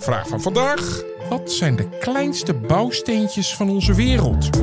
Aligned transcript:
Vraag 0.00 0.28
van 0.28 0.40
vandaag: 0.40 1.02
wat 1.28 1.52
zijn 1.52 1.76
de 1.76 1.88
kleinste 1.88 2.54
bouwsteentjes 2.54 3.56
van 3.56 3.70
onze 3.70 3.94
wereld? 3.94 4.56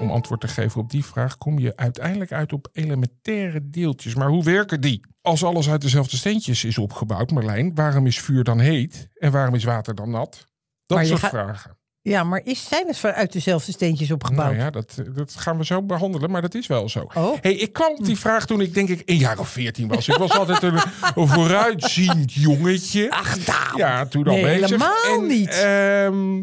Om 0.00 0.10
antwoord 0.10 0.40
te 0.40 0.48
geven 0.48 0.80
op 0.80 0.90
die 0.90 1.04
vraag 1.04 1.38
kom 1.38 1.58
je 1.58 1.76
uiteindelijk 1.76 2.32
uit 2.32 2.52
op 2.52 2.68
elementaire 2.72 3.70
deeltjes. 3.70 4.14
Maar 4.14 4.28
hoe 4.28 4.44
werken 4.44 4.80
die? 4.80 5.00
Als 5.22 5.44
alles 5.44 5.70
uit 5.70 5.80
dezelfde 5.80 6.16
steentjes 6.16 6.64
is 6.64 6.78
opgebouwd, 6.78 7.30
Marlijn, 7.30 7.74
waarom 7.74 8.06
is 8.06 8.20
vuur 8.20 8.44
dan 8.44 8.58
heet 8.58 9.08
en 9.14 9.32
waarom 9.32 9.54
is 9.54 9.64
water 9.64 9.94
dan 9.94 10.10
nat? 10.10 10.48
Dat 10.86 11.06
soort 11.06 11.20
vragen. 11.20 11.76
Ja, 12.08 12.24
maar 12.24 12.40
is, 12.44 12.68
zijn 12.68 12.86
het 12.86 13.04
uit 13.04 13.32
dezelfde 13.32 13.72
steentjes 13.72 14.10
opgebouwd? 14.10 14.50
Nou 14.50 14.58
ja, 14.58 14.70
dat, 14.70 15.02
dat 15.14 15.34
gaan 15.34 15.58
we 15.58 15.64
zo 15.64 15.82
behandelen, 15.82 16.30
maar 16.30 16.42
dat 16.42 16.54
is 16.54 16.66
wel 16.66 16.88
zo. 16.88 17.08
Oh. 17.14 17.36
Hey, 17.40 17.54
ik 17.54 17.72
kwam 17.72 17.94
op 17.94 18.04
die 18.04 18.18
vraag 18.18 18.46
toen 18.46 18.60
ik 18.60 18.74
denk 18.74 18.88
ik 18.88 19.02
een 19.04 19.16
jaar 19.16 19.38
of 19.38 19.48
veertien 19.48 19.88
was. 19.88 20.08
Ik 20.08 20.16
was 20.16 20.30
altijd 20.38 20.62
een, 20.62 20.80
een 21.14 21.28
vooruitziend 21.28 22.32
jongetje. 22.32 23.10
Ach, 23.10 23.46
nou. 23.46 23.76
Ja, 23.78 24.06
toen 24.06 24.24
al 24.26 24.32
nee, 24.34 24.42
bezig. 24.44 24.68
helemaal 24.70 25.14
En, 25.20 25.26
niet. 25.26 25.48
ehm, 25.48 26.42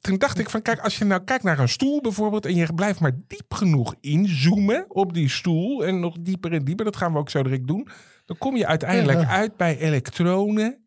toen 0.00 0.18
dacht 0.18 0.38
ik 0.38 0.50
van, 0.50 0.62
kijk, 0.62 0.80
als 0.80 0.98
je 0.98 1.04
nou 1.04 1.24
kijkt 1.24 1.44
naar 1.44 1.58
een 1.58 1.68
stoel 1.68 2.00
bijvoorbeeld... 2.00 2.46
en 2.46 2.54
je 2.54 2.74
blijft 2.74 3.00
maar 3.00 3.12
diep 3.26 3.54
genoeg 3.54 3.94
inzoomen 4.00 4.84
op 4.88 5.14
die 5.14 5.28
stoel... 5.28 5.84
en 5.86 6.00
nog 6.00 6.16
dieper 6.20 6.52
en 6.52 6.64
dieper, 6.64 6.84
dat 6.84 6.96
gaan 6.96 7.12
we 7.12 7.18
ook 7.18 7.30
zo 7.30 7.42
direct 7.42 7.66
doen... 7.66 7.88
dan 8.24 8.38
kom 8.38 8.56
je 8.56 8.66
uiteindelijk 8.66 9.20
Ja. 9.20 9.28
uit 9.28 9.56
bij 9.56 9.78
elektronen 9.78 10.84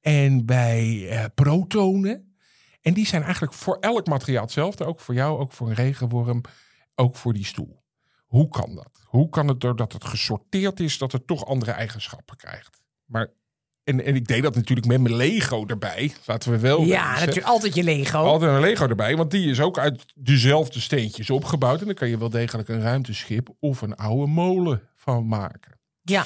en 0.00 0.46
bij 0.46 1.06
eh, 1.10 1.24
protonen... 1.34 2.25
En 2.86 2.94
die 2.94 3.06
zijn 3.06 3.22
eigenlijk 3.22 3.52
voor 3.52 3.76
elk 3.80 4.06
materiaal 4.06 4.42
hetzelfde. 4.42 4.84
Ook 4.84 5.00
voor 5.00 5.14
jou, 5.14 5.38
ook 5.38 5.52
voor 5.52 5.68
een 5.68 5.74
regenworm, 5.74 6.40
ook 6.94 7.16
voor 7.16 7.32
die 7.32 7.44
stoel. 7.44 7.82
Hoe 8.26 8.48
kan 8.48 8.74
dat? 8.74 8.90
Hoe 9.04 9.28
kan 9.28 9.48
het 9.48 9.60
doordat 9.60 9.92
het 9.92 10.04
gesorteerd 10.04 10.80
is, 10.80 10.98
dat 10.98 11.12
het 11.12 11.26
toch 11.26 11.46
andere 11.46 11.70
eigenschappen 11.70 12.36
krijgt? 12.36 12.82
Maar, 13.04 13.30
en, 13.84 14.04
en 14.04 14.14
ik 14.14 14.26
deed 14.26 14.42
dat 14.42 14.54
natuurlijk 14.54 14.86
met 14.86 15.00
mijn 15.00 15.16
Lego 15.16 15.66
erbij. 15.66 16.12
Laten 16.26 16.50
we 16.50 16.58
wel 16.58 16.82
ja, 16.82 17.18
natuurlijk 17.18 17.46
altijd 17.46 17.74
je 17.74 17.82
Lego. 17.82 18.18
Altijd 18.18 18.50
een 18.52 18.60
Lego 18.60 18.86
erbij, 18.86 19.16
want 19.16 19.30
die 19.30 19.50
is 19.50 19.60
ook 19.60 19.78
uit 19.78 20.04
dezelfde 20.14 20.80
steentjes 20.80 21.30
opgebouwd. 21.30 21.80
En 21.80 21.86
dan 21.86 21.94
kan 21.94 22.08
je 22.08 22.18
wel 22.18 22.30
degelijk 22.30 22.68
een 22.68 22.80
ruimteschip 22.80 23.48
of 23.60 23.82
een 23.82 23.96
oude 23.96 24.26
molen 24.26 24.88
van 24.94 25.28
maken. 25.28 25.78
Ja. 26.02 26.24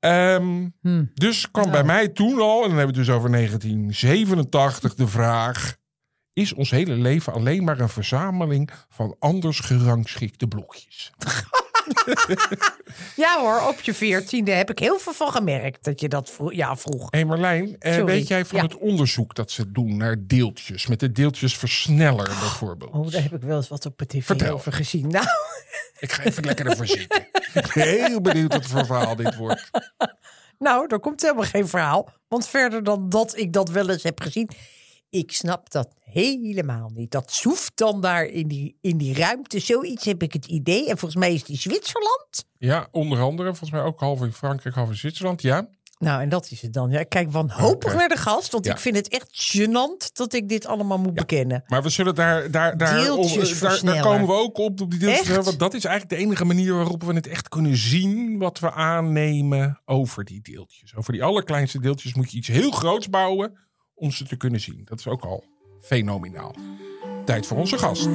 Ehm, 0.00 0.68
Hm. 0.80 1.04
dus 1.14 1.50
kwam 1.50 1.64
Nou. 1.70 1.76
bij 1.76 1.84
mij 1.84 2.08
toen 2.08 2.40
al, 2.40 2.62
en 2.62 2.68
dan 2.68 2.78
hebben 2.78 2.94
we 2.94 3.00
het 3.00 3.06
dus 3.06 3.10
over 3.16 3.30
1987, 3.30 4.94
de 4.94 5.06
vraag: 5.08 5.76
is 6.32 6.52
ons 6.54 6.70
hele 6.70 6.94
leven 6.94 7.32
alleen 7.32 7.64
maar 7.64 7.80
een 7.80 7.88
verzameling 7.88 8.70
van 8.88 9.16
anders 9.18 9.60
gerangschikte 9.60 10.46
blokjes? 10.46 11.10
ja 13.16 13.40
hoor, 13.40 13.68
op 13.68 13.80
je 13.80 13.94
veertiende 13.94 14.50
heb 14.50 14.70
ik 14.70 14.78
heel 14.78 14.98
veel 14.98 15.12
van 15.12 15.32
gemerkt 15.32 15.84
dat 15.84 16.00
je 16.00 16.08
dat 16.08 16.30
vro 16.30 16.50
ja, 16.52 16.76
vroeg. 16.76 17.06
Hé 17.10 17.24
Marlijn, 17.24 17.76
eh, 17.78 17.92
Sorry. 17.92 18.06
weet 18.06 18.28
jij 18.28 18.44
van 18.44 18.58
Ja. 18.58 18.64
het 18.64 18.76
onderzoek 18.76 19.34
dat 19.34 19.50
ze 19.50 19.72
doen 19.72 19.96
naar 19.96 20.16
deeltjes, 20.26 20.86
met 20.86 21.00
de 21.00 21.12
deeltjesversneller 21.12 22.26
bijvoorbeeld? 22.26 22.92
Oh, 22.92 23.10
daar 23.10 23.22
heb 23.22 23.34
ik 23.34 23.42
wel 23.42 23.56
eens 23.56 23.68
wat 23.68 23.86
op 23.86 23.98
de 23.98 24.06
tv 24.06 24.24
Vertel. 24.24 24.54
over 24.54 24.72
gezien. 24.72 25.08
Nou, 25.08 25.26
Ik 25.98 26.12
ga 26.12 26.22
even 26.22 26.44
lekker 26.44 26.66
ervoor 26.66 26.86
zitten. 26.86 27.26
Ik 27.54 27.70
ben 27.74 27.88
heel 27.88 28.20
benieuwd 28.20 28.52
wat 28.52 28.66
voor 28.66 28.86
verhaal 28.86 29.16
dit 29.16 29.36
wordt. 29.36 29.70
nou, 30.58 30.86
er 30.88 31.00
komt 31.00 31.22
helemaal 31.22 31.44
geen 31.44 31.68
verhaal. 31.68 32.12
Want 32.28 32.46
verder 32.46 32.84
dan 32.84 33.08
dat 33.08 33.36
ik 33.36 33.52
dat 33.52 33.68
wel 33.68 33.88
eens 33.88 34.02
heb 34.02 34.20
gezien. 34.20 34.50
Ik 35.10 35.32
snap 35.32 35.70
dat 35.70 35.88
helemaal 36.00 36.90
niet. 36.94 37.10
Dat 37.10 37.32
zoeft 37.32 37.72
dan 37.74 38.00
daar 38.00 38.24
in 38.24 38.48
die, 38.48 38.78
in 38.80 38.96
die 38.96 39.14
ruimte. 39.14 39.58
Zoiets 39.58 40.04
heb 40.04 40.22
ik 40.22 40.32
het 40.32 40.46
idee. 40.46 40.88
En 40.88 40.98
volgens 40.98 41.20
mij 41.20 41.34
is 41.34 41.44
die 41.44 41.58
Zwitserland. 41.58 42.46
Ja, 42.58 42.88
onder 42.90 43.20
andere, 43.20 43.48
volgens 43.48 43.70
mij 43.70 43.82
ook 43.82 44.00
half 44.00 44.22
in 44.22 44.32
Frankrijk, 44.32 44.74
half 44.74 44.88
in 44.88 44.96
Zwitserland. 44.96 45.42
Ja, 45.42 45.68
Nou, 45.98 46.22
en 46.22 46.28
dat 46.28 46.50
is 46.50 46.62
het 46.62 46.72
dan. 46.72 46.90
Ja, 46.90 46.98
ik 46.98 47.08
kijk 47.08 47.30
wanhopig 47.32 47.88
Oké. 47.90 47.98
naar 47.98 48.08
de 48.08 48.16
gast. 48.16 48.52
Want 48.52 48.64
Ja. 48.64 48.72
ik 48.72 48.78
vind 48.78 48.96
het 48.96 49.08
echt 49.08 49.56
gênant 49.56 50.12
dat 50.12 50.32
ik 50.32 50.48
dit 50.48 50.66
allemaal 50.66 50.98
moet 50.98 51.14
bekennen. 51.14 51.62
Maar 51.66 51.82
we 51.82 51.88
zullen 51.88 52.14
daar, 52.14 52.50
daar, 52.50 52.76
daar, 52.76 53.10
om- 53.12 53.28
daar, 53.60 53.80
daar 53.84 54.02
komen 54.02 54.26
we 54.26 54.32
ook 54.32 54.58
op, 54.58 54.80
op 54.80 54.90
die 54.90 54.98
deeltjes. 54.98 55.44
Want 55.44 55.58
dat 55.58 55.74
is 55.74 55.84
eigenlijk 55.84 56.20
de 56.20 56.26
enige 56.26 56.44
manier 56.44 56.74
waarop 56.74 57.02
we 57.04 57.12
het 57.14 57.26
echt 57.26 57.48
kunnen 57.48 57.76
zien 57.76 58.38
wat 58.38 58.58
we 58.58 58.72
aannemen 58.72 59.80
over 59.84 60.24
die 60.24 60.40
deeltjes. 60.42 60.96
Over 60.96 61.12
die 61.12 61.22
allerkleinste 61.24 61.80
deeltjes 61.80 62.14
moet 62.14 62.30
je 62.30 62.36
iets 62.36 62.48
heel 62.48 62.70
groots 62.70 63.10
bouwen 63.10 63.58
om 63.94 64.10
ze 64.10 64.24
te 64.24 64.36
kunnen 64.36 64.60
zien. 64.60 64.82
Dat 64.84 64.98
is 64.98 65.06
ook 65.06 65.24
al 65.24 65.44
fenomenaal. 65.80 66.54
Tijd 67.24 67.46
voor 67.46 67.56
onze 67.58 67.78
gast. 67.78 68.08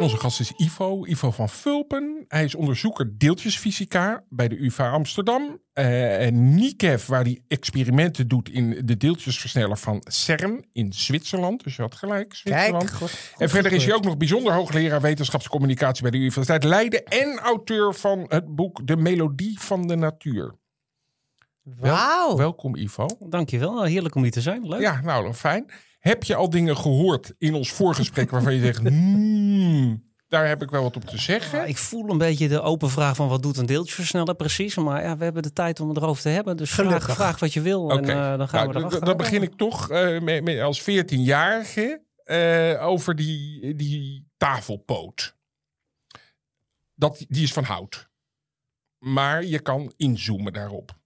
Onze 0.00 0.16
gast 0.16 0.40
is 0.40 0.52
Ivo, 0.56 1.06
Ivo 1.06 1.30
van 1.30 1.48
Vulpen. 1.48 2.24
Hij 2.28 2.44
is 2.44 2.54
onderzoeker 2.54 3.18
deeltjesfysica 3.18 4.24
bij 4.28 4.48
de 4.48 4.56
UvA 4.64 4.90
Amsterdam. 4.90 5.60
Eh, 5.72 6.26
en 6.26 6.54
NICEF, 6.54 7.06
waar 7.06 7.22
hij 7.22 7.42
experimenten 7.48 8.28
doet 8.28 8.48
in 8.48 8.82
de 8.84 8.96
deeltjesversneller 8.96 9.76
van 9.78 10.02
CERN 10.08 10.64
in 10.72 10.92
Zwitserland. 10.92 11.64
Dus 11.64 11.76
je 11.76 11.82
had 11.82 11.94
gelijk, 11.94 12.34
Zwitserland. 12.34 12.84
Kijk, 12.84 12.94
goed, 12.96 13.10
goed 13.10 13.40
en 13.40 13.48
verder 13.50 13.72
is 13.72 13.84
hij 13.84 13.94
ook 13.94 14.04
nog 14.04 14.16
bijzonder 14.16 14.52
hoogleraar 14.52 15.00
wetenschapscommunicatie 15.00 16.02
bij 16.02 16.10
de 16.10 16.18
Universiteit 16.18 16.64
Leiden. 16.64 17.04
En 17.04 17.38
auteur 17.38 17.94
van 17.94 18.24
het 18.28 18.54
boek 18.54 18.86
De 18.86 18.96
Melodie 18.96 19.60
van 19.60 19.86
de 19.86 19.96
Natuur. 19.96 20.54
Wel- 21.62 21.92
Wauw. 21.94 22.36
welkom 22.36 22.76
Ivo. 22.76 23.06
Dankjewel, 23.28 23.84
heerlijk 23.84 24.14
om 24.14 24.22
hier 24.22 24.32
te 24.32 24.40
zijn. 24.40 24.68
Leuk. 24.68 24.80
Ja, 24.80 25.00
nou 25.00 25.34
fijn. 25.34 25.70
Heb 26.00 26.24
je 26.24 26.34
al 26.34 26.50
dingen 26.50 26.76
gehoord 26.76 27.34
in 27.38 27.54
ons 27.54 27.72
voorgesprek 27.72 28.30
waarvan 28.30 28.54
je 28.54 28.60
zegt, 28.60 28.78
hmm, 28.88 30.08
daar 30.28 30.48
heb 30.48 30.62
ik 30.62 30.70
wel 30.70 30.82
wat 30.82 30.96
op 30.96 31.04
te 31.04 31.18
zeggen? 31.18 31.58
Ja, 31.58 31.64
ik 31.64 31.76
voel 31.76 32.10
een 32.10 32.18
beetje 32.18 32.48
de 32.48 32.60
open 32.60 32.90
vraag 32.90 33.16
van 33.16 33.28
wat 33.28 33.42
doet 33.42 33.56
een 33.56 33.66
deeltjesversneller 33.66 34.34
precies. 34.34 34.76
Maar 34.76 35.02
ja, 35.02 35.16
we 35.16 35.24
hebben 35.24 35.42
de 35.42 35.52
tijd 35.52 35.80
om 35.80 35.88
het 35.88 35.96
erover 35.96 36.22
te 36.22 36.28
hebben. 36.28 36.56
Dus 36.56 36.70
vraag, 36.70 36.86
Gelukkig. 36.86 37.14
vraag 37.14 37.38
wat 37.40 37.52
je 37.52 37.60
wil 37.60 37.90
en 37.90 38.04
eh, 38.08 38.36
dan 38.38 38.48
gaan 38.48 38.60
Nou, 38.60 38.72
we 38.72 38.78
erachter. 38.78 39.04
Dan 39.04 39.16
begin 39.16 39.42
ik 39.42 39.54
toch 39.56 39.90
eh, 39.90 40.20
met, 40.20 40.44
met- 40.44 40.60
als 40.60 40.80
14-jarige 40.82 42.02
eh, 42.24 42.86
over 42.86 43.14
die, 43.16 43.74
die 43.74 44.28
tafelpoot. 44.36 45.36
Dat, 46.94 47.24
die 47.28 47.42
is 47.42 47.52
van 47.52 47.64
hout. 47.64 48.08
Maar 48.98 49.44
je 49.44 49.60
kan 49.60 49.92
inzoomen 49.96 50.52
daarop. 50.52 50.98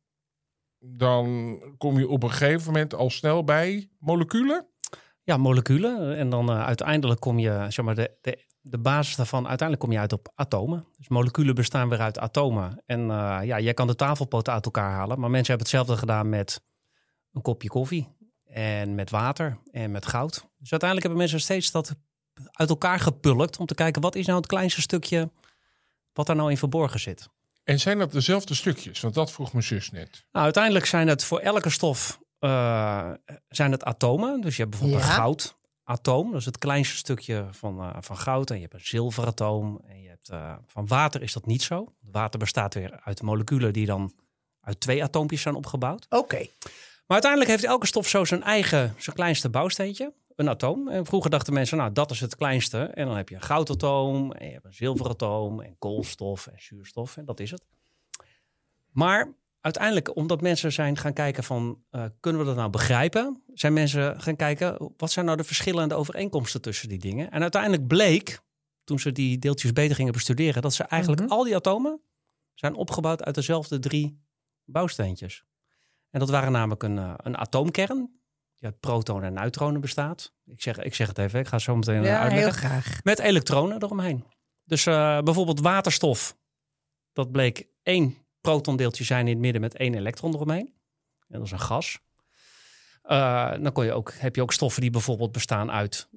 Dan 0.79 1.59
kom 1.79 1.99
je 1.99 2.09
op 2.09 2.23
een 2.23 2.31
gegeven 2.31 2.67
moment 2.67 2.95
al 2.95 3.11
snel 3.11 3.45
bij 3.45 3.89
moleculen. 3.99 4.67
Ja, 5.25 5.37
moleculen. 5.37 6.17
En 6.17 6.31
dan 6.31 6.51
eh, 6.51 6.65
uiteindelijk 6.65 7.21
kom 7.21 7.39
je, 7.39 7.67
zeg 7.69 7.85
maar, 7.85 7.95
de, 7.95 8.17
de, 8.21 8.45
de 8.61 8.79
basis 8.79 9.17
daarvan, 9.17 9.49
uiteindelijk 9.49 9.81
kom 9.81 9.93
je 9.93 9.99
uit 9.99 10.13
op 10.13 10.33
atomen. 10.35 10.87
Dus 10.97 11.09
moleculen 11.09 11.55
bestaan 11.55 11.89
weer 11.89 12.01
uit 12.01 12.19
atomen. 12.19 12.83
En 12.87 13.01
eh, 13.01 13.39
ja, 13.43 13.61
jij 13.61 13.75
kan 13.75 13.87
de 13.87 13.95
tafelpoten 13.95 14.53
uit 14.53 14.65
elkaar 14.65 14.91
halen. 14.91 15.21
Maar 15.21 15.31
mensen 15.31 15.55
hebben 15.55 15.67
hetzelfde 15.67 15.97
gedaan 15.97 16.29
met 16.29 16.61
een 17.33 17.43
kopje 17.43 17.69
koffie. 17.69 18.09
En 18.45 18.95
met 18.95 19.11
water 19.11 19.59
en 19.71 19.91
met 19.91 20.07
goud. 20.07 20.33
Dus 20.33 20.71
uiteindelijk 20.71 21.03
hebben 21.03 21.19
mensen 21.19 21.41
steeds 21.41 21.71
dat 21.71 21.95
uit 22.51 22.69
elkaar 22.69 23.01
gepulkt. 23.01 23.59
Om 23.59 23.67
te 23.67 23.75
kijken, 23.75 24.03
wat 24.03 24.15
is 24.15 24.27
nou 24.27 24.39
het 24.39 24.47
kleinste 24.47 24.81
stukje 24.81 25.31
wat 26.13 26.27
daar 26.27 26.37
nou 26.37 26.51
in 26.51 26.57
verborgen 26.57 27.01
zit. 27.01 27.29
En 27.65 27.81
zijn 27.81 27.99
dat 27.99 28.13
dezelfde 28.13 28.55
stukjes? 28.55 29.01
Want 29.01 29.15
dat 29.15 29.33
vroeg 29.33 29.53
mijn 29.53 29.65
zus 29.65 29.91
net. 29.91 30.27
Nou, 30.33 30.45
uiteindelijk 30.45 30.87
zijn 30.87 31.09
het 31.09 31.25
voor 31.25 31.39
elke 31.39 31.71
stof 31.71 32.21
eh, 32.45 33.11
zijn 33.49 33.71
het 33.73 33.85
atomen. 33.85 34.41
Dus 34.41 34.57
je 34.57 34.63
hebt 34.63 34.71
bijvoorbeeld 34.79 35.03
Ja. 35.03 35.09
een 35.09 35.15
goudatoom. 35.85 36.31
Dat 36.31 36.41
is 36.41 36.47
het 36.47 36.59
kleinste 36.59 36.97
stukje 36.97 37.47
van, 37.51 37.81
eh, 37.81 37.97
van 38.01 38.17
goud. 38.17 38.51
En 38.51 38.57
je 38.57 38.63
hebt 38.63 38.75
een 38.75 38.81
zilveratoom. 38.87 39.81
En 39.87 40.03
je 40.03 40.09
hebt, 40.09 40.29
eh, 40.29 40.55
van 40.67 40.87
water 40.87 41.23
is 41.23 41.33
dat 41.33 41.47
niet 41.47 41.63
zo. 41.63 41.93
Water 42.01 42.39
bestaat 42.39 42.75
weer 42.75 43.01
uit 43.05 43.23
moleculen 43.23 43.73
die 43.73 43.87
dan 43.87 44.13
uit 44.61 44.81
twee 44.81 45.03
atoompjes 45.03 45.43
zijn 45.43 45.55
opgebouwd. 45.55 46.07
Oké. 46.09 46.47
Maar 47.07 47.23
uiteindelijk 47.23 47.51
heeft 47.51 47.65
elke 47.65 47.87
stof 47.87 48.09
zo 48.09 48.25
zijn 48.25 48.43
eigen, 48.43 48.95
zijn 48.99 49.17
kleinste 49.17 49.49
bouwsteentje. 49.49 50.13
Een 50.37 50.49
atoom. 50.49 50.89
En 50.89 51.07
vroeger 51.07 51.31
dachten 51.31 51.53
mensen, 51.53 51.77
nou 51.79 51.93
dat 51.93 52.11
is 52.11 52.21
het 52.21 52.37
kleinste. 52.37 52.79
En 52.79 53.07
dan 53.07 53.17
heb 53.17 53.29
je 53.29 53.35
een 53.35 53.43
goudatoom. 53.43 54.33
En 54.33 54.47
je 54.47 54.53
hebt 54.53 54.65
een 54.65 54.75
zilveratoom. 54.75 55.61
En 55.61 55.77
koolstof 55.79 56.47
en 56.47 56.61
zuurstof. 56.61 57.17
En 57.17 57.25
dat 57.25 57.41
is 57.41 57.51
het. 57.51 57.65
Maar 58.91 59.33
uiteindelijk, 59.65 60.17
omdat 60.17 60.41
mensen 60.41 60.73
zijn 60.73 60.97
gaan 60.97 61.13
kijken 61.13 61.45
van, 61.45 61.83
eh, 61.91 62.05
kunnen 62.21 62.41
we 62.41 62.47
dat 62.47 62.57
nou 62.57 62.71
begrijpen? 62.71 63.43
Zijn 63.55 63.73
mensen 63.73 64.21
gaan 64.21 64.37
kijken, 64.37 64.93
wat 64.97 65.11
zijn 65.11 65.25
nou 65.25 65.37
de 65.37 65.45
verschillen 65.45 65.83
en 65.83 65.89
de 65.89 65.95
overeenkomsten 65.95 66.61
tussen 66.63 66.89
die 66.89 66.99
dingen? 66.99 67.31
En 67.31 67.43
uiteindelijk 67.43 67.87
bleek 67.87 68.41
toen 68.85 68.99
ze 68.99 69.13
die 69.13 69.39
deeltjes 69.39 69.73
beter 69.73 69.97
gingen 69.97 70.13
bestuderen, 70.13 70.63
dat 70.63 70.75
ze 70.75 70.83
eigenlijk 70.85 71.23
Mhm. 71.23 71.31
al 71.33 71.45
die 71.45 71.55
atomen 71.57 72.01
zijn 72.55 72.75
opgebouwd 72.75 73.23
uit 73.25 73.35
dezelfde 73.35 73.79
drie 73.79 74.23
bouwsteentjes. 74.65 75.45
En 76.11 76.21
dat 76.21 76.31
waren 76.31 76.53
namelijk 76.53 76.83
een, 76.83 76.99
eh, 76.99 77.15
een 77.17 77.37
atoomkern, 77.37 78.21
die 78.55 78.69
uit 78.69 78.81
protonen 78.81 79.25
en 79.25 79.33
neutronen 79.33 79.81
bestaat. 79.81 80.33
Ik 80.45 80.63
zeg, 80.63 80.79
ik 80.79 80.95
zeg 80.95 81.09
het 81.09 81.19
even, 81.19 81.41
ik 81.41 81.47
ga 81.47 81.55
het 81.55 81.65
zo 81.65 81.77
meteen 81.77 82.03
eh, 82.03 82.05
Ja, 82.05 82.23
heel 82.23 82.31
uitleggen. 82.31 82.53
graag. 82.71 83.01
Met 83.05 83.19
elektronen 83.19 83.83
eromheen. 83.83 84.25
Dus 84.65 84.85
bijvoorbeeld 84.85 85.61
waterstof, 85.61 86.37
dat 87.13 87.33
bleek 87.33 87.67
één 87.83 88.17
protondeeltje 88.45 89.05
zijn 89.05 89.27
in 89.27 89.33
het 89.33 89.41
midden 89.41 89.61
met 89.61 89.77
één 89.77 89.95
elektron 89.95 90.35
eromheen. 90.35 90.75
En 91.29 91.39
dat 91.39 91.43
is 91.43 91.51
een 91.51 91.61
gas. 91.61 91.99
Eh, 93.03 93.53
dan 93.61 93.73
kon 93.73 93.85
je 93.85 93.93
ook, 93.93 94.13
heb 94.13 94.37
je 94.37 94.43
ook 94.43 94.53
stoffen 94.53 94.81
die 94.81 94.91
bijvoorbeeld 94.91 95.33
bestaan 95.33 95.71
uit 95.71 96.09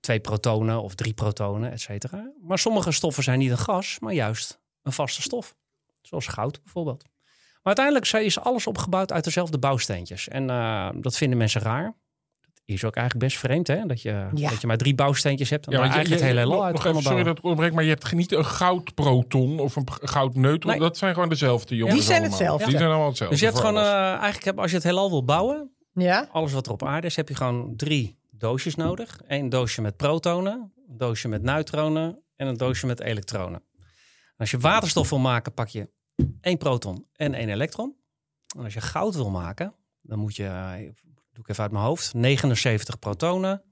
twee 0.00 0.20
protonen 0.20 0.82
of 0.82 0.94
drie 0.94 1.14
protonen, 1.14 1.72
et 1.72 1.80
cetera. 1.80 2.32
Maar 2.42 2.58
sommige 2.58 2.92
stoffen 2.92 3.22
zijn 3.22 3.38
niet 3.38 3.50
een 3.50 3.58
gas, 3.58 3.98
maar 3.98 4.12
juist 4.12 4.60
een 4.82 4.92
vaste 4.92 5.22
stof. 5.22 5.56
Zoals 6.02 6.26
goud 6.26 6.62
bijvoorbeeld. 6.62 7.02
Maar 7.62 7.76
uiteindelijk 7.76 8.26
is 8.26 8.38
alles 8.38 8.66
opgebouwd 8.66 9.12
uit 9.12 9.24
dezelfde 9.24 9.58
bouwsteentjes. 9.58 10.28
En 10.28 10.50
eh, 10.50 10.88
dat 10.94 11.16
vinden 11.16 11.38
mensen 11.38 11.60
raar. 11.60 11.96
Is 12.66 12.84
ook 12.84 12.96
eigenlijk 12.96 13.26
best 13.26 13.38
vreemd, 13.38 13.66
hè? 13.66 13.86
Dat 13.86 14.02
je, 14.02 14.28
Ja. 14.34 14.50
dat 14.50 14.60
je 14.60 14.66
maar 14.66 14.76
drie 14.76 14.94
bouwsteentjes 14.94 15.50
hebt 15.50 15.66
en 15.66 15.72
Ja, 15.72 15.78
daar 15.78 15.86
je- 15.86 15.92
eigenlijk 15.94 16.22
het 16.22 16.30
je- 16.32 16.36
hele 16.36 16.46
heelal 16.46 16.56
nog- 16.56 16.64
uit 16.66 16.74
nog 16.74 16.82
kan 16.82 16.90
even, 16.92 17.02
sorry 17.04 17.22
dat 17.22 17.66
ik 17.66 17.72
maar 17.74 17.82
je 17.84 17.88
hebt 17.90 18.12
niet 18.12 18.32
een 18.32 18.44
goudproton 18.44 19.58
of 19.60 19.76
een 19.76 19.86
goudneutron. 19.90 20.70
Nee. 20.72 20.80
Dat 20.80 20.96
zijn 20.96 21.14
gewoon 21.14 21.28
dezelfde 21.28 21.76
jongens 21.76 21.94
Die 21.96 22.04
zijn 22.04 22.18
allemaal. 22.20 22.38
hetzelfde. 22.38 22.66
Die 22.66 22.76
zijn 22.76 22.88
allemaal 22.90 23.08
hetzelfde. 23.08 23.34
Dus 23.36 23.44
je 23.44 23.50
hebt 23.50 23.66
gewoon, 23.66 23.82
eh, 23.82 23.92
eigenlijk 24.10 24.44
heb, 24.44 24.58
als 24.58 24.70
je 24.70 24.76
het 24.76 24.84
heelal 24.84 25.10
wil 25.10 25.24
bouwen, 25.24 25.70
Ja? 25.92 26.28
alles 26.32 26.52
wat 26.52 26.66
er 26.66 26.72
op 26.72 26.82
aarde 26.84 27.06
is, 27.06 27.16
heb 27.16 27.28
je 27.28 27.34
gewoon 27.34 27.76
drie 27.76 28.18
doosjes 28.30 28.74
nodig. 28.74 29.20
Eén 29.26 29.48
doosje 29.48 29.80
met 29.82 29.96
protonen, 29.96 30.72
een 30.88 30.96
doosje 30.98 31.28
met 31.28 31.42
neutronen 31.42 32.22
en 32.36 32.46
een 32.46 32.56
doosje 32.56 32.86
met 32.86 33.00
elektronen. 33.00 33.62
Als 34.36 34.50
je 34.50 34.58
waterstof 34.58 35.10
wil 35.10 35.18
maken, 35.18 35.54
pak 35.54 35.68
je 35.68 35.90
één 36.40 36.58
proton 36.58 37.06
en 37.12 37.34
één 37.34 37.48
elektron. 37.48 37.94
En 38.56 38.64
als 38.64 38.74
je 38.74 38.80
goud 38.80 39.14
wil 39.14 39.30
maken, 39.30 39.74
dan 40.02 40.18
moet 40.18 40.36
je, 40.36 40.44
eh, 40.46 40.88
doe 41.36 41.44
ik 41.44 41.50
even 41.50 41.62
uit 41.62 41.72
mijn 41.72 41.84
hoofd, 41.84 42.14
79 42.14 42.98
protonen, 42.98 43.62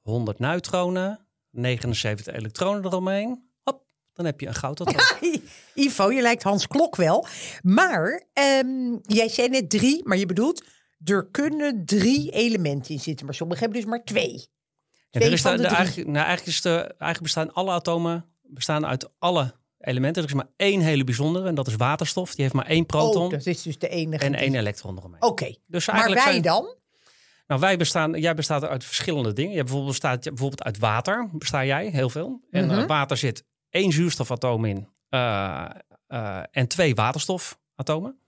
100 0.00 0.38
neutronen, 0.38 1.26
79 1.50 2.34
elektronen 2.34 2.84
eromheen. 2.84 3.50
Hop, 3.62 3.84
dan 4.12 4.24
heb 4.24 4.40
je 4.40 4.46
een 4.46 4.54
goudatoom. 4.54 4.96
Ivo, 5.74 6.10
je 6.10 6.22
lijkt 6.22 6.42
Hans 6.42 6.66
Klok 6.66 6.96
wel. 6.96 7.26
Maar 7.62 8.26
ehm, 8.32 8.96
jij 9.02 9.28
zei 9.28 9.48
net 9.48 9.70
drie, 9.70 10.00
maar 10.04 10.16
je 10.16 10.26
bedoelt... 10.26 10.64
er 11.04 11.28
kunnen 11.30 11.84
drie 11.84 12.30
elementen 12.30 12.94
in 12.94 13.00
zitten. 13.00 13.26
Maar 13.26 13.34
sommigen 13.34 13.62
hebben 13.62 13.80
dus 13.80 13.90
maar 13.90 14.04
twee. 14.04 14.48
Ja, 15.10 15.20
er 15.20 15.32
is 15.32 15.40
van 15.42 15.50
de- 15.50 15.56
de 15.56 15.62
de- 15.62 15.68
drie. 15.68 15.78
eigenlijk, 15.78 16.08
nou, 16.10 16.26
eigenlijk, 16.26 16.56
is 16.56 16.62
de, 16.62 16.70
eigenlijk 16.78 17.20
bestaan 17.22 17.52
alle 17.52 17.70
atomen 17.72 18.24
bestaan 18.42 18.86
uit 18.86 19.08
alle 19.18 19.54
elementen. 19.78 20.22
Er 20.22 20.28
is 20.28 20.34
maar 20.34 20.48
één 20.56 20.80
hele 20.80 21.04
bijzondere 21.04 21.48
en 21.48 21.54
dat 21.54 21.66
is 21.66 21.74
waterstof. 21.76 22.34
Die 22.34 22.42
heeft 22.42 22.54
maar 22.54 22.66
één 22.66 22.86
proton 22.86 23.24
Oh, 23.24 23.30
dat 23.30 23.46
is 23.46 23.62
dus 23.62 23.78
de 23.78 23.88
enige. 23.88 24.24
en 24.24 24.32
die- 24.32 24.40
één 24.40 24.54
elektron 24.54 24.98
eromheen. 24.98 25.22
Oké, 25.22 25.54
Dus 25.66 25.86
maar 25.86 26.10
wij 26.10 26.22
zijn- 26.22 26.42
dan? 26.42 26.76
Nou, 27.46 27.60
wij 27.60 27.76
bestaan, 27.76 28.12
jij 28.20 28.34
bestaat 28.34 28.64
uit 28.64 28.84
verschillende 28.84 29.32
dingen. 29.32 29.52
Je 29.54 29.58
bijvoorbeeld 29.62 29.90
bestaat 29.90 30.22
bijvoorbeeld 30.24 30.62
uit 30.64 30.78
water, 30.78 31.28
besta 31.32 31.64
jij 31.64 31.86
heel 31.88 32.10
veel. 32.10 32.40
En 32.50 32.66
Mhm. 32.66 32.78
eh, 32.78 32.86
water 32.86 33.16
zit 33.16 33.44
één 33.70 33.92
zuurstofatoom 33.92 34.64
in 34.64 34.88
eh, 35.08 35.64
eh, 36.06 36.42
en 36.50 36.68
twee 36.68 36.94
waterstofatomen. 36.94 38.18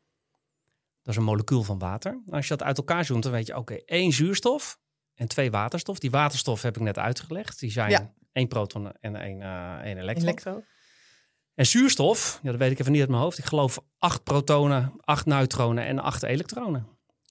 Dat 1.03 1.15
is 1.15 1.17
een 1.17 1.27
molecuul 1.27 1.63
van 1.63 1.79
water. 1.79 2.23
Als 2.31 2.49
je 2.49 2.57
dat 2.57 2.67
uit 2.67 2.77
elkaar 2.79 3.05
zoomt, 3.05 3.23
dan 3.23 3.33
weet 3.33 3.47
je, 3.47 3.57
oké, 3.57 3.75
één 3.75 4.13
zuurstof 4.13 4.79
en 5.15 5.29
twee 5.29 5.51
waterstof. 5.51 5.99
Die 5.99 6.11
waterstof 6.11 6.63
heb 6.63 6.77
ik 6.77 6.83
net 6.83 6.99
uitgelegd. 6.99 7.59
Die 7.61 7.71
zijn 7.71 7.91
Ja. 7.91 8.13
één 8.33 8.49
proton 8.49 8.93
en 9.01 9.17
één, 9.17 9.43
eh, 9.43 9.75
één 9.85 9.99
elektron. 9.99 10.27
Elektro. 10.29 10.63
En 11.55 11.67
zuurstof, 11.67 12.39
ja, 12.43 12.51
dat 12.51 12.61
weet 12.61 12.71
ik 12.71 12.79
even 12.79 12.93
niet 12.93 13.01
uit 13.01 13.11
mijn 13.11 13.23
hoofd. 13.23 13.39
Ik 13.39 13.45
geloof 13.45 13.79
acht 13.99 14.23
protonen, 14.25 14.93
acht 15.01 15.27
neutronen 15.27 15.85
en 15.87 15.99
acht 15.99 16.23
elektronen. 16.23 16.87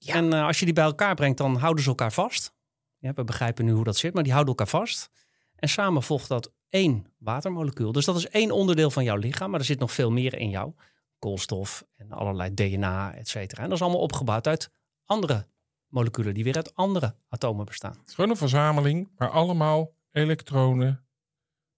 Ja. 0.05 0.13
En 0.13 0.33
eh, 0.33 0.45
als 0.45 0.59
je 0.59 0.65
die 0.65 0.73
bij 0.73 0.83
elkaar 0.83 1.15
brengt, 1.15 1.37
dan 1.37 1.55
houden 1.55 1.83
ze 1.83 1.89
elkaar 1.89 2.13
vast. 2.13 2.53
Ja, 2.97 3.13
we 3.13 3.23
begrijpen 3.23 3.65
nu 3.65 3.71
hoe 3.71 3.83
dat 3.83 3.97
zit, 3.97 4.13
maar 4.13 4.23
die 4.23 4.31
houden 4.31 4.55
elkaar 4.55 4.79
vast. 4.79 5.09
En 5.55 5.69
samen 5.69 6.03
volgt 6.03 6.27
dat 6.27 6.53
één 6.69 7.05
watermolecuul. 7.17 7.91
Dus 7.91 8.05
dat 8.05 8.15
is 8.15 8.27
één 8.27 8.51
onderdeel 8.51 8.91
van 8.91 9.03
jouw 9.03 9.17
lichaam, 9.17 9.49
maar 9.49 9.59
er 9.59 9.65
zit 9.65 9.79
nog 9.79 9.91
veel 9.91 10.11
meer 10.11 10.37
in 10.37 10.49
jou. 10.49 10.73
Koolstof 11.19 11.85
en 11.95 12.11
allerlei 12.11 12.53
DNA, 12.53 13.13
et 13.13 13.27
cetera. 13.27 13.61
En 13.61 13.69
dat 13.69 13.77
is 13.77 13.83
allemaal 13.83 14.01
opgebouwd 14.01 14.47
uit 14.47 14.69
andere 15.05 15.47
moleculen 15.87 16.33
die 16.33 16.43
weer 16.43 16.55
uit 16.55 16.75
andere 16.75 17.15
atomen 17.29 17.65
bestaan. 17.65 17.97
Het 17.99 18.07
is 18.07 18.13
gewoon 18.13 18.29
een 18.29 18.37
verzameling, 18.37 19.09
maar 19.17 19.29
allemaal 19.29 19.95
elektronen, 20.11 21.05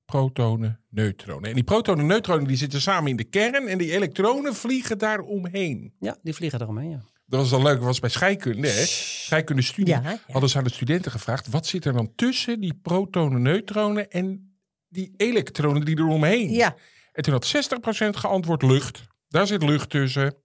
protonen, 0.06 0.84
neutronen. 0.90 1.50
En 1.50 1.56
die 1.56 1.64
protonen 1.64 2.02
en 2.02 2.08
neutronen 2.08 2.48
die 2.48 2.58
zitten 2.58 2.82
samen 2.82 3.10
in 3.10 3.16
de 3.16 3.24
kern 3.24 3.68
en 3.68 3.78
die 3.78 3.92
elektronen 3.92 4.56
vliegen 4.56 4.98
daar 4.98 5.20
omheen. 5.20 5.94
Ja, 6.00 6.18
die 6.22 6.34
vliegen 6.34 6.62
eromheen, 6.62 6.90
ja. 6.90 7.04
Dat 7.30 7.40
was 7.40 7.54
al 7.54 7.62
leuk, 7.62 7.76
dat 7.76 7.84
was 7.86 8.00
bij 8.00 8.10
scheikunde, 8.10 8.68
hè? 8.68 8.86
Scheikunde 8.86 9.62
studie. 9.62 9.94
Ja, 9.94 10.02
ja. 10.04 10.20
Hadden 10.32 10.50
ze 10.50 10.58
aan 10.58 10.64
de 10.64 10.74
studenten 10.74 11.12
gevraagd, 11.12 11.48
wat 11.48 11.66
zit 11.68 11.86
er 11.86 11.94
dan 11.94 12.12
tussen 12.16 12.60
die 12.60 12.74
protonen, 12.82 13.42
neutronen 13.42 14.10
en 14.12 14.58
die 14.88 15.14
elektronen 15.18 15.86
die 15.86 15.98
er 15.98 16.06
omheen? 16.08 16.50
Ja. 16.52 16.76
En 17.12 17.24
toen 17.24 17.34
had 17.34 17.46
60% 17.46 18.10
geantwoord 18.10 18.62
lucht. 18.62 19.04
Daar 19.28 19.48
zit 19.48 19.64
lucht 19.64 19.90
tussen. 19.90 20.36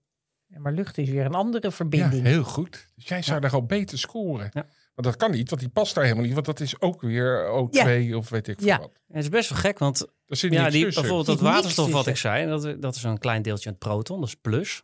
Ja, 0.47 0.59
maar 0.59 0.71
lucht 0.73 0.97
is 0.97 1.09
weer 1.09 1.25
een 1.25 1.33
andere 1.33 1.67
Ja, 1.67 1.71
verbinding. 1.75 2.25
heel 2.25 2.43
goed. 2.43 2.87
Dus 2.95 3.07
jij 3.07 3.21
zou 3.21 3.39
daar 3.39 3.51
al 3.53 3.65
beter 3.65 3.97
scoren. 3.99 4.49
Ja. 4.53 4.65
Maar 4.95 5.05
dat 5.05 5.15
kan 5.15 5.31
niet, 5.31 5.49
want 5.49 5.61
die 5.61 5.69
past 5.69 5.95
daar 5.95 6.03
helemaal 6.03 6.25
niet. 6.25 6.33
Want 6.33 6.45
dat 6.45 6.59
is 6.59 6.81
ook 6.81 7.01
weer 7.01 7.47
O2 7.47 8.15
of 8.15 8.29
weet 8.29 8.47
ik 8.47 8.57
veel 8.57 8.67
Ja. 8.67 8.77
wat. 8.79 8.91
En 9.07 9.15
het 9.15 9.23
is 9.23 9.29
best 9.29 9.49
wel 9.49 9.59
gek, 9.59 9.79
want 9.79 10.07
Er 10.27 10.35
zit 10.37 10.53
Ja, 10.53 10.69
die, 10.69 10.83
tussen. 10.83 11.01
bijvoorbeeld 11.01 11.39
dat 11.39 11.47
waterstof 11.51 11.91
wat 11.91 12.07
ik 12.07 12.17
zei, 12.17 12.47
dat, 12.47 12.81
dat 12.81 12.95
is 12.95 13.03
een 13.03 13.17
klein 13.17 13.41
deeltje 13.41 13.65
aan 13.69 13.75
het 13.79 13.83
proton, 13.83 14.19
dat 14.19 14.27
is 14.29 14.35
plus. 14.35 14.83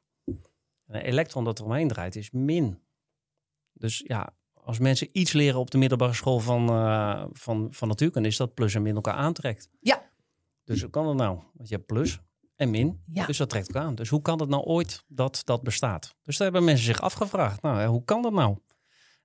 En 0.90 0.96
een 0.96 1.02
elektron 1.06 1.44
dat 1.44 1.60
eromheen 1.60 1.88
draait 1.88 2.16
is 2.16 2.32
min. 2.32 2.80
Dus 3.74 4.04
ja, 4.08 4.30
als 4.54 4.80
mensen 4.80 5.10
iets 5.12 5.32
leren 5.34 5.60
op 5.60 5.72
de 5.72 5.78
middelbare 5.78 6.14
school 6.14 6.40
van, 6.40 6.70
eh, 6.70 7.24
van, 7.32 7.68
van 7.72 7.88
natuurkunde, 7.88 8.28
is 8.28 8.38
dat 8.38 8.54
plus 8.54 8.76
en 8.76 8.82
min 8.82 8.96
elkaar 8.96 9.14
aantrekt. 9.14 9.70
Ja. 9.80 10.10
Dus 10.64 10.82
hoe 10.82 10.90
kan 10.90 11.06
dat 11.06 11.16
nou? 11.16 11.40
Want 11.54 11.70
je 11.70 11.76
hebt 11.76 11.88
plus 11.88 12.20
en 12.56 12.70
min, 12.70 13.04
Ja. 13.12 13.26
dus 13.26 13.38
dat 13.38 13.50
trekt 13.50 13.68
elkaar 13.68 13.84
aan. 13.84 13.96
Dus 13.96 14.10
hoe 14.10 14.22
kan 14.22 14.40
het 14.40 14.50
nou 14.50 14.64
ooit 14.64 15.04
dat 15.08 15.42
dat 15.46 15.64
bestaat? 15.64 16.16
Dus 16.24 16.38
daar 16.38 16.48
hebben 16.48 16.64
mensen 16.70 16.86
zich 16.86 17.02
afgevraagd. 17.02 17.62
Nou, 17.62 17.80
ja, 17.80 17.88
hoe 17.88 18.04
kan 18.04 18.22
dat 18.22 18.34
nou? 18.34 18.58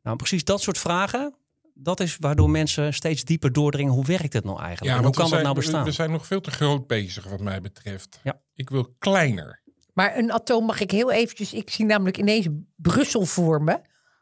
Nou, 0.03 0.17
precies 0.17 0.45
dat 0.45 0.61
soort 0.63 0.79
vragen, 0.79 1.35
dat 1.75 2.01
is 2.01 2.17
waardoor 2.21 2.51
mensen 2.51 2.95
steeds 2.95 3.25
dieper 3.25 3.53
doordringen. 3.53 3.93
Hoe 3.93 4.05
werkt 4.05 4.33
het 4.33 4.45
nou 4.45 4.61
eigenlijk? 4.61 4.97
en 4.97 5.03
hoe 5.03 5.11
we 5.13 5.17
kan 5.21 5.31
dat 5.31 5.43
nou 5.43 5.55
we- 5.55 5.61
bestaan? 5.61 5.85
We 5.85 5.93
zijn 5.93 6.11
nog 6.11 6.27
veel 6.27 6.41
te 6.41 6.51
groot 6.51 6.87
bezig 6.87 7.25
wat 7.25 7.41
mij 7.41 7.61
betreft. 7.61 8.21
Ja. 8.23 8.41
Ik 8.55 8.71
wil 8.71 8.95
kleiner. 8.99 9.63
Maar 9.95 10.17
een 10.19 10.33
atoom 10.33 10.65
mag 10.65 10.81
ik 10.81 10.91
heel 10.91 11.11
eventjes... 11.11 11.53
Ik 11.53 11.71
zie 11.71 11.85
namelijk 11.85 12.19
ineens 12.19 12.49
Brussel 12.77 13.25
voor 13.25 13.63
me. 13.63 13.81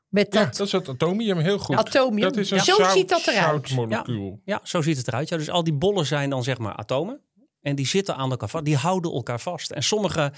Met 0.09 0.35
Ja, 0.35 0.45
dat 0.45 0.57
dat 0.57 0.67
is 0.67 0.73
het 0.73 0.89
atomium, 0.89 1.39
heel 1.39 1.59
goed. 1.59 1.77
atomium. 1.77 2.23
Dat 2.23 2.37
is 2.37 2.51
een 2.51 2.61
Zo 2.61 2.75
zout, 2.77 2.93
ziet 2.93 3.09
dat 3.09 3.27
eruit. 3.27 3.69
zoutmolecuul. 3.69 4.41
Ja, 4.45 4.61
zo 4.63 4.83
ziet 4.83 4.97
het 4.97 5.09
eruit. 5.09 5.29
Ja, 5.29 5.37
dus 5.37 5.51
al 5.51 5.65
die 5.65 5.73
bollen 5.73 6.07
zijn 6.07 6.31
dan 6.31 6.43
zeg 6.43 6.59
maar 6.59 6.77
atomen. 6.77 7.21
En 7.61 7.75
die 7.77 7.87
zitten 7.87 8.17
aan 8.17 8.31
elkaar 8.31 8.49
vast. 8.49 8.65
Die 8.65 8.77
houden 8.77 9.13
elkaar 9.13 9.41
vast. 9.41 9.71
En 9.71 9.83
sommige 9.83 10.33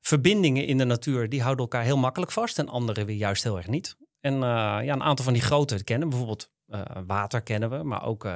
verbindingen 0.00 0.66
in 0.66 0.78
de 0.78 0.84
natuur, 0.84 1.28
die 1.28 1.42
houden 1.42 1.62
elkaar 1.64 1.82
heel 1.82 1.96
makkelijk 1.96 2.32
vast. 2.32 2.58
En 2.58 2.68
andere 2.68 3.04
weer 3.04 3.16
juist 3.16 3.42
heel 3.42 3.56
erg 3.56 3.66
niet. 3.68 3.96
En 4.20 4.34
eh, 4.34 4.40
ja, 4.84 4.92
een 4.92 5.02
aantal 5.02 5.24
van 5.24 5.34
die 5.34 5.42
grote 5.42 5.84
kennen. 5.84 6.08
we. 6.08 6.14
Bijvoorbeeld 6.14 6.50
eh, 6.66 6.80
water 7.06 7.42
kennen 7.42 7.70
we. 7.70 7.82
Maar 7.82 8.04
ook 8.04 8.24
eh, 8.24 8.32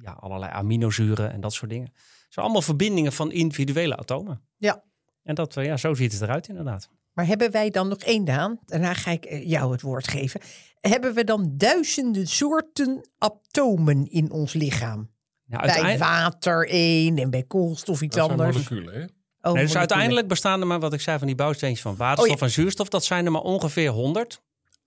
ja, 0.00 0.12
allerlei 0.20 0.52
aminozuren 0.52 1.32
en 1.32 1.40
dat 1.40 1.52
soort 1.52 1.70
dingen. 1.70 1.86
Het 1.94 2.36
zijn 2.36 2.44
allemaal 2.44 2.62
verbindingen 2.62 3.12
van 3.12 3.32
individuele 3.32 3.96
atomen. 3.96 4.42
Ja. 4.56 4.82
En 5.28 5.34
dat, 5.34 5.56
eh, 5.56 5.64
ja, 5.64 5.76
zo 5.76 5.94
ziet 5.94 6.12
het 6.12 6.20
eruit 6.22 6.48
inderdaad. 6.48 6.88
Maar 7.12 7.26
hebben 7.26 7.50
wij 7.50 7.70
dan 7.70 7.88
nog 7.88 7.98
één, 7.98 8.24
Daan? 8.24 8.58
Daarna 8.64 8.94
ga 8.94 9.10
ik 9.10 9.24
eh, 9.24 9.48
jou 9.48 9.72
het 9.72 9.82
woord 9.82 10.08
geven. 10.08 10.40
Hebben 10.80 11.14
we 11.14 11.24
dan 11.24 11.52
duizenden 11.56 12.26
soorten 12.26 13.08
atomen 13.18 14.10
in 14.10 14.30
ons 14.30 14.52
lichaam? 14.52 15.10
Ja, 15.44 15.58
Bij 15.60 15.98
water 15.98 16.68
één 16.68 17.18
en 17.18 17.30
bij 17.30 17.42
koolstof 17.42 18.02
iets 18.02 18.16
Dat 18.16 18.26
zijn 18.26 18.40
anders. 18.40 18.68
moleculen, 18.68 19.00
hè? 19.00 19.06
Oh, 19.48 19.54
nee, 19.54 19.64
dus 19.64 19.76
uiteindelijk 19.76 20.28
bestaan 20.28 20.60
er 20.60 20.66
maar, 20.66 20.80
wat 20.80 20.92
ik 20.92 21.00
zei 21.00 21.18
van 21.18 21.26
die 21.26 21.36
bouwsteentjes 21.36 21.82
van 21.82 21.96
waterstof 21.96 22.34
Oh, 22.34 22.40
ja. 22.40 22.46
en 22.46 22.52
zuurstof. 22.52 22.88
Dat 22.88 23.04
zijn 23.04 23.24
er 23.24 23.32
maar 23.32 23.42
ongeveer 23.42 23.90
100. 23.90 24.42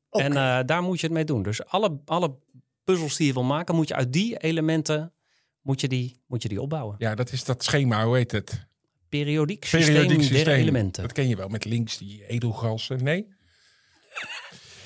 Oké. 0.10 0.24
En 0.24 0.32
eh, 0.38 0.60
daar 0.66 0.84
moet 0.84 1.00
je 1.00 1.06
het 1.06 1.16
mee 1.16 1.26
doen. 1.26 1.44
Dus 1.44 1.66
alle, 1.66 2.00
alle 2.06 2.38
puzzels 2.84 3.18
die 3.18 3.28
je 3.28 3.34
wil 3.34 3.44
maken, 3.44 3.76
moet 3.76 3.88
je 3.88 3.96
uit 3.96 4.14
die 4.14 4.38
elementen 4.38 5.14
moet 5.62 5.82
je 5.82 5.88
die, 5.88 6.22
moet 6.28 6.42
je 6.44 6.50
die 6.50 6.62
opbouwen. 6.62 6.96
Ja, 6.98 7.16
dat 7.16 7.32
is 7.32 7.44
dat 7.44 7.64
schema, 7.64 8.06
hoe 8.06 8.16
heet 8.16 8.32
het? 8.32 8.70
Periodiek 9.12 9.66
systeem 9.66 9.94
Periodiek 9.94 10.18
der 10.18 10.28
systeem. 10.28 10.54
elementen. 10.60 11.04
Dat 11.04 11.12
ken 11.12 11.28
je 11.28 11.36
wel, 11.36 11.48
met 11.48 11.66
links 11.66 11.98
die 11.98 12.26
edelgassen. 12.28 13.04
Nee? 13.04 13.28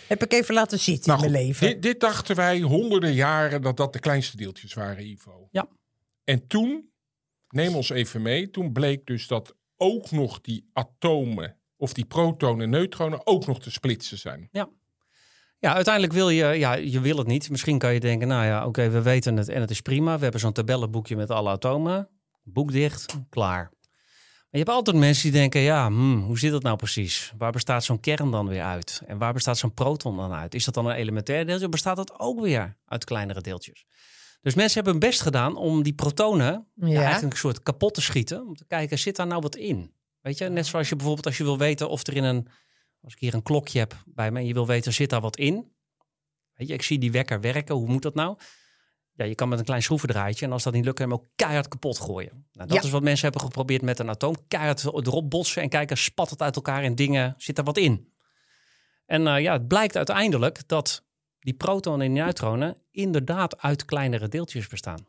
Heb 0.08 0.24
ik 0.24 0.34
even 0.34 0.54
laten 0.54 0.80
zitten 0.80 1.10
Nou 1.10 1.20
in 1.20 1.26
goed, 1.26 1.34
mijn 1.34 1.46
leven. 1.48 1.68
dit, 1.68 1.82
dit 1.82 2.00
dachten 2.00 2.36
wij 2.36 2.60
honderden 2.60 3.14
jaren 3.14 3.62
dat 3.62 3.78
dat 3.78 3.94
de 3.94 4.00
kleinste 4.00 4.38
deeltjes 4.38 4.74
waren, 4.74 5.06
Ivo. 5.06 5.48
Ja. 5.52 5.68
En 6.24 6.48
toen, 6.48 6.90
neem 7.50 7.76
ons 7.76 7.90
even 7.90 8.22
mee, 8.22 8.50
toen 8.50 8.72
bleek 8.72 9.06
dus 9.06 9.28
dat 9.28 9.56
ook 9.78 10.12
nog 10.12 10.42
die 10.42 10.70
atomen 10.74 11.58
of 11.78 11.94
die 11.94 12.06
protonen 12.06 12.64
en 12.64 12.70
neutronen 12.70 13.28
ook 13.28 13.46
nog 13.46 13.60
te 13.62 13.72
splitsen 13.72 14.18
zijn. 14.18 14.50
Ja, 15.60 15.74
uiteindelijk 15.74 16.14
wil 16.14 16.30
je, 16.30 16.46
ja, 16.46 16.74
je 16.74 17.00
wil 17.00 17.18
het 17.18 17.28
niet. 17.28 17.50
Misschien 17.50 17.78
kan 17.78 17.94
je 17.94 18.00
denken, 18.00 18.28
nou 18.28 18.46
ja, 18.46 18.66
oké, 18.66 18.90
we 18.90 19.02
weten 19.02 19.38
het 19.38 19.50
en 19.50 19.62
het 19.62 19.70
is 19.72 19.82
prima. 19.82 20.16
We 20.18 20.24
hebben 20.24 20.42
zo'n 20.42 20.54
tabellenboekje 20.54 21.16
met 21.16 21.30
alle 21.30 21.50
atomen. 21.50 22.10
Boek 22.44 22.72
dicht, 22.72 23.16
klaar. 23.30 23.72
Je 24.56 24.62
hebt 24.62 24.74
altijd 24.74 24.98
mensen 24.98 25.24
die 25.24 25.40
denken, 25.40 25.62
ja, 25.62 25.88
hmm, 25.88 26.22
hoe 26.22 26.40
zit 26.40 26.52
dat 26.52 26.64
nou 26.64 26.78
precies? 26.78 27.34
Waar 27.38 27.52
bestaat 27.52 27.84
zo'n 27.84 28.00
kern 28.00 28.32
dan 28.32 28.48
weer 28.48 28.62
uit? 28.62 29.02
En 29.08 29.18
waar 29.18 29.34
bestaat 29.34 29.58
zo'n 29.58 29.74
proton 29.74 30.18
dan 30.18 30.34
uit? 30.34 30.56
Is 30.56 30.66
dat 30.66 30.74
dan 30.74 30.86
een 30.86 30.96
elementair 30.96 31.46
deeltje? 31.46 31.66
Of 31.66 31.72
bestaat 31.72 31.96
dat 31.96 32.20
ook 32.20 32.42
weer 32.42 32.78
uit 32.86 33.04
kleinere 33.04 33.42
deeltjes? 33.42 33.86
Dus 34.42 34.54
mensen 34.54 34.74
hebben 34.74 34.92
hun 34.92 35.10
best 35.10 35.22
gedaan 35.22 35.56
om 35.56 35.84
die 35.84 35.94
protonen 35.94 36.68
ja. 36.76 36.88
Ja. 36.88 37.02
eigenlijk 37.02 37.34
een 37.34 37.40
soort 37.40 37.64
kapot 37.64 37.94
te 37.94 38.02
schieten. 38.02 38.48
Om 38.48 38.56
te 38.56 38.66
kijken, 38.66 39.00
zit 39.00 39.16
daar 39.16 39.28
nou 39.28 39.42
wat 39.42 39.56
in? 39.56 39.94
Weet 40.22 40.38
je, 40.38 40.50
net 40.50 40.66
zoals 40.66 40.90
je 40.90 40.96
bijvoorbeeld 40.96 41.26
als 41.26 41.38
je 41.38 41.44
wil 41.44 41.58
weten 41.58 41.90
of 41.90 42.08
er 42.08 42.16
in 42.16 42.24
een... 42.24 42.48
Als 43.02 43.14
ik 43.14 43.20
hier 43.20 43.34
een 43.34 43.44
klokje 43.44 43.80
heb 43.80 44.04
bij 44.06 44.32
me 44.32 44.40
en 44.40 44.46
je 44.46 44.54
wil 44.54 44.68
weten, 44.68 44.94
zit 44.94 45.10
daar 45.10 45.22
wat 45.22 45.38
in? 45.38 45.72
Weet 46.54 46.68
je, 46.68 46.74
ik 46.74 46.82
zie 46.82 47.00
die 47.00 47.12
wekker 47.12 47.42
werken. 47.42 47.76
Hoe 47.76 47.88
moet 47.88 48.02
dat 48.02 48.16
nou? 48.16 48.38
Ja, 49.18 49.26
je 49.26 49.36
kan 49.36 49.50
met 49.50 49.60
een 49.60 49.66
klein 49.66 49.84
schroevendraadje 49.84 50.46
en 50.46 50.52
als 50.52 50.64
dat 50.64 50.74
niet 50.74 50.86
lukt, 50.86 51.00
hem 51.00 51.14
ook 51.14 51.26
keihard 51.36 51.68
kapot 51.68 52.00
gooien. 52.00 52.48
Nou, 52.52 52.68
dat 52.68 52.78
Ja. 52.78 52.84
is 52.84 52.90
wat 52.90 53.04
mensen 53.04 53.24
hebben 53.24 53.42
geprobeerd 53.42 53.82
met 53.82 54.00
een 54.00 54.10
atoom. 54.10 54.36
Keihard 54.48 54.84
erop 54.84 55.30
botsen 55.30 55.62
en 55.62 55.70
kijken, 55.70 55.98
spat 55.98 56.30
het 56.30 56.42
uit 56.42 56.56
elkaar 56.56 56.84
en 56.84 56.96
dingen, 56.96 57.34
zit 57.38 57.58
er 57.58 57.64
wat 57.64 57.78
in? 57.78 58.14
En 59.06 59.28
eh, 59.28 59.42
ja, 59.42 59.54
het 59.54 59.68
blijkt 59.68 59.96
uiteindelijk 59.96 60.68
dat 60.68 61.04
die 61.40 61.54
protonen 61.54 62.06
en 62.08 62.14
die 62.14 62.24
neutronen 62.24 62.78
inderdaad 62.92 63.62
uit 63.62 63.86
kleinere 63.86 64.28
deeltjes 64.28 64.68
bestaan. 64.68 65.08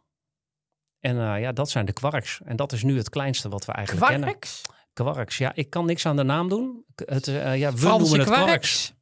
En 1.01 1.21
eh, 1.21 1.41
ja, 1.41 1.53
dat 1.53 1.71
zijn 1.71 1.87
de 1.87 1.93
quarks. 1.93 2.41
En 2.45 2.57
dat 2.57 2.73
is 2.73 2.83
nu 2.83 2.97
het 2.97 3.09
kleinste 3.09 3.49
wat 3.49 3.65
we 3.65 3.73
eigenlijk 3.73 4.07
kennen. 4.07 4.29
Kwarks? 4.29 4.63
Quarks. 4.93 5.39
Ja, 5.39 5.53
ik 5.55 5.71
kan 5.71 5.87
niks 5.87 6.07
aan 6.07 6.17
de 6.17 6.23
naam 6.23 6.49
doen. 6.49 6.85
Het, 6.95 7.29
eh, 7.29 7.57
ja, 7.57 7.73
we 7.73 7.79
Franse 7.79 7.99
noemen 8.01 8.19
het 8.19 8.29
quarks. 8.29 8.45
kwarks? 8.49 8.95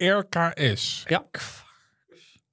Q-U-A-R-K-S. 0.00 1.02
Ja, 1.06 1.24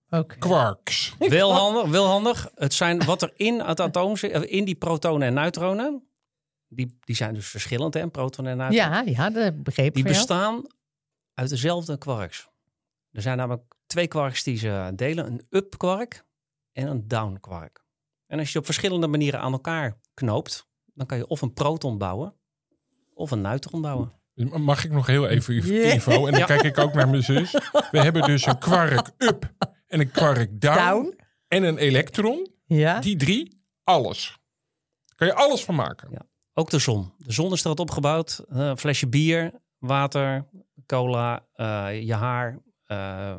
Oké. 0.10 0.38
Quarks. 0.38 1.16
Wel 1.20 1.54
handig, 1.54 1.90
wel 1.92 2.06
handig. 2.06 2.52
Het 2.56 2.74
zijn 2.74 3.06
wat 3.06 3.22
er 3.22 3.32
in 3.36 3.60
het 3.60 3.80
atoom 3.80 4.18
zit, 4.18 4.32
eh, 4.32 4.42
in 4.58 4.66
die 4.66 4.76
protonen 4.76 5.28
en 5.28 5.34
neutronen. 5.34 6.08
Die, 6.68 6.98
die 7.00 7.16
zijn 7.16 7.34
dus 7.34 7.48
verschillend, 7.48 7.94
hè, 7.94 8.10
protonen 8.10 8.52
en 8.52 8.58
neutronen. 8.58 9.06
Ja, 9.06 9.24
ja, 9.24 9.30
dat 9.30 9.64
begreep 9.64 9.94
die 9.94 10.04
jou. 10.04 10.16
bestaan 10.16 10.68
uit 11.34 11.50
dezelfde 11.50 11.98
quarks. 11.98 12.48
Er 13.12 13.22
zijn 13.22 13.38
namelijk 13.38 13.76
twee 13.86 14.08
quarks 14.08 14.44
die 14.44 14.58
ze 14.58 14.92
delen: 14.96 15.26
een 15.26 15.46
up 15.50 15.78
quark 15.78 16.26
en 16.72 16.88
een 16.88 17.08
down 17.08 17.38
quark. 17.40 17.86
En 18.28 18.40
als 18.40 18.54
je 18.54 18.60
op 18.60 18.66
verschillende 18.66 19.08
manieren 19.08 19.40
aan 19.40 19.52
elkaar 19.52 20.00
knoopt, 20.14 20.68
dan 20.94 21.06
kan 21.06 21.18
je 21.18 21.28
of 21.28 21.42
een 21.42 21.54
proton 21.54 21.98
bouwen 21.98 22.36
of 23.14 23.32
een 23.32 23.42
neutron 23.42 23.82
bouwen. 23.82 24.14
Mag 24.46 24.84
ik 24.86 24.92
nog 24.92 25.08
heel 25.08 25.28
even. 25.28 25.56
Ivo? 25.96 26.28
En 26.28 26.34
dan 26.34 26.46
kijk 26.46 26.62
ik 26.64 26.78
ook 26.78 26.94
naar 26.94 27.10
mijn 27.10 27.24
zus. 27.24 27.52
We 27.92 28.00
hebben 28.00 28.22
dus 28.22 28.46
een 28.46 28.58
kwark 28.58 29.12
up 29.18 29.54
en 29.88 30.00
een 30.00 30.12
kwark 30.12 30.62
down, 30.62 30.78
Down. 30.78 31.18
en 31.48 31.64
een 31.64 31.78
elektron. 31.78 32.48
Ja. 32.66 33.00
Die 33.00 33.16
drie, 33.16 33.62
alles. 33.84 34.38
Kan 35.16 35.28
je 35.28 35.34
alles 35.34 35.64
van 35.64 35.76
maken. 35.76 36.08
Ja. 36.12 36.22
Ook 36.54 36.70
de 36.70 36.80
zon. 36.80 37.14
De 37.18 37.34
zon 37.34 37.52
is 37.54 37.62
er 37.62 37.68
wat 37.68 37.80
opgebouwd. 37.80 38.44
Eh, 38.50 38.58
een 38.58 38.78
flesje 38.78 39.08
bier, 39.08 39.52
water, 39.78 40.46
cola, 40.86 41.46
eh, 41.54 42.02
je 42.04 42.14
haar, 42.14 42.60
eh, 42.86 43.38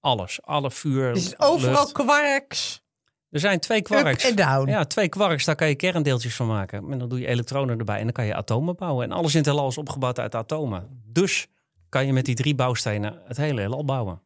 alles. 0.00 0.42
Alle 0.42 0.70
vuur, 0.70 1.14
Dus 1.14 1.38
overal 1.38 1.72
lucht. 1.80 1.92
kwarks. 1.92 2.82
Er 3.30 3.40
zijn 3.40 3.60
twee 3.60 3.78
Up 3.78 3.84
quarks. 3.84 4.24
en 4.30 4.36
down. 4.36 4.68
Ja, 4.70 4.84
twee 4.84 5.08
quarks, 5.08 5.44
daar 5.44 5.54
kan 5.54 5.68
je 5.68 5.74
kerndeeltjes 5.74 6.34
van 6.36 6.46
maken. 6.46 6.90
En 6.90 6.98
dan 6.98 7.08
doe 7.08 7.20
je 7.20 7.26
elektronen 7.26 7.78
erbij 7.78 7.96
en 7.98 8.02
dan 8.04 8.12
kan 8.12 8.26
je 8.26 8.34
atomen 8.34 8.76
bouwen. 8.76 9.04
En 9.04 9.12
alles 9.12 9.32
in 9.32 9.38
het 9.38 9.46
heelal 9.48 9.68
is 9.68 9.78
opgebouwd 9.78 10.18
uit 10.18 10.34
atomen. 10.34 11.02
Dus 11.06 11.46
kan 11.88 12.06
je 12.06 12.12
met 12.12 12.24
die 12.24 12.34
drie 12.34 12.54
bouwstenen 12.54 13.20
het 13.24 13.36
hele 13.36 13.60
heelal 13.60 13.84
bouwen. 13.84 14.22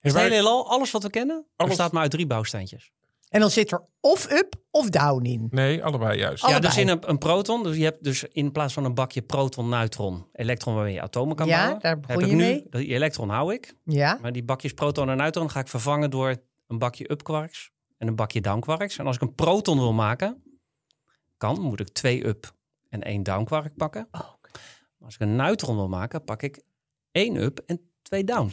En 0.00 0.10
Het 0.10 0.20
hele 0.20 0.34
heelal, 0.34 0.68
alles 0.70 0.90
wat 0.90 1.02
we 1.02 1.10
kennen, 1.10 1.46
Alles- 1.56 1.70
bestaat 1.70 1.92
maar 1.92 2.02
uit 2.02 2.10
drie 2.10 2.26
bouwsteentjes. 2.26 2.92
En 3.28 3.40
dan 3.40 3.50
zit 3.50 3.72
er 3.72 3.84
of 4.00 4.30
up 4.30 4.54
of 4.70 4.88
down 4.88 5.24
in. 5.24 5.46
Nee, 5.50 5.84
allebei 5.84 6.18
juist. 6.18 6.42
Ja, 6.42 6.48
Allebei. 6.48 6.72
dus 6.74 6.82
in 6.82 6.88
een, 6.88 6.98
een 7.10 7.18
proton. 7.18 7.62
Dus 7.62 7.76
je 7.76 7.84
hebt 7.84 8.04
dus 8.04 8.24
in 8.24 8.52
plaats 8.52 8.72
van 8.74 8.84
een 8.84 8.94
bakje 8.94 9.22
proton, 9.22 9.68
neutron, 9.68 10.26
elektron 10.32 10.74
waarmee 10.74 10.92
je 10.92 11.00
atomen 11.00 11.36
kan 11.36 11.46
Ja, 11.46 11.56
bouwen. 11.58 11.80
daar 11.80 11.90
heb 11.90 12.02
begon 12.02 12.22
ik 12.22 12.28
je 12.28 12.34
nu, 12.34 12.42
mee. 12.42 12.66
Die 12.70 12.86
elektron 12.94 13.28
hou 13.28 13.54
ik. 13.54 13.74
Ja. 13.84 14.18
Maar 14.22 14.32
die 14.32 14.44
bakjes 14.44 14.72
proton 14.72 15.10
en 15.10 15.16
neutron 15.16 15.50
ga 15.50 15.60
ik 15.60 15.68
vervangen 15.68 16.10
door 16.10 16.36
een 16.66 16.78
bakje 16.78 17.10
up 17.10 17.22
quarks 17.22 17.70
en 18.02 18.08
een 18.08 18.16
bakje 18.16 18.40
down 18.40 18.60
quarks. 18.60 18.98
En 18.98 19.06
als 19.06 19.16
ik 19.16 19.22
een 19.22 19.34
proton 19.34 19.78
wil 19.78 19.92
maken, 19.92 20.42
kan, 21.36 21.60
moet 21.60 21.80
ik 21.80 21.88
twee 21.88 22.26
up 22.26 22.54
en 22.88 23.02
één 23.02 23.22
down 23.22 23.44
quark 23.44 23.76
pakken. 23.76 24.08
Oh, 24.10 24.20
Maar 24.42 25.04
als 25.04 25.14
ik 25.14 25.20
een 25.20 25.36
neutron 25.36 25.76
wil 25.76 25.88
maken, 25.88 26.24
pak 26.24 26.42
ik 26.42 26.62
één 27.12 27.36
up 27.36 27.58
en 27.66 27.92
twee 28.02 28.24
down. 28.24 28.52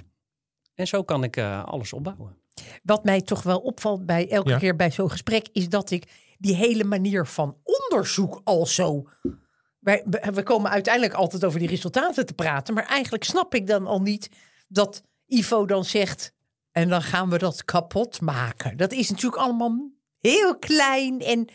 En 0.73 0.87
zo 0.87 1.03
kan 1.03 1.23
ik 1.23 1.37
eh, 1.37 1.63
alles 1.65 1.93
opbouwen. 1.93 2.37
Wat 2.83 3.03
mij 3.03 3.21
toch 3.21 3.43
wel 3.43 3.59
opvalt 3.59 4.05
bij 4.05 4.29
elke 4.29 4.49
Ja. 4.49 4.57
keer 4.57 4.75
bij 4.75 4.91
zo'n 4.91 5.11
gesprek, 5.11 5.47
is 5.51 5.69
dat 5.69 5.91
ik 5.91 6.33
die 6.37 6.55
hele 6.55 6.83
manier 6.83 7.25
van 7.27 7.57
onderzoek 7.63 8.41
al 8.43 8.65
zo. 8.65 9.07
Wij, 9.79 10.05
we 10.33 10.43
komen 10.43 10.71
uiteindelijk 10.71 11.13
altijd 11.13 11.45
over 11.45 11.59
die 11.59 11.67
resultaten 11.67 12.25
te 12.25 12.33
praten, 12.33 12.73
maar 12.73 12.85
eigenlijk 12.85 13.23
snap 13.23 13.55
ik 13.55 13.67
dan 13.67 13.87
al 13.87 14.01
niet 14.01 14.29
dat 14.67 15.03
Ivo 15.25 15.65
dan 15.65 15.85
zegt. 15.85 16.33
En 16.81 16.89
dan 16.89 17.01
gaan 17.01 17.29
we 17.29 17.37
dat 17.37 17.65
kapot 17.65 18.21
maken. 18.21 18.77
Dat 18.77 18.91
is 18.91 19.09
natuurlijk 19.09 19.41
allemaal 19.41 19.91
heel 20.19 20.57
klein 20.59 21.19
en 21.21 21.47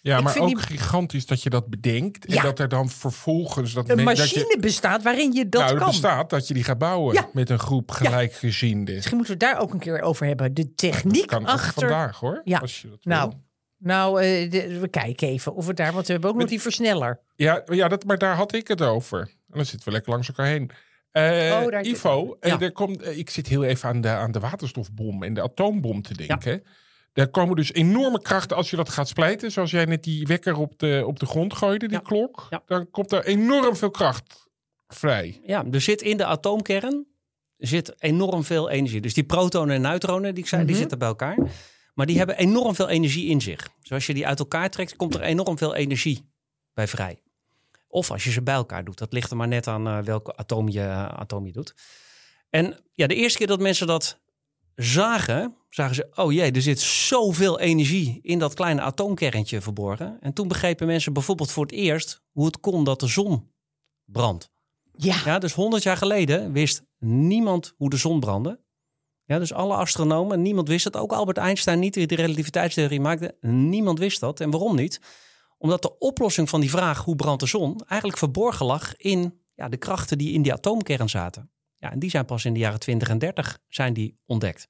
Ja, 0.00 0.16
Ik 0.16 0.22
maar 0.24 0.38
ook 0.38 0.48
die- 0.48 0.58
gigantisch 0.58 1.26
dat 1.26 1.42
je 1.42 1.50
dat 1.50 1.68
bedenkt. 1.68 2.26
En 2.26 2.34
Ja. 2.34 2.42
dat 2.42 2.58
er 2.58 2.68
dan 2.68 2.88
vervolgens... 2.88 3.72
Dat 3.72 3.88
een 3.88 3.96
dat 3.96 4.04
machine 4.04 4.44
je, 4.48 4.56
bestaat 4.60 5.02
waarin 5.02 5.32
je 5.32 5.48
dat 5.48 5.60
nou, 5.60 5.72
er 5.72 5.78
kan. 5.80 5.88
bestaat 5.88 6.30
dat 6.30 6.48
je 6.48 6.54
die 6.54 6.64
gaat 6.64 6.78
bouwen 6.78 7.14
Ja. 7.14 7.28
met 7.32 7.50
een 7.50 7.58
groep 7.58 7.90
gelijkgezienden. 7.90 8.94
Misschien 8.94 9.16
moeten 9.16 9.38
we 9.38 9.44
het 9.44 9.52
daar 9.54 9.62
ook 9.62 9.72
een 9.72 9.78
keer 9.78 10.00
over 10.00 10.26
hebben. 10.26 10.54
De 10.54 10.74
techniek 10.74 11.26
kan 11.26 11.46
achter. 11.46 11.72
vandaag 11.88 12.18
hoor. 12.20 12.40
Ja. 12.44 12.58
Als 12.58 12.82
je 12.82 12.88
dat 12.88 13.04
Nou, 13.04 13.28
wil. 13.28 13.40
nou 13.78 14.22
eh, 14.22 14.50
de- 14.50 14.78
we 14.78 14.88
kijken 14.88 15.28
even 15.28 15.54
of 15.54 15.66
we 15.66 15.74
daar, 15.74 15.92
want 15.92 16.06
we 16.06 16.12
hebben 16.12 16.30
ook 16.30 16.36
nog 16.36 16.48
die 16.48 16.60
versneller. 16.60 17.20
Ja, 17.36 17.62
ja 17.66 17.88
dat, 17.88 18.04
maar 18.04 18.18
daar 18.18 18.34
had 18.36 18.54
ik 18.54 18.68
het 18.68 18.82
over. 18.82 19.18
En 19.20 19.56
dan 19.56 19.64
zitten 19.64 19.88
we 19.88 19.94
lekker 19.94 20.12
langs 20.12 20.28
elkaar 20.28 20.46
heen. 20.46 20.70
Eh, 21.16 21.60
Oh, 21.62 21.70
daar- 21.70 21.84
Ivo, 21.86 22.36
eh, 22.40 22.50
Ja. 22.50 22.60
er 22.60 22.72
komt, 22.72 23.02
eh, 23.02 23.18
ik 23.18 23.30
zit 23.30 23.46
heel 23.46 23.64
even 23.64 23.88
aan 23.88 24.00
de, 24.00 24.08
aan 24.08 24.32
de 24.32 24.38
waterstofbom 24.40 25.22
en 25.22 25.34
de 25.34 25.42
atoombom 25.42 26.02
te 26.02 26.14
denken. 26.26 26.62
Daar 27.12 27.28
komen 27.28 27.56
dus 27.56 27.72
enorme 27.72 28.22
krachten 28.22 28.56
als 28.56 28.70
je 28.70 28.76
dat 28.76 28.88
gaat 28.88 29.08
splijten. 29.08 29.50
Zoals 29.52 29.70
jij 29.70 29.84
net 29.84 30.02
die 30.04 30.26
wekker 30.26 30.56
op 30.56 30.78
de, 30.78 31.02
op 31.06 31.18
de 31.18 31.26
grond 31.26 31.54
gooide, 31.54 31.86
die 31.88 31.96
Ja. 31.96 32.02
klok. 32.02 32.48
Dan 32.66 32.90
komt 32.90 33.12
er 33.12 33.24
enorm 33.24 33.76
veel 33.76 33.90
kracht 33.90 34.48
vrij. 34.88 35.40
Ja, 35.46 35.64
er 35.70 35.80
zit 35.80 36.02
in 36.02 36.16
de 36.16 36.24
atoomkern 36.24 37.06
zit 37.56 37.94
enorm 37.98 38.44
veel 38.44 38.70
energie. 38.70 39.00
Dus 39.00 39.14
die 39.14 39.24
protonen 39.24 39.74
en 39.74 39.80
neutronen 39.80 40.34
die 40.34 40.42
ik 40.42 40.48
zei, 40.48 40.60
die 40.62 40.70
Mhm. 40.70 40.80
zitten 40.80 40.98
bij 40.98 41.08
elkaar. 41.08 41.36
Maar 41.94 42.06
die 42.06 42.18
hebben 42.18 42.36
enorm 42.36 42.74
veel 42.74 42.88
energie 42.88 43.28
in 43.28 43.40
zich. 43.40 43.68
Dus 43.80 43.92
als 43.92 44.06
je 44.06 44.14
die 44.14 44.26
uit 44.26 44.38
elkaar 44.38 44.70
trekt, 44.70 44.96
komt 44.96 45.14
er 45.14 45.20
enorm 45.20 45.58
veel 45.58 45.74
energie 45.74 46.30
bij 46.74 46.86
vrij. 46.88 47.18
Of 47.88 48.10
als 48.10 48.24
je 48.24 48.30
ze 48.30 48.42
bij 48.42 48.54
elkaar 48.54 48.84
doet. 48.84 48.98
Dat 48.98 49.12
ligt 49.12 49.30
er 49.30 49.36
maar 49.36 49.48
net 49.48 49.66
aan 49.66 49.86
eh, 49.86 49.98
welke 49.98 50.36
atoom 50.36 50.68
je, 50.68 50.82
atoom 51.16 51.46
je 51.46 51.52
doet. 51.52 51.74
En 52.50 52.78
ja, 52.92 53.06
de 53.06 53.14
eerste 53.14 53.38
keer 53.38 53.46
dat 53.46 53.60
mensen 53.60 53.86
dat 53.86 54.20
zagen, 54.74 55.56
zagen 55.68 55.94
ze... 55.94 56.08
oh 56.14 56.32
jee, 56.32 56.52
er 56.52 56.62
zit 56.62 56.80
zoveel 56.80 57.60
energie 57.60 58.18
in 58.22 58.38
dat 58.38 58.54
kleine 58.54 58.80
atoomkerntje 58.80 59.60
verborgen. 59.60 60.16
En 60.20 60.32
toen 60.32 60.48
begrepen 60.48 60.86
mensen 60.86 61.12
bijvoorbeeld 61.12 61.50
voor 61.50 61.64
het 61.64 61.74
eerst... 61.74 62.22
hoe 62.32 62.46
het 62.46 62.60
kon 62.60 62.84
dat 62.84 63.00
de 63.00 63.06
zon 63.06 63.50
brandt. 64.04 64.50
Ja, 64.96 65.20
Ja, 65.24 65.38
dus 65.38 65.52
100 65.52 65.82
jaar 65.82 65.96
geleden 65.96 66.52
wist 66.52 66.82
niemand 66.98 67.74
hoe 67.76 67.90
de 67.90 67.96
zon 67.96 68.20
brandde. 68.20 68.64
Ja, 69.24 69.38
dus 69.38 69.52
alle 69.52 69.74
astronomen, 69.74 70.42
niemand 70.42 70.68
wist 70.68 70.84
het. 70.84 70.96
Ook 70.96 71.12
Albert 71.12 71.36
Einstein 71.36 71.78
niet, 71.78 71.94
die 71.94 72.06
de 72.06 72.14
relativiteitstheorie 72.14 73.00
maakte. 73.00 73.36
Niemand 73.40 73.98
wist 73.98 74.20
dat. 74.20 74.40
En 74.40 74.50
waarom 74.50 74.76
niet? 74.76 75.00
Omdat 75.58 75.82
de 75.82 75.98
oplossing 75.98 76.48
van 76.48 76.60
die 76.60 76.70
vraag 76.70 77.04
hoe 77.04 77.16
brandt 77.16 77.40
de 77.40 77.48
zon 77.48 77.80
eigenlijk 77.86 78.18
verborgen 78.18 78.66
lag 78.66 78.96
in 78.96 79.40
ja, 79.54 79.68
de 79.68 79.76
krachten 79.76 80.18
die 80.18 80.32
in 80.32 80.42
die 80.42 80.52
atoomkern 80.52 81.08
zaten. 81.08 81.50
Ja, 81.78 81.92
en 81.92 81.98
die 81.98 82.10
zijn 82.10 82.24
pas 82.24 82.44
in 82.44 82.52
de 82.52 82.58
jaren 82.58 82.80
20 82.80 83.08
en 83.08 83.18
30 83.18 83.58
zijn 83.68 83.92
die 83.92 84.18
ontdekt. 84.26 84.68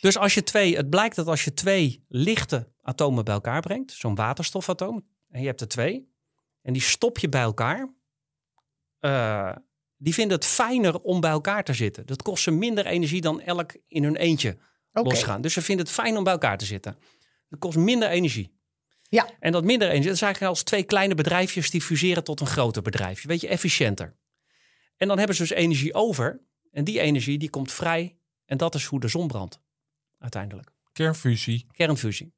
Dus 0.00 0.18
als 0.18 0.34
je 0.34 0.42
twee, 0.42 0.76
het 0.76 0.90
blijkt 0.90 1.16
dat 1.16 1.26
als 1.26 1.44
je 1.44 1.54
twee 1.54 2.04
lichte 2.08 2.72
atomen 2.80 3.24
bij 3.24 3.34
elkaar 3.34 3.60
brengt, 3.60 3.92
zo'n 3.92 4.14
waterstofatoom, 4.14 5.06
en 5.28 5.40
je 5.40 5.46
hebt 5.46 5.60
er 5.60 5.68
twee, 5.68 6.12
en 6.62 6.72
die 6.72 6.82
stop 6.82 7.18
je 7.18 7.28
bij 7.28 7.42
elkaar, 7.42 7.92
eh, 8.98 9.52
die 9.96 10.14
vinden 10.14 10.36
het 10.36 10.46
fijner 10.46 11.00
om 11.00 11.20
bij 11.20 11.30
elkaar 11.30 11.64
te 11.64 11.72
zitten. 11.72 12.06
Dat 12.06 12.22
kost 12.22 12.42
ze 12.42 12.50
minder 12.50 12.86
energie 12.86 13.20
dan 13.20 13.40
elk 13.40 13.76
in 13.86 14.04
hun 14.04 14.16
eentje 14.16 14.58
losgaan. 14.92 15.40
Dus 15.40 15.52
ze 15.52 15.62
vinden 15.62 15.84
het 15.86 15.94
fijn 15.94 16.16
om 16.16 16.24
bij 16.24 16.32
elkaar 16.32 16.58
te 16.58 16.64
zitten. 16.64 16.96
Dat 17.48 17.58
kost 17.58 17.76
minder 17.76 18.08
energie. 18.08 18.60
Ja. 19.12 19.28
En 19.40 19.52
dat 19.52 19.64
minder 19.64 19.88
energie, 19.88 20.06
dat 20.08 20.16
is 20.16 20.22
eigenlijk 20.22 20.52
als 20.54 20.62
twee 20.62 20.82
kleine 20.82 21.14
bedrijfjes 21.14 21.70
die 21.70 21.82
fuseren 21.82 22.24
tot 22.24 22.40
een 22.40 22.46
groter 22.46 22.82
bedrijfje. 22.82 23.28
Weet 23.28 23.40
je, 23.40 23.48
efficiënter. 23.48 24.16
En 24.96 25.08
dan 25.08 25.18
hebben 25.18 25.36
ze 25.36 25.42
dus 25.42 25.50
energie 25.52 25.94
over. 25.94 26.40
En 26.70 26.84
die 26.84 27.00
energie 27.00 27.38
die 27.38 27.50
komt 27.50 27.72
vrij. 27.72 28.16
En 28.44 28.56
dat 28.56 28.74
is 28.74 28.84
hoe 28.84 29.00
de 29.00 29.08
zon 29.08 29.26
brandt. 29.26 29.60
Uiteindelijk. 30.18 30.70
Kernfusie. 30.92 31.66
Kernfusie. 31.72 32.34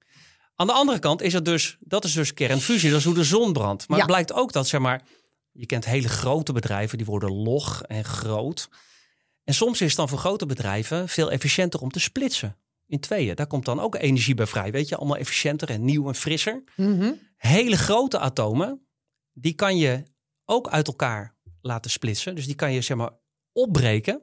Aan 0.54 0.66
de 0.66 0.72
andere 0.72 0.98
kant 0.98 1.22
is 1.22 1.32
het 1.32 1.44
dus, 1.44 1.76
dat 1.80 2.04
is 2.04 2.12
dus 2.12 2.34
kernfusie. 2.34 2.90
Dat 2.90 2.98
is 2.98 3.04
hoe 3.04 3.14
de 3.14 3.24
zon 3.24 3.52
brandt. 3.52 3.88
Maar 3.88 3.98
Ja. 3.98 4.04
het 4.04 4.12
blijkt 4.12 4.32
ook 4.32 4.52
dat, 4.52 4.68
zeg 4.68 4.80
maar, 4.80 5.02
je 5.52 5.66
kent 5.66 5.84
hele 5.84 6.08
grote 6.08 6.52
bedrijven, 6.52 6.98
die 6.98 7.06
worden 7.06 7.32
log 7.32 7.82
en 7.82 8.04
groot. 8.04 8.68
En 9.44 9.54
soms 9.54 9.80
is 9.80 9.86
het 9.88 9.96
dan 9.96 10.08
voor 10.08 10.18
grote 10.18 10.46
bedrijven 10.46 11.08
veel 11.08 11.30
efficiënter 11.30 11.80
om 11.80 11.90
te 11.90 12.00
splitsen. 12.00 12.56
In 12.94 13.00
tweeën. 13.00 13.34
Daar 13.34 13.46
komt 13.46 13.64
dan 13.64 13.80
ook 13.80 13.94
energie 13.94 14.34
bij 14.34 14.46
vrij. 14.46 14.70
Weet 14.70 14.88
je, 14.88 14.96
allemaal 14.96 15.16
efficiënter 15.16 15.70
en 15.70 15.84
nieuw 15.84 16.08
en 16.08 16.14
frisser. 16.14 16.64
Mhm. 16.76 17.12
Hele 17.36 17.76
grote 17.76 18.18
atomen, 18.18 18.86
die 19.32 19.54
kan 19.54 19.76
je 19.76 20.02
ook 20.44 20.68
uit 20.68 20.86
elkaar 20.86 21.36
laten 21.60 21.90
splitsen. 21.90 22.34
Dus 22.34 22.46
die 22.46 22.54
kan 22.54 22.72
je 22.72 22.80
zeg 22.80 22.96
maar 22.96 23.10
opbreken 23.52 24.22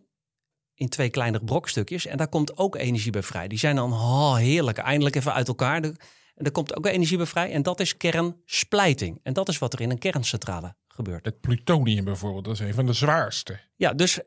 in 0.73 0.89
twee 0.89 1.09
kleinere 1.09 1.43
brokstukjes. 1.43 2.05
En 2.05 2.17
daar 2.17 2.27
komt 2.29 2.57
ook 2.57 2.75
energie 2.75 3.11
bij 3.11 3.23
vrij. 3.23 3.47
Die 3.47 3.57
zijn 3.57 3.75
dan 3.75 3.93
oh, 3.93 4.35
heerlijk, 4.35 4.77
eindelijk 4.77 5.15
even 5.15 5.33
uit 5.33 5.47
elkaar. 5.47 5.81
De- 5.81 5.95
En 6.35 6.45
er 6.45 6.51
komt 6.51 6.75
ook 6.75 6.85
energie 6.85 7.17
bij 7.17 7.25
vrij. 7.25 7.51
En 7.51 7.63
dat 7.63 7.79
is 7.79 7.97
kernsplijting. 7.97 9.19
En 9.23 9.33
dat 9.33 9.49
is 9.49 9.57
wat 9.57 9.73
er 9.73 9.81
in 9.81 9.89
een 9.91 9.97
kerncentrale 9.99 10.75
gebeurt. 10.87 11.25
Het 11.25 11.39
plutonium 11.41 12.03
bijvoorbeeld, 12.03 12.43
dat 12.43 12.53
is 12.53 12.59
een 12.59 12.73
van 12.73 12.85
de 12.85 12.93
zwaarste. 12.93 13.59
Ja, 13.75 13.93
dus 13.93 14.19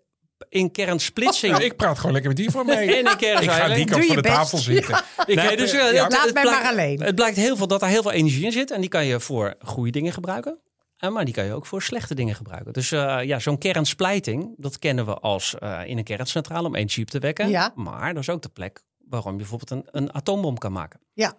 in 0.55 0.71
kernsplitsing... 0.71 1.53
Nou, 1.53 1.65
ik 1.71 1.77
praat 1.77 1.97
gewoon 1.97 2.13
lekker 2.13 2.31
met 2.31 2.39
die 2.41 2.51
van 2.51 2.67
mee. 2.67 2.87
In 2.99 3.07
een 3.07 3.17
kern 3.17 3.43
ik 3.43 3.51
ga 3.51 3.75
die 3.75 3.85
kant 3.87 4.05
van 4.07 4.17
de 4.17 4.23
best. 4.23 4.35
tafel 4.35 4.59
zitten. 4.59 4.95
Ik 5.27 5.35
Nee, 5.35 5.57
dus, 5.57 5.73
eh, 5.73 5.87
eh, 5.89 5.93
ja. 5.95 6.03
het- 6.03 6.13
Laat 6.13 6.25
het 6.25 6.35
mij 6.35 6.43
blijkt- 6.43 6.63
maar 6.63 6.73
alleen. 6.73 7.03
Het 7.03 7.15
blijkt 7.15 7.37
heel 7.37 7.57
veel 7.57 7.67
dat 7.67 7.83
er 7.83 7.89
heel 7.89 8.03
veel 8.03 8.13
energie 8.13 8.45
in 8.45 8.53
zit. 8.53 8.71
En 8.71 8.81
die 8.81 8.91
kan 8.91 9.07
je 9.07 9.21
voor 9.21 9.55
goede 9.61 9.91
dingen 9.91 10.13
gebruiken. 10.13 10.59
En 10.97 11.13
maar 11.13 11.25
die 11.25 11.35
kan 11.35 11.45
je 11.45 11.53
ook 11.53 11.67
voor 11.67 11.83
slechte 11.83 12.15
dingen 12.15 12.35
gebruiken. 12.35 12.73
Dus 12.73 12.93
eh, 12.93 13.19
ja, 13.23 13.39
zo'n 13.39 13.59
kernsplijting, 13.59 14.55
dat 14.57 14.79
kennen 14.79 15.07
we 15.07 15.15
als 15.19 15.55
eh, 15.59 15.81
in 15.87 15.99
een 15.99 16.05
kerncentrale 16.05 16.67
om 16.69 16.75
energie 16.75 17.03
op 17.03 17.11
te 17.11 17.19
wekken. 17.19 17.49
Ja. 17.49 17.73
Maar 17.75 18.15
dat 18.15 18.23
is 18.23 18.29
ook 18.29 18.43
de 18.43 18.49
plek 18.49 18.83
waarom 19.09 19.33
je 19.33 19.39
bijvoorbeeld 19.39 19.71
een, 19.71 19.89
een 20.03 20.13
atoombom 20.15 20.59
kan 20.59 20.73
maken. 20.73 21.01
Ja. 21.13 21.35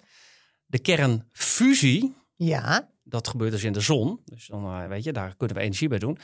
De 0.65 0.79
kernfusie, 0.79 2.13
Ja. 2.35 2.89
dat 3.03 3.27
gebeurt 3.27 3.51
dus 3.51 3.63
in 3.63 3.73
de 3.73 3.79
zon. 3.81 4.19
Dus 4.25 4.47
dan 4.47 4.65
eh, 4.65 4.87
weet 4.87 5.03
je, 5.03 5.11
daar 5.13 5.35
kunnen 5.37 5.57
we 5.57 5.63
energie 5.63 5.87
bij 5.87 5.99
doen. 5.99 6.17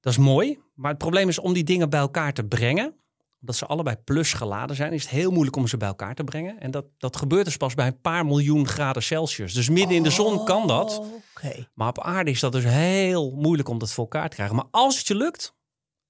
Dat 0.00 0.12
is 0.12 0.18
mooi. 0.18 0.58
Maar 0.74 0.90
het 0.90 0.98
probleem 0.98 1.28
is 1.28 1.38
om 1.38 1.52
die 1.52 1.64
dingen 1.64 1.90
bij 1.90 2.00
elkaar 2.00 2.32
te 2.32 2.44
brengen. 2.44 2.94
Omdat 3.40 3.56
ze 3.56 3.66
allebei 3.66 3.96
plus 3.96 4.32
geladen 4.32 4.76
zijn, 4.76 4.92
is 4.92 5.02
het 5.02 5.10
heel 5.10 5.30
moeilijk 5.30 5.56
om 5.56 5.66
ze 5.66 5.76
bij 5.76 5.88
elkaar 5.88 6.14
te 6.14 6.24
brengen. 6.24 6.60
En 6.60 6.70
dat, 6.70 6.84
dat 6.98 7.16
gebeurt 7.16 7.44
dus 7.44 7.56
pas 7.56 7.74
bij 7.74 7.86
een 7.86 8.00
paar 8.00 8.26
miljoen 8.26 8.66
graden 8.66 9.02
Celsius. 9.02 9.52
Dus 9.54 9.68
midden 9.68 9.96
in 9.96 10.02
de 10.02 10.10
zon 10.10 10.44
kan 10.44 10.66
dat. 10.66 10.98
Oh. 10.98 11.54
Maar 11.74 11.88
op 11.88 12.00
aarde 12.00 12.30
is 12.30 12.40
dat 12.40 12.52
dus 12.52 12.64
heel 12.64 13.30
moeilijk 13.30 13.68
om 13.68 13.78
dat 13.78 13.92
voor 13.92 14.04
elkaar 14.04 14.28
te 14.28 14.34
krijgen. 14.34 14.56
Maar 14.56 14.66
als 14.70 14.98
het 14.98 15.06
je 15.06 15.14
lukt, 15.14 15.54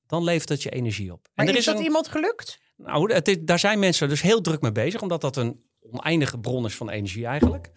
dan 0.07 0.25
levert 0.25 0.49
het 0.49 0.63
je 0.63 0.71
energie 0.71 1.13
op. 1.13 1.29
Maar 1.35 1.47
en 1.47 1.53
er 1.53 1.59
is 1.59 1.65
dat 1.65 1.79
een, 1.79 1.85
iemand 1.85 2.09
gelukt? 2.09 2.59
nou, 2.77 3.13
het 3.13 3.29
is- 3.29 3.39
daar 3.41 3.59
zijn 3.59 3.79
mensen 3.79 4.09
dus 4.09 4.23
heel 4.23 4.41
druk 4.41 4.61
mee 4.61 4.73
bezig, 4.73 5.03
omdat 5.03 5.21
dat 5.21 5.37
een 5.37 5.63
oneindige 5.81 6.39
bron 6.39 6.65
is 6.65 6.75
van 6.75 6.91
energie 6.91 7.27
eigenlijk. 7.27 7.71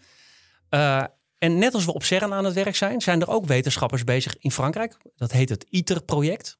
Eh, 0.68 1.04
en 1.44 1.58
net 1.58 1.74
als 1.74 1.84
we 1.84 1.94
op 1.94 2.04
CERN 2.04 2.32
aan 2.32 2.44
het 2.44 2.54
werk 2.54 2.76
zijn, 2.76 3.00
zijn 3.00 3.20
er 3.20 3.28
ook 3.28 3.46
wetenschappers 3.46 4.04
bezig 4.04 4.38
in 4.38 4.50
Frankrijk. 4.50 4.96
Dat 5.16 5.32
heet 5.32 5.48
het 5.48 5.66
ITER-project. 5.70 6.58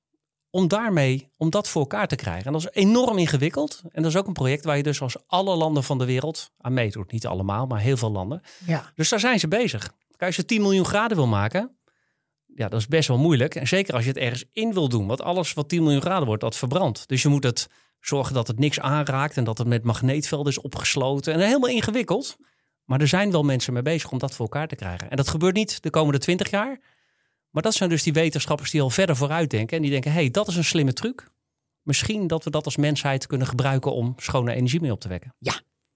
Om 0.51 0.69
daarmee, 0.69 1.31
om 1.37 1.51
dat 1.51 1.69
voor 1.69 1.81
elkaar 1.81 2.09
te 2.09 2.17
krijgen. 2.17 2.47
En 2.47 2.53
dat 2.53 2.61
is 2.61 2.83
enorm 2.83 3.19
ingewikkeld. 3.19 3.83
En 3.89 4.03
dat 4.03 4.11
is 4.11 4.19
ook 4.19 4.27
een 4.27 4.33
project 4.33 4.65
waar 4.65 4.77
je 4.77 4.83
dus 4.83 5.01
als 5.01 5.17
alle 5.27 5.57
landen 5.57 5.85
van 5.85 5.99
de 5.99 6.05
wereld 6.05 6.51
aan 6.59 6.73
meedoet. 6.73 7.13
Niet 7.13 7.27
allemaal, 7.27 7.67
maar 7.67 7.81
heel 7.81 7.97
veel 7.97 8.11
landen. 8.11 8.43
Ja. 8.67 8.93
Dus 8.95 9.09
daar 9.09 9.21
zijn 9.21 9.39
ze 9.39 9.49
bezig. 9.49 9.83
Kijk, 10.11 10.23
als 10.23 10.37
je 10.37 10.45
10 10.45 10.63
miljoen 10.63 10.85
graden 10.85 11.17
wil 11.17 11.27
maken, 11.27 11.77
ja, 12.55 12.69
dat 12.69 12.81
is 12.81 12.87
best 12.87 13.09
wel 13.09 13.19
moeilijk. 13.19 13.55
En 13.55 13.69
zeker 13.69 13.95
als 13.95 14.03
je 14.03 14.09
het 14.09 14.19
ergens 14.19 14.45
in 14.53 14.73
wil 14.73 14.89
doen. 14.89 15.07
Want 15.07 15.23
alles 15.23 15.53
wat 15.53 15.69
10 15.69 15.83
miljoen 15.83 16.01
graden 16.01 16.27
wordt, 16.27 16.43
dat 16.43 16.57
verbrandt. 16.57 17.09
Dus 17.09 17.23
je 17.23 17.29
moet 17.29 17.45
het 17.45 17.69
zorgen 18.01 18.35
dat 18.35 18.47
het 18.47 18.59
niks 18.59 18.81
aanraakt 18.81 19.37
en 19.37 19.45
dat 19.45 19.59
het 19.59 19.67
met 19.67 19.85
magneetvelden 19.85 20.53
is 20.53 20.61
opgesloten. 20.61 21.33
En 21.33 21.41
helemaal 21.41 21.71
ingewikkeld. 21.71 22.37
Maar 22.85 23.01
er 23.01 23.09
zijn 23.09 23.31
wel 23.31 23.43
mensen 23.43 23.73
mee 23.73 23.83
bezig 23.83 24.11
om 24.11 24.19
dat 24.19 24.35
voor 24.35 24.45
elkaar 24.47 24.69
te 24.69 24.75
krijgen. 24.75 25.11
En 25.11 25.17
dat 25.17 25.29
gebeurt 25.29 25.55
niet 25.55 25.83
de 25.83 25.91
komende 25.91 26.19
20 26.19 26.51
jaar. 26.51 26.81
Maar 27.51 27.63
dat 27.63 27.75
zijn 27.75 27.89
dus 27.91 28.03
die 28.03 28.13
wetenschappers 28.13 28.71
die 28.71 28.83
al 28.83 28.91
verder 28.91 29.17
vooruit 29.17 29.51
denken. 29.51 29.77
En 29.77 29.83
die 29.83 29.91
denken, 29.91 30.13
hé, 30.13 30.21
hey, 30.21 30.31
dat 30.31 30.49
is 30.49 30.57
een 30.57 30.65
slimme 30.65 30.93
truc. 30.93 31.29
Misschien 31.83 32.27
dat 32.27 32.45
we 32.45 32.51
dat 32.51 32.65
als 32.65 32.77
mensheid 32.77 33.27
kunnen 33.27 33.47
gebruiken 33.47 33.93
om 33.93 34.13
schone 34.17 34.55
energie 34.55 34.81
mee 34.81 34.93
op 34.93 35.01
te 35.01 35.09
wekken. 35.09 35.35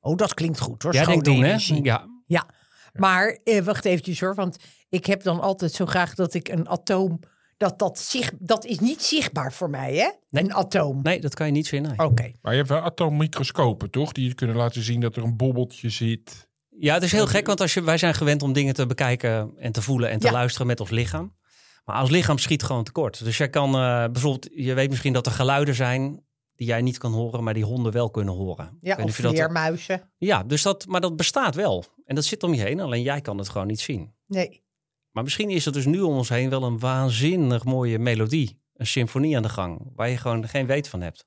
Oh, 0.01 0.17
dat 0.17 0.35
klinkt 0.35 0.61
goed 0.61 0.83
hoor. 0.83 0.93
Jij 0.93 1.03
Schone 1.03 1.23
denkt 1.23 1.39
doen, 1.39 1.45
hè? 1.45 1.51
energie. 1.51 1.85
Ja, 1.85 2.07
Ja, 2.25 2.47
maar 2.93 3.39
eh, 3.45 3.63
wacht 3.63 3.85
eventjes 3.85 4.21
hoor, 4.21 4.35
want 4.35 4.57
ik 4.89 5.07
heb 5.07 5.23
dan 5.23 5.41
altijd 5.41 5.73
zo 5.73 5.87
graag 5.87 6.15
dat 6.15 6.35
ik 6.35 6.49
een 6.49 6.69
atoom, 6.69 7.19
dat 7.57 7.79
dat, 7.79 7.99
zich, 7.99 8.33
dat 8.39 8.65
is 8.65 8.79
niet 8.79 9.03
zichtbaar 9.03 9.53
voor 9.53 9.71
mij 9.71 9.95
hè, 9.97 10.11
Nee. 10.29 10.45
een 10.45 10.55
atoom. 10.55 11.03
nee, 11.03 11.21
dat 11.21 11.35
kan 11.35 11.47
je 11.47 11.53
niet 11.53 11.67
zien. 11.67 11.83
nee. 11.83 11.99
Oké, 11.99 12.33
Maar 12.43 12.53
je 12.53 12.59
hebt 12.59 12.69
wel 12.71 12.81
atoommicroscopen, 12.81 13.91
toch? 13.91 14.13
Die 14.13 14.35
kunnen 14.35 14.57
laten 14.57 14.83
zien 14.83 15.01
dat 15.01 15.17
er 15.17 15.23
een 15.23 15.37
bobbeltje 15.37 15.89
zit. 15.91 16.48
Ja, 16.81 16.95
het 16.95 17.03
is 17.03 17.13
heel 17.13 17.27
gek, 17.27 17.47
want 17.47 17.61
als 17.61 17.75
je, 17.75 17.83
wij 17.83 17.99
zijn 17.99 18.15
gewend 18.15 18.43
om 18.43 18.53
dingen 18.53 18.75
te 18.75 18.87
bekijken 18.87 19.53
en 19.57 19.73
te 19.73 19.83
voelen 19.83 20.11
en 20.11 20.19
te 20.19 20.27
Ja. 20.27 20.33
luisteren 20.33 20.67
met 20.67 20.81
ons 20.81 20.91
lichaam. 20.91 21.37
Maar 21.85 21.97
als 21.97 22.11
lichaam 22.11 22.39
schiet 22.39 22.63
gewoon 22.63 22.85
tekort. 22.85 23.25
Dus 23.25 23.37
jij 23.39 23.49
kan 23.51 23.75
eh, 23.75 24.05
bijvoorbeeld, 24.13 24.49
je 24.55 24.75
weet 24.75 24.91
misschien 24.91 25.13
dat 25.13 25.27
er 25.27 25.33
geluiden 25.33 25.75
zijn 25.75 26.25
die 26.55 26.67
jij 26.67 26.83
niet 26.83 26.99
kan 26.99 27.13
horen, 27.13 27.45
maar 27.45 27.55
die 27.55 27.65
honden 27.65 27.93
wel 27.93 28.11
kunnen 28.11 28.35
horen. 28.35 28.79
Ja, 28.81 28.97
of 29.03 29.17
dat- 29.17 29.33
vleermuizen. 29.33 30.11
ja, 30.19 30.43
dus 30.43 30.63
dat, 30.63 30.87
maar 30.87 31.01
dat 31.01 31.17
bestaat 31.17 31.55
wel. 31.55 31.85
En 32.05 32.15
dat 32.15 32.25
zit 32.25 32.43
om 32.43 32.55
je 32.55 32.61
heen, 32.63 32.81
alleen 32.81 33.03
jij 33.03 33.21
kan 33.21 33.39
het 33.39 33.49
gewoon 33.49 33.67
niet 33.67 33.81
zien. 33.81 34.15
Nee, 34.27 34.63
Maar 35.11 35.23
misschien 35.25 35.51
is 35.51 35.67
er 35.67 35.73
dus 35.73 35.85
nu 35.87 36.01
om 36.01 36.17
ons 36.17 36.29
heen 36.29 36.51
wel 36.51 36.63
een 36.63 36.79
waanzinnig 36.79 37.65
mooie 37.65 37.99
melodie. 37.99 38.61
Een 38.75 38.87
symfonie 38.87 39.37
aan 39.37 39.43
de 39.43 39.49
gang, 39.49 39.91
waar 39.95 40.09
je 40.09 40.17
gewoon 40.17 40.49
geen 40.49 40.67
weet 40.67 40.89
van 40.89 41.01
hebt. 41.01 41.27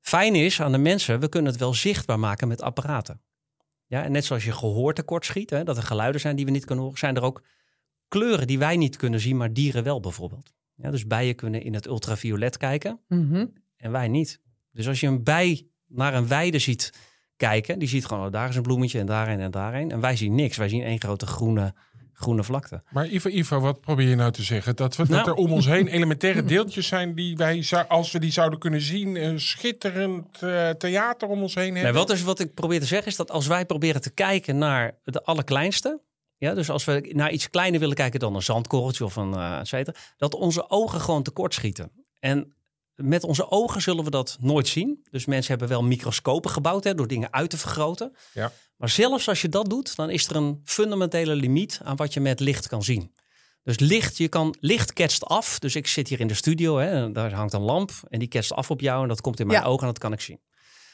Fijn 0.00 0.34
is 0.34 0.60
aan 0.60 0.72
de 0.72 0.78
mensen, 0.78 1.20
we 1.20 1.28
kunnen 1.28 1.50
het 1.50 1.60
wel 1.60 1.74
zichtbaar 1.74 2.18
maken 2.18 2.48
met 2.48 2.62
apparaten. 2.62 3.22
Ja, 3.88 4.04
en 4.04 4.12
net 4.12 4.24
zoals 4.24 4.44
je 4.44 4.52
gehoor 4.52 4.94
tekort 4.94 5.24
schiet, 5.24 5.50
hè, 5.50 5.64
dat 5.64 5.76
er 5.76 5.82
geluiden 5.82 6.20
zijn 6.20 6.36
die 6.36 6.44
we 6.44 6.50
niet 6.50 6.64
kunnen 6.64 6.84
horen, 6.84 6.98
zijn 6.98 7.16
er 7.16 7.22
ook 7.22 7.42
kleuren 8.08 8.46
die 8.46 8.58
wij 8.58 8.76
niet 8.76 8.96
kunnen 8.96 9.20
zien, 9.20 9.36
maar 9.36 9.52
dieren 9.52 9.84
wel 9.84 10.00
bijvoorbeeld. 10.00 10.52
Ja, 10.74 10.90
dus 10.90 11.06
bijen 11.06 11.34
kunnen 11.34 11.62
in 11.62 11.74
het 11.74 11.86
ultraviolet 11.86 12.56
kijken 12.56 13.00
Mhm. 13.08 13.46
en 13.76 13.90
wij 13.90 14.08
niet. 14.08 14.40
Dus 14.72 14.88
als 14.88 15.00
je 15.00 15.06
een 15.06 15.22
bij 15.24 15.66
naar 15.86 16.14
een 16.14 16.28
weide 16.28 16.58
ziet 16.58 16.92
kijken, 17.36 17.78
die 17.78 17.88
ziet 17.88 18.06
gewoon, 18.06 18.26
oh, 18.26 18.32
daar 18.32 18.48
is 18.48 18.56
een 18.56 18.62
bloemetje 18.62 18.98
en 18.98 19.06
daarheen 19.06 19.40
en 19.40 19.50
daarheen. 19.50 19.90
En 19.90 20.00
wij 20.00 20.16
zien 20.16 20.34
niks, 20.34 20.56
wij 20.56 20.68
zien 20.68 20.82
één 20.82 21.00
grote 21.00 21.26
groene, 21.26 21.74
groene 22.18 22.44
vlakte. 22.44 22.82
Maar 22.90 23.06
Iva, 23.06 23.28
Iva, 23.28 23.60
wat 23.60 23.80
probeer 23.80 24.08
je 24.08 24.14
nou 24.14 24.32
te 24.32 24.42
zeggen? 24.42 24.76
Dat, 24.76 24.96
we, 24.96 25.02
dat 25.02 25.10
Nou. 25.10 25.28
er 25.28 25.34
om 25.34 25.52
ons 25.52 25.66
heen 25.66 25.86
elementaire 25.98 26.44
deeltjes 26.44 26.86
zijn 26.86 27.14
die 27.14 27.36
wij, 27.36 27.64
als 27.88 28.12
we 28.12 28.18
die 28.18 28.32
zouden 28.32 28.58
kunnen 28.58 28.80
zien, 28.80 29.24
een 29.24 29.40
schitterend 29.40 30.42
eh, 30.42 30.70
theater 30.70 31.28
om 31.28 31.42
ons 31.42 31.54
heen 31.54 31.74
hebben. 31.74 31.82
Nee, 31.82 31.92
wat, 31.92 32.10
is, 32.10 32.22
wat 32.22 32.40
ik 32.40 32.54
probeer 32.54 32.80
te 32.80 32.86
zeggen 32.86 33.08
is 33.08 33.16
dat 33.16 33.30
als 33.30 33.46
wij 33.46 33.66
proberen 33.66 34.00
te 34.00 34.10
kijken 34.10 34.58
naar 34.58 34.98
de 35.04 35.22
allerkleinste. 35.22 36.00
Ja, 36.36 36.54
dus 36.54 36.70
als 36.70 36.84
we 36.84 37.10
naar 37.14 37.30
iets 37.30 37.50
kleiner 37.50 37.80
willen 37.80 37.94
kijken 37.94 38.20
dan 38.20 38.34
een 38.34 38.42
zandkorreltje 38.42 39.04
of 39.04 39.16
een 39.16 39.32
uh, 39.32 39.58
et 39.58 39.68
cetera, 39.68 39.96
dat 40.16 40.34
onze 40.34 40.70
ogen 40.70 41.00
gewoon 41.00 41.22
tekort 41.22 41.54
schieten. 41.54 41.90
En 42.20 42.54
met 43.02 43.24
onze 43.24 43.50
ogen 43.50 43.82
zullen 43.82 44.04
we 44.04 44.10
dat 44.10 44.36
nooit 44.40 44.68
zien. 44.68 45.06
Dus 45.10 45.24
mensen 45.24 45.50
hebben 45.50 45.68
wel 45.68 45.82
microscopen 45.82 46.50
gebouwd 46.50 46.84
hè, 46.84 46.94
door 46.94 47.06
dingen 47.08 47.32
uit 47.32 47.50
te 47.50 47.58
vergroten. 47.58 48.16
Ja. 48.32 48.52
Maar 48.76 48.88
zelfs 48.88 49.28
als 49.28 49.40
je 49.42 49.48
dat 49.48 49.70
doet, 49.70 49.96
dan 49.96 50.10
is 50.10 50.28
er 50.28 50.36
een 50.36 50.60
fundamentele 50.64 51.34
limiet 51.34 51.80
aan 51.84 51.96
wat 51.96 52.14
je 52.14 52.20
met 52.20 52.40
licht 52.40 52.68
kan 52.68 52.82
zien. 52.82 53.12
Dus 53.62 53.78
licht, 53.78 54.16
je 54.16 54.28
kan, 54.28 54.56
licht 54.60 54.92
ketst 54.92 55.24
af. 55.24 55.58
Dus 55.58 55.74
ik 55.74 55.86
zit 55.86 56.08
hier 56.08 56.20
in 56.20 56.26
de 56.26 56.34
studio, 56.34 56.76
hè, 56.78 56.90
en 56.90 57.12
daar 57.12 57.32
hangt 57.32 57.52
een 57.52 57.60
lamp 57.60 57.90
en 58.08 58.18
die 58.18 58.28
ketst 58.28 58.52
af 58.52 58.70
op 58.70 58.80
jou 58.80 59.02
en 59.02 59.08
dat 59.08 59.20
komt 59.20 59.40
in 59.40 59.46
mijn 59.46 59.60
Ja. 59.60 59.66
ogen 59.66 59.80
en 59.80 59.86
dat 59.86 59.98
kan 59.98 60.12
ik 60.12 60.20
zien. 60.20 60.40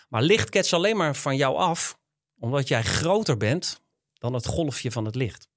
Maar 0.09 0.23
licht 0.23 0.49
ketst 0.51 0.73
alleen 0.73 0.97
maar 0.97 1.17
van 1.17 1.37
jou 1.37 1.57
af, 1.57 1.99
omdat 2.39 2.69
jij 2.69 2.83
groter 2.83 3.37
bent 3.37 3.81
dan 4.15 4.33
het 4.33 4.47
golfje 4.47 4.91
van 4.91 5.05
het 5.05 5.15
licht. 5.15 5.49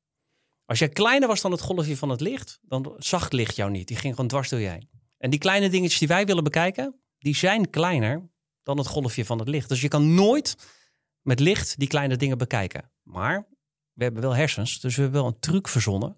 Als 0.65 0.79
jij 0.79 0.89
kleiner 0.89 1.27
was 1.27 1.41
dan 1.41 1.51
het 1.51 1.61
golfje 1.61 1.97
van 1.97 2.09
het 2.09 2.21
licht, 2.21 2.59
dan 2.61 2.93
zag 2.97 3.23
het 3.23 3.33
licht 3.33 3.55
jou 3.55 3.71
niet. 3.71 3.87
Die 3.87 3.97
ging 3.97 4.13
gewoon 4.13 4.29
dwars 4.29 4.49
door 4.49 4.59
heen. 4.59 4.89
En 5.17 5.29
die 5.29 5.39
kleine 5.39 5.69
dingetjes 5.69 5.99
die 5.99 6.07
wij 6.07 6.25
willen 6.25 6.43
bekijken, 6.43 6.95
die 7.19 7.35
zijn 7.35 7.69
kleiner 7.69 8.29
dan 8.63 8.77
het 8.77 8.87
golfje 8.87 9.25
van 9.25 9.39
het 9.39 9.47
licht. 9.47 9.69
Dus 9.69 9.81
je 9.81 9.87
kan 9.87 10.13
nooit 10.15 10.55
met 11.21 11.39
licht 11.39 11.79
die 11.79 11.87
kleine 11.87 12.15
dingen 12.17 12.37
bekijken. 12.37 12.91
Maar 13.03 13.47
we 13.93 14.03
hebben 14.03 14.21
wel 14.21 14.35
hersens, 14.35 14.79
dus 14.79 14.95
we 14.95 15.01
hebben 15.01 15.21
wel 15.21 15.29
een 15.29 15.39
truc 15.39 15.67
verzonnen 15.67 16.17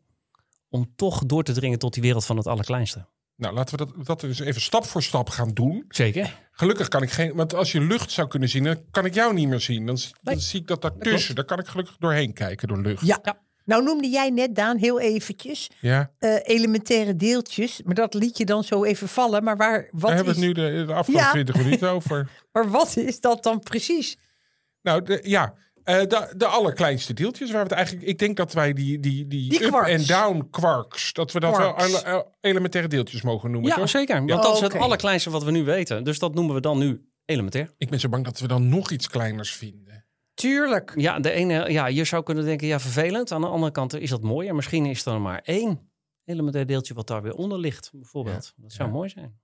om 0.69 0.93
toch 0.95 1.25
door 1.25 1.43
te 1.43 1.53
dringen 1.53 1.79
tot 1.79 1.93
die 1.93 2.03
wereld 2.03 2.25
van 2.25 2.37
het 2.37 2.47
allerkleinste. 2.47 3.07
Nou, 3.35 3.53
laten 3.53 3.77
we 3.77 3.85
dat, 3.85 4.05
dat 4.05 4.19
dus 4.19 4.39
even 4.39 4.61
stap 4.61 4.85
voor 4.85 5.03
stap 5.03 5.29
gaan 5.29 5.53
doen. 5.53 5.85
Zeker. 5.87 6.47
Gelukkig 6.51 6.87
kan 6.87 7.01
ik 7.03 7.11
geen, 7.11 7.35
want 7.35 7.53
als 7.53 7.71
je 7.71 7.81
lucht 7.81 8.11
zou 8.11 8.27
kunnen 8.27 8.49
zien, 8.49 8.63
dan 8.63 8.83
kan 8.91 9.05
ik 9.05 9.13
jou 9.13 9.33
niet 9.33 9.47
meer 9.47 9.59
zien. 9.59 9.85
Dan, 9.85 9.95
dan 9.95 10.33
Nee. 10.33 10.39
zie 10.43 10.59
ik 10.61 10.67
dat 10.67 10.81
daartussen. 10.81 11.35
Daar 11.35 11.45
kan 11.45 11.59
ik 11.59 11.67
gelukkig 11.67 11.97
doorheen 11.97 12.33
kijken 12.33 12.67
door 12.67 12.77
lucht. 12.81 13.05
Ja. 13.05 13.19
Ja. 13.23 13.41
Nou 13.69 13.83
noemde 13.83 14.07
jij 14.09 14.29
net, 14.29 14.55
Daan, 14.55 14.77
heel 14.77 14.99
eventjes 14.99 15.69
Ja, 15.79 16.11
eh, 16.19 16.35
elementaire 16.43 17.15
deeltjes. 17.15 17.81
Maar 17.85 17.95
dat 17.95 18.13
liet 18.13 18.37
je 18.37 18.45
dan 18.45 18.63
zo 18.63 18.83
even 18.83 19.07
vallen. 19.07 19.43
Maar 19.43 19.57
waar, 19.57 19.87
wat, 19.91 20.01
daar 20.01 20.15
hebben 20.15 20.33
is, 20.35 20.39
we 20.39 20.45
het 20.47 20.57
nu 20.57 20.63
de, 20.77 20.85
de 20.85 20.93
afgelopen 20.93 21.25
Ja. 21.25 21.31
20 21.31 21.55
minuten 21.55 21.89
over. 21.95 22.29
maar 22.51 22.69
wat 22.69 22.97
is 22.97 23.19
dat 23.19 23.43
dan 23.43 23.59
precies? 23.59 24.17
Nou, 24.81 25.03
de, 25.03 25.19
ja. 25.23 25.53
eh, 25.83 25.99
de, 25.99 26.33
de 26.37 26.45
allerkleinste 26.45 27.13
deeltjes 27.13 27.49
waar 27.51 27.57
we 27.63 27.67
het 27.67 27.77
eigenlijk. 27.77 28.07
Ik 28.07 28.19
denk 28.19 28.37
dat 28.37 28.53
wij 28.53 28.73
die, 28.73 28.99
die, 28.99 29.27
die, 29.27 29.49
Die 29.49 29.65
up 29.65 29.73
en 29.73 30.05
down 30.05 30.47
quarks. 30.51 31.13
Dat 31.13 31.31
we 31.31 31.39
dat 31.39 31.53
Quarks. 31.55 31.91
wel 31.91 32.03
ele- 32.05 32.25
elementaire 32.41 32.89
deeltjes 32.89 33.21
mogen 33.21 33.51
noemen. 33.51 33.69
Ja, 33.69 33.75
toch? 33.75 33.89
zeker. 33.89 34.15
Want 34.15 34.29
Ja. 34.29 34.35
dat 34.41 34.55
is 34.55 34.61
het 34.61 34.75
allerkleinste 34.75 35.29
wat 35.29 35.43
we 35.43 35.51
nu 35.51 35.63
weten. 35.63 36.03
Dus 36.03 36.19
dat 36.19 36.33
noemen 36.33 36.55
we 36.55 36.61
dan 36.61 36.77
nu 36.77 37.01
elementair. 37.25 37.73
Ik 37.77 37.89
ben 37.89 37.99
zo 37.99 38.09
bang 38.09 38.25
dat 38.25 38.39
we 38.39 38.47
dan 38.47 38.69
nog 38.69 38.91
iets 38.91 39.07
kleiners 39.09 39.51
vinden. 39.53 39.88
Tuurlijk. 40.39 40.93
Ja, 40.95 41.19
de 41.19 41.31
ene, 41.31 41.71
ja, 41.71 41.87
je 41.87 42.03
zou 42.03 42.23
kunnen 42.23 42.45
denken, 42.45 42.67
ja, 42.67 42.79
vervelend. 42.79 43.31
Aan 43.31 43.41
de 43.41 43.47
andere 43.47 43.71
kant 43.71 43.93
is 43.93 44.09
dat 44.09 44.21
mooi. 44.21 44.47
En 44.47 44.55
misschien 44.55 44.85
is 44.85 45.05
er 45.05 45.21
maar 45.21 45.41
één 45.43 45.91
elementair 46.25 46.65
deeltje 46.65 46.93
wat 46.93 47.07
daar 47.07 47.21
weer 47.21 47.33
onder 47.33 47.59
ligt, 47.59 47.89
bijvoorbeeld. 47.93 48.53
Dat 48.55 48.71
zou 48.71 48.89
Ja. 48.89 48.95
mooi 48.95 49.09
zijn. 49.09 49.39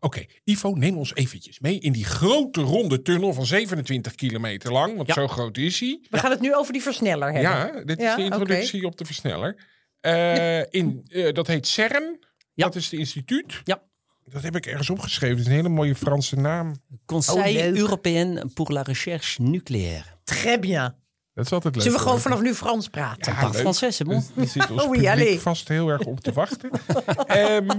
Oké, 0.00 0.24
Ivo, 0.44 0.70
neem 0.70 0.96
ons 0.96 1.14
eventjes 1.14 1.60
mee 1.60 1.78
in 1.80 1.92
die 1.92 2.04
grote 2.04 2.60
ronde 2.60 3.02
tunnel 3.02 3.32
van 3.32 3.46
27 3.46 4.14
kilometer 4.14 4.72
lang. 4.72 4.96
Want 4.96 5.08
Ja. 5.08 5.14
zo 5.14 5.28
groot 5.28 5.56
is 5.56 5.80
hij. 5.80 5.98
We 6.10 6.18
gaan 6.18 6.30
het 6.30 6.40
nu 6.40 6.54
over 6.54 6.72
die 6.72 6.82
versneller 6.82 7.32
hebben. 7.32 7.50
Ja, 7.50 7.84
dit 7.84 8.00
is 8.00 8.14
de 8.14 8.22
introductie 8.24 8.84
op 8.86 8.96
de 8.96 9.04
versneller. 9.04 9.66
Eh, 10.00 10.72
in, 10.72 11.04
eh, 11.08 11.32
dat 11.32 11.46
heet 11.46 11.66
CERN. 11.66 12.18
Ja. 12.54 12.64
Dat 12.64 12.74
is 12.74 12.84
het 12.90 13.00
instituut. 13.00 13.60
Ja. 13.64 13.82
Dat 14.24 14.42
heb 14.42 14.56
ik 14.56 14.66
ergens 14.66 14.90
opgeschreven. 14.90 15.36
Het 15.36 15.44
is 15.46 15.50
een 15.52 15.56
hele 15.58 15.68
mooie 15.68 15.94
Franse 15.94 16.36
naam. 16.36 16.74
Conseil 17.06 17.70
Oh. 17.72 17.78
Européen 17.78 18.50
pour 18.54 18.72
la 18.72 18.82
recherche 18.82 19.42
nucléaire. 19.42 20.04
Très 20.24 20.58
bien. 20.60 20.94
Dat 21.34 21.44
is 21.44 21.52
altijd 21.52 21.74
leuk. 21.74 21.84
Zullen 21.84 21.98
we 21.98 22.04
gewoon 22.04 22.20
vanaf 22.20 22.40
nu 22.40 22.54
Frans 22.54 22.88
praten? 22.88 23.32
Ja, 23.32 23.52
français, 23.52 23.96
c'est 23.96 24.04
bon. 24.04 24.22
Daar 24.34 24.46
zit 24.46 24.70
ons 24.70 24.82
allez. 25.06 25.40
vast 25.40 25.68
heel 25.68 25.88
erg 25.88 26.00
op 26.00 26.20
te 26.20 26.32
wachten. 26.32 26.70
Ehm, 27.26 27.70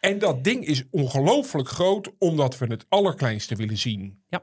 en 0.00 0.18
dat 0.18 0.44
ding 0.44 0.66
is 0.66 0.84
ongelooflijk 0.90 1.68
groot, 1.68 2.10
omdat 2.18 2.58
we 2.58 2.66
het 2.66 2.84
allerkleinste 2.88 3.54
willen 3.54 3.78
zien. 3.78 4.22
Ja. 4.28 4.42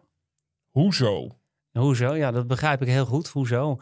Hoezo? 0.69 1.39
Hoezo? 1.71 2.15
Ja, 2.15 2.31
dat 2.31 2.47
begrijp 2.47 2.81
ik 2.81 2.88
heel 2.88 3.05
goed. 3.05 3.27
Hoezo? 3.27 3.79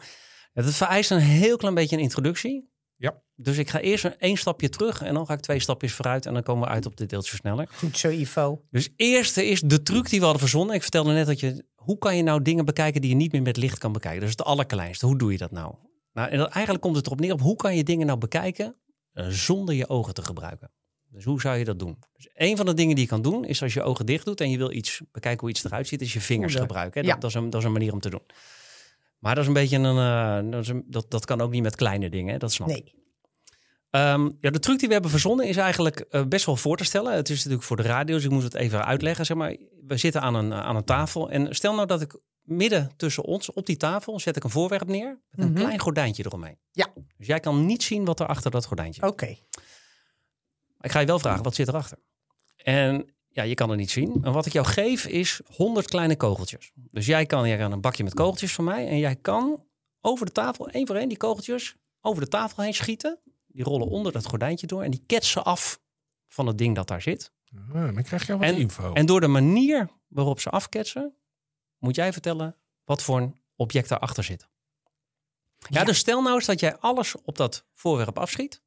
Dat 0.52 0.74
vereist 0.74 1.10
een 1.10 1.18
heel 1.18 1.56
klein 1.56 1.74
beetje 1.74 1.96
een 1.96 2.02
introductie. 2.02 2.72
Ja. 3.04 3.22
Dus 3.34 3.58
ik 3.58 3.70
ga 3.70 3.80
eerst 3.80 4.04
een 4.04 4.18
één 4.18 4.36
stapje 4.36 4.68
terug 4.68 5.02
en 5.02 5.14
dan 5.14 5.26
ga 5.26 5.34
ik 5.34 5.40
twee 5.40 5.60
stapjes 5.60 5.92
vooruit 5.92 6.26
en 6.26 6.32
dan 6.34 6.42
komen 6.42 6.68
we 6.68 6.74
uit 6.74 6.86
op 6.86 6.96
de 6.96 7.06
deeltjesversneller. 7.06 7.68
Goed 7.74 7.98
zo, 7.98 8.08
Ivo. 8.08 8.64
Dus 8.70 8.88
eerste 8.96 9.46
is 9.46 9.60
de 9.60 9.82
truc 9.82 10.08
die 10.08 10.18
we 10.18 10.24
hadden 10.24 10.42
verzonnen. 10.42 10.74
Ik 10.74 10.82
vertelde 10.82 11.12
net 11.12 11.26
dat 11.26 11.40
je, 11.40 11.64
hoe 11.74 11.98
kan 11.98 12.16
je 12.16 12.22
nou 12.22 12.42
dingen 12.42 12.64
bekijken 12.64 13.00
die 13.00 13.10
je 13.10 13.16
niet 13.16 13.32
meer 13.32 13.42
met 13.42 13.56
licht 13.56 13.78
kan 13.78 13.92
bekijken? 13.92 14.20
Dat 14.20 14.28
is 14.28 14.36
het 14.36 14.46
allerkleinste. 14.46 15.06
Hoe 15.06 15.18
doe 15.18 15.32
je 15.32 15.38
dat 15.38 15.50
nou? 15.50 15.74
Nou, 16.12 16.30
en 16.30 16.38
dat, 16.38 16.48
eigenlijk 16.48 16.84
komt 16.84 16.96
het 16.96 17.06
erop 17.06 17.20
neer 17.20 17.32
op 17.32 17.40
hoe 17.40 17.56
kan 17.56 17.76
je 17.76 17.84
dingen 17.84 18.06
nou 18.06 18.18
bekijken 18.18 18.76
eh, 19.12 19.26
zonder 19.28 19.74
je 19.74 19.88
ogen 19.88 20.14
te 20.14 20.22
gebruiken. 20.22 20.70
Dus 21.08 21.24
hoe 21.24 21.40
zou 21.40 21.56
je 21.56 21.64
dat 21.64 21.78
doen? 21.78 21.98
Dus 22.12 22.28
een 22.34 22.56
van 22.56 22.66
de 22.66 22.74
dingen 22.74 22.94
die 22.94 23.04
je 23.04 23.10
kan 23.10 23.22
doen 23.22 23.44
is 23.44 23.62
als 23.62 23.74
je 23.74 23.82
ogen 23.82 24.06
dicht 24.06 24.24
doet 24.24 24.40
en 24.40 24.50
je 24.50 24.56
wil 24.56 24.72
iets 24.72 25.02
bekijken 25.12 25.40
hoe 25.40 25.50
iets 25.50 25.64
eruit 25.64 25.88
ziet, 25.88 26.00
is 26.00 26.12
je 26.12 26.20
vingers 26.20 26.54
gebruiken. 26.54 27.00
Hè? 27.00 27.06
Ja. 27.06 27.12
Dat, 27.12 27.22
dat, 27.22 27.30
is 27.30 27.36
een, 27.36 27.50
dat 27.50 27.60
is 27.60 27.66
een 27.66 27.72
manier 27.72 27.92
om 27.92 28.00
te 28.00 28.10
doen. 28.10 28.22
Maar 29.24 29.34
dat 29.34 29.42
is 29.42 29.48
een 29.48 29.54
beetje 29.54 29.78
een, 29.78 29.98
eh, 30.44 30.50
dat, 30.50 30.66
een- 30.66 30.84
dat, 30.86 31.10
dat 31.10 31.24
kan 31.24 31.40
ook 31.40 31.50
niet 31.50 31.62
met 31.62 31.76
kleine 31.76 32.10
dingen. 32.10 32.32
Hè? 32.32 32.38
Dat 32.38 32.52
snap 32.52 32.68
ik. 32.68 32.74
Nee. 32.84 33.02
Ehm, 33.90 34.30
ja, 34.40 34.50
de 34.50 34.58
truc 34.58 34.78
die 34.78 34.86
we 34.86 34.92
hebben 34.92 35.10
verzonnen 35.10 35.46
is 35.46 35.56
eigenlijk 35.56 36.00
eh, 36.00 36.24
best 36.24 36.46
wel 36.46 36.56
voor 36.56 36.76
te 36.76 36.84
stellen. 36.84 37.14
Het 37.14 37.28
is 37.28 37.36
natuurlijk 37.36 37.62
voor 37.62 37.76
de 37.76 37.82
radio, 37.82 38.14
dus 38.14 38.24
ik 38.24 38.30
moet 38.30 38.42
het 38.42 38.54
even 38.54 38.84
uitleggen. 38.84 39.26
Zeg 39.26 39.36
maar, 39.36 39.56
we 39.86 39.96
zitten 39.96 40.20
aan 40.20 40.34
een, 40.34 40.52
aan 40.54 40.76
een 40.76 40.84
tafel 40.84 41.30
en 41.30 41.54
stel 41.54 41.74
nou 41.74 41.86
dat 41.86 42.00
ik 42.00 42.20
midden 42.42 42.90
tussen 42.96 43.22
ons 43.24 43.52
op 43.52 43.66
die 43.66 43.76
tafel 43.76 44.20
zet 44.20 44.36
ik 44.36 44.44
een 44.44 44.50
voorwerp 44.50 44.86
neer 44.88 45.18
met 45.30 45.46
een 45.46 45.52
Mhm. 45.52 45.60
klein 45.62 45.78
gordijntje 45.78 46.24
eromheen. 46.26 46.58
Ja. 46.72 46.86
Dus 47.16 47.26
jij 47.26 47.40
kan 47.40 47.66
niet 47.66 47.82
zien 47.82 48.04
wat 48.04 48.20
er 48.20 48.26
achter 48.26 48.50
dat 48.50 48.64
gordijntje. 48.66 49.06
Oké. 49.06 49.36
Ik 50.80 50.90
ga 50.90 51.00
je 51.00 51.06
wel 51.06 51.18
vragen, 51.18 51.42
wat 51.44 51.54
zit 51.54 51.68
erachter? 51.68 51.98
En 52.56 53.13
ja, 53.34 53.42
je 53.42 53.54
kan 53.54 53.68
het 53.70 53.78
niet 53.78 53.90
zien. 53.90 54.18
En 54.22 54.32
wat 54.32 54.46
ik 54.46 54.52
jou 54.52 54.66
geef 54.66 55.06
is 55.06 55.40
100 55.56 55.86
kleine 55.88 56.16
kogeltjes. 56.16 56.70
Dus 56.74 57.06
jij 57.06 57.26
kan, 57.26 57.48
jij 57.48 57.58
kan 57.58 57.72
een 57.72 57.80
bakje 57.80 58.04
met 58.04 58.14
kogeltjes 58.14 58.54
van 58.54 58.64
mij 58.64 58.88
en 58.88 58.98
jij 58.98 59.16
kan 59.16 59.64
over 60.00 60.26
de 60.26 60.32
tafel, 60.32 60.68
één 60.68 60.86
voor 60.86 60.96
één, 60.96 61.08
die 61.08 61.18
kogeltjes 61.18 61.76
over 62.00 62.22
de 62.22 62.28
tafel 62.28 62.62
heen 62.62 62.74
schieten. 62.74 63.18
Die 63.46 63.64
rollen 63.64 63.88
onder 63.88 64.12
dat 64.12 64.26
gordijntje 64.26 64.66
door 64.66 64.82
en 64.82 64.90
die 64.90 65.02
ketsen 65.06 65.44
af 65.44 65.80
van 66.28 66.46
het 66.46 66.58
ding 66.58 66.74
dat 66.74 66.88
daar 66.88 67.02
zit. 67.02 67.32
Ah, 67.68 67.72
dan 67.94 68.02
krijg 68.02 68.26
je 68.26 68.32
wat 68.32 68.42
En- 68.42 68.56
info. 68.56 68.92
En 68.92 69.06
door 69.06 69.20
de 69.20 69.26
manier 69.26 69.88
waarop 70.08 70.40
ze 70.40 70.50
afketsen, 70.50 71.14
moet 71.78 71.94
jij 71.96 72.12
vertellen 72.12 72.56
wat 72.84 73.02
voor 73.02 73.16
een 73.20 73.36
object 73.56 73.88
daarachter 73.88 74.24
zit. 74.24 74.48
Ja, 75.58 75.66
Ja. 75.80 75.84
dus 75.84 75.98
stel 75.98 76.22
nou 76.22 76.34
eens 76.34 76.46
dat 76.46 76.60
jij 76.60 76.76
alles 76.76 77.14
op 77.22 77.36
dat 77.36 77.66
voorwerp 77.72 78.18
afschiet. 78.18 78.62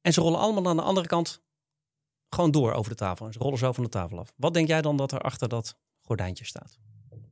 En 0.00 0.12
ze 0.12 0.20
rollen 0.20 0.38
allemaal 0.40 0.66
aan 0.68 0.76
de 0.76 0.82
andere 0.82 1.06
kant 1.06 1.41
gewoon 2.34 2.50
door 2.50 2.72
over 2.72 2.90
de 2.90 2.96
tafel. 2.96 3.26
En 3.26 3.32
ze 3.32 3.38
rollen 3.38 3.58
zo 3.58 3.72
van 3.72 3.84
de 3.84 3.90
tafel 3.90 4.18
af. 4.18 4.32
Wat 4.36 4.54
denk 4.54 4.68
jij 4.68 4.82
dan 4.82 4.96
dat 4.96 5.12
er 5.12 5.20
achter 5.20 5.48
dat 5.48 5.76
gordijntje 6.00 6.44
staat? 6.44 6.78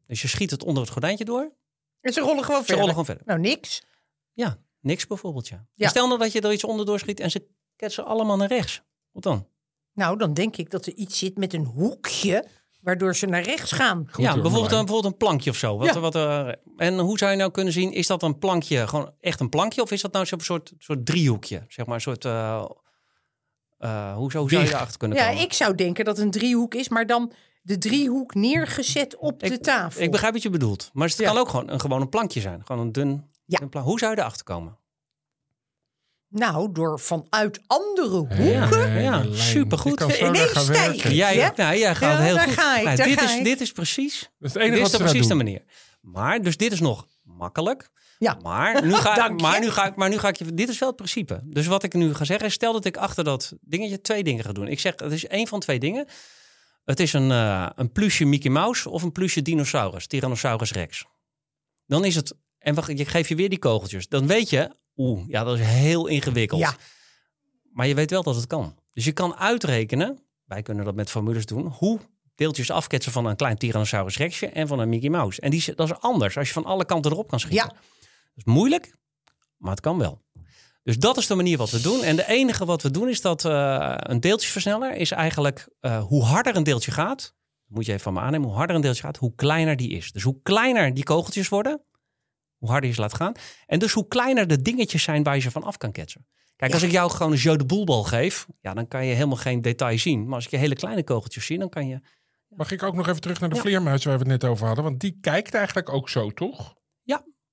Dus 0.07 0.23
je 0.23 0.29
schiet 0.29 0.51
het 0.51 0.65
onder 0.65 0.83
het 0.83 0.93
gordijntje 0.93 1.25
door. 1.25 1.53
En 2.01 2.13
ze 2.13 2.21
rollen 2.21 2.45
gewoon 2.45 2.61
Ze 2.61 2.67
verder. 2.67 2.77
rollen 2.77 2.91
gewoon 2.91 3.05
verder. 3.05 3.23
Nou, 3.27 3.41
niks. 3.41 3.83
Ja, 4.33 4.59
niks 4.81 5.07
bijvoorbeeld, 5.07 5.49
ja. 5.49 5.67
Ja. 5.75 5.89
Stel 5.89 6.07
nou 6.07 6.19
dat 6.19 6.33
je 6.33 6.41
er 6.41 6.53
iets 6.53 6.65
onderdoor 6.65 6.99
schiet 6.99 7.21
en 7.21 7.31
ze 7.31 7.47
ketsen 7.77 8.05
allemaal 8.05 8.37
naar 8.37 8.49
rechts. 8.49 8.83
Wat 9.13 9.23
dan? 9.23 9.47
Nou, 9.93 10.19
dan 10.19 10.35
denk 10.35 10.57
ik 10.57 10.71
dat 10.71 10.87
er 10.87 10.95
iets 10.95 11.19
zit 11.19 11.39
met 11.39 11.53
een 11.55 11.65
hoekje, 11.65 12.47
waardoor 12.81 13.17
ze 13.17 13.27
naar 13.27 13.43
rechts 13.43 13.73
gaan. 13.73 14.07
Goed, 14.11 14.25
ja, 14.25 14.33
bijvoorbeeld, 14.33 14.73
een, 14.73 14.79
bijvoorbeeld 14.79 15.05
een 15.13 15.17
plankje 15.19 15.51
of 15.51 15.57
zo. 15.57 15.77
Wat, 15.79 15.95
Ja. 15.95 16.01
wat, 16.01 16.15
eh, 16.15 16.49
en 16.77 16.99
hoe 16.99 17.19
zou 17.19 17.31
je 17.31 17.37
nou 17.37 17.51
kunnen 17.51 17.73
zien, 17.73 17.93
is 17.93 18.07
dat 18.07 18.23
een 18.23 18.39
plankje, 18.39 18.87
gewoon 18.89 19.13
echt 19.21 19.41
een 19.41 19.49
plankje? 19.49 19.83
Of 19.83 19.91
is 19.91 20.01
dat 20.01 20.13
nou 20.13 20.27
zo'n 20.27 20.41
soort, 20.41 20.73
soort 20.79 21.07
driehoekje? 21.07 21.65
Zeg 21.69 21.87
maar 21.87 21.95
een 21.95 22.01
soort, 22.01 22.25
eh, 22.25 22.65
eh, 23.81 24.15
hoe, 24.15 24.31
zo, 24.31 24.39
hoe 24.39 24.51
zou 24.51 24.63
je 24.63 24.69
erachter 24.69 24.99
kunnen 24.99 25.17
Ja, 25.19 25.27
komen? 25.29 25.43
ik 25.43 25.53
zou 25.53 25.75
denken 25.75 26.05
dat 26.05 26.17
het 26.17 26.25
een 26.25 26.31
driehoek 26.31 26.75
is, 26.75 26.89
maar 26.89 27.07
dan 27.07 27.33
de 27.63 27.79
driehoek 27.79 28.35
neergezet 28.35 29.17
op 29.17 29.41
de 29.41 29.61
tafel. 29.61 30.03
Ik 30.03 30.11
begrijp 30.11 30.33
wat 30.33 30.43
je 30.43 30.51
bedoelt. 30.51 30.91
Maar 30.93 31.09
het 31.09 31.17
Ja. 31.17 31.27
kan 31.27 31.37
ook 31.39 31.49
gewoon 31.49 31.71
een, 31.71 31.81
gewoon 31.81 32.01
een 32.01 32.09
plankje 32.09 32.41
zijn. 32.41 32.63
Gewoon 32.67 32.87
een 32.87 32.93
dun, 32.93 33.31
Ja. 33.45 33.59
dun 33.59 33.69
plank. 33.69 33.87
Hoe 33.87 33.99
zou 33.99 34.13
je 34.13 34.19
erachter 34.19 34.45
komen? 34.45 34.79
Nou, 36.29 36.73
door 36.73 37.01
vanuit 37.01 37.61
andere 37.67 38.09
hoeken. 38.17 38.45
Ja, 38.45 38.87
ja, 38.87 39.25
supergoed. 39.33 39.91
je 39.91 39.97
kan 40.07 40.11
zo 40.11 40.27
Ineens 40.27 40.61
stijg. 40.61 41.11
Jij, 41.13 41.37
Ja? 41.37 41.53
nou, 41.57 41.77
jij 41.77 41.95
gaat 41.95 42.19
Ja, 42.19 42.25
heel 42.25 42.35
daar 42.35 42.45
goed. 42.45 42.53
ga 42.55 42.77
ik, 42.79 42.85
Nou, 42.85 42.97
daar 42.97 43.07
dit, 43.07 43.19
ga 43.19 43.25
is, 43.25 43.37
ik. 43.37 43.45
dit 43.45 43.61
is 43.61 43.73
precies, 43.73 44.19
Dat 44.21 44.29
is 44.49 44.53
het 44.53 44.53
dit 44.53 44.63
enige 44.63 44.81
is 44.83 44.91
de 44.91 44.97
ze 44.97 45.03
nou 45.03 45.11
precies 45.11 45.29
de 45.29 45.35
doen. 45.35 45.45
manier. 45.45 45.63
Maar, 46.01 46.43
dus 46.43 46.57
dit 46.57 46.73
is 46.73 46.81
nog 46.81 47.07
makkelijk. 47.23 47.91
Ja. 48.21 48.39
Maar 48.43 48.83
nu, 48.87 48.95
ga, 48.95 49.15
Dank 49.15 49.41
je. 49.41 49.47
maar, 49.47 49.61
nu 49.61 49.71
ga 49.71 49.87
ik, 49.87 49.95
maar 49.95 50.09
nu 50.09 50.19
ga 50.19 50.29
ik 50.29 50.37
je. 50.37 50.55
Dit 50.55 50.69
is 50.69 50.79
wel 50.79 50.89
het 50.89 50.97
principe. 50.97 51.41
Dus 51.45 51.67
wat 51.67 51.83
ik 51.83 51.93
nu 51.93 52.15
ga 52.15 52.25
zeggen 52.25 52.47
is: 52.47 52.53
stel 52.53 52.73
dat 52.73 52.85
ik 52.85 52.97
achter 52.97 53.25
dat 53.25 53.53
dingetje 53.61 54.01
twee 54.01 54.25
dingen 54.25 54.45
ga 54.45 54.53
doen. 54.53 54.69
Ik 54.69 54.81
zeg: 54.81 54.95
het 54.97 55.13
is 55.13 55.27
één 55.27 55.47
van 55.47 55.61
twee 55.61 55.79
dingen. 55.79 56.07
Het 56.85 57.01
is 57.01 57.13
een, 57.13 57.31
eh 57.31 57.67
een 57.75 57.93
plusje 57.93 58.25
Mickey 58.25 58.51
Mouse 58.51 58.91
of 58.91 59.03
een 59.03 59.13
plusje 59.13 59.43
dinosaurus, 59.43 60.07
Tyrannosaurus 60.07 60.73
Rex. 60.73 61.05
Dan 61.87 62.05
is 62.05 62.15
het. 62.15 62.35
En 62.59 62.75
wacht, 62.75 62.89
ik 62.89 63.09
geef 63.09 63.29
je 63.29 63.35
weer 63.35 63.49
die 63.49 63.59
kogeltjes. 63.59 64.09
Dan 64.09 64.27
weet 64.27 64.51
je, 64.51 64.75
oeh, 64.97 65.29
ja, 65.29 65.45
dat 65.45 65.59
is 65.59 65.67
heel 65.67 66.07
ingewikkeld. 66.07 66.61
Ja. 66.61 66.77
Maar 67.73 67.87
je 67.87 67.95
weet 67.95 68.11
wel 68.11 68.23
dat 68.23 68.37
het 68.37 68.47
kan. 68.47 68.79
Dus 68.93 69.05
je 69.05 69.13
kan 69.13 69.35
uitrekenen, 69.35 70.19
wij 70.45 70.63
kunnen 70.63 70.85
dat 70.85 70.95
met 70.95 71.11
formules 71.11 71.47
doen, 71.47 71.67
hoe 71.67 71.99
deeltjes 72.35 72.71
afketsen 72.71 73.13
van 73.13 73.27
een 73.27 73.37
klein 73.37 73.57
Tyrannosaurus 73.57 74.17
Rexje 74.17 74.47
en 74.47 74.67
van 74.67 74.79
een 74.79 74.89
Mickey 74.89 75.11
Mouse. 75.11 75.41
En 75.41 75.51
die, 75.51 75.75
dat 75.75 75.91
is 75.91 76.01
anders 76.01 76.37
als 76.37 76.47
je 76.47 76.53
van 76.53 76.65
alle 76.65 76.85
kanten 76.85 77.13
erop 77.13 77.29
kan 77.29 77.41
schieten. 77.41 77.71
Ja. 77.73 77.81
Dat 78.35 78.47
is 78.47 78.53
moeilijk, 78.53 78.95
maar 79.57 79.71
het 79.71 79.81
kan 79.81 79.99
wel. 79.99 80.23
Dus 80.83 80.99
dat 80.99 81.17
is 81.17 81.27
de 81.27 81.35
manier 81.35 81.59
wat 81.59 81.71
we 81.71 81.81
doen. 81.81 82.03
En 82.03 82.17
de 82.17 82.27
enige 82.29 82.65
wat 82.65 82.83
we 82.83 82.91
doen 82.91 83.09
is 83.09 83.21
dat 83.21 83.45
eh, 83.45 83.95
een 83.97 84.21
deeltjesversneller 84.21 84.95
is 84.95 85.11
eigenlijk 85.11 85.69
eh, 85.81 86.05
hoe 86.05 86.25
harder 86.25 86.57
een 86.57 86.63
deeltje 86.63 86.91
gaat, 86.91 87.35
moet 87.67 87.85
je 87.87 87.91
even 87.93 88.05
van 88.05 88.13
me 88.13 88.21
aannemen, 88.21 88.49
hoe 88.49 88.57
harder 88.57 88.77
een 88.77 88.83
deeltje 88.83 89.03
gaat, 89.03 89.17
hoe 89.17 89.35
kleiner 89.35 89.77
die 89.77 89.91
is. 89.91 90.13
Dus 90.13 90.23
hoe 90.23 90.41
kleiner 90.43 90.95
die 90.95 91.05
kogeltjes 91.05 91.49
worden, 91.49 91.83
hoe 92.57 92.71
harder 92.71 92.89
je 92.89 92.95
ze 92.95 93.01
laat 93.01 93.15
gaan. 93.15 93.33
En 93.67 93.79
dus 93.79 93.93
hoe 93.93 94.09
kleiner 94.09 94.47
de 94.47 94.63
dingetjes 94.63 95.03
zijn 95.03 95.23
waar 95.23 95.35
je 95.35 95.41
ze 95.41 95.51
van 95.51 95.63
af 95.63 95.77
kan 95.77 95.93
ketsen. 95.93 96.27
Kijk, 96.57 96.73
als 96.73 96.83
ik 96.83 96.91
jou 96.91 97.11
gewoon 97.11 97.33
een 97.33 97.39
jeu 97.39 97.57
de 97.57 97.65
boelbal 97.65 98.03
geef, 98.05 98.47
ja, 98.61 98.75
dan 98.75 98.89
kan 98.89 99.07
je 99.07 99.15
helemaal 99.15 99.37
geen 99.37 99.63
detail 99.63 99.99
zien. 99.99 100.25
Maar 100.27 100.35
als 100.35 100.45
ik 100.45 100.51
je 100.51 100.57
hele 100.57 100.75
kleine 100.75 101.05
kogeltjes 101.05 101.47
zie, 101.47 101.59
dan 101.59 101.69
kan 101.69 101.87
je... 101.89 102.01
Mag 102.49 102.71
ik 102.71 102.83
ook 102.83 102.95
nog 102.95 103.09
even 103.09 103.21
terug 103.21 103.41
naar 103.41 103.49
de 103.49 103.55
Ja. 103.55 103.61
vleermuis 103.61 104.05
waar 104.05 104.13
we 104.19 104.19
het 104.19 104.29
net 104.29 104.45
over 104.51 104.67
hadden? 104.67 104.85
Want 104.85 105.01
die 105.01 105.19
kijkt 105.21 105.55
eigenlijk 105.55 105.89
ook 105.89 106.09
zo, 106.09 106.31
toch? 106.31 106.75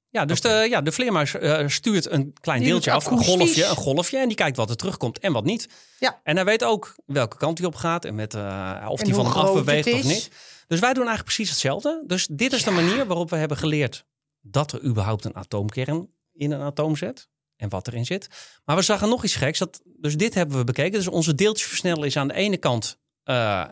Ja, 0.09 0.25
dus 0.25 0.41
de, 0.41 0.67
ja, 0.69 0.81
de 0.81 0.91
vleermuis 0.91 1.33
eh, 1.33 1.67
stuurt 1.67 2.11
een 2.11 2.33
klein 2.41 2.59
Die 2.59 2.69
deeltje 2.69 2.91
af, 2.91 3.05
een 3.05 3.23
golfje, 3.23 3.65
een 3.65 3.75
golfje. 3.75 4.17
En 4.17 4.27
die 4.27 4.37
kijkt 4.37 4.57
wat 4.57 4.69
er 4.69 4.75
terugkomt 4.75 5.19
en 5.19 5.33
wat 5.33 5.43
niet. 5.43 5.69
Ja. 5.99 6.19
En 6.23 6.35
hij 6.35 6.45
weet 6.45 6.63
ook 6.63 6.95
welke 7.05 7.37
kant 7.37 7.57
hij 7.57 7.67
op 7.67 7.75
gaat 7.75 8.05
en 8.05 8.15
met, 8.15 8.33
eh, 8.33 8.87
of 8.89 8.99
En 8.99 9.05
die 9.05 9.13
van 9.13 9.25
hem 9.25 9.33
af 9.33 9.53
beweegt 9.53 9.93
of 9.93 10.03
niet. 10.03 10.29
Dus 10.67 10.79
wij 10.79 10.93
doen 10.93 11.07
eigenlijk 11.07 11.35
precies 11.35 11.49
hetzelfde. 11.49 12.03
Dus 12.05 12.27
dit 12.31 12.53
is 12.53 12.63
de 12.63 12.71
manier 12.71 13.05
waarop 13.05 13.29
we 13.29 13.35
hebben 13.35 13.57
geleerd 13.57 14.05
dat 14.41 14.71
er 14.71 14.83
überhaupt 14.83 15.25
een 15.25 15.35
atoomkern 15.35 16.09
in 16.33 16.51
een 16.51 16.61
atoom 16.61 16.95
zit. 16.95 17.29
En 17.55 17.69
wat 17.69 17.87
erin 17.87 18.05
zit. 18.05 18.27
Maar 18.65 18.75
we 18.75 18.81
zagen 18.81 19.09
nog 19.09 19.23
iets 19.23 19.35
geks. 19.35 19.59
Dat, 19.59 19.81
dus 19.85 20.17
dit 20.17 20.33
hebben 20.33 20.57
we 20.57 20.63
bekeken. 20.63 20.91
Dus 20.91 21.07
onze 21.07 21.35
deeltjesversneller 21.35 22.05
is 22.05 22.17
aan 22.17 22.27
de 22.27 22.33
ene 22.33 22.57
kant 22.57 22.99
eh, 23.23 23.65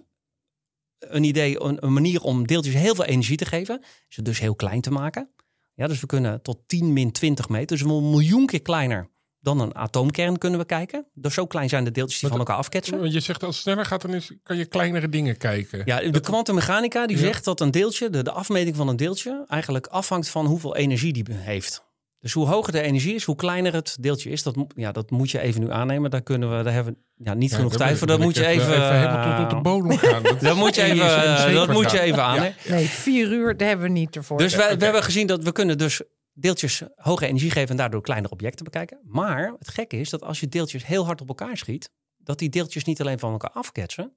een 0.99 1.23
idee, 1.23 1.61
een, 1.61 1.83
een 1.85 1.93
manier 1.93 2.21
om 2.21 2.47
deeltjes 2.47 2.73
heel 2.73 2.95
veel 2.95 3.05
energie 3.05 3.37
te 3.37 3.45
geven. 3.45 3.83
Ze 4.07 4.21
dus 4.21 4.39
heel 4.39 4.55
klein 4.55 4.81
te 4.81 4.91
maken. 4.91 5.29
Ja, 5.75 5.87
dus 5.87 5.99
we 5.99 6.05
kunnen 6.07 6.41
tot 6.41 6.57
10 6.67 6.93
min 6.93 7.11
20 7.11 7.49
meter, 7.49 7.77
dus 7.77 7.81
een 7.81 8.09
miljoen 8.09 8.45
keer 8.45 8.61
kleiner 8.61 9.09
dan 9.39 9.59
een 9.59 9.75
atoomkern 9.75 10.37
kunnen 10.37 10.59
we 10.59 10.65
kijken. 10.65 11.05
Dus 11.13 11.33
zo 11.33 11.45
klein 11.45 11.69
zijn 11.69 11.83
de 11.83 11.91
deeltjes 11.91 12.19
die 12.19 12.29
van 12.29 12.37
elkaar 12.39 12.55
afketsen. 12.55 12.99
Want 12.99 13.13
je 13.13 13.19
zegt 13.19 13.43
als 13.43 13.55
het 13.55 13.63
sneller 13.63 13.85
gaat, 13.85 14.01
dan 14.01 14.13
is, 14.13 14.31
kan 14.43 14.57
je 14.57 14.65
kleinere 14.65 15.09
dingen 15.09 15.37
kijken. 15.37 15.81
Ja, 15.85 15.99
de 16.11 16.19
kwantummechanica 16.19 17.07
die 17.07 17.17
Ja. 17.17 17.23
zegt 17.23 17.45
dat 17.45 17.61
een 17.61 17.71
deeltje, 17.71 18.09
de, 18.09 18.23
de 18.23 18.31
afmeting 18.31 18.75
van 18.75 18.87
een 18.87 18.95
deeltje, 18.95 19.45
eigenlijk 19.47 19.87
afhangt 19.87 20.29
van 20.29 20.45
hoeveel 20.45 20.75
energie 20.75 21.13
die 21.13 21.25
heeft. 21.29 21.84
Dus 22.25 22.33
hoe 22.33 22.47
hoger 22.47 22.71
de 22.71 22.81
energie 22.81 23.15
is, 23.15 23.23
hoe 23.23 23.35
kleiner 23.35 23.73
het 23.73 23.97
deeltje 23.99 24.29
is. 24.29 24.43
Dat, 24.43 24.55
ja, 24.75 24.91
dat 24.91 25.11
moet 25.11 25.31
je 25.31 25.39
even 25.39 25.61
nu 25.61 25.71
aannemen. 25.71 26.09
Daar 26.09 26.21
kunnen 26.21 26.57
we, 26.57 26.63
daar 26.63 26.73
hebben 26.73 26.93
we 26.93 27.23
ja, 27.23 27.33
niet 27.33 27.49
Ja, 27.49 27.55
genoeg 27.55 27.75
tijd 27.75 27.97
voor. 27.97 28.07
Dat 28.07 28.19
moet 28.19 28.35
je 28.35 28.45
even. 28.45 28.73
even 28.73 28.95
helemaal 28.95 29.23
tot 29.23 29.43
op 29.43 29.49
de 29.49 29.55
eh, 29.55 29.61
bodem 29.61 29.97
gaan. 29.97 30.23
Dat, 30.23 30.39
Dat 30.49 30.55
moet 30.55 30.75
je 30.75 30.81
even, 30.81 31.23
eh, 31.23 31.53
dat 31.53 31.71
moet 31.71 31.91
je 31.91 31.99
even 31.99 32.23
aan. 32.23 32.53
Nee, 32.67 32.85
vier 32.85 33.31
uur, 33.31 33.57
daar 33.57 33.67
hebben 33.67 33.85
we 33.85 33.91
niet 33.91 34.15
ervoor. 34.15 34.37
Dus 34.37 34.55
wij, 34.55 34.77
we 34.77 34.83
hebben 34.83 35.03
gezien 35.03 35.27
dat 35.27 35.43
we 35.43 35.51
kunnen 35.51 35.77
dus 35.77 36.01
deeltjes 36.33 36.81
hoge 36.95 37.27
energie 37.27 37.51
geven 37.51 37.69
en 37.69 37.77
daardoor 37.77 38.01
kleinere 38.01 38.33
objecten 38.33 38.63
bekijken. 38.63 38.99
Maar 39.03 39.55
het 39.59 39.69
gekke 39.69 39.97
is 39.97 40.09
dat 40.09 40.23
als 40.23 40.39
je 40.39 40.47
deeltjes 40.47 40.85
heel 40.85 41.05
hard 41.05 41.21
op 41.21 41.27
elkaar 41.27 41.57
schiet, 41.57 41.89
dat 42.17 42.39
die 42.39 42.49
deeltjes 42.49 42.83
niet 42.83 43.01
alleen 43.01 43.19
van 43.19 43.31
elkaar 43.31 43.51
afketsen, 43.51 44.15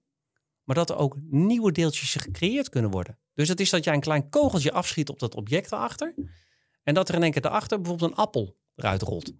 maar 0.65 0.77
dat 0.77 0.91
er 0.91 0.97
ook 0.97 1.17
nieuwe 1.31 1.73
deeltjes 1.73 2.15
gecreëerd 2.15 2.69
kunnen 2.69 2.91
worden. 2.91 3.19
Dus 3.35 3.49
het 3.49 3.61
is 3.61 3.71
dat 3.71 3.85
jij 3.85 3.95
een 3.95 4.01
klein 4.01 4.29
kogeltje 4.29 4.73
afschiet 4.73 5.09
op 5.09 5.19
dat 5.19 5.35
object 5.35 5.73
erachter. 5.73 6.15
En 6.89 6.95
dat 6.95 7.09
er 7.09 7.15
in 7.15 7.23
één 7.23 7.33
keer 7.33 7.41
daarachter 7.43 7.81
bijvoorbeeld 7.81 8.11
een 8.11 8.17
appel 8.17 8.57
eruit 8.77 9.03
rolt. 9.03 9.33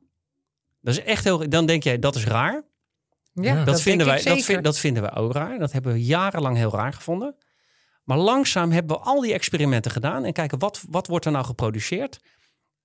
Dat 0.81 0.95
is 0.95 1.03
echt 1.03 1.25
heel. 1.25 1.49
Dan 1.49 1.67
denk 1.67 1.83
jij, 1.83 1.99
dat 1.99 2.15
is 2.17 2.25
raar. 2.27 2.65
Ja, 3.33 3.55
Dat 3.55 3.67
Dat, 3.67 3.83
vinden, 3.83 4.07
wij, 4.07 4.23
dat, 4.23 4.43
vind- 4.43 4.65
dat 4.65 4.79
vinden 4.79 5.03
we 5.03 5.11
ook 5.13 5.33
raar. 5.33 5.59
Dat 5.59 5.73
hebben 5.73 5.93
we 5.93 6.05
jarenlang 6.05 6.57
heel 6.57 6.71
raar 6.71 6.93
gevonden. 6.93 7.37
Maar 8.05 8.19
langzaam 8.19 8.71
hebben 8.71 8.97
we 8.97 9.03
al 9.03 9.21
die 9.21 9.33
experimenten 9.33 9.91
gedaan 9.91 10.25
en 10.25 10.33
kijken 10.33 10.59
wat, 10.59 10.85
wat 10.89 11.07
wordt 11.07 11.25
er 11.25 11.33
nou 11.33 11.45
geproduceerd. 11.45 12.21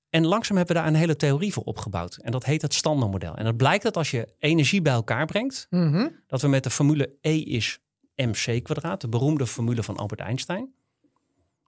En 0.10 0.26
langzaam 0.26 0.58
hebben 0.58 0.76
we 0.76 0.82
daar 0.82 0.92
een 0.92 0.98
hele 1.00 1.16
theorie 1.16 1.54
voor 1.54 1.64
opgebouwd. 1.64 2.16
En 2.16 2.32
dat 2.32 2.46
heet 2.46 2.62
het 2.62 2.74
standaardmodel. 2.74 3.36
En 3.36 3.44
dat 3.46 3.58
blijkt 3.58 3.84
dat 3.84 3.98
als 3.98 4.12
je 4.12 4.36
energie 4.40 4.82
bij 4.82 4.94
elkaar 4.94 5.26
brengt, 5.26 5.68
Mhm. 5.70 6.10
dat 6.28 6.42
we 6.42 6.48
met 6.48 6.64
de 6.64 6.70
formule 6.70 7.18
E 7.22 7.38
is 7.38 7.80
mc 8.16 8.64
kwadraat, 8.64 9.02
de 9.02 9.10
beroemde 9.10 9.48
formule 9.48 9.84
van 9.84 9.98
Albert 9.98 10.20
Einstein, 10.22 10.74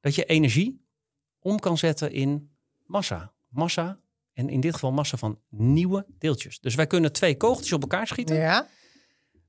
dat 0.01 0.15
je 0.15 0.25
energie 0.25 0.85
om 1.39 1.59
kan 1.59 1.77
zetten 1.77 2.11
in 2.11 2.53
massa. 2.85 3.33
Massa, 3.47 3.99
en 4.33 4.49
in 4.49 4.59
dit 4.59 4.73
geval 4.73 4.91
massa 4.91 5.17
van 5.17 5.39
nieuwe 5.49 6.05
deeltjes. 6.17 6.59
Dus 6.59 6.75
wij 6.75 6.87
kunnen 6.87 7.11
twee 7.11 7.37
kogeltjes 7.37 7.73
op 7.73 7.81
elkaar 7.81 8.07
schieten 8.07 8.35
Ja. 8.35 8.67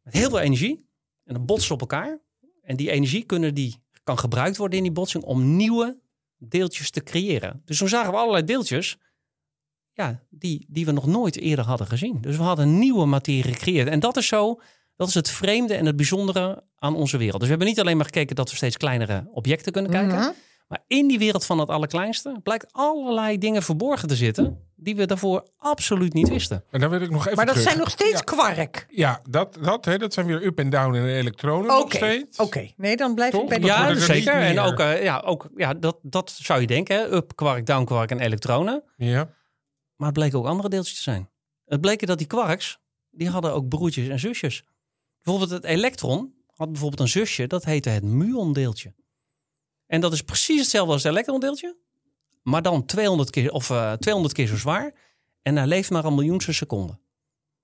met 0.02 0.14
heel 0.14 0.28
veel 0.28 0.38
energie. 0.40 0.88
En 1.24 1.34
dan 1.34 1.44
botsen 1.46 1.66
ze 1.66 1.72
op 1.72 1.80
elkaar. 1.80 2.18
En 2.62 2.76
die 2.76 2.90
energie 2.90 3.24
kunnen 3.24 3.54
die, 3.54 3.76
kan 4.04 4.18
gebruikt 4.18 4.56
worden 4.56 4.76
in 4.78 4.84
die 4.84 4.92
botsing 4.92 5.24
om 5.24 5.56
nieuwe 5.56 6.00
deeltjes 6.38 6.90
te 6.90 7.02
creëren. 7.02 7.62
Dus 7.64 7.78
toen 7.78 7.88
zagen 7.88 8.10
we 8.10 8.16
allerlei 8.18 8.44
deeltjes 8.44 8.98
ja, 9.92 10.22
die, 10.30 10.66
die 10.68 10.84
we 10.86 10.92
nog 10.92 11.06
nooit 11.06 11.36
eerder 11.36 11.64
hadden 11.64 11.86
gezien. 11.86 12.20
Dus 12.20 12.36
we 12.36 12.42
hadden 12.42 12.78
nieuwe 12.78 13.06
materie 13.06 13.52
gecreëerd. 13.54 13.88
En 13.88 14.00
dat 14.00 14.16
is 14.16 14.26
zo, 14.26 14.60
dat 14.96 15.08
is 15.08 15.14
het 15.14 15.30
vreemde 15.30 15.74
en 15.74 15.86
het 15.86 15.96
bijzondere 15.96 16.64
aan 16.76 16.94
onze 16.94 17.16
wereld. 17.16 17.40
Dus 17.40 17.48
we 17.48 17.54
hebben 17.54 17.68
niet 17.68 17.80
alleen 17.80 17.96
maar 17.96 18.04
gekeken 18.04 18.36
dat 18.36 18.50
we 18.50 18.56
steeds 18.56 18.76
kleinere 18.76 19.28
objecten 19.32 19.72
kunnen 19.72 19.90
kijken. 19.90 20.18
Mhm. 20.18 20.30
Maar 20.68 20.84
in 20.86 21.08
die 21.08 21.18
wereld 21.18 21.44
van 21.44 21.58
het 21.58 21.68
allerkleinste 21.68 22.40
blijkt 22.42 22.72
allerlei 22.72 23.38
dingen 23.38 23.62
verborgen 23.62 24.08
te 24.08 24.16
zitten 24.16 24.60
die 24.76 24.96
we 24.96 25.06
daarvoor 25.06 25.48
absoluut 25.56 26.12
niet 26.12 26.28
wisten. 26.28 26.64
En 26.70 26.80
dan 26.80 26.90
wil 26.90 27.00
ik 27.00 27.10
nog 27.10 27.24
even 27.24 27.36
Maar 27.36 27.46
dat 27.46 27.54
terug. 27.54 27.70
zijn 27.70 27.80
nog 27.82 27.90
steeds 27.90 28.12
Ja, 28.12 28.20
kwark. 28.20 28.86
ja, 28.90 29.20
dat, 29.30 29.58
dat, 29.62 29.84
hè, 29.84 29.98
dat 29.98 30.12
zijn 30.14 30.26
weer 30.26 30.44
up 30.44 30.58
en 30.58 30.70
down 30.70 30.94
en 30.94 31.06
elektronen 31.06 31.70
Oké, 31.70 31.80
nog 31.80 31.92
steeds. 31.94 32.38
oké. 32.38 32.70
Nee, 32.76 32.96
dan 32.96 33.14
blijf 33.14 33.30
Toch? 33.32 33.42
ik 33.42 33.48
bij 33.48 33.58
de 33.58 33.66
ja, 33.66 33.88
er 33.88 33.96
zeker. 34.00 34.32
En 34.32 34.58
ook, 34.58 34.78
eh, 34.80 35.02
ja, 35.02 35.20
ook 35.24 35.48
ja, 35.56 35.74
dat, 35.74 35.98
dat 36.02 36.30
zou 36.30 36.60
je 36.60 36.66
denken. 36.66 36.96
Hè? 36.96 37.12
Up 37.14 37.34
quark, 37.36 37.66
down 37.66 37.84
quark 37.84 38.10
en 38.10 38.20
elektronen. 38.20 38.82
Ja. 38.96 39.34
Maar 39.96 40.08
het 40.08 40.16
bleken 40.18 40.38
ook 40.38 40.46
andere 40.46 40.68
deeltjes 40.68 40.96
te 40.96 41.02
zijn. 41.02 41.30
Het 41.64 41.80
bleken 41.80 42.06
dat 42.06 42.18
die 42.18 42.26
quarks, 42.26 42.78
die 43.10 43.28
hadden 43.30 43.52
ook 43.52 43.68
broertjes 43.68 44.08
en 44.08 44.18
zusjes. 44.18 44.64
Bijvoorbeeld 45.22 45.50
het 45.62 45.64
elektron 45.64 46.34
had 46.54 46.70
bijvoorbeeld 46.70 47.00
een 47.00 47.08
zusje, 47.08 47.46
dat 47.46 47.64
heette 47.64 47.88
het 47.88 48.02
muondeeltje. 48.04 48.94
En 49.86 50.00
dat 50.00 50.12
is 50.12 50.22
precies 50.22 50.60
hetzelfde 50.60 50.92
als 50.92 51.02
het 51.02 51.12
elektrondeeltje, 51.12 51.76
maar 52.42 52.62
dan 52.62 52.86
200 52.86 53.30
keer, 53.30 53.52
of, 53.52 53.70
eh 53.70 53.92
200 53.92 54.34
keer 54.34 54.46
zo 54.46 54.56
zwaar. 54.56 54.94
En 55.42 55.56
hij 55.56 55.66
leeft 55.66 55.90
maar 55.90 56.04
een 56.04 56.14
miljoenste 56.14 56.52
seconde. 56.52 56.98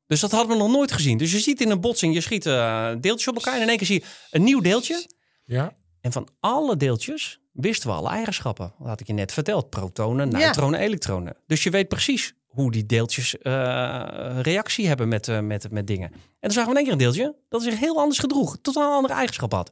Dus 0.06 0.20
dat 0.20 0.30
hadden 0.30 0.56
we 0.56 0.62
nog 0.62 0.72
nooit 0.72 0.92
gezien. 0.92 1.18
Dus 1.18 1.32
je 1.32 1.38
ziet 1.38 1.60
in 1.60 1.70
een 1.70 1.80
botsing, 1.80 2.14
je 2.14 2.20
schiet 2.20 2.46
eh, 2.46 2.90
deeltjes 3.00 3.28
op 3.28 3.34
elkaar 3.34 3.54
en 3.54 3.62
in 3.62 3.68
één 3.68 3.76
keer 3.76 3.86
zie 3.86 4.00
je 4.00 4.06
een 4.30 4.42
nieuw 4.42 4.60
deeltje. 4.60 5.06
Ja. 5.44 5.72
En 6.00 6.12
van 6.12 6.28
alle 6.40 6.76
deeltjes 6.76 7.40
wisten 7.52 7.88
we 7.88 7.94
alle 7.96 8.08
eigenschappen. 8.08 8.72
Dat 8.78 8.88
had 8.88 9.00
ik 9.00 9.06
je 9.06 9.12
net 9.12 9.32
verteld. 9.32 9.70
Protonen, 9.70 10.28
neutronen, 10.28 10.80
elektronen. 10.80 11.36
Dus 11.46 11.62
je 11.62 11.70
weet 11.70 11.88
precies 11.88 12.34
hoe 12.46 12.70
die 12.70 12.86
deeltjes 12.86 13.38
eh, 13.38 14.38
reactie 14.40 14.86
hebben 14.86 15.08
met, 15.08 15.28
eh, 15.28 15.40
met, 15.40 15.70
met 15.70 15.86
dingen. 15.86 16.12
En 16.12 16.20
dan 16.40 16.50
zagen 16.50 16.72
we 16.72 16.78
in 16.78 16.84
één 16.84 16.84
keer 16.84 16.92
een 16.92 17.12
deeltje 17.14 17.36
dat 17.48 17.62
zich 17.62 17.78
heel 17.78 17.98
anders 17.98 18.18
gedroeg. 18.18 18.58
Totaal 18.62 18.92
andere 18.92 19.14
eigenschappen 19.14 19.58
had. 19.58 19.70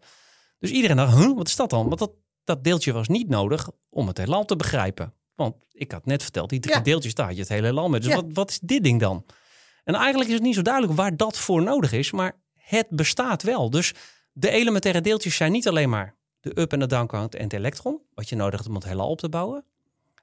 Dus 0.58 0.70
iedereen 0.70 0.96
dacht, 0.96 1.16
huh, 1.16 1.36
wat 1.36 1.48
is 1.48 1.56
dat 1.56 1.70
dan? 1.70 1.86
Want 1.86 1.98
dat, 1.98 2.12
dat 2.54 2.64
deeltje 2.64 2.92
was 2.92 3.08
niet 3.08 3.28
nodig 3.28 3.70
om 3.90 4.06
het 4.06 4.18
heelal 4.18 4.44
te 4.44 4.56
begrijpen. 4.56 5.14
Want 5.34 5.54
ik 5.72 5.92
had 5.92 6.06
net 6.06 6.22
verteld, 6.22 6.48
die 6.50 6.60
drie 6.60 6.74
Ja. 6.74 6.80
deeltjes, 6.80 7.14
daar 7.14 7.26
had 7.26 7.34
je 7.34 7.40
het 7.40 7.50
hele 7.50 7.66
heelal 7.66 7.88
mee. 7.88 8.00
Dus 8.00 8.08
Ja. 8.08 8.14
wat, 8.14 8.24
wat 8.32 8.50
is 8.50 8.58
dit 8.62 8.82
ding 8.84 9.00
dan? 9.00 9.24
En 9.84 9.94
eigenlijk 9.94 10.28
is 10.28 10.34
het 10.34 10.44
niet 10.44 10.54
zo 10.54 10.62
duidelijk 10.62 10.94
waar 10.94 11.16
dat 11.16 11.38
voor 11.38 11.62
nodig 11.62 11.92
is. 11.92 12.10
Maar 12.10 12.40
het 12.54 12.86
bestaat 12.90 13.42
wel. 13.42 13.70
Dus 13.70 13.92
de 14.32 14.50
elementaire 14.50 15.00
deeltjes 15.00 15.36
zijn 15.36 15.52
niet 15.52 15.68
alleen 15.68 15.88
maar 15.88 16.16
de 16.40 16.60
up- 16.60 16.72
en 16.72 16.78
de 16.78 16.86
downkant 16.86 17.34
en 17.34 17.42
het 17.44 17.52
elektron, 17.52 18.00
wat 18.14 18.28
je 18.28 18.36
nodig 18.36 18.54
hebt 18.58 18.68
om 18.68 18.74
het 18.74 18.84
heelal 18.84 19.08
op 19.08 19.18
te 19.18 19.28
bouwen. 19.28 19.64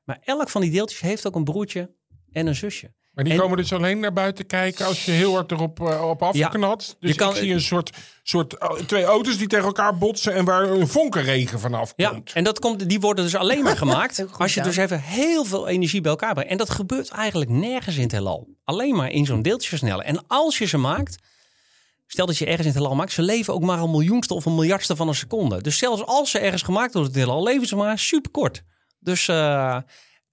Maar 0.03 0.19
elk 0.23 0.49
van 0.49 0.61
die 0.61 0.71
deeltjes 0.71 0.99
heeft 0.99 1.27
ook 1.27 1.35
een 1.35 1.43
broertje 1.43 1.91
en 2.31 2.47
een 2.47 2.55
zusje. 2.55 2.93
Maar 3.17 3.25
die 3.25 3.35
En- 3.35 3.39
komen 3.41 3.57
dus 3.57 3.73
alleen 3.73 3.99
naar 3.99 4.13
buiten 4.13 4.45
kijken 4.45 4.85
als 4.85 5.05
je 5.05 5.11
heel 5.11 5.33
hard 5.33 5.51
erop 5.51 5.79
uh, 5.79 6.09
op 6.09 6.23
afknalt. 6.23 6.95
Dus 6.99 7.09
je 7.11 7.15
kan- 7.15 7.29
ik 7.29 7.35
zie 7.35 7.53
een 7.53 7.61
soort, 7.61 7.89
soort 8.23 8.53
uh, 8.63 8.71
twee 8.71 9.03
auto's 9.03 9.37
die 9.37 9.47
tegen 9.47 9.65
elkaar 9.65 9.97
botsen 9.97 10.33
en 10.33 10.45
waar 10.45 10.69
een 10.69 10.87
vonkenregen 10.87 11.59
vanaf 11.59 11.93
Ja, 11.95 12.09
komt. 12.09 12.31
en 12.33 12.43
dat 12.43 12.59
komt, 12.59 12.89
die 12.89 12.99
worden 12.99 13.23
dus 13.23 13.35
alleen 13.35 13.63
maar 13.63 13.77
gemaakt 13.87 14.21
goed 14.29 14.39
als 14.41 14.53
je 14.53 14.61
dus 14.61 14.77
even 14.77 15.01
heel 15.01 15.45
veel 15.45 15.67
energie 15.67 16.01
bij 16.01 16.11
elkaar 16.11 16.33
brengt. 16.33 16.51
En 16.51 16.57
dat 16.57 16.69
gebeurt 16.69 17.09
eigenlijk 17.09 17.49
nergens 17.51 17.95
in 17.95 18.01
het 18.01 18.11
heelal. 18.11 18.47
Alleen 18.63 18.95
maar 18.95 19.11
in 19.11 19.25
zo'n 19.25 19.41
deeltje 19.41 19.69
versnellen. 19.69 20.05
En 20.05 20.27
als 20.27 20.57
je 20.57 20.65
ze 20.65 20.77
maakt, 20.77 21.17
stel 22.07 22.25
dat 22.25 22.37
je 22.37 22.45
ergens 22.45 22.65
in 22.67 22.71
het 22.73 22.81
heelal 22.81 22.95
maakt, 22.95 23.11
ze 23.11 23.21
leven 23.21 23.53
ook 23.53 23.63
maar 23.63 23.79
een 23.79 23.91
miljoenste 23.91 24.33
of 24.33 24.45
een 24.45 24.55
miljardste 24.55 24.95
van 24.95 25.07
een 25.07 25.15
seconde. 25.15 25.61
Dus 25.61 25.77
zelfs 25.77 26.05
als 26.05 26.31
ze 26.31 26.39
ergens 26.39 26.61
gemaakt 26.61 26.93
worden 26.93 27.11
in 27.13 27.19
het 27.19 27.27
heelal, 27.27 27.43
leven 27.43 27.67
ze 27.67 27.75
maar 27.75 27.99
super 27.99 28.31
kort. 28.31 28.63
Dus, 28.99 29.27
eh, 29.27 29.77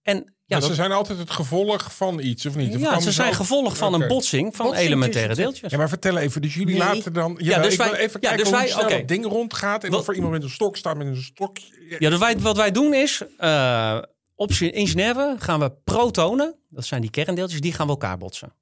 en 0.03 0.34
ja, 0.47 0.59
maar 0.59 0.61
dat- 0.61 0.69
ze 0.69 0.75
zijn 0.75 0.93
altijd 0.93 1.19
het 1.19 1.31
gevolg 1.31 1.95
van 1.95 2.21
iets, 2.21 2.47
of 2.47 2.57
niet? 2.57 2.75
Of 2.75 2.81
ja, 2.81 3.01
ze 3.01 3.13
zijn 3.13 3.29
ook- 3.29 3.35
gevolg 3.35 3.77
van 3.77 3.95
een 3.95 4.09
botsing 4.09 4.57
van 4.57 4.67
Botsing 4.67 4.87
elementaire 4.87 5.35
deeltjes. 5.35 5.71
Ja, 5.71 5.79
maar 5.79 5.89
vertel 5.89 6.17
even. 6.19 6.43
Dus 6.43 6.55
jullie 6.55 6.79
Nee. 6.79 6.95
laten 6.95 7.13
dan... 7.13 7.37
Ja, 7.39 7.59
dus 7.63 7.73
ik 7.73 7.79
wij- 7.79 7.91
wil 7.91 7.99
even 7.99 8.21
ja, 8.21 8.29
kijken 8.29 8.39
dus 8.39 8.49
hoe 8.49 8.57
wij- 8.57 8.69
snel 8.69 8.85
oké. 8.85 8.97
dat 8.97 9.09
ding 9.09 9.25
rondgaat. 9.27 9.85
En 9.85 9.91
Wat- 9.91 10.01
of 10.01 10.09
er 10.09 10.15
iemand 10.15 10.33
met 10.33 10.43
een 10.43 10.51
stok 10.51 10.77
staat 10.77 10.97
met 10.97 11.07
een 11.07 11.23
stokje. 11.23 11.97
Ja, 11.99 12.11
dus 12.11 12.19
wij, 12.19 12.39
wat 12.39 12.57
wij 12.57 12.71
doen 12.71 12.95
is, 12.95 13.23
eh, 13.39 13.99
op 14.35 14.51
in 14.51 14.89
Genève 14.89 15.37
gaan 15.39 15.61
we 15.61 15.73
protonen, 15.85 16.55
dat 16.71 16.85
zijn 16.85 17.01
die 17.01 17.11
kerndeeltjes, 17.11 17.61
die 17.61 17.73
gaan 17.73 17.87
we 17.87 17.93
elkaar 17.93 18.19
botsen. 18.19 18.53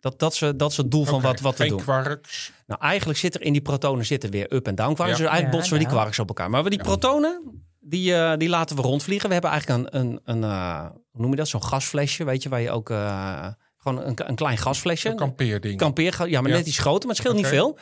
Dat, 0.00 0.18
dat, 0.18 0.32
is, 0.32 0.42
eh, 0.42 0.48
dat 0.56 0.70
is 0.70 0.76
het 0.76 0.90
doel 0.90 1.04
van 1.04 1.20
wat, 1.20 1.40
wat 1.40 1.56
we 1.56 1.66
doen. 1.68 1.80
quarks. 1.82 2.52
Nou, 2.66 2.80
eigenlijk 2.80 3.18
zit 3.18 3.34
er 3.34 3.42
in 3.42 3.52
die 3.52 3.62
protonen 3.62 4.06
zitten 4.06 4.30
weer 4.30 4.52
up- 4.54 4.66
en 4.66 4.74
down 4.74 4.94
quarks. 4.94 5.12
Ja. 5.12 5.18
Dus 5.18 5.26
eigenlijk 5.26 5.52
Ja, 5.52 5.58
botsen 5.58 5.72
we 5.78 5.84
die 5.84 5.92
quarks 5.94 6.18
op 6.18 6.28
elkaar. 6.28 6.50
Maar 6.50 6.62
we 6.64 6.70
die 6.70 6.78
protonen, 6.82 7.64
die, 7.80 8.14
eh, 8.14 8.36
die 8.36 8.48
laten 8.48 8.76
we 8.76 8.82
rondvliegen. 8.82 9.26
We 9.28 9.32
hebben 9.32 9.50
eigenlijk 9.50 9.92
een, 9.94 10.00
een, 10.00 10.20
een 10.24 10.44
eh, 10.44 10.90
hoe 11.10 11.20
noem 11.20 11.30
je 11.30 11.36
dat? 11.36 11.48
Zo'n 11.48 11.64
gasflesje, 11.64 12.24
weet 12.24 12.42
je, 12.42 12.48
waar 12.48 12.60
je 12.60 12.70
ook 12.70 12.90
eh, 12.90 13.48
gewoon 13.76 14.04
een, 14.04 14.28
een 14.28 14.34
klein 14.34 14.58
gasflesje. 14.58 15.08
Een 15.08 15.16
kampeerding. 15.16 15.78
kampeer, 15.78 16.28
ja, 16.28 16.40
maar 16.40 16.50
Ja. 16.50 16.56
net 16.56 16.66
iets 16.66 16.78
groter, 16.78 17.06
maar 17.06 17.16
het 17.16 17.24
scheelt 17.26 17.36
niet 17.36 17.46
veel. 17.46 17.78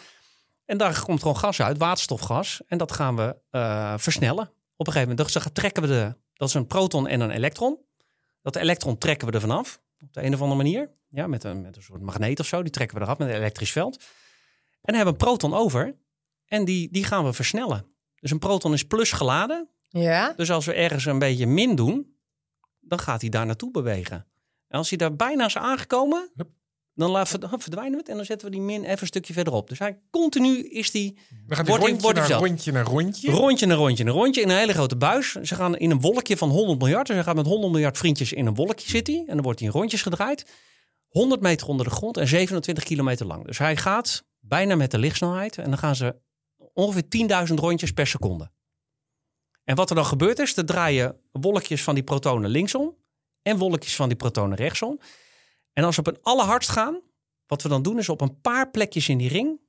En 0.65 0.79
daar 0.79 1.03
komt 1.03 1.21
gewoon 1.21 1.37
gas 1.37 1.61
uit, 1.61 1.79
waterstofgas. 1.79 2.61
En 2.67 2.79
dat 2.79 2.93
gaan 2.93 3.17
we 3.17 3.37
versnellen. 3.99 4.53
Op 4.77 4.87
een 4.87 4.93
gegeven 4.93 5.17
moment 5.17 5.33
dus 5.33 5.43
dan 5.43 5.53
trekken 5.53 5.83
we 5.83 5.89
de, 5.89 6.15
dat 6.35 6.49
is 6.49 6.55
een 6.55 6.67
proton 6.67 7.07
en 7.09 7.21
een 7.21 7.31
elektron. 7.31 7.79
Dat 8.43 8.57
elektron 8.57 8.99
trekken 8.99 9.29
we 9.29 9.35
er 9.35 9.41
vanaf, 9.41 9.81
op 10.05 10.13
de 10.13 10.23
een 10.23 10.35
of 10.35 10.41
andere 10.41 10.57
manier. 10.63 10.91
Ja, 11.09 11.27
met 11.27 11.45
een, 11.45 11.61
met 11.61 11.77
een 11.77 11.83
soort 11.83 12.03
magneet 12.03 12.41
of 12.41 12.47
zo, 12.47 12.63
die 12.63 12.71
trekken 12.71 12.99
we 12.99 13.05
eraf 13.05 13.19
met 13.19 13.29
een 13.29 13.35
elektrisch 13.35 13.73
veld. 13.73 13.97
En 13.97 14.05
dan 14.81 14.95
hebben 14.95 15.15
we 15.15 15.21
een 15.21 15.27
proton 15.27 15.55
over 15.55 15.97
en 16.47 16.65
die, 16.65 16.89
die 16.93 17.05
gaan 17.05 17.25
we 17.25 17.33
versnellen. 17.33 17.87
Dus 18.21 18.31
een 18.31 18.39
proton 18.39 18.73
is 18.73 18.85
plus 18.87 19.13
geladen. 19.13 19.69
Ja. 19.99 20.33
Dus 20.37 20.51
als 20.51 20.67
we 20.67 20.73
ergens 20.73 21.05
een 21.05 21.19
beetje 21.19 21.47
min 21.47 21.75
doen, 21.75 22.17
dan 22.81 22.99
gaat 22.99 23.21
hij 23.21 23.31
daar 23.31 23.47
naartoe 23.47 23.71
bewegen. 23.71 24.27
En 24.69 24.79
als 24.79 24.89
hij 24.89 24.99
daar 24.99 25.17
bijna 25.17 25.45
is 25.45 25.57
aangekomen, 25.57 26.31
Hup. 26.37 26.49
dan 26.95 27.13
we, 27.13 27.25
verdwijnen 27.59 27.93
we 27.93 27.99
het 27.99 28.09
en 28.09 28.17
dan 28.17 28.25
zetten 28.25 28.49
we 28.49 28.55
die 28.55 28.65
min 28.65 28.85
even 28.85 29.01
een 29.01 29.07
stukje 29.07 29.33
verderop. 29.33 29.69
Dus 29.69 29.79
hij 29.79 30.01
continu 30.11 30.69
is 30.69 30.91
die 30.91 31.19
gaat 31.49 31.67
die 31.67 31.75
Wordt 31.75 31.85
rondje 31.85 32.03
wordt 32.03 32.19
naar 32.19 32.39
rondje 32.39 32.73
naar 32.73 32.85
rondje. 32.85 33.31
rondje 33.31 33.67
naar 33.67 33.77
rondje 33.77 34.05
naar 34.05 34.15
rondje 34.15 34.41
in 34.41 34.49
een 34.49 34.57
hele 34.57 34.73
grote 34.73 34.97
buis. 34.97 35.33
Ze 35.33 35.55
gaan 35.55 35.77
in 35.77 35.91
een 35.91 36.01
wolkje 36.01 36.37
van 36.37 36.51
100 36.51 36.79
miljard. 36.79 37.07
Dus 37.07 37.17
hij 37.17 37.25
gaat 37.25 37.35
met 37.37 37.47
100 37.47 37.73
miljard 37.73 37.99
vriendjes 37.99 38.33
in 38.33 38.47
een 38.47 38.55
wolkje 38.55 38.89
zitten. 38.89 39.15
hij. 39.15 39.25
En 39.27 39.35
dan 39.35 39.43
wordt 39.45 39.59
hij 39.59 39.69
in 39.69 39.75
rondjes 39.75 40.03
gedraaid. 40.03 40.47
100 41.09 41.41
meter 41.41 41.67
onder 41.69 41.87
de 41.87 41.93
grond 41.93 42.17
en 42.17 42.29
27 42.29 42.85
kilometer 42.85 43.27
lang. 43.27 43.47
Dus 43.47 43.59
hij 43.59 43.77
gaat 43.77 44.25
bijna 44.41 44.75
met 44.77 44.91
de 44.91 44.99
lichtsnelheid. 44.99 45.59
En 45.59 45.69
dan 45.69 45.79
gaan 45.79 45.97
ze 45.97 46.17
ongeveer 46.73 47.49
10.000 47.49 47.55
rondjes 47.55 47.93
per 47.93 48.07
seconde. 48.07 48.51
En 49.69 49.75
wat 49.77 49.91
er 49.91 49.97
dan 49.97 50.07
gebeurt 50.07 50.39
is, 50.39 50.57
er 50.57 50.65
draaien 50.67 51.21
wolkjes 51.33 51.83
van 51.83 51.95
die 51.95 52.05
protonen 52.05 52.51
linksom. 52.51 52.97
En 53.43 53.59
wolkjes 53.59 53.97
van 53.97 54.09
die 54.09 54.17
protonen 54.17 54.57
rechtsom. 54.57 55.01
En 55.73 55.85
als 55.85 55.95
ze 55.95 56.01
op 56.01 56.07
een 56.07 56.19
allerhardst 56.23 56.71
gaan, 56.71 57.01
wat 57.47 57.63
we 57.63 57.69
dan 57.69 57.83
doen 57.83 57.99
is 57.99 58.09
op 58.09 58.21
een 58.21 58.41
paar 58.41 58.71
plekjes 58.71 59.09
in 59.09 59.19
die 59.19 59.29
ring 59.29 59.61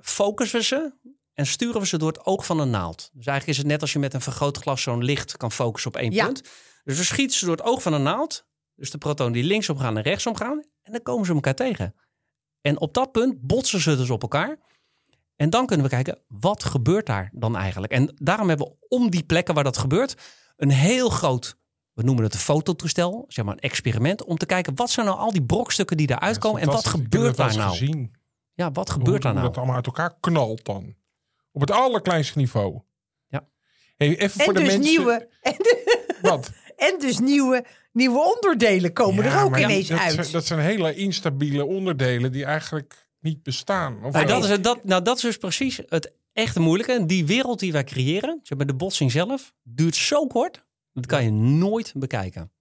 focussen 0.00 0.58
we 0.58 0.64
ze 0.64 0.92
en 1.34 1.46
sturen 1.46 1.80
we 1.80 1.86
ze 1.86 1.98
door 1.98 2.08
het 2.08 2.24
oog 2.24 2.46
van 2.46 2.58
een 2.60 2.70
naald. 2.70 3.10
Dus 3.12 3.26
eigenlijk 3.26 3.46
is 3.46 3.56
het 3.56 3.66
net 3.66 3.80
als 3.80 3.92
je 3.92 3.98
met 3.98 4.14
een 4.14 4.20
vergrootglas 4.20 4.82
zo'n 4.82 5.04
licht 5.04 5.36
kan 5.36 5.52
focussen 5.52 5.90
op 5.90 5.96
één 5.96 6.12
Ja. 6.12 6.24
punt. 6.24 6.42
Dus 6.84 6.96
we 6.98 7.04
schieten 7.04 7.38
ze 7.38 7.44
door 7.44 7.56
het 7.56 7.64
oog 7.66 7.82
van 7.82 7.92
een 7.92 8.02
naald. 8.02 8.46
Dus 8.74 8.90
de 8.90 8.98
protonen 8.98 9.32
die 9.32 9.44
linksom 9.44 9.78
gaan 9.78 9.96
en 9.96 10.02
rechtsom 10.02 10.36
gaan. 10.36 10.64
En 10.82 10.92
dan 10.92 11.02
komen 11.02 11.26
ze 11.26 11.32
elkaar 11.32 11.54
tegen. 11.54 11.94
En 12.60 12.80
op 12.80 12.94
dat 12.94 13.12
punt 13.12 13.40
botsen 13.40 13.80
ze 13.80 13.96
dus 13.96 14.10
op 14.10 14.22
elkaar. 14.22 14.58
En 15.36 15.50
dan 15.50 15.66
kunnen 15.66 15.86
we 15.86 15.92
kijken, 15.92 16.18
wat 16.28 16.64
gebeurt 16.64 17.06
daar 17.06 17.30
dan 17.32 17.56
eigenlijk? 17.56 17.92
En 17.92 18.14
daarom 18.14 18.48
hebben 18.48 18.66
we 18.66 18.86
om 18.88 19.10
die 19.10 19.24
plekken 19.24 19.54
waar 19.54 19.64
dat 19.64 19.78
gebeurt... 19.78 20.14
een 20.56 20.70
heel 20.70 21.08
groot, 21.08 21.56
we 21.92 22.02
noemen 22.02 22.24
het 22.24 22.34
een 22.34 22.40
fototoestel, 22.40 23.24
zeg 23.28 23.44
maar 23.44 23.54
een 23.54 23.60
experiment... 23.60 24.24
om 24.24 24.36
te 24.36 24.46
kijken, 24.46 24.74
wat 24.74 24.90
zijn 24.90 25.06
nou 25.06 25.18
al 25.18 25.32
die 25.32 25.44
brokstukken 25.44 25.96
die 25.96 26.06
daaruit 26.06 26.38
komen... 26.38 26.60
en 26.60 26.66
wat 26.66 26.84
heb 26.84 26.92
gebeurt 26.92 27.36
daar 27.36 27.56
nou? 27.56 27.70
Gezien. 27.70 28.14
Ja, 28.54 28.70
wat 28.72 28.88
Hoe, 28.88 28.98
gebeurt 28.98 29.22
daar 29.22 29.32
hoe 29.32 29.40
nou? 29.40 29.52
dat 29.52 29.56
allemaal 29.56 29.76
uit 29.76 29.86
elkaar 29.86 30.16
knalt 30.20 30.64
dan. 30.64 30.94
Op 31.52 31.60
het 31.60 31.70
allerkleinste 31.70 32.38
niveau. 32.38 32.80
Ja. 33.26 33.46
Hey, 33.96 34.08
even 34.18 34.22
En 34.22 34.44
voor 34.44 34.54
de 34.54 34.60
dus 34.60 34.68
mensen. 34.68 34.94
nieuwe. 34.94 35.28
En, 35.40 35.56
Wat? 36.22 36.50
en 36.76 36.98
dus 36.98 37.18
nieuwe, 37.18 37.64
nieuwe 37.92 38.34
onderdelen 38.34 38.92
komen 38.92 39.24
Ja, 39.24 39.38
er 39.38 39.44
ook 39.44 39.58
ineens 39.58 39.88
dat 39.88 39.98
uit. 39.98 40.14
Zijn, 40.14 40.32
dat 40.32 40.46
zijn 40.46 40.60
hele 40.60 40.94
instabiele 40.94 41.64
onderdelen 41.64 42.32
die 42.32 42.44
eigenlijk 42.44 43.03
niet 43.24 43.42
bestaan. 43.42 44.04
Of 44.04 44.12
Nou, 44.12 44.26
dat 44.26 44.44
is, 44.44 44.50
het- 44.50 44.64
dat, 44.64 44.84
nou, 44.84 45.02
dat 45.02 45.16
is 45.16 45.22
dus 45.22 45.36
precies 45.36 45.80
het 45.88 46.12
echte 46.32 46.60
moeilijke. 46.60 47.06
Die 47.06 47.26
wereld 47.26 47.58
die 47.58 47.72
wij 47.72 47.84
creëren, 47.84 48.40
zeg 48.42 48.58
maar 48.58 48.66
de 48.66 48.74
botsing 48.74 49.10
zelf, 49.12 49.52
duurt 49.62 49.96
zo 49.96 50.26
kort. 50.26 50.64
Dat 50.92 51.06
kan 51.06 51.24
je 51.24 51.30
nooit 51.32 51.92
bekijken. 51.96 52.52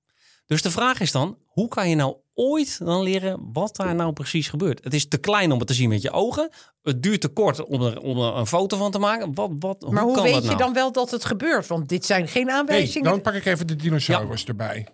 Dus 0.45 0.61
de 0.61 0.71
vraag 0.71 0.99
is 0.99 1.11
dan, 1.11 1.37
hoe 1.45 1.67
kan 1.67 1.89
je 1.89 1.95
nou 1.95 2.15
ooit 2.33 2.79
dan 2.85 3.01
leren 3.03 3.49
wat 3.53 3.75
daar 3.75 3.95
nou 3.95 4.13
precies 4.13 4.47
gebeurt? 4.47 4.83
Het 4.83 4.93
is 4.93 5.07
te 5.07 5.17
klein 5.17 5.51
om 5.51 5.57
het 5.59 5.67
te 5.67 5.73
zien 5.73 5.89
met 5.89 6.01
je 6.01 6.11
ogen. 6.11 6.49
Het 6.81 7.03
duurt 7.03 7.21
te 7.21 7.27
kort 7.27 7.63
om 7.65 7.81
er, 7.81 7.99
om 8.01 8.19
er 8.19 8.35
een 8.35 8.47
foto 8.47 8.77
van 8.77 8.91
te 8.91 8.99
maken. 8.99 9.33
Wat, 9.35 9.51
wat, 9.59 9.89
maar 9.91 10.03
hoe 10.03 10.13
kan 10.15 10.23
weet 10.23 10.33
dat 10.33 10.41
je 10.43 10.47
nou? 10.47 10.61
dan 10.61 10.73
wel 10.73 10.91
dat 10.91 11.11
het 11.11 11.25
gebeurt? 11.25 11.67
Want 11.67 11.89
dit 11.89 12.05
zijn 12.05 12.27
geen 12.27 12.45
Nee, 12.45 12.55
aanwijzingen. 12.55 13.09
dan 13.11 13.21
pak 13.21 13.33
ik 13.33 13.45
even 13.45 13.67
de 13.67 13.75
dinosaurus 13.75 14.45
erbij. 14.45 14.87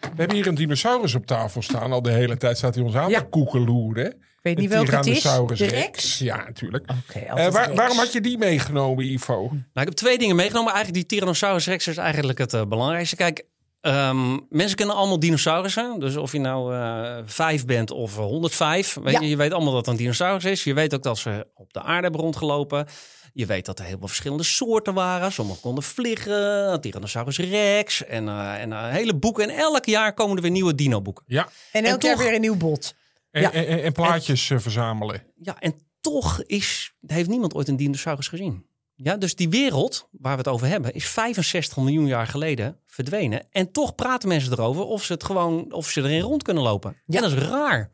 We 0.00 0.08
hebben 0.16 0.36
hier 0.36 0.46
een 0.46 0.54
dinosaurus 0.54 1.14
op 1.14 1.26
tafel 1.26 1.62
staan. 1.62 1.92
Al 1.92 2.02
de 2.02 2.10
hele 2.10 2.36
tijd 2.36 2.56
staat 2.58 2.74
hij 2.74 2.84
ons 2.84 2.94
aan 2.94 3.10
Ja. 3.10 3.18
te 3.20 3.26
koekeloeren. 3.26 4.22
Ik 4.44 4.50
weet 4.50 4.58
niet 4.58 4.70
welke 4.74 4.96
het 4.96 5.06
is. 5.06 5.22
De 5.22 5.44
Rex. 5.56 5.60
Rex? 5.70 6.18
Ja, 6.18 6.36
natuurlijk. 6.36 6.90
Oké, 7.08 7.18
Eh, 7.18 7.30
altijd 7.30 7.52
waar- 7.52 7.64
Rex. 7.66 7.76
waarom 7.76 7.96
had 7.98 8.12
je 8.12 8.20
die 8.20 8.38
meegenomen, 8.38 9.04
Ivo? 9.12 9.32
Nou, 9.48 9.52
ik 9.74 9.84
heb 9.84 9.90
twee 9.92 10.18
dingen 10.18 10.36
meegenomen. 10.36 10.72
Eigenlijk 10.72 10.94
die 11.00 11.06
Tyrannosaurus 11.18 11.66
rex 11.66 11.86
is 11.86 11.96
eigenlijk 11.96 12.38
het 12.38 12.54
eh, 12.54 12.62
belangrijkste. 12.64 13.16
Kijk, 13.16 13.44
ehm, 13.80 14.38
mensen 14.48 14.76
kennen 14.76 14.96
allemaal 14.96 15.18
dinosaurussen. 15.18 15.98
Dus 16.00 16.16
of 16.16 16.32
je 16.32 16.38
nou 16.40 16.74
eh 16.74 17.16
vijf 17.24 17.64
bent 17.66 17.90
of 17.90 18.16
105. 18.16 18.94
Weet 19.02 19.12
Ja. 19.14 19.20
je, 19.20 19.28
je 19.28 19.36
weet 19.36 19.52
allemaal 19.52 19.72
dat 19.72 19.80
het 19.86 19.94
een 19.94 20.00
dinosaurus 20.00 20.44
is. 20.44 20.64
Je 20.64 20.74
weet 20.74 20.94
ook 20.94 21.02
dat 21.02 21.18
ze 21.18 21.46
op 21.54 21.72
de 21.72 21.80
aarde 21.82 22.02
hebben 22.02 22.20
rondgelopen. 22.20 22.86
Je 23.32 23.46
weet 23.46 23.66
dat 23.66 23.78
er 23.78 23.84
heel 23.84 23.98
veel 23.98 24.06
verschillende 24.08 24.42
soorten 24.44 24.94
waren. 24.94 25.32
Sommigen 25.32 25.60
konden 25.60 25.84
vliegen. 25.84 26.80
Tyrannosaurus 26.80 27.38
rex. 27.38 28.04
En, 28.04 28.28
eh, 28.28 28.60
en 28.60 28.70
een 28.70 28.90
hele 28.90 29.14
boeken. 29.14 29.50
En 29.50 29.56
elk 29.56 29.84
jaar 29.84 30.14
komen 30.14 30.36
er 30.36 30.42
weer 30.42 30.50
nieuwe 30.50 30.74
dino-boeken. 30.74 31.24
Ja, 31.26 31.48
En 31.72 31.84
elk 31.84 32.00
en 32.02 32.06
jaar 32.06 32.14
toch- 32.16 32.24
weer 32.24 32.34
een 32.34 32.40
nieuw 32.40 32.56
bot. 32.56 32.94
En, 33.34 33.42
Ja. 33.42 33.52
en, 33.52 33.82
en 33.82 33.92
plaatjes 33.92 34.50
eh, 34.50 34.58
verzamelen. 34.58 35.22
Ja, 35.36 35.60
en 35.60 35.74
toch 36.00 36.42
is, 36.42 36.94
heeft 37.06 37.28
niemand 37.28 37.54
ooit 37.54 37.68
een 37.68 37.76
dinosaurus 37.76 38.28
gezien. 38.28 38.66
Ja, 38.94 39.16
dus 39.16 39.34
die 39.34 39.48
wereld 39.48 40.08
waar 40.10 40.32
we 40.32 40.38
het 40.38 40.48
over 40.48 40.66
hebben 40.66 40.92
is 40.94 41.08
65 41.08 41.76
miljoen 41.76 42.06
jaar 42.06 42.26
geleden 42.26 42.80
verdwenen. 42.86 43.50
En 43.50 43.72
toch 43.72 43.94
praten 43.94 44.28
mensen 44.28 44.52
erover 44.52 44.84
of 44.84 45.04
ze 45.04 45.12
het 45.12 45.24
gewoon 45.24 45.72
of 45.72 45.88
ze 45.90 46.00
erin 46.02 46.20
rond 46.20 46.42
kunnen 46.42 46.62
lopen. 46.62 46.96
Ja. 47.06 47.16
En 47.16 47.22
dat 47.30 47.38
is 47.38 47.48
raar. 47.48 47.90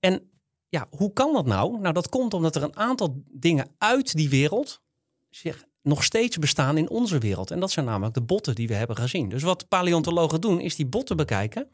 En 0.00 0.30
ja, 0.68 0.86
hoe 0.90 1.12
kan 1.12 1.32
dat 1.32 1.46
nou? 1.46 1.80
Nou, 1.80 1.94
dat 1.94 2.08
komt 2.08 2.34
omdat 2.34 2.56
er 2.56 2.62
een 2.62 2.76
aantal 2.76 3.22
dingen 3.30 3.66
uit 3.78 4.14
die 4.16 4.28
wereld 4.28 4.80
zich 5.30 5.64
nog 5.82 6.04
steeds 6.04 6.38
bestaan 6.38 6.78
in 6.78 6.90
onze 6.90 7.18
wereld. 7.18 7.50
En 7.50 7.60
dat 7.60 7.70
zijn 7.70 7.86
namelijk 7.86 8.14
de 8.14 8.22
botten 8.22 8.54
die 8.54 8.68
we 8.68 8.74
hebben 8.74 8.96
gezien. 8.96 9.28
Dus 9.28 9.42
wat 9.42 9.68
paleontologen 9.68 10.40
doen, 10.40 10.60
is 10.60 10.76
die 10.76 10.86
botten 10.86 11.16
bekijken, 11.16 11.68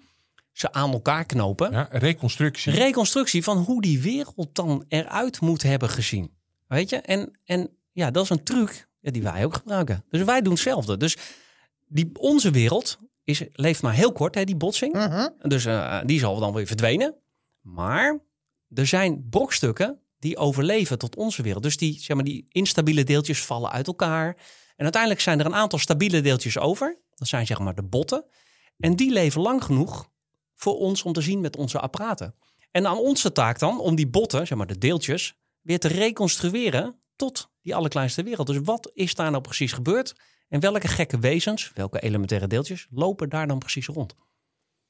ze 0.52 0.72
aan 0.72 0.92
elkaar 0.92 1.26
knopen 1.26 1.72
Ja, 1.72 1.88
reconstructie. 1.90 2.72
reconstructie 2.72 3.42
van 3.42 3.58
hoe 3.58 3.82
die 3.82 4.00
wereld 4.00 4.54
dan 4.54 4.84
eruit 4.88 5.40
moet 5.40 5.62
hebben 5.62 5.88
gezien. 5.88 6.30
Weet 6.66 6.90
je? 6.90 6.96
En, 6.96 7.38
en 7.44 7.70
ja, 7.92 8.10
dat 8.10 8.24
is 8.24 8.30
een 8.30 8.44
truc 8.44 8.88
ja, 9.00 9.10
die 9.10 9.22
wij 9.22 9.44
ook 9.44 9.54
gebruiken. 9.54 10.04
Dus 10.10 10.22
wij 10.22 10.42
doen 10.42 10.52
hetzelfde. 10.52 10.96
Dus 10.96 11.16
die, 11.86 12.10
onze 12.12 12.50
wereld 12.50 12.98
is, 13.24 13.42
leeft 13.52 13.82
maar 13.82 13.94
heel 13.94 14.12
kort, 14.12 14.34
hè, 14.34 14.44
die 14.44 14.56
botsing. 14.56 14.92
Mhm. 14.92 15.28
Dus 15.38 15.64
eh, 15.64 16.00
die 16.04 16.18
zal 16.18 16.38
dan 16.38 16.52
weer 16.52 16.66
verdwenen. 16.66 17.14
Maar 17.60 18.18
er 18.74 18.86
zijn 18.86 19.26
brokstukken 19.30 20.00
die 20.18 20.36
overleven 20.36 20.98
tot 20.98 21.16
onze 21.16 21.42
wereld. 21.42 21.62
Dus 21.62 21.76
die, 21.76 22.00
zeg 22.00 22.16
maar, 22.16 22.24
die 22.24 22.46
instabiele 22.48 23.04
deeltjes 23.04 23.44
vallen 23.44 23.70
uit 23.70 23.86
elkaar. 23.86 24.26
En 24.76 24.82
uiteindelijk 24.82 25.22
zijn 25.22 25.40
er 25.40 25.46
een 25.46 25.54
aantal 25.54 25.78
stabiele 25.78 26.20
deeltjes 26.20 26.58
over. 26.58 26.98
Dat 27.14 27.28
zijn 27.28 27.46
zeg 27.46 27.58
maar 27.58 27.74
de 27.74 27.82
botten. 27.82 28.24
En 28.78 28.96
die 28.96 29.12
leven 29.12 29.40
lang 29.40 29.64
genoeg 29.64 30.09
voor 30.60 30.76
ons 30.76 31.02
om 31.02 31.12
te 31.12 31.20
zien 31.20 31.40
met 31.40 31.56
onze 31.56 31.80
apparaten. 31.80 32.34
En 32.70 32.86
aan 32.86 32.98
onze 32.98 33.32
taak 33.32 33.58
dan 33.58 33.80
om 33.80 33.94
die 33.94 34.08
botten, 34.08 34.46
zeg 34.46 34.58
maar 34.58 34.66
de 34.66 34.78
deeltjes, 34.78 35.34
weer 35.60 35.78
te 35.78 35.88
reconstrueren 35.88 36.98
tot 37.16 37.50
die 37.62 37.74
allerkleinste 37.74 38.22
wereld. 38.22 38.46
Dus 38.46 38.58
wat 38.62 38.90
is 38.92 39.14
daar 39.14 39.30
nou 39.30 39.42
precies 39.42 39.72
gebeurd? 39.72 40.14
En 40.48 40.60
welke 40.60 40.88
gekke 40.88 41.18
wezens, 41.18 41.70
welke 41.74 42.00
elementaire 42.00 42.46
deeltjes, 42.46 42.86
lopen 42.90 43.28
daar 43.28 43.46
dan 43.46 43.58
precies 43.58 43.86
rond? 43.86 44.14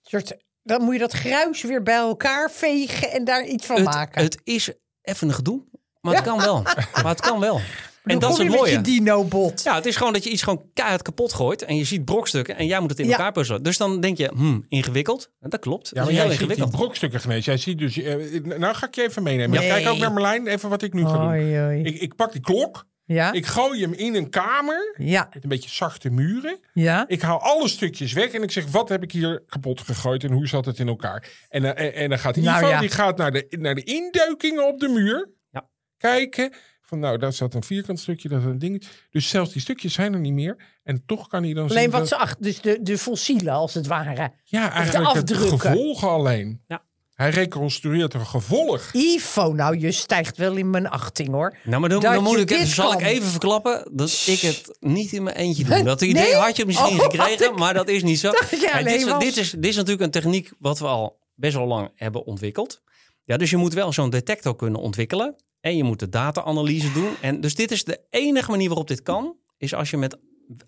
Soort, 0.03 0.37
dan 0.63 0.83
moet 0.83 0.93
je 0.93 0.99
dat 1.01 1.13
gruis 1.13 1.63
weer 1.63 1.83
bij 1.83 1.97
elkaar 1.97 2.51
vegen 2.51 3.11
en 3.11 3.25
daar 3.25 3.47
iets 3.47 3.67
van 3.67 3.77
Het, 3.77 3.85
maken. 3.85 4.23
het 4.23 4.41
is 4.45 4.73
even 5.03 5.29
een 5.29 5.35
gedoe, 5.35 5.65
maar 6.01 6.15
het 6.15 6.25
kan 6.25 6.39
wel. 6.39 6.63
Maar 7.03 7.13
het 7.13 7.21
kan 7.21 7.41
wel. 7.41 7.61
En 8.05 8.19
dat 8.19 8.31
is 8.33 8.39
het 8.39 8.47
je 8.47 8.53
mooie. 8.57 8.77
met 8.77 8.87
je 8.87 8.93
dino-bot. 8.93 9.63
Ja, 9.63 9.75
het 9.75 9.87
is 9.87 9.97
gewoon 9.97 10.13
dat 10.13 10.25
je 10.25 10.31
iets 10.31 10.43
gewoon 10.43 10.65
keihard 10.75 11.03
kapot 11.03 11.33
gooit 11.33 11.63
en 11.63 11.77
je 11.77 11.85
ziet 11.85 12.05
brokstukken 12.05 12.57
en 12.57 12.67
jij 12.67 12.81
moet 12.81 12.91
het 12.91 12.99
in 12.99 13.05
Ja. 13.07 13.11
elkaar 13.13 13.33
puzzelen. 13.33 13.63
Dus 13.63 13.77
dan 13.77 14.01
denk 14.01 14.17
je, 14.17 14.31
hmm, 14.35 14.65
ingewikkeld. 14.69 15.31
En 15.41 15.51
dat 15.51 15.61
klopt. 15.61 15.91
Ja, 15.95 16.01
maar 16.03 16.11
is 16.11 16.17
heel 16.17 16.27
jij 16.27 16.31
ziet 16.31 16.39
die 16.41 16.49
ingewikkeld. 16.49 16.83
brokstukken 16.83 17.21
genees. 17.21 17.45
Jij 17.45 17.57
ziet 17.57 17.79
dus... 17.79 17.99
eh, 17.99 18.41
nou 18.59 18.75
ga 18.75 18.87
ik 18.87 18.95
je 18.95 19.03
even 19.03 19.23
meenemen. 19.23 19.59
Nee. 19.61 19.69
Kijk 19.69 19.89
ook 19.89 19.99
naar 19.99 20.13
Merlijn. 20.13 20.47
Even 20.47 20.69
wat 20.69 20.83
ik 20.83 20.93
nu 20.93 21.05
ga 21.05 21.13
doen. 21.19 21.27
Oei, 21.29 21.61
oei. 21.61 21.83
Ik, 21.83 22.01
ik 22.01 22.15
pak 22.17 22.33
die 22.33 22.41
klok. 22.41 22.89
Ja? 23.05 23.33
Ik 23.33 23.47
gooi 23.47 23.81
hem 23.81 23.93
in 23.93 24.15
een 24.15 24.31
kamer. 24.31 24.95
ja, 24.99 25.29
Met 25.33 25.43
een 25.43 25.49
beetje 25.49 25.71
zachte 25.71 26.11
muren. 26.11 26.59
ja. 26.75 27.05
Ik 27.09 27.21
haal 27.23 27.41
alle 27.41 27.69
stukjes 27.69 28.13
weg 28.13 28.31
en 28.31 28.43
ik 28.43 28.51
zeg, 28.51 28.67
wat 28.71 28.89
heb 28.89 29.03
ik 29.03 29.13
hier 29.13 29.43
kapot 29.47 29.81
gegooid 29.81 30.25
en 30.25 30.33
hoe 30.33 30.47
zat 30.49 30.65
het 30.65 30.79
in 30.79 30.89
elkaar? 30.89 31.29
En, 31.49 31.77
eh, 31.77 31.87
en, 31.87 31.95
en 31.95 32.09
dan 32.09 32.19
gaat 32.19 32.37
Ivo, 32.37 32.51
Nou 32.51 32.67
ja. 32.69 32.81
die 32.81 32.89
gaat 32.89 33.17
naar 33.17 33.33
de, 33.33 33.47
naar 33.59 33.75
de 33.75 33.83
induikingen 33.85 34.67
op 34.69 34.81
de 34.81 34.89
muur. 34.89 35.31
Ja. 35.51 35.69
Kijken. 35.99 36.53
Van 36.91 36.99
nou, 36.99 37.19
daar 37.19 37.33
zat 37.33 37.55
een 37.55 37.63
vierkant 37.63 38.01
stukje, 38.01 38.29
dat 38.29 38.39
is 38.39 38.45
een 38.45 38.59
ding. 38.59 38.83
Dus 39.11 39.29
zelfs 39.29 39.53
die 39.53 39.61
stukjes 39.63 39.93
zijn 39.93 40.13
er 40.13 40.21
niet 40.21 40.33
meer. 40.33 40.57
En 40.83 41.03
toch 41.07 41.27
kan 41.29 41.43
hij 41.45 41.53
dan 41.53 41.69
Alleen 41.69 41.83
zien 41.83 41.91
wat 41.91 42.01
dat- 42.01 42.09
ze 42.09 42.17
achter, 42.17 42.43
dus 42.43 42.61
de, 42.61 42.79
de 42.83 42.99
fossielen 42.99 43.53
als 43.53 43.75
het 43.75 43.87
ware. 43.87 44.33
Ja, 44.45 44.73
eigenlijk 44.73 45.09
het 45.15 45.17
afdrukken. 45.17 45.61
gevolgen 45.61 46.09
alleen. 46.09 46.61
Ja. 46.67 46.83
Hij 47.15 47.31
reconstrueert 47.31 48.15
een 48.15 48.27
gevolg. 48.27 48.93
Ivo, 48.93 49.53
nou 49.53 49.79
je 49.79 49.93
stijgt 49.93 50.37
wel 50.37 50.57
in 50.57 50.71
mijn 50.71 50.89
achting 50.89 51.29
hoor. 51.29 51.57
Nou, 51.65 51.81
maar 51.81 51.89
dan, 52.01 52.23
moet 52.23 52.39
ik 52.39 52.49
dit 52.49 52.69
zal 52.69 52.91
kan. 52.91 53.01
ik 53.01 53.07
even 53.07 53.29
verklappen 53.29 53.89
dat 53.93 54.23
ik 54.27 54.41
het 54.41 54.77
niet 54.81 55.13
in 55.13 55.23
mijn 55.23 55.37
eentje 55.37 55.65
doe. 55.65 55.83
Dat 55.83 56.01
idee 56.01 56.35
had 56.35 56.57
je 56.57 56.67
misschien 56.67 56.99
Oh, 56.99 57.03
gekregen, 57.03 57.55
maar 57.55 57.75
dat 57.75 57.89
is 57.89 58.03
niet 58.03 58.19
zo. 58.19 58.31
Dit, 58.51 58.87
is, 58.87 59.05
dit, 59.19 59.37
is, 59.37 59.51
dit 59.51 59.65
is 59.67 59.77
natuurlijk 59.77 60.03
een 60.03 60.11
techniek 60.11 60.51
wat 60.59 60.79
we 60.79 60.87
al 60.87 61.19
best 61.35 61.55
wel 61.55 61.67
lang 61.67 61.91
hebben 61.95 62.25
ontwikkeld. 62.25 62.83
Ja, 63.25 63.37
dus 63.37 63.51
je 63.51 63.57
moet 63.57 63.75
wel 63.75 63.93
zo'n 63.93 64.11
detector 64.11 64.57
kunnen 64.57 64.81
ontwikkelen. 64.81 65.37
En 65.61 65.77
je 65.77 65.85
moet 65.85 65.99
de 65.99 66.09
data-analyse 66.09 66.93
doen. 66.93 67.15
En 67.21 67.41
dus 67.41 67.55
dit 67.55 67.71
is 67.71 67.85
de 67.85 68.07
enige 68.11 68.51
manier 68.51 68.69
waarop 68.69 68.89
dit 68.89 69.03
kan. 69.03 69.37
Is 69.57 69.75
als 69.75 69.91
je 69.91 69.97
met 69.97 70.19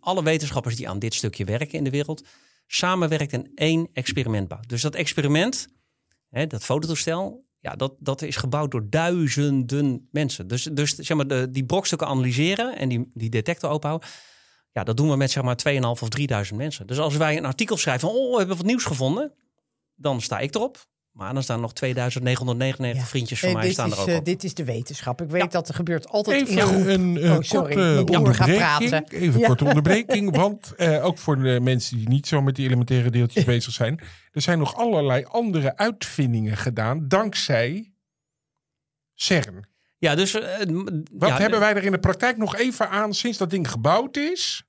alle 0.00 0.22
wetenschappers 0.22 0.76
die 0.76 0.88
aan 0.88 0.98
dit 0.98 1.14
stukje 1.14 1.44
werken 1.44 1.78
in 1.78 1.84
de 1.84 1.90
wereld. 1.90 2.26
samenwerkt 2.66 3.32
en 3.32 3.50
één 3.54 3.88
experiment. 3.92 4.68
Dus 4.68 4.82
dat 4.82 4.94
experiment, 4.94 5.68
hè, 6.28 6.46
dat 6.46 6.64
fototoestel. 6.64 7.50
Ja, 7.60 7.76
dat, 7.76 7.94
dat 7.98 8.22
is 8.22 8.36
gebouwd 8.36 8.70
door 8.70 8.90
duizenden 8.90 10.08
mensen. 10.10 10.48
Dus, 10.48 10.62
dus 10.62 10.94
zeg 10.94 11.16
maar, 11.16 11.26
de, 11.26 11.50
die 11.50 11.64
brokstukken 11.64 12.06
analyseren 12.06 12.78
en 12.78 12.88
die, 12.88 13.08
die 13.12 13.30
detector 13.30 13.70
openhouden. 13.70 14.08
Ja, 14.72 14.84
dat 14.84 14.96
doen 14.96 15.10
we 15.10 15.16
met 15.16 15.30
zeg 15.30 15.42
maar 15.42 15.62
2.500 15.68 15.80
of 15.80 16.08
3.000 16.50 16.56
mensen. 16.56 16.86
Dus 16.86 16.98
als 16.98 17.16
wij 17.16 17.36
een 17.36 17.44
artikel 17.44 17.76
schrijven 17.76 18.08
van, 18.08 18.18
oh, 18.18 18.32
we 18.32 18.38
hebben 18.38 18.56
wat 18.56 18.66
nieuws 18.66 18.84
gevonden. 18.84 19.32
Dan 19.94 20.20
sta 20.20 20.38
ik 20.38 20.54
erop. 20.54 20.86
Maar 21.12 21.34
dan 21.34 21.42
staan 21.42 21.60
nog 21.60 21.72
2999 21.72 23.08
vriendjes 23.08 23.40
van 23.40 23.48
Eh, 23.48 23.54
mij 23.54 23.64
dit, 23.64 23.72
staan 23.72 23.86
is, 23.90 23.94
er 23.96 24.00
ook 24.02 24.08
eh, 24.08 24.16
op. 24.16 24.24
dit 24.24 24.44
is 24.44 24.54
de 24.54 24.64
wetenschap. 24.64 25.22
Ik 25.22 25.30
weet 25.30 25.52
dat 25.52 25.68
er 25.68 25.74
gebeurt 25.74 26.08
altijd 26.08 26.48
in 26.48 26.58
Even 26.58 26.68
groep. 26.68 26.86
een 26.86 27.16
eh, 27.18 27.30
Oh, 27.32 27.40
sorry. 27.40 27.74
korte 27.96 28.18
onderbreking. 28.18 28.56
praten. 28.56 29.04
Even 29.08 29.34
een 29.34 29.38
Ja. 29.40 29.46
korte 29.46 29.64
onderbreking. 29.64 30.36
Want 30.36 30.74
eh, 30.76 31.04
ook 31.04 31.18
voor 31.18 31.42
de 31.42 31.60
mensen 31.60 31.96
die 31.96 32.08
niet 32.08 32.26
zo 32.26 32.42
met 32.42 32.56
die 32.56 32.66
elementaire 32.66 33.10
deeltjes 33.10 33.44
bezig 33.54 33.72
zijn. 33.72 34.00
Er 34.32 34.42
zijn 34.42 34.58
nog 34.58 34.76
allerlei 34.76 35.24
andere 35.24 35.76
uitvindingen 35.76 36.56
gedaan. 36.56 37.08
Dankzij 37.08 37.92
CERN. 39.14 39.66
Ja, 39.98 40.14
dus... 40.14 40.32
Wat 41.12 41.28
ja, 41.28 41.38
hebben 41.38 41.60
wij 41.60 41.74
er 41.74 41.84
in 41.84 41.92
de 41.92 41.98
praktijk 41.98 42.36
nog 42.36 42.56
even 42.56 42.88
aan 42.88 43.14
sinds 43.14 43.38
dat 43.38 43.50
ding 43.50 43.70
gebouwd 43.70 44.16
is? 44.16 44.64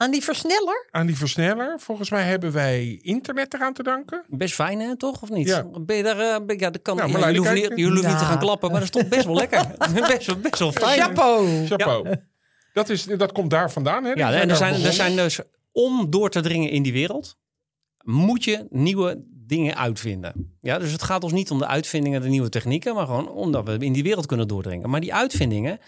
Aan 0.00 0.10
die 0.10 0.22
versneller? 0.22 0.88
Aan 0.90 1.06
die 1.06 1.16
versneller. 1.16 1.80
Volgens 1.80 2.10
mij 2.10 2.22
hebben 2.22 2.52
wij 2.52 2.98
internet 3.02 3.54
eraan 3.54 3.72
te 3.72 3.82
danken. 3.82 4.24
Best 4.28 4.54
fijn, 4.54 4.80
hè, 4.80 4.96
toch? 4.96 5.22
Of 5.22 5.30
niet? 5.30 5.46
Ja. 5.48 5.64
Ben 5.80 5.96
je 5.96 6.02
daar... 6.02 6.18
eh, 6.18 6.44
ben- 6.46 6.58
ja, 6.58 6.70
dat 6.70 6.82
kan, 6.82 6.96
Nou, 6.96 7.10
ja, 7.10 7.18
jullie 7.18 7.36
hoeven, 7.36 7.54
niet, 7.54 7.68
jullie 7.68 7.84
hoeven 7.86 8.08
niet 8.08 8.18
te 8.18 8.24
gaan 8.24 8.38
klappen, 8.38 8.70
maar 8.70 8.80
dat 8.80 8.94
is 8.94 9.00
toch 9.02 9.10
best 9.10 9.24
wel 9.24 9.34
lekker. 9.34 9.66
best, 10.16 10.26
wel, 10.26 10.36
best 10.36 10.58
wel 10.58 10.72
fijn. 10.72 11.00
Chapeau. 11.00 11.66
Chapeau. 11.66 12.16
Dat, 12.72 12.88
is, 12.88 13.04
dat 13.04 13.32
komt 13.32 13.50
daar 13.50 13.70
vandaan. 13.72 14.04
Hè? 14.04 14.12
Ja, 14.12 14.32
en 14.32 14.50
er 14.50 14.56
zijn, 14.56 14.84
er 14.84 14.92
zijn 14.92 15.16
dus... 15.16 15.40
Om 15.72 16.10
door 16.10 16.30
te 16.30 16.40
dringen 16.40 16.70
in 16.70 16.82
die 16.82 16.92
wereld... 16.92 17.36
moet 18.04 18.44
je 18.44 18.66
nieuwe 18.70 19.24
dingen 19.28 19.76
uitvinden. 19.76 20.56
Ja, 20.60 20.78
dus 20.78 20.92
het 20.92 21.02
gaat 21.02 21.24
ons 21.24 21.32
niet 21.32 21.50
om 21.50 21.58
de 21.58 21.66
uitvindingen, 21.66 22.22
de 22.22 22.28
nieuwe 22.28 22.48
technieken... 22.48 22.94
maar 22.94 23.06
gewoon 23.06 23.28
omdat 23.28 23.66
we 23.66 23.76
in 23.78 23.92
die 23.92 24.02
wereld 24.02 24.26
kunnen 24.26 24.48
doordringen. 24.48 24.90
Maar 24.90 25.00
die 25.00 25.14
uitvindingen, 25.14 25.78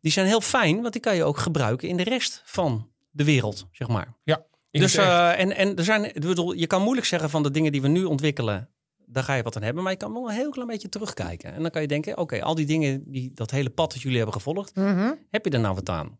die 0.00 0.12
zijn 0.12 0.26
heel 0.26 0.40
fijn... 0.40 0.80
want 0.80 0.92
die 0.92 1.02
kan 1.02 1.16
je 1.16 1.24
ook 1.24 1.38
gebruiken 1.38 1.88
in 1.88 1.96
de 1.96 2.04
rest 2.04 2.42
van 2.44 2.94
de 3.16 3.24
wereld, 3.24 3.66
zeg 3.72 3.88
maar. 3.88 4.14
Ja, 4.22 4.46
Dus, 4.70 4.94
eh, 4.94 5.40
en, 5.40 5.56
en 5.56 5.76
er 5.76 5.84
zijn, 5.84 6.04
ik 6.04 6.20
bedoel, 6.20 6.52
je 6.52 6.66
kan 6.66 6.82
moeilijk 6.82 7.06
zeggen 7.06 7.30
van 7.30 7.42
de 7.42 7.50
dingen 7.50 7.72
die 7.72 7.82
we 7.82 7.88
nu 7.88 8.04
ontwikkelen, 8.04 8.70
daar 9.06 9.22
ga 9.24 9.34
je 9.34 9.42
wat 9.42 9.56
aan 9.56 9.62
hebben. 9.62 9.82
Maar 9.82 9.92
je 9.92 9.98
kan 9.98 10.12
wel 10.12 10.28
een 10.28 10.34
heel 10.34 10.50
klein 10.50 10.68
beetje 10.68 10.88
terugkijken. 10.88 11.52
En 11.52 11.62
dan 11.62 11.70
kan 11.70 11.82
je 11.82 11.88
denken, 11.88 12.18
oké, 12.18 12.42
al 12.42 12.54
die 12.54 12.66
dingen, 12.66 13.02
die, 13.10 13.30
dat 13.34 13.50
hele 13.50 13.70
pad 13.70 13.92
dat 13.92 14.00
jullie 14.02 14.16
hebben 14.16 14.34
gevolgd, 14.34 14.74
Mhm. 14.76 15.12
heb 15.30 15.44
je 15.44 15.50
er 15.50 15.60
nou 15.60 15.74
wat 15.74 15.88
aan? 15.88 16.18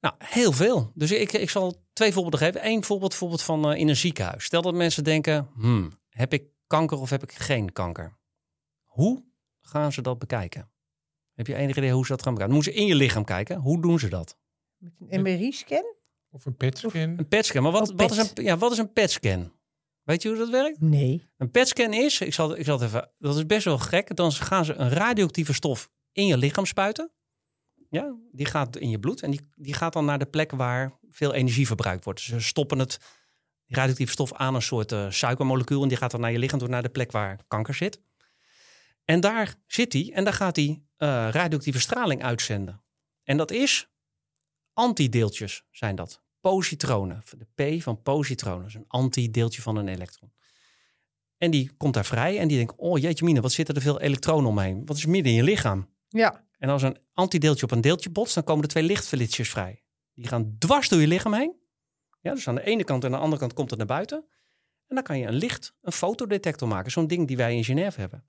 Nou, 0.00 0.14
heel 0.18 0.52
veel. 0.52 0.90
Dus 0.94 1.10
ik, 1.12 1.32
ik 1.32 1.50
zal 1.50 1.84
twee 1.92 2.12
voorbeelden 2.12 2.40
geven. 2.40 2.66
Eén 2.66 2.84
voorbeeld, 2.84 3.14
voorbeeld 3.14 3.42
van 3.42 3.70
eh, 3.72 3.78
in 3.80 3.88
een 3.88 3.96
ziekenhuis. 3.96 4.44
Stel 4.44 4.62
dat 4.62 4.74
mensen 4.74 5.04
denken, 5.04 5.48
hmm, 5.54 5.92
heb 6.08 6.32
ik 6.32 6.44
kanker 6.66 6.98
of 7.00 7.10
heb 7.10 7.22
ik 7.22 7.32
geen 7.32 7.72
kanker? 7.72 8.18
Hoe 8.84 9.24
gaan 9.60 9.92
ze 9.92 10.02
dat 10.02 10.18
bekijken? 10.18 10.70
Heb 11.34 11.46
je 11.46 11.54
enig 11.54 11.76
idee 11.76 11.92
hoe 11.92 12.04
ze 12.06 12.10
dat 12.12 12.22
gaan 12.22 12.32
bekijken? 12.34 12.56
Moeten 12.56 12.72
ze 12.74 12.80
in 12.80 12.86
je 12.86 12.94
lichaam 12.94 13.24
kijken? 13.24 13.56
Hoe 13.58 13.80
doen 13.82 13.98
ze 13.98 14.08
dat? 14.08 14.36
Met 14.80 14.92
een 15.08 15.22
MRI-scan? 15.22 15.94
Of 16.30 16.46
een 16.46 16.56
petscan. 16.56 17.00
Een 17.00 17.28
PET-scan. 17.28 17.62
Maar 17.62 17.72
wat, 17.72 17.90
Oh, 17.90 17.96
wat, 17.96 18.10
is 18.10 18.18
een, 18.18 18.44
ja, 18.44 18.56
wat 18.56 18.72
is 18.72 18.78
een 18.78 18.92
PET-scan? 18.92 19.52
Weet 20.02 20.22
je 20.22 20.28
hoe 20.28 20.38
dat 20.38 20.48
werkt? 20.48 20.80
Nee. 20.80 21.28
Een 21.36 21.50
PET-scan 21.50 21.92
is, 21.92 22.20
ik 22.20 22.34
zal, 22.34 22.58
ik 22.58 22.64
zal 22.64 22.78
het 22.78 22.88
even, 22.88 23.10
dat 23.18 23.36
is 23.36 23.46
best 23.46 23.64
wel 23.64 23.78
gek. 23.78 24.16
Dan 24.16 24.32
gaan 24.32 24.64
ze 24.64 24.74
een 24.74 24.88
radioactieve 24.88 25.52
stof 25.52 25.90
in 26.12 26.26
je 26.26 26.36
lichaam 26.36 26.66
spuiten. 26.66 27.12
Ja, 27.90 28.16
die 28.32 28.46
gaat 28.46 28.76
in 28.76 28.90
je 28.90 28.98
bloed 28.98 29.22
en 29.22 29.30
die, 29.30 29.40
die 29.54 29.74
gaat 29.74 29.92
dan 29.92 30.04
naar 30.04 30.18
de 30.18 30.26
plek 30.26 30.50
waar 30.50 30.98
veel 31.08 31.34
energie 31.34 31.66
verbruikt 31.66 32.04
wordt. 32.04 32.18
Dus 32.18 32.28
ze 32.28 32.48
stoppen 32.48 32.78
het, 32.78 32.98
die 33.66 33.76
radioactieve 33.76 34.12
stof 34.12 34.32
aan 34.32 34.54
een 34.54 34.62
soort 34.62 34.92
eh, 34.92 35.10
suikermolecuul 35.10 35.82
en 35.82 35.88
die 35.88 35.96
gaat 35.96 36.10
dan 36.10 36.20
naar 36.20 36.32
je 36.32 36.38
lichaam 36.38 36.58
toe, 36.58 36.68
naar 36.68 36.82
de 36.82 36.88
plek 36.88 37.10
waar 37.10 37.40
kanker 37.48 37.74
zit. 37.74 38.00
En 39.04 39.20
daar 39.20 39.54
zit 39.66 39.92
hij 39.92 40.10
en 40.14 40.24
daar 40.24 40.32
gaat 40.32 40.56
hij 40.56 40.82
eh, 40.96 41.28
radioactieve 41.30 41.80
straling 41.80 42.22
uitzenden. 42.22 42.82
En 43.22 43.36
dat 43.36 43.50
is 43.50 43.88
antideeltjes 44.80 45.64
zijn 45.70 45.96
dat. 45.96 46.22
Positronen. 46.40 47.22
De 47.38 47.76
P 47.76 47.82
van 47.82 48.02
positronen. 48.02 48.66
is 48.66 48.74
een 48.74 48.84
antideeltje 48.88 49.62
van 49.62 49.76
een 49.76 49.88
elektron. 49.88 50.32
En 51.36 51.50
die 51.50 51.70
komt 51.76 51.94
daar 51.94 52.04
vrij 52.04 52.38
en 52.38 52.48
die 52.48 52.56
denkt, 52.56 52.74
oh 52.76 52.98
jeetje 52.98 53.24
mine, 53.24 53.40
wat 53.40 53.52
zitten 53.52 53.74
er 53.74 53.80
veel 53.80 54.00
elektronen 54.00 54.50
omheen. 54.50 54.86
Wat 54.86 54.96
is 54.96 55.06
midden 55.06 55.32
in 55.32 55.38
je 55.38 55.44
lichaam? 55.44 55.88
Ja. 56.08 56.44
En 56.58 56.68
als 56.68 56.82
een 56.82 56.96
antideeltje 57.12 57.64
op 57.64 57.70
een 57.70 57.80
deeltje 57.80 58.10
botst, 58.10 58.34
dan 58.34 58.44
komen 58.44 58.62
er 58.62 58.68
twee 58.68 58.82
lichtflitsjes 58.82 59.50
vrij. 59.50 59.82
Die 60.14 60.28
gaan 60.28 60.56
dwars 60.58 60.88
door 60.88 61.00
je 61.00 61.06
lichaam 61.06 61.34
heen. 61.34 61.54
Ja, 62.20 62.34
dus 62.34 62.48
aan 62.48 62.54
de 62.54 62.64
ene 62.64 62.84
kant 62.84 63.04
en 63.04 63.10
aan 63.10 63.16
de 63.16 63.22
andere 63.22 63.40
kant 63.40 63.52
komt 63.52 63.70
het 63.70 63.78
naar 63.78 63.88
buiten. 63.88 64.24
En 64.86 64.94
dan 64.94 65.04
kan 65.04 65.18
je 65.18 65.26
een 65.26 65.34
licht, 65.34 65.74
een 65.80 65.92
fotodetector 65.92 66.68
maken. 66.68 66.90
Zo'n 66.90 67.06
ding 67.06 67.26
die 67.26 67.36
wij 67.36 67.56
in 67.56 67.64
Genève 67.64 68.00
hebben. 68.00 68.24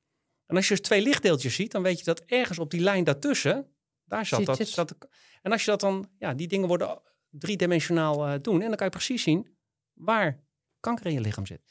En 0.45 0.55
als 0.55 0.67
je 0.67 0.75
dus 0.75 0.83
twee 0.83 1.01
lichtdeeltjes 1.01 1.55
ziet, 1.55 1.71
dan 1.71 1.83
weet 1.83 1.97
je 1.99 2.05
dat 2.05 2.19
ergens 2.19 2.59
op 2.59 2.71
die 2.71 2.81
lijn 2.81 3.03
daartussen, 3.03 3.67
daar 4.05 4.25
zat 4.25 4.39
Zit 4.39 4.57
dat. 4.57 4.67
Zat, 4.67 4.95
en 5.41 5.51
als 5.51 5.63
je 5.65 5.71
dat 5.71 5.79
dan, 5.79 6.09
ja, 6.17 6.33
die 6.33 6.47
dingen 6.47 6.67
worden 6.67 7.01
driedimensionaal 7.29 8.27
eh, 8.27 8.39
doen. 8.41 8.61
En 8.61 8.67
dan 8.67 8.75
kan 8.75 8.85
je 8.85 8.91
precies 8.91 9.23
zien 9.23 9.57
waar 9.93 10.43
kanker 10.79 11.05
in 11.05 11.13
je 11.13 11.21
lichaam 11.21 11.45
zit. 11.45 11.61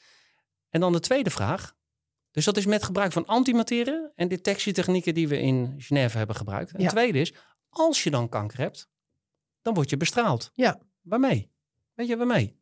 En 0.69 0.79
dan 0.79 0.91
de 0.91 0.99
tweede 0.99 1.29
vraag. 1.29 1.75
Dus 2.31 2.45
dat 2.45 2.57
is 2.57 2.65
met 2.65 2.83
gebruik 2.83 3.11
van 3.11 3.25
antimaterie 3.25 4.09
en 4.15 4.27
detectietechnieken 4.27 5.13
die 5.13 5.27
we 5.27 5.39
in 5.39 5.75
Genève 5.77 6.17
hebben 6.17 6.35
gebruikt. 6.35 6.71
En 6.71 6.81
Ja. 6.81 6.89
tweede 6.89 7.19
is, 7.19 7.33
als 7.69 8.03
je 8.03 8.09
dan 8.09 8.29
kanker 8.29 8.57
hebt, 8.57 8.89
dan 9.61 9.73
word 9.73 9.89
je 9.89 9.97
bestraald. 9.97 10.51
Ja. 10.53 10.81
Waarmee? 11.01 11.51
Weet 11.93 12.07
je 12.07 12.17
waarmee? 12.17 12.60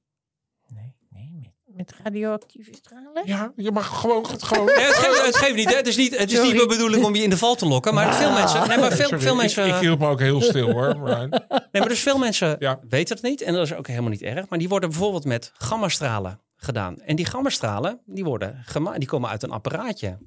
Met, 1.80 1.94
radioactieve 2.04 2.74
stralen? 2.74 3.22
Ja, 3.26 3.52
je 3.56 3.72
mag 3.72 4.00
gewoon... 4.00 4.26
gewoon 4.40 4.66
Nee, 4.66 4.76
het, 4.86 4.96
geeft, 4.96 5.26
het 5.26 5.36
geeft 5.36 5.56
niet. 5.56 5.70
Hè? 5.70 5.76
Het 5.76 5.88
is 5.88 5.96
niet, 5.98 6.18
het 6.18 6.32
is 6.32 6.42
niet 6.42 6.56
mijn 6.56 6.68
bedoeling 6.68 7.04
om 7.04 7.16
je 7.16 7.24
in 7.24 7.30
de 7.30 7.38
val 7.38 7.56
te 7.56 7.66
lokken. 7.66 7.94
Maar 7.94 8.16
veel 8.16 8.32
mensen. 8.32 8.68
Nee, 8.68 8.78
maar 8.78 8.92
veel, 8.92 9.06
Sorry, 9.08 9.20
veel 9.22 9.32
ik- 9.32 9.38
mensen. 9.38 9.68
Ik, 9.68 9.76
hield 9.76 10.00
me 10.00 10.08
ook 10.08 10.20
heel 10.20 10.42
stil 10.42 10.72
hoor. 10.72 10.98
Brian. 11.00 11.30
Nee, 11.30 11.60
maar 11.72 11.88
dus 11.88 12.00
veel 12.00 12.18
mensen 12.18 12.56
Ja. 12.60 12.80
weten 12.90 13.16
het 13.16 13.24
niet. 13.26 13.42
En 13.42 13.54
dat 13.54 13.66
is 13.66 13.74
ook 13.74 13.88
helemaal 13.88 14.10
niet 14.10 14.22
erg. 14.22 14.50
Maar 14.50 14.60
die 14.60 14.70
worden 14.70 14.90
bijvoorbeeld 14.90 15.26
met 15.26 15.52
gammastralen 15.58 16.42
gedaan. 16.56 17.02
En 17.02 17.16
die 17.16 17.26
gammastralen, 17.26 18.00
die, 18.06 18.24
worden 18.24 18.62
gema- 18.66 18.98
die 18.98 19.08
komen 19.08 19.30
uit 19.30 19.44
een 19.44 19.52
apparaatje. 19.52 20.18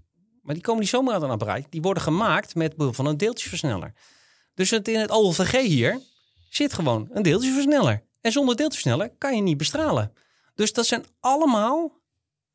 Maar 0.42 0.54
die 0.54 0.62
komen 0.62 0.80
niet 0.80 0.90
zomaar 0.90 1.14
uit 1.14 1.22
een 1.22 1.30
apparaatje. 1.30 1.66
Die 1.70 1.82
worden 1.82 2.02
gemaakt 2.02 2.54
met 2.54 2.76
behulp 2.76 2.94
van 2.94 3.06
een 3.06 3.16
deeltjesversneller. 3.16 3.92
Dus 4.54 4.70
het, 4.70 4.88
in 4.88 5.00
het 5.00 5.10
OLVG 5.10 5.60
hier 5.66 6.00
zit 6.50 6.72
gewoon 6.72 7.08
een 7.12 7.22
deeltjesversneller. 7.22 8.02
En 8.20 8.32
zonder 8.32 8.56
deeltjesversneller 8.56 9.12
kan 9.18 9.36
je 9.36 9.42
niet 9.42 9.56
bestralen. 9.56 10.12
Dus 10.54 10.72
dat 10.72 10.86
zijn 10.86 11.04
allemaal 11.20 12.00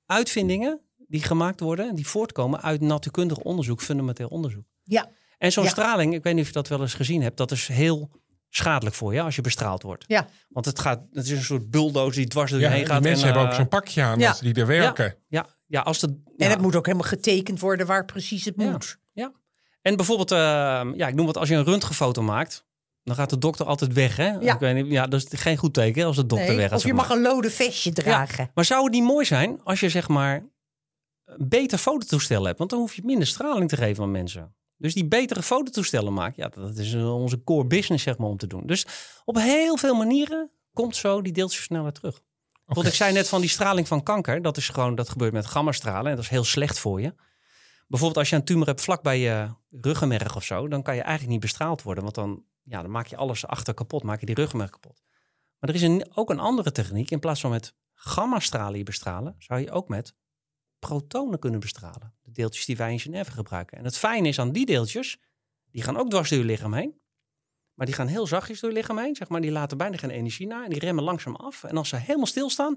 uitvindingen 0.06 0.82
die 1.08 1.24
gemaakt 1.24 1.60
worden... 1.60 1.96
die 1.96 2.08
voortkomen 2.08 2.62
uit 2.62 2.82
natuurkundig 2.82 3.38
onderzoek, 3.38 3.82
fundamenteel 3.82 4.28
onderzoek. 4.28 4.66
Ja. 4.84 5.10
En 5.38 5.52
zo'n 5.52 5.64
Ja. 5.64 5.70
straling, 5.70 6.14
ik 6.14 6.24
weet 6.24 6.34
niet 6.34 6.42
of 6.42 6.48
je 6.48 6.54
dat 6.54 6.68
wel 6.68 6.82
eens 6.82 6.94
gezien 6.94 7.22
hebt, 7.22 7.38
dat 7.38 7.52
is 7.52 7.68
heel 7.68 8.10
schadelijk 8.50 8.96
voor 8.96 9.14
je 9.14 9.22
als 9.22 9.36
je 9.36 9.42
bestraald 9.42 9.82
wordt. 9.84 10.04
Ja. 10.08 10.28
Want 10.50 10.66
het, 10.66 10.80
gaat, 10.80 11.02
het 11.12 11.26
is 11.26 11.32
een 11.32 11.42
soort 11.44 11.70
bulldozer 11.70 12.16
die 12.16 12.28
dwars 12.28 12.52
door 12.52 12.60
je 12.60 12.66
Ja, 12.66 12.72
heen 12.72 12.86
gaat. 12.86 13.02
mensen 13.02 13.20
en, 13.28 13.34
hebben 13.34 13.44
ook 13.44 13.50
eh, 13.50 13.56
zo'n 13.56 13.68
pakje 13.68 14.02
aan 14.04 14.20
ja. 14.20 14.30
als 14.30 14.40
die 14.40 14.54
er 14.54 14.68
werken. 14.68 15.16
Ja, 15.28 15.46
ja, 15.68 15.82
als 15.82 16.00
de, 16.00 16.08
En 16.08 16.24
ja. 16.38 16.48
het 16.50 16.62
moet 16.62 16.76
ook 16.76 16.86
helemaal 16.86 17.08
getekend 17.08 17.60
worden 17.60 17.86
waar 17.86 18.06
precies 18.06 18.46
het 18.46 18.54
Ja. 18.58 18.72
moet. 18.72 19.00
En 19.82 19.96
bijvoorbeeld, 19.96 20.32
eh, 20.32 20.38
ja, 20.96 21.08
ik 21.08 21.14
noem 21.14 21.28
het 21.28 21.38
als 21.38 21.50
je 21.50 21.56
een 21.56 21.64
röntgenfoto 21.64 22.22
maakt, 22.22 22.66
dan 23.08 23.16
gaat 23.16 23.30
de 23.30 23.38
dokter 23.38 23.66
altijd 23.66 23.94
weg. 23.94 24.16
Hè? 24.16 24.30
Ja. 24.30 24.54
Ik 24.54 24.60
weet 24.60 24.76
niet, 24.76 24.92
ja, 24.92 25.08
dat 25.08 25.22
is 25.32 25.40
geen 25.40 25.58
goed 25.58 25.74
teken 25.74 26.06
als 26.06 26.16
de 26.16 26.26
dokter 26.26 26.48
Nee, 26.48 26.58
weg 26.58 26.72
is. 26.72 26.78
of 26.78 26.84
je 26.84 26.94
mag 26.94 27.10
een 27.10 27.22
lode 27.22 27.50
vestje 27.50 27.92
dragen. 27.92 28.52
Maar 28.54 28.66
zou 28.66 28.84
het 28.84 28.94
niet 28.94 29.04
mooi 29.04 29.26
zijn 29.26 29.64
als 29.64 29.80
je 29.80 29.90
zeg 29.90 30.08
maar 30.08 30.46
een 31.26 31.50
beter 31.50 31.78
fototoestel 31.78 32.46
hebt? 32.46 32.58
Want 32.58 32.70
dan 32.70 32.80
hoef 32.80 32.96
je 32.96 33.02
minder 33.06 33.28
straling 33.28 33.70
te 33.70 33.76
geven 33.76 34.04
aan 34.04 34.12
mensen. 34.12 34.56
Dus 34.78 34.94
die 34.94 35.08
betere 35.08 35.42
fototoestellen 35.44 36.14
maken, 36.14 36.44
ja, 36.44 36.62
dat 36.62 36.78
is 36.78 36.94
eh, 36.94 37.16
onze 37.16 37.44
core 37.44 37.68
business 37.68 38.04
zeg 38.04 38.18
maar 38.18 38.30
om 38.30 38.38
te 38.38 38.48
doen. 38.48 38.66
Dus 38.66 38.86
op 39.26 39.38
heel 39.38 39.78
veel 39.78 39.96
manieren 39.96 40.52
komt 40.74 40.96
zo 40.96 41.22
die 41.22 41.34
deeltjesversneller 41.34 41.92
terug. 41.92 42.22
Want 42.66 42.88
ik 42.88 42.94
zei 42.94 43.14
net 43.14 43.28
van 43.30 43.42
die 43.42 43.50
straling 43.50 43.88
van 43.88 44.04
kanker, 44.04 44.42
dat 44.42 44.58
is 44.58 44.70
gewoon, 44.70 44.96
dat 44.96 45.10
gebeurt 45.10 45.34
met 45.34 45.46
gammastralen 45.46 46.10
en 46.10 46.16
dat 46.16 46.24
is 46.24 46.30
heel 46.30 46.44
slecht 46.44 46.80
voor 46.80 47.02
je. 47.02 47.14
Bijvoorbeeld 47.88 48.20
als 48.20 48.30
je 48.30 48.36
een 48.36 48.44
tumor 48.44 48.68
hebt 48.68 48.82
vlak 48.82 49.02
bij 49.02 49.20
je 49.20 49.50
ruggenmerg 49.72 50.36
of 50.36 50.44
zo, 50.44 50.68
dan 50.68 50.84
kan 50.84 50.96
je 50.96 51.02
eigenlijk 51.02 51.32
niet 51.32 51.42
bestraald 51.42 51.82
worden. 51.82 52.04
Want 52.04 52.16
dan, 52.16 52.44
ja, 52.70 52.82
dan 52.82 52.92
maak 52.92 53.08
je 53.08 53.16
alles 53.16 53.46
achter 53.46 53.74
kapot, 53.74 54.04
maak 54.04 54.20
je 54.20 54.26
die 54.26 54.36
ruggenmerg 54.36 54.70
kapot. 54.70 55.04
Maar 55.60 55.70
er 55.70 55.76
is 55.76 55.82
een, 55.82 56.12
ook 56.14 56.30
een 56.30 56.40
andere 56.40 56.72
techniek. 56.72 57.12
In 57.12 57.20
plaats 57.20 57.42
van 57.42 57.52
met 57.52 57.76
gammastralen 57.94 58.86
bestralen, 58.86 59.36
zou 59.38 59.60
je 59.60 59.72
ook 59.72 59.88
met 59.88 60.16
protonen 60.80 61.40
kunnen 61.40 61.60
bestralen. 61.60 62.16
De 62.22 62.32
deeltjes 62.32 62.66
die 62.66 62.78
wij 62.78 62.92
in 62.92 63.00
Genève 63.00 63.32
gebruiken. 63.32 63.78
En 63.78 63.84
het 63.84 63.98
fijne 63.98 64.28
is 64.28 64.40
aan 64.40 64.52
die 64.52 64.66
deeltjes, 64.66 65.18
die 65.72 65.82
gaan 65.84 65.98
ook 65.98 66.10
dwars 66.10 66.30
door 66.30 66.40
je 66.40 66.46
lichaam 66.46 66.74
heen. 66.74 67.02
Maar 67.74 67.86
die 67.86 67.96
gaan 67.96 68.08
heel 68.08 68.28
zachtjes 68.28 68.60
door 68.60 68.70
je 68.70 68.76
lichaam 68.76 68.98
heen. 68.98 69.16
Zeg 69.16 69.28
maar, 69.28 69.42
die 69.42 69.52
laten 69.52 69.78
bijna 69.78 69.98
geen 69.98 70.10
energie 70.10 70.48
na. 70.48 70.64
En 70.64 70.70
die 70.70 70.80
remmen 70.80 71.04
langzaam 71.04 71.36
af. 71.36 71.64
En 71.64 71.78
als 71.78 71.90
ze 71.90 71.96
helemaal 71.96 72.26
stilstaan, 72.26 72.76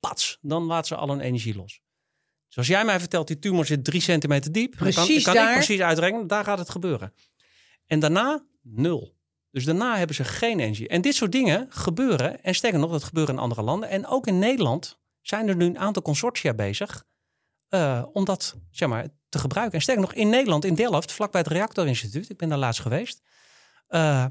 pats, 0.00 0.38
dan 0.40 0.62
laten 0.62 0.86
ze 0.86 0.96
al 0.96 1.08
hun 1.08 1.20
energie 1.20 1.54
los. 1.54 1.80
Zoals 2.48 2.68
jij 2.68 2.84
mij 2.84 2.98
vertelt, 3.00 3.26
die 3.26 3.38
tumor 3.38 3.66
zit 3.66 3.84
drie 3.84 4.00
centimeter 4.00 4.52
diep. 4.52 4.78
Dan 4.78 4.92
kan, 4.92 5.04
Precies 5.04 5.24
kan 5.24 5.36
ik 5.36 5.52
precies 5.52 5.80
uitrekenen, 5.80 6.26
daar 6.26 6.44
gaat 6.44 6.58
het 6.58 6.70
gebeuren. 6.70 7.14
En 7.86 8.00
daarna 8.00 8.46
nul. 8.62 9.18
Dus 9.50 9.64
daarna 9.64 9.96
hebben 9.96 10.16
ze 10.16 10.24
geen 10.24 10.60
energie. 10.60 10.88
En 10.88 11.00
dit 11.00 11.14
soort 11.14 11.32
dingen 11.32 11.66
gebeuren. 11.70 12.42
En 12.42 12.54
sterker 12.54 12.78
nog, 12.78 12.90
dat 12.90 13.04
gebeuren 13.04 13.34
in 13.34 13.40
andere 13.40 13.62
landen. 13.62 13.88
En 13.88 14.06
ook 14.06 14.26
in 14.26 14.38
Nederland 14.38 14.98
zijn 15.20 15.48
er 15.48 15.56
nu 15.56 15.64
een 15.64 15.78
aantal 15.78 16.02
consortia 16.02 16.54
bezig. 16.54 17.04
eh, 17.68 18.02
om 18.12 18.24
dat 18.24 18.54
zeg 18.70 18.88
maar, 18.88 19.06
te 19.28 19.38
gebruiken. 19.38 19.74
En 19.74 19.82
sterker 19.82 20.02
nog, 20.02 20.12
in 20.14 20.28
Nederland, 20.28 20.64
in 20.64 20.74
Delft, 20.74 21.12
vlakbij 21.12 21.40
het 21.40 21.50
Reactorinstituut. 21.50 22.30
Ik 22.30 22.36
ben 22.36 22.48
daar 22.48 22.58
laatst 22.58 22.80
geweest. 22.80 23.20
eh, 23.86 24.24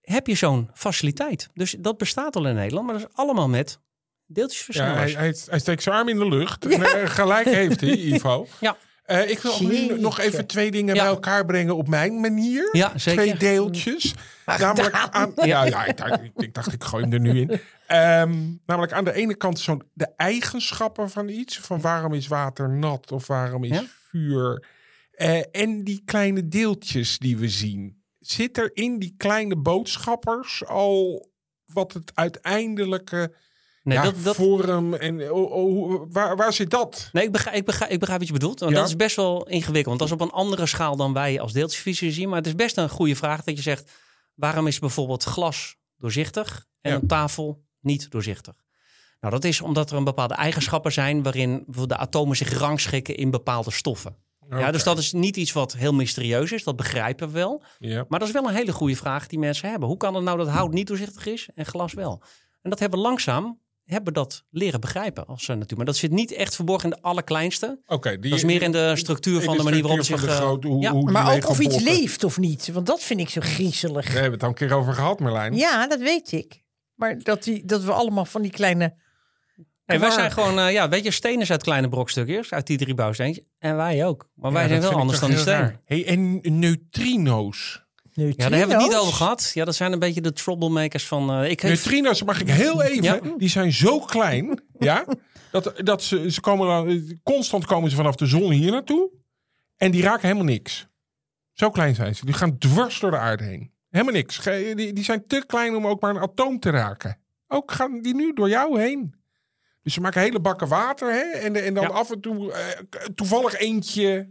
heb 0.00 0.26
je 0.26 0.34
zo'n 0.34 0.70
faciliteit. 0.74 1.48
Dus 1.54 1.76
dat 1.78 1.98
bestaat 1.98 2.36
al 2.36 2.46
in 2.46 2.54
Nederland. 2.54 2.86
Maar 2.86 2.98
dat 2.98 3.08
is 3.08 3.16
allemaal 3.16 3.48
met 3.48 3.70
Ja, 3.70 4.34
deeltjesversnellers. 4.34 5.12
hij, 5.14 5.22
hij, 5.22 5.34
hij 5.46 5.58
steekt 5.58 5.82
zijn 5.82 5.94
arm 5.96 6.08
in 6.08 6.18
de 6.18 6.28
lucht. 6.28 6.66
En, 6.66 7.08
gelijk 7.08 7.44
heeft 7.46 7.80
hij, 7.80 7.90
Ivo. 8.12 8.46
Ja. 8.60 8.76
Eh, 9.02 9.30
ik 9.30 9.38
wil 9.38 9.62
nu 9.62 10.00
nog 10.00 10.18
even 10.20 10.46
twee 10.46 10.70
dingen 10.70 10.94
Ja. 10.94 11.02
bij 11.02 11.10
elkaar 11.10 11.44
brengen 11.46 11.76
op 11.76 11.88
mijn 11.88 12.20
manier. 12.20 12.68
Ja, 12.72 12.98
zeker. 12.98 13.22
Twee 13.22 13.36
deeltjes. 13.36 14.14
Namelijk 14.58 14.94
aan, 15.10 15.32
ja, 15.36 15.64
ja 15.64 15.84
ik, 15.84 15.96
dacht, 15.96 16.20
ik, 16.36 16.54
dacht, 16.54 16.72
ik 16.72 16.84
gooi 16.84 17.02
hem 17.02 17.12
er 17.12 17.20
nu 17.20 17.40
in. 17.40 17.60
Ehm, 17.86 18.48
namelijk 18.66 18.92
aan 18.92 19.04
de 19.04 19.12
ene 19.12 19.34
kant 19.34 19.58
zo'n 19.58 19.82
de 19.92 20.08
eigenschappen 20.16 21.10
van 21.10 21.28
iets. 21.28 21.58
Van 21.58 21.80
waarom 21.80 22.14
is 22.14 22.26
water 22.28 22.70
nat 22.70 23.12
of 23.12 23.26
waarom 23.26 23.64
is 23.64 23.70
Ja. 23.70 23.84
vuur. 24.08 24.66
Eh, 25.10 25.42
en 25.50 25.84
die 25.84 26.02
kleine 26.04 26.48
deeltjes 26.48 27.18
die 27.18 27.36
we 27.36 27.48
zien. 27.48 28.02
Zit 28.18 28.58
er 28.58 28.70
in 28.74 28.98
die 28.98 29.14
kleine 29.16 29.56
boodschappers 29.56 30.66
al 30.66 31.28
wat 31.64 31.92
het 31.92 32.12
uiteindelijke 32.14 33.34
Nee, 33.82 33.96
ja, 33.98 34.04
dat, 34.04 34.14
dat, 34.22 34.36
vorm 34.36 34.94
en 34.94 35.32
oh, 35.32 35.52
oh, 35.52 36.02
waar, 36.10 36.36
waar 36.36 36.52
zit 36.52 36.70
dat? 36.70 37.08
Nee, 37.12 37.24
ik 37.24 37.32
begrijp, 37.32 37.56
ik, 37.56 37.64
begrijp, 37.64 37.90
ik 37.90 37.98
begrijp 37.98 38.18
wat 38.18 38.28
je 38.28 38.34
bedoelt. 38.34 38.60
Want 38.60 38.72
Ja. 38.72 38.78
Dat 38.78 38.88
is 38.88 38.96
best 38.96 39.16
wel 39.16 39.46
ingewikkeld. 39.46 39.98
Want 39.98 39.98
dat 39.98 40.08
is 40.08 40.14
op 40.14 40.20
een 40.20 40.40
andere 40.40 40.66
schaal 40.66 40.96
dan 40.96 41.12
wij 41.12 41.40
als 41.40 41.52
deeltjesvisie 41.52 42.10
zien. 42.12 42.28
Maar 42.28 42.38
het 42.38 42.46
is 42.46 42.54
best 42.54 42.76
een 42.76 42.88
goede 42.88 43.16
vraag 43.16 43.44
dat 43.44 43.56
je 43.56 43.62
zegt... 43.62 43.92
waarom 44.40 44.66
is 44.66 44.78
bijvoorbeeld 44.78 45.24
glas 45.24 45.76
doorzichtig 45.96 46.66
en 46.80 46.90
Ja. 46.90 46.96
een 46.98 47.06
tafel 47.06 47.62
niet 47.80 48.10
doorzichtig? 48.10 48.54
Nou, 49.20 49.32
dat 49.34 49.44
is 49.44 49.60
omdat 49.60 49.90
er 49.90 49.96
een 49.96 50.04
bepaalde 50.04 50.34
eigenschappen 50.34 50.92
zijn... 50.92 51.22
waarin 51.22 51.50
bijvoorbeeld 51.50 51.88
de 51.88 51.96
atomen 52.06 52.36
zich 52.36 52.58
rangschikken 52.58 53.16
in 53.16 53.30
bepaalde 53.30 53.70
stoffen. 53.70 54.16
Ja, 54.48 54.70
dus 54.70 54.84
dat 54.84 54.98
is 54.98 55.12
niet 55.12 55.36
iets 55.36 55.52
wat 55.52 55.72
heel 55.72 55.94
mysterieus 55.94 56.52
is. 56.52 56.64
Dat 56.64 56.76
begrijpen 56.76 57.26
we 57.26 57.32
wel. 57.32 57.62
Ja. 57.78 58.04
Maar 58.08 58.18
dat 58.18 58.28
is 58.28 58.34
wel 58.34 58.48
een 58.48 58.54
hele 58.54 58.72
goede 58.72 58.96
vraag 58.96 59.26
die 59.26 59.38
mensen 59.38 59.70
hebben. 59.70 59.88
Hoe 59.88 59.96
kan 59.96 60.14
het 60.14 60.24
nou 60.24 60.38
dat 60.38 60.48
hout 60.48 60.72
niet 60.72 60.86
doorzichtig 60.86 61.26
is 61.26 61.48
en 61.54 61.66
glas 61.66 61.92
wel? 61.92 62.22
En 62.62 62.70
dat 62.70 62.78
hebben 62.78 62.98
langzaam 62.98 63.58
hebben 63.84 64.12
dat 64.12 64.44
leren 64.50 64.80
begrijpen 64.80 65.26
als 65.26 65.46
natuur. 65.46 65.76
Maar 65.76 65.86
dat 65.86 65.96
zit 65.96 66.10
niet 66.10 66.32
echt 66.32 66.54
verborgen 66.54 66.90
in 66.90 66.96
de 66.96 67.02
allerkleinste. 67.02 67.80
Oké, 67.86 68.10
die- 68.18 68.30
Dat 68.30 68.38
is 68.38 68.44
meer 68.44 68.62
in 68.62 68.72
de 68.72 68.92
structuur 68.96 69.34
in 69.38 69.42
van 69.42 69.56
de, 69.56 69.62
manier 69.62 69.82
waarop 69.82 70.02
zich... 70.04 70.24
eh, 70.26 70.34
grote- 70.36 70.68
hoe- 70.68 70.82
ja. 70.82 70.92
hoe 70.92 71.10
Maar 71.10 71.36
ook 71.36 71.48
of 71.48 71.58
iets 71.60 71.80
leeft 71.80 72.24
of 72.24 72.38
niet. 72.38 72.68
Want 72.72 72.86
dat 72.86 73.02
vind 73.02 73.20
ik 73.20 73.28
zo 73.28 73.40
griezelig. 73.40 74.04
Daar 74.04 74.12
hebben 74.12 74.24
we 74.30 74.34
het 74.34 74.42
al 74.42 74.48
een 74.48 74.54
keer 74.54 74.72
over 74.72 74.92
gehad, 74.92 75.20
Merlijn. 75.20 75.56
Ja, 75.56 75.86
dat 75.86 76.00
weet 76.00 76.32
ik. 76.32 76.62
Maar 76.94 77.18
dat, 77.18 77.42
die, 77.44 77.64
dat 77.64 77.82
we 77.84 77.92
allemaal 77.92 78.24
van 78.24 78.42
die 78.42 78.50
kleine... 78.50 78.94
Nee, 79.86 79.98
wij 79.98 80.10
zijn 80.10 80.32
gewoon, 80.32 80.58
eh, 80.58 80.72
ja, 80.72 80.88
weet 80.88 81.04
je, 81.04 81.10
stenen 81.10 81.48
uit 81.48 81.62
kleine 81.62 81.88
brokstukjes, 81.88 82.52
uit 82.52 82.66
die 82.66 82.78
drie 82.78 82.94
bouwsteentjes. 82.94 83.44
En 83.58 83.76
wij 83.76 84.06
ook. 84.06 84.28
Maar 84.34 84.52
wij 84.52 84.62
Ja, 84.62 84.68
zijn 84.68 84.80
wel 84.80 84.92
anders 84.92 85.20
dan 85.20 85.30
die 85.30 85.44
raar. 85.44 85.80
Hey, 85.84 86.06
en 86.06 86.40
neutrino's. 86.58 87.79
Ja, 88.12 88.24
daar 88.24 88.34
hebben 88.36 88.50
we 88.50 88.56
het 88.56 88.66
niet 88.68 88.68
Neutrino's? 88.78 89.00
over 89.02 89.12
gehad. 89.14 89.50
Ja, 89.54 89.64
dat 89.64 89.74
zijn 89.74 89.92
een 89.92 89.98
beetje 89.98 90.20
de 90.20 90.32
troublemakers 90.32 91.06
van... 91.06 91.30
eh, 91.30 91.50
ik 91.50 91.60
heb, 91.60 91.70
Neutrino's, 91.70 92.22
mag 92.22 92.40
ik 92.40 92.48
heel 92.50 92.82
even, 92.82 93.02
Ja. 93.02 93.20
die 93.38 93.48
zijn 93.48 93.72
zo 93.72 93.98
klein, 94.00 94.62
ja, 94.78 95.04
dat, 95.50 95.72
dat 95.76 96.02
ze, 96.02 96.30
ze 96.30 96.40
komen 96.40 96.66
dan, 96.66 97.18
constant 97.22 97.64
komen 97.66 97.90
ze 97.90 97.96
vanaf 97.96 98.14
de 98.16 98.26
zon 98.26 98.50
hier 98.50 98.70
naartoe 98.70 99.10
en 99.76 99.90
die 99.90 100.02
raken 100.02 100.22
helemaal 100.22 100.44
niks. 100.52 100.88
Zo 101.52 101.70
klein 101.70 101.94
zijn 101.94 102.16
ze. 102.16 102.24
Die 102.24 102.34
gaan 102.34 102.58
dwars 102.58 103.00
door 103.00 103.10
de 103.10 103.16
aarde 103.18 103.44
heen. 103.44 103.72
Helemaal 103.90 104.14
niks. 104.14 104.36
Ge- 104.38 104.72
Die, 104.76 104.92
die 104.92 105.04
zijn 105.04 105.26
te 105.26 105.44
klein 105.46 105.76
om 105.76 105.86
ook 105.86 106.00
maar 106.00 106.10
een 106.10 106.22
atoom 106.22 106.60
te 106.60 106.70
raken. 106.70 107.18
Ook 107.48 107.72
gaan 107.72 108.00
die 108.02 108.14
nu 108.14 108.32
door 108.32 108.48
jou 108.48 108.80
heen. 108.80 109.14
Dus 109.82 109.94
ze 109.94 110.00
maken 110.00 110.20
hele 110.20 110.40
bakken 110.40 110.68
water 110.68 111.12
hè? 111.12 111.20
En, 111.38 111.64
en 111.64 111.74
dan 111.74 111.82
Ja. 111.84 111.88
af 111.90 112.10
en 112.10 112.20
toe 112.20 112.52
eh, 112.52 112.80
toevallig 113.14 113.58
eentje 113.58 114.30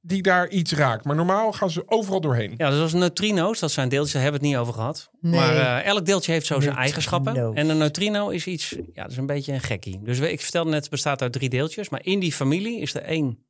die 0.00 0.22
daar 0.22 0.48
iets 0.48 0.72
raakt. 0.72 1.04
Maar 1.04 1.16
normaal 1.16 1.52
gaan 1.52 1.70
ze 1.70 1.82
overal 1.86 2.20
doorheen. 2.20 2.54
Ja, 2.56 2.70
dus 2.70 2.80
als 2.80 2.92
neutrino's, 2.92 3.58
dat 3.58 3.70
zijn 3.70 3.88
deeltjes, 3.88 4.12
daar 4.12 4.22
hebben 4.22 4.40
we 4.40 4.46
het 4.46 4.56
niet 4.56 4.64
over 4.66 4.80
gehad. 4.80 5.10
Nee. 5.20 5.32
Maar 5.40 5.56
eh, 5.56 5.86
elk 5.86 6.06
deeltje 6.06 6.32
heeft 6.32 6.46
zo 6.46 6.60
zijn 6.60 6.74
Neutrino's. 6.74 6.92
eigenschappen. 7.12 7.54
En 7.56 7.68
een 7.68 7.78
neutrino 7.78 8.28
is 8.28 8.46
iets, 8.46 8.70
ja, 8.92 9.02
dat 9.02 9.10
is 9.10 9.16
een 9.16 9.26
beetje 9.26 9.52
een 9.52 9.60
gekkie. 9.60 10.00
Dus 10.02 10.18
we- 10.18 10.32
ik 10.32 10.40
vertelde 10.40 10.70
net, 10.70 10.80
het 10.80 10.90
bestaat 10.90 11.22
uit 11.22 11.32
drie 11.32 11.48
deeltjes. 11.48 11.88
Maar 11.88 12.00
in 12.04 12.20
die 12.20 12.32
familie 12.32 12.80
is 12.80 12.94
er 12.94 13.02
één, 13.02 13.46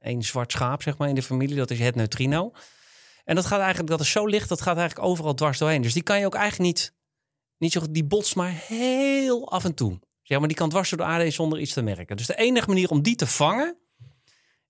één 0.00 0.22
zwart 0.22 0.52
schaap, 0.52 0.82
zeg 0.82 0.96
maar, 0.98 1.08
in 1.08 1.14
de 1.14 1.22
familie. 1.22 1.56
Dat 1.56 1.70
is 1.70 1.78
het 1.78 1.94
neutrino. 1.94 2.52
En 3.24 3.34
dat 3.34 3.46
gaat 3.46 3.60
eigenlijk, 3.60 3.88
dat 3.90 4.00
is 4.00 4.10
zo 4.10 4.26
licht, 4.26 4.48
dat 4.48 4.60
gaat 4.60 4.76
eigenlijk 4.76 5.08
overal 5.08 5.34
dwars 5.34 5.58
doorheen. 5.58 5.82
Dus 5.82 5.92
die 5.92 6.02
kan 6.02 6.18
je 6.18 6.26
ook 6.26 6.34
eigenlijk 6.34 6.64
niet, 6.74 6.92
niet 7.58 7.72
zo 7.72 7.80
die 7.90 8.04
botst 8.04 8.36
maar 8.36 8.52
heel 8.66 9.50
af 9.50 9.64
en 9.64 9.74
toe. 9.74 9.98
Zeg 10.22 10.38
maar, 10.38 10.48
die 10.48 10.56
kan 10.56 10.68
dwars 10.68 10.88
door 10.90 10.98
de 10.98 11.04
aarde 11.04 11.22
heen 11.22 11.32
zonder 11.32 11.58
iets 11.60 11.72
te 11.72 11.82
merken. 11.82 12.16
Dus 12.16 12.26
de 12.26 12.36
enige 12.36 12.68
manier 12.68 12.88
om 12.90 13.02
die 13.02 13.16
te 13.16 13.26
vangen, 13.26 13.76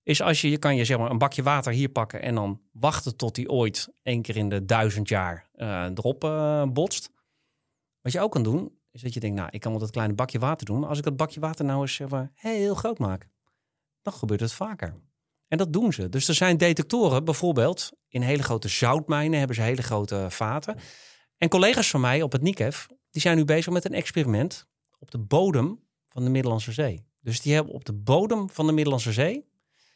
is 0.05 0.21
als 0.21 0.41
je, 0.41 0.49
je 0.49 0.57
kan 0.57 0.75
je 0.75 0.85
zeg 0.85 0.97
maar 0.97 1.11
een 1.11 1.17
bakje 1.17 1.43
water 1.43 1.73
hier 1.73 1.89
pakken 1.89 2.21
en 2.21 2.35
dan 2.35 2.61
wachten 2.71 3.15
tot 3.15 3.35
die 3.35 3.49
ooit 3.49 3.89
één 4.03 4.21
keer 4.21 4.35
in 4.35 4.49
de 4.49 4.65
duizend 4.65 5.09
jaar 5.09 5.49
eh, 5.53 5.85
erop 5.95 6.23
eh, 6.23 6.63
botst. 6.63 7.09
Wat 8.01 8.11
je 8.11 8.19
ook 8.19 8.31
kan 8.31 8.43
doen, 8.43 8.71
is 8.91 9.01
dat 9.01 9.13
je 9.13 9.19
denkt, 9.19 9.35
nou, 9.35 9.49
ik 9.51 9.59
kan 9.59 9.71
wel 9.71 9.79
dat 9.79 9.91
kleine 9.91 10.13
bakje 10.13 10.39
water 10.39 10.65
doen, 10.65 10.79
maar 10.79 10.89
als 10.89 10.97
ik 10.97 11.03
dat 11.03 11.17
bakje 11.17 11.39
water 11.39 11.65
nou 11.65 11.81
eens 11.81 11.95
zeg 11.95 12.09
heel 12.33 12.75
groot 12.75 12.99
maak, 12.99 13.29
dan 14.01 14.13
gebeurt 14.13 14.39
het 14.39 14.53
vaker. 14.53 14.95
En 15.47 15.57
dat 15.57 15.73
doen 15.73 15.93
ze. 15.93 16.09
Dus 16.09 16.27
er 16.27 16.33
zijn 16.33 16.57
detectoren, 16.57 17.25
bijvoorbeeld 17.25 17.91
in 18.07 18.21
hele 18.21 18.43
grote 18.43 18.67
zoutmijnen 18.67 19.37
hebben 19.37 19.55
ze 19.55 19.61
hele 19.61 19.83
grote 19.83 20.25
vaten. 20.29 20.77
En 21.37 21.49
collega's 21.49 21.89
van 21.89 22.01
mij 22.01 22.21
op 22.21 22.31
het 22.31 22.41
NICEF, 22.41 22.87
die 23.09 23.21
zijn 23.21 23.37
nu 23.37 23.45
bezig 23.45 23.73
met 23.73 23.85
een 23.85 23.93
experiment 23.93 24.67
op 24.99 25.11
de 25.11 25.19
bodem 25.19 25.79
van 26.05 26.23
de 26.23 26.29
Middellandse 26.29 26.71
Zee. 26.71 27.05
Dus 27.19 27.41
die 27.41 27.53
hebben 27.53 27.73
op 27.73 27.85
de 27.85 27.93
bodem 27.93 28.49
van 28.49 28.65
de 28.65 28.71
Middellandse 28.71 29.13
Zee 29.13 29.45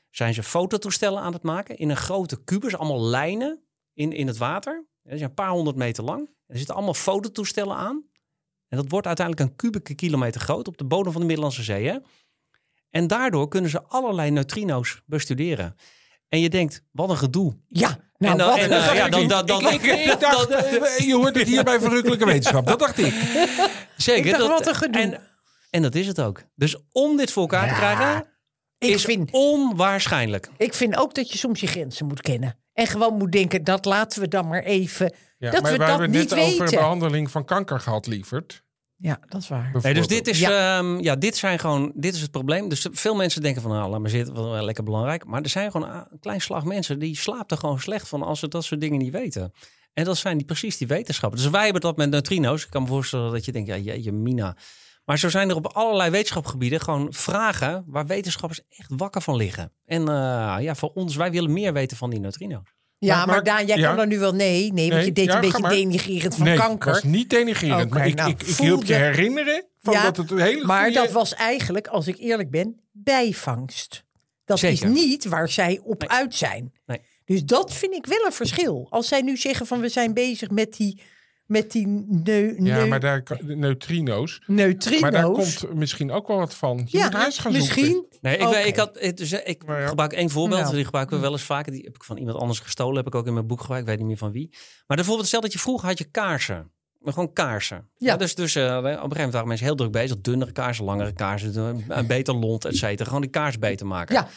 zijn 0.10 0.34
ze 0.34 0.44
fototoestellen 0.44 1.22
aan 1.22 1.34
het 1.34 1.44
maken 1.44 1.78
in 1.78 1.90
een 1.90 1.98
grote 1.98 2.44
kubus, 2.44 2.76
allemaal 2.76 3.02
lijnen 3.04 3.64
in, 3.94 4.12
in 4.12 4.28
het 4.28 4.38
water. 4.38 4.86
Die 5.04 5.18
zijn 5.18 5.30
een 5.30 5.36
paar 5.36 5.50
honderd 5.50 5.76
meter 5.78 6.04
lang. 6.04 6.20
En 6.28 6.34
er 6.48 6.58
zitten 6.58 6.76
allemaal 6.76 6.94
fototoestellen 6.94 7.76
aan. 7.76 8.04
En 8.68 8.78
dat 8.78 8.90
wordt 8.90 9.08
uiteindelijk 9.08 9.50
een 9.50 9.56
kubieke 9.56 9.94
kilometer 9.96 10.42
groot 10.42 10.68
op 10.68 10.78
de 10.78 10.86
bodem 10.86 11.12
van 11.12 11.22
de 11.22 11.28
Middellandse 11.28 11.64
Zee. 11.64 11.88
Hè? 11.88 11.98
En 12.90 13.08
daardoor 13.08 13.48
kunnen 13.48 13.70
ze 13.70 13.84
allerlei 13.84 14.32
neutrino's 14.32 15.02
bestuderen. 15.06 15.76
En 16.28 16.40
je 16.40 16.50
denkt, 16.50 16.84
wat 16.92 17.10
een 17.10 17.18
gedoe. 17.18 17.58
Ja, 17.68 18.00
nou 18.18 18.40
En 18.40 18.46
wat 18.46 18.58
en, 18.58 18.72
eh, 18.72 18.96
ja, 18.96 19.10
dan- 19.10 19.28
dan- 19.28 19.46
dan- 19.46 19.62
ik, 19.68 19.82
ik, 19.82 20.06
ik 20.06 20.20
dacht, 20.20 20.50
eh, 20.50 20.98
je 20.98 21.16
hoort 21.16 21.36
het 21.36 21.48
hier 21.48 21.64
bij 21.64 21.80
Verrukkelijke 21.80 22.26
Wetenschap. 22.32 22.68
Dat 22.68 22.80
dacht 22.80 22.98
ik. 22.98 23.14
Zeker. 23.98 24.26
Ik 24.26 24.32
dacht, 24.32 24.38
dat- 24.44 24.50
wat 24.50 24.68
een 24.68 24.76
gedoe. 24.76 25.02
En, 25.02 25.22
en 25.70 25.82
dat 25.82 25.96
is 25.96 26.08
het 26.08 26.22
ook. 26.22 26.44
Dus 26.56 26.76
om 26.92 27.18
dit 27.18 27.32
voor 27.32 27.42
elkaar 27.42 27.68
te 27.68 27.74
krijgen, 27.74 28.29
ik 28.80 28.90
is 28.90 29.04
vind, 29.04 29.30
onwaarschijnlijk. 29.32 30.50
ik 30.58 30.74
vind 30.74 30.98
ook 30.98 31.14
dat 31.16 31.32
je 31.32 31.38
soms 31.38 31.60
je 31.60 31.68
grenzen 31.68 32.06
moet 32.06 32.22
kennen. 32.22 32.58
En 32.74 32.88
gewoon 32.88 33.18
moet 33.18 33.32
denken, 33.32 33.64
dat 33.64 33.86
laten 33.86 34.22
we 34.22 34.28
dan 34.28 34.48
maar 34.48 34.64
even... 34.64 35.14
Ja, 35.38 35.52
Dat 35.52 35.62
maar 35.62 35.72
we 35.72 35.78
we 35.78 35.84
dat 35.84 35.90
hebben 35.90 36.10
niet 36.12 36.30
net 36.30 36.40
over 36.40 36.60
weten. 36.60 36.78
behandeling 36.80 37.32
van 37.32 37.46
kanker 37.46 37.80
gehad, 37.80 38.08
lieverd. 38.08 38.64
Ja, 38.96 39.20
dat 39.28 39.42
is 39.42 39.48
waar. 39.48 39.72
Nee, 39.82 39.94
dus 39.94 40.08
dit 40.08 40.28
is, 40.28 40.40
Ja. 40.40 40.80
ja. 40.80 40.98
ja, 41.00 41.16
dit 41.16 41.38
zijn 41.38 41.60
gewoon, 41.60 41.92
dit 41.96 42.14
is 42.16 42.22
het 42.22 42.32
probleem. 42.32 42.70
Dus 42.70 42.88
veel 42.92 43.16
mensen 43.16 43.42
denken 43.42 43.62
van, 43.62 43.72
nou, 43.72 43.90
laat 43.90 44.00
maar 44.00 44.10
zitten, 44.10 44.34
wel 44.34 44.64
lekker 44.64 44.84
belangrijk. 44.84 45.26
Maar 45.26 45.42
er 45.42 45.50
zijn 45.50 45.72
gewoon 45.72 45.90
een 45.90 46.20
klein 46.20 46.42
slag 46.42 46.64
mensen 46.64 47.00
die 47.00 47.18
slapen 47.18 47.48
er 47.48 47.58
gewoon 47.58 47.80
slecht 47.80 48.08
van 48.08 48.24
als 48.24 48.40
ze 48.40 48.48
dat 48.48 48.64
soort 48.64 48.82
dingen 48.82 49.00
niet 49.00 49.12
weten. 49.12 49.54
En 49.94 50.04
dat 50.04 50.18
zijn 50.18 50.38
die, 50.38 50.46
precies 50.46 50.78
die 50.78 50.88
wetenschappers. 50.88 51.42
Dus 51.42 51.52
wij 51.52 51.64
hebben 51.64 51.82
dat 51.82 51.98
met 51.98 52.10
neutrino's. 52.10 52.64
Ik 52.64 52.70
kan 52.70 52.82
me 52.82 52.88
voorstellen 52.88 53.32
dat 53.32 53.46
je 53.46 53.52
denkt, 53.52 53.68
ja, 53.70 53.78
jeetje, 53.78 54.12
mina. 54.12 54.56
Maar 55.10 55.20
zo 55.20 55.30
zijn 55.30 55.50
er 55.50 55.56
op 55.56 55.68
allerlei 55.68 56.10
wetenschapsgebieden 56.10 56.82
gewoon 56.82 57.08
vragen 57.14 57.84
waar 57.88 58.06
wetenschappers 58.08 58.62
echt 58.70 58.90
wakker 58.96 59.22
van 59.22 59.36
liggen. 59.36 59.72
En 59.86 60.02
eh, 60.08 60.56
ja, 60.60 60.76
voor 60.76 60.92
ons, 60.94 61.16
wij 61.16 61.32
willen 61.32 61.54
meer 61.54 61.74
weten 61.74 61.98
van 61.98 62.10
die 62.10 62.20
neutrino's. 62.20 62.64
Ja, 62.98 63.16
Maar- 63.18 63.26
maar, 63.26 63.36
maar- 63.36 63.44
Daan, 63.44 63.66
jij 63.66 63.78
ja. 63.78 63.88
kan 63.88 63.98
dan 63.98 64.08
nu 64.08 64.20
wel 64.20 64.34
nee. 64.34 64.74
Nee, 64.74 64.90
want 64.90 64.92
Nee, 65.00 65.06
je 65.06 65.12
deed 65.12 65.26
ja, 65.26 65.36
een 65.36 65.42
beetje 65.42 65.70
denigrerend 65.70 66.36
van 66.36 66.46
nee, 66.46 66.58
kanker. 66.58 66.92
was 66.92 67.04
niet 67.04 67.30
denigrerend. 67.30 67.90
Maar 67.90 68.08
ik, 68.08 68.16
nou, 68.16 68.30
ik, 68.30 68.42
ik 68.44 68.56
hielp 68.56 68.84
je 68.84 68.94
je- 68.94 69.00
herinneren 69.00 69.66
van 69.80 69.94
Ja, 69.94 70.04
dat 70.04 70.18
het 70.18 70.32
een 70.32 70.40
hele 70.40 70.66
Maar 70.66 70.84
goede... 70.84 71.00
dat 71.00 71.12
was 71.12 71.34
eigenlijk, 71.34 71.88
als 71.88 72.08
ik 72.08 72.18
eerlijk 72.18 72.50
ben, 72.50 72.82
bijvangst. 72.92 74.04
Dat 74.46 74.60
Zeker. 74.60 74.88
is 74.88 74.94
niet 74.94 75.26
waar 75.26 75.50
zij 75.50 75.80
op 75.84 76.00
Nee. 76.00 76.10
uit 76.10 76.36
zijn. 76.36 76.74
Nee. 76.86 77.02
Dus 77.26 77.44
dat 77.44 77.74
vind 77.74 77.94
ik 77.94 78.06
wel 78.06 78.26
een 78.26 78.32
verschil. 78.32 78.88
Als 78.90 79.08
zij 79.08 79.22
nu 79.22 79.38
zeggen 79.38 79.66
van 79.66 79.80
we 79.80 79.90
zijn 79.90 80.14
bezig 80.14 80.50
met 80.50 80.74
die, 80.78 81.02
met 81.50 81.72
die 81.72 81.88
neu, 82.08 82.56
Ja, 82.58 82.86
maar 82.86 83.00
daar, 83.00 83.24
neutrino's. 83.46 84.42
neutrino's. 84.46 85.02
Maar 85.02 85.12
daar 85.12 85.32
komt 85.32 85.74
misschien 85.74 86.12
ook 86.12 86.28
wel 86.28 86.38
wat 86.38 86.54
van. 86.54 86.82
Je 86.86 86.98
ja, 86.98 87.10
gaan 87.10 87.52
misschien. 87.52 87.86
zoeken. 87.86 88.06
Nee, 88.22 88.38
ik, 88.38 88.48
Oké. 88.48 88.58
ik, 88.58 88.76
had, 88.76 88.94
dus, 89.16 89.32
eh, 89.32 89.50
ik 89.50 89.64
ja. 89.68 89.88
gebruik 89.88 90.14
één 90.14 90.30
voorbeeld. 90.30 90.62
Nou. 90.62 90.76
Die 90.76 90.86
gebruiken 90.86 91.16
we 91.16 91.22
wel 91.22 91.32
eens 91.32 91.44
vaker. 91.44 91.72
Die 91.72 91.84
heb 91.84 91.96
ik 91.96 92.04
van 92.04 92.18
iemand 92.18 92.38
anders 92.38 92.60
gestolen. 92.60 92.96
Heb 92.96 93.08
ik 93.08 93.16
ook 93.16 93.28
in 93.28 93.34
mijn 93.34 93.48
boek 93.48 93.62
gebruikt. 93.62 93.84
Ik 93.84 93.90
weet 93.90 94.00
niet 94.00 94.08
meer 94.08 94.18
van 94.18 94.32
wie. 94.32 94.50
Maar 94.88 94.98
bijvoorbeeld, 94.98 95.28
stel 95.28 95.42
dat 95.42 95.54
je 95.54 95.60
vroeger 95.60 95.88
had 95.88 95.98
je 95.98 96.04
kaarsen. 96.04 96.72
Maar 97.00 97.14
gewoon 97.14 97.34
kaarsen. 97.34 97.90
Ja. 97.98 98.18
dus 98.18 98.36
dus 98.36 98.56
eh, 98.56 98.64
op 98.64 98.84
een 98.84 98.92
gegeven 98.92 99.10
moment 99.10 99.34
waren 99.34 99.48
mensen 99.48 99.66
heel 99.66 99.76
druk 99.76 99.92
bezig. 99.92 100.22
Dunnere 100.22 100.52
kaarsen, 100.52 100.86
langere 100.86 101.14
kaarsen. 101.14 101.58
Een, 101.58 101.84
een 101.88 102.08
beter 102.08 102.36
lont, 102.36 102.66
et 102.66 102.76
cetera. 102.76 103.06
Gewoon 103.06 103.22
die 103.22 103.30
kaars 103.30 103.60
beter 103.60 103.88
maken. 103.88 104.16
Ja. 104.16 104.28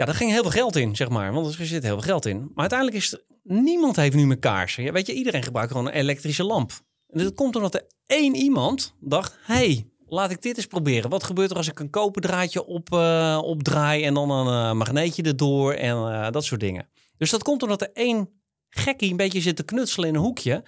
Ja, 0.00 0.06
daar 0.06 0.14
ging 0.14 0.30
heel 0.30 0.42
veel 0.42 0.50
geld 0.50 0.76
in, 0.76 0.96
zeg 0.96 1.08
maar. 1.08 1.32
Want 1.32 1.58
er 1.58 1.66
zit 1.66 1.82
heel 1.82 1.92
veel 1.92 2.08
geld 2.08 2.26
in. 2.26 2.38
Maar 2.38 2.70
uiteindelijk 2.70 2.98
is 2.98 3.16
niemand 3.42 3.96
heeft 3.96 4.16
nu 4.16 4.26
meer 4.26 4.38
kaarsen. 4.38 4.82
Ja, 4.82 4.92
weet 4.92 5.06
je, 5.06 5.12
iedereen 5.12 5.42
gebruikt 5.42 5.70
gewoon 5.70 5.86
een 5.86 5.92
elektrische 5.92 6.44
lamp. 6.44 6.72
En 7.08 7.24
dat 7.24 7.34
komt 7.34 7.56
omdat 7.56 7.74
er 7.74 7.86
één 8.06 8.34
iemand 8.34 8.94
dacht... 9.00 9.38
hey, 9.40 9.86
laat 10.06 10.30
ik 10.30 10.42
dit 10.42 10.56
eens 10.56 10.66
proberen. 10.66 11.10
Wat 11.10 11.24
gebeurt 11.24 11.50
er 11.50 11.56
als 11.56 11.68
ik 11.68 11.78
een 11.78 11.90
koperdraadje 11.90 12.66
op, 12.66 12.92
eh, 12.92 13.40
opdraai... 13.44 14.04
en 14.04 14.14
dan 14.14 14.30
een 14.30 14.70
eh, 14.70 14.72
magneetje 14.72 15.22
erdoor 15.22 15.72
en 15.72 15.96
eh, 15.96 16.30
dat 16.30 16.44
soort 16.44 16.60
dingen. 16.60 16.88
Dus 17.16 17.30
dat 17.30 17.42
komt 17.42 17.62
omdat 17.62 17.82
er 17.82 17.90
één 17.92 18.28
gekkie 18.68 19.10
een 19.10 19.16
beetje 19.16 19.40
zit 19.40 19.56
te 19.56 19.62
knutselen 19.62 20.08
in 20.08 20.14
een 20.14 20.20
hoekje... 20.20 20.64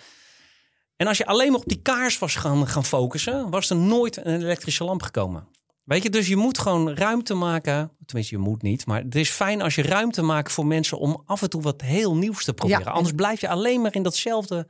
En 0.96 1.08
als 1.08 1.18
je 1.18 1.26
alleen 1.26 1.50
maar 1.50 1.60
op 1.60 1.68
die 1.68 1.82
kaars 1.82 2.18
was 2.18 2.34
gaan, 2.34 2.66
gaan 2.66 2.84
focussen, 2.84 3.50
was 3.50 3.70
er 3.70 3.76
nooit 3.76 4.16
een 4.16 4.40
elektrische 4.42 4.84
lamp 4.84 5.02
gekomen. 5.02 5.48
Weet 5.92 6.02
je, 6.02 6.10
dus 6.10 6.28
je 6.28 6.36
moet 6.36 6.58
gewoon 6.58 6.90
ruimte 6.94 7.34
maken. 7.34 7.90
Tenminste, 8.04 8.34
je 8.34 8.40
moet 8.40 8.62
niet. 8.62 8.86
Maar 8.86 9.02
het 9.02 9.14
is 9.14 9.30
fijn 9.30 9.62
als 9.62 9.74
je 9.74 9.82
ruimte 9.82 10.22
maakt 10.22 10.52
voor 10.52 10.66
mensen 10.66 10.98
om 10.98 11.22
af 11.26 11.42
en 11.42 11.50
toe 11.50 11.62
wat 11.62 11.80
heel 11.80 12.16
nieuws 12.16 12.44
te 12.44 12.54
proberen. 12.54 12.84
Ja. 12.84 12.90
Anders 12.90 13.14
blijf 13.14 13.40
je 13.40 13.48
alleen 13.48 13.80
maar 13.80 13.94
in 13.94 14.02
datzelfde 14.02 14.66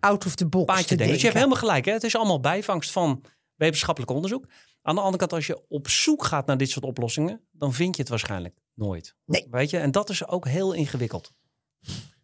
Out 0.00 0.26
of 0.26 0.34
the 0.34 0.46
box 0.46 0.64
paadje 0.64 0.86
denken. 0.86 1.06
Dus 1.06 1.16
je 1.16 1.22
hebt 1.22 1.34
helemaal 1.34 1.58
gelijk. 1.58 1.84
Hè? 1.84 1.92
Het 1.92 2.04
is 2.04 2.16
allemaal 2.16 2.40
bijvangst 2.40 2.90
van 2.90 3.24
wetenschappelijk 3.54 4.12
onderzoek. 4.12 4.46
Aan 4.82 4.94
de 4.94 5.00
andere 5.00 5.18
kant, 5.18 5.32
als 5.32 5.46
je 5.46 5.68
op 5.68 5.88
zoek 5.88 6.24
gaat 6.24 6.46
naar 6.46 6.56
dit 6.56 6.70
soort 6.70 6.84
oplossingen, 6.84 7.40
dan 7.52 7.72
vind 7.72 7.96
je 7.96 8.00
het 8.00 8.10
waarschijnlijk 8.10 8.58
nooit. 8.74 9.14
Nee. 9.24 9.46
Weet 9.50 9.70
je, 9.70 9.78
en 9.78 9.90
dat 9.90 10.10
is 10.10 10.26
ook 10.26 10.48
heel 10.48 10.72
ingewikkeld. 10.72 11.32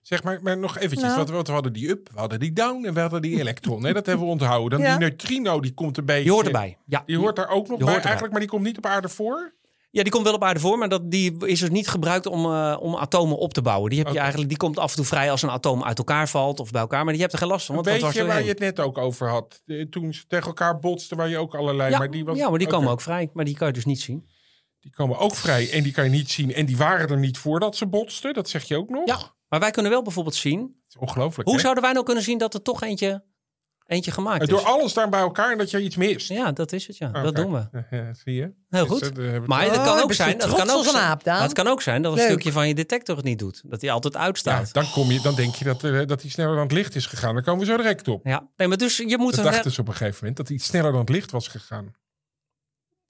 Zeg 0.03 0.23
maar, 0.23 0.39
maar 0.43 0.59
nog 0.59 0.77
eventjes. 0.79 1.03
Nou. 1.03 1.17
Want, 1.17 1.31
want 1.31 1.47
we 1.47 1.53
hadden 1.53 1.73
die 1.73 1.89
up, 1.89 2.09
we 2.13 2.19
hadden 2.19 2.41
die 2.41 2.53
down 2.53 2.85
en 2.85 2.95
we 2.95 3.01
hadden 3.01 3.23
die 3.23 3.39
elektron. 3.41 3.85
Hè? 3.85 3.93
Dat 3.93 4.07
hebben 4.07 4.25
we 4.27 4.33
onthouden. 4.33 4.79
Dan 4.79 4.81
Ja. 4.89 4.97
die 4.97 5.09
neutrino, 5.09 5.61
die 5.61 5.75
komt 5.75 5.97
een 5.97 6.05
beetje... 6.05 6.25
Je 6.25 6.31
hoort 6.31 6.47
erbij. 6.47 6.79
Ja, 6.87 7.03
Die 7.07 7.19
hoort 7.19 7.37
daar 7.37 7.49
ook 7.49 7.69
nog 7.69 7.77
Die 7.79 7.87
bij 7.87 8.01
eigenlijk, 8.01 8.31
maar 8.31 8.41
die 8.41 8.49
komt 8.49 8.63
niet 8.63 8.77
op 8.79 8.87
aarde 8.87 9.09
voor. 9.09 9.55
Ja, 9.91 10.03
die 10.03 10.13
komt 10.13 10.25
wel 10.25 10.35
op 10.35 10.45
aarde 10.45 10.61
voor, 10.61 10.79
maar 10.79 10.89
dat, 10.89 11.11
die 11.11 11.47
is 11.47 11.61
dus 11.61 11.71
niet 11.71 11.89
gebruikt 11.89 12.27
om, 12.27 12.45
eh, 12.45 12.77
om 12.81 12.97
atomen 12.97 13.37
op 13.39 13.55
te 13.55 13.63
bouwen. 13.63 13.91
Die, 13.91 13.99
heb 13.99 14.13
je 14.13 14.19
eigenlijk, 14.19 14.49
die 14.49 14.59
komt 14.59 14.79
af 14.79 14.91
en 14.91 14.97
toe 14.97 15.05
vrij 15.05 15.31
als 15.31 15.43
een 15.43 15.51
atoom 15.51 15.85
uit 15.85 15.99
elkaar 15.99 16.29
valt 16.29 16.61
of 16.61 16.71
bij 16.71 16.81
elkaar. 16.81 17.03
Maar 17.05 17.13
die 17.13 17.21
hebt 17.23 17.33
er 17.33 17.39
geen 17.39 17.49
last 17.49 17.67
van. 17.67 17.77
Een 17.77 17.83
Want 17.83 17.95
dat 17.97 18.05
was 18.05 18.15
beetje 18.15 18.33
waar 18.33 18.43
je 18.43 18.49
het 18.49 18.59
net 18.59 18.81
ook 18.81 18.99
over 18.99 19.29
had. 19.29 19.63
Eh, 19.67 19.87
Toen 19.87 20.15
ze 20.15 20.27
tegen 20.27 20.47
elkaar 20.47 20.79
botsten, 20.79 21.17
waar 21.17 21.29
je 21.29 21.39
ook 21.39 21.55
allerlei... 21.55 21.91
ja, 21.91 21.99
maar 21.99 22.11
die, 22.11 22.25
was, 22.25 22.37
ja, 22.37 22.49
maar 22.51 22.59
die 22.59 22.69
komen 22.69 22.91
ook 22.91 23.01
vrij. 23.01 23.31
Maar 23.33 23.45
die 23.45 23.57
kan 23.57 23.67
je 23.67 23.73
dus 23.73 23.85
niet 23.85 24.01
zien. 24.01 24.29
Die 24.81 24.93
komen 24.93 25.19
ook 25.19 25.35
vrij 25.35 25.71
en 25.71 25.83
die 25.83 25.93
kan 25.93 26.05
je 26.05 26.11
niet 26.11 26.31
zien. 26.31 26.55
En 26.55 26.67
die 26.67 26.77
waren 26.77 27.09
er 27.09 27.19
niet 27.19 27.39
voordat 27.39 27.77
ze 27.77 27.87
botsten. 27.87 28.35
Dat 28.35 28.49
zeg 28.49 28.65
je 28.65 28.77
ook 28.77 28.89
nog. 28.89 29.07
Ja. 29.09 29.35
Maar 29.53 29.61
wij 29.61 29.71
kunnen 29.71 29.93
wel 29.93 30.03
bijvoorbeeld 30.03 30.35
zien. 30.35 30.61
Dat 30.61 30.69
is 30.89 30.97
ongelooflijk. 30.97 31.49
Hoe 31.49 31.57
hè? 31.57 31.63
zouden 31.63 31.83
wij 31.83 31.93
nou 31.93 32.05
kunnen 32.05 32.23
zien 32.23 32.39
dat 32.39 32.55
er 32.55 32.63
toch 32.63 32.83
eentje 32.83 33.25
eentje 33.87 34.11
gemaakt 34.11 34.41
En 34.41 34.47
is. 34.47 34.49
door 34.49 34.65
alles 34.65 34.93
daar 34.93 35.09
bij 35.09 35.21
elkaar 35.21 35.53
en 35.53 35.59
dat 35.59 35.71
je 35.71 35.81
iets 35.83 35.97
mist. 35.97 36.29
Ja, 36.29 36.53
dat 36.53 36.73
is 36.73 36.87
het, 36.87 36.97
ja. 36.97 37.09
Dat 37.09 37.35
doen 37.37 37.53
we. 37.53 37.69
Ja, 37.97 38.15
zie 38.15 38.35
je? 38.35 38.53
Heel 38.69 38.87
Dus, 38.87 39.03
goed. 39.09 39.19
eh, 39.19 39.39
Maar 39.47 39.63
het- 39.63 39.71
het 39.73 39.83
kan 39.83 39.97
Oh, 39.97 40.03
ook 40.03 40.13
zijn, 40.13 40.39
trots 40.39 40.57
kan 40.57 40.71
ook, 40.71 40.85
zijn- 40.85 40.97
aap, 40.97 41.25
Daan? 41.25 41.35
maar 41.35 41.43
het 41.45 41.53
kan 41.53 41.67
ook 41.67 41.83
zijn 41.83 42.03
dat 42.03 42.13
een 42.13 42.19
Leuk. 42.19 42.29
stukje 42.29 42.53
van 42.53 42.69
je 42.69 42.75
detector 42.75 43.17
het 43.17 43.25
niet 43.25 43.39
doet. 43.39 43.63
Dat 43.67 43.81
hij 43.81 43.91
altijd 43.91 44.15
ja, 44.15 44.21
uitstaat. 44.21 44.73
dan, 44.73 44.91
kom 44.91 45.11
je, 45.11 45.21
dan 45.21 45.35
denk 45.35 45.55
je 45.55 45.65
dat, 45.65 45.85
eh, 45.85 46.07
dat 46.07 46.21
hij 46.23 46.31
sneller 46.31 46.55
dan 46.55 46.63
het 46.63 46.73
licht 46.73 46.95
is 46.95 47.07
gegaan. 47.07 47.35
Dan 47.35 47.43
komen 47.45 47.61
we 47.61 47.67
zo 47.71 47.77
direct 47.77 48.09
op. 48.09 48.27
Ja, 48.27 48.49
nee, 48.57 48.69
maar 48.69 48.77
dus 48.77 48.97
je 48.97 49.19
moet 49.19 49.35
Dat 49.37 49.45
dachten 49.45 49.71
ze 49.73 49.81
op 49.81 49.89
een 49.89 49.93
gegeven 49.95 50.17
moment, 50.19 50.37
dat 50.37 50.47
hij 50.49 50.57
iets 50.57 50.67
sneller 50.67 50.91
dan 50.91 51.01
het 51.01 51.09
licht 51.11 51.31
was 51.31 51.49
gegaan. 51.49 51.93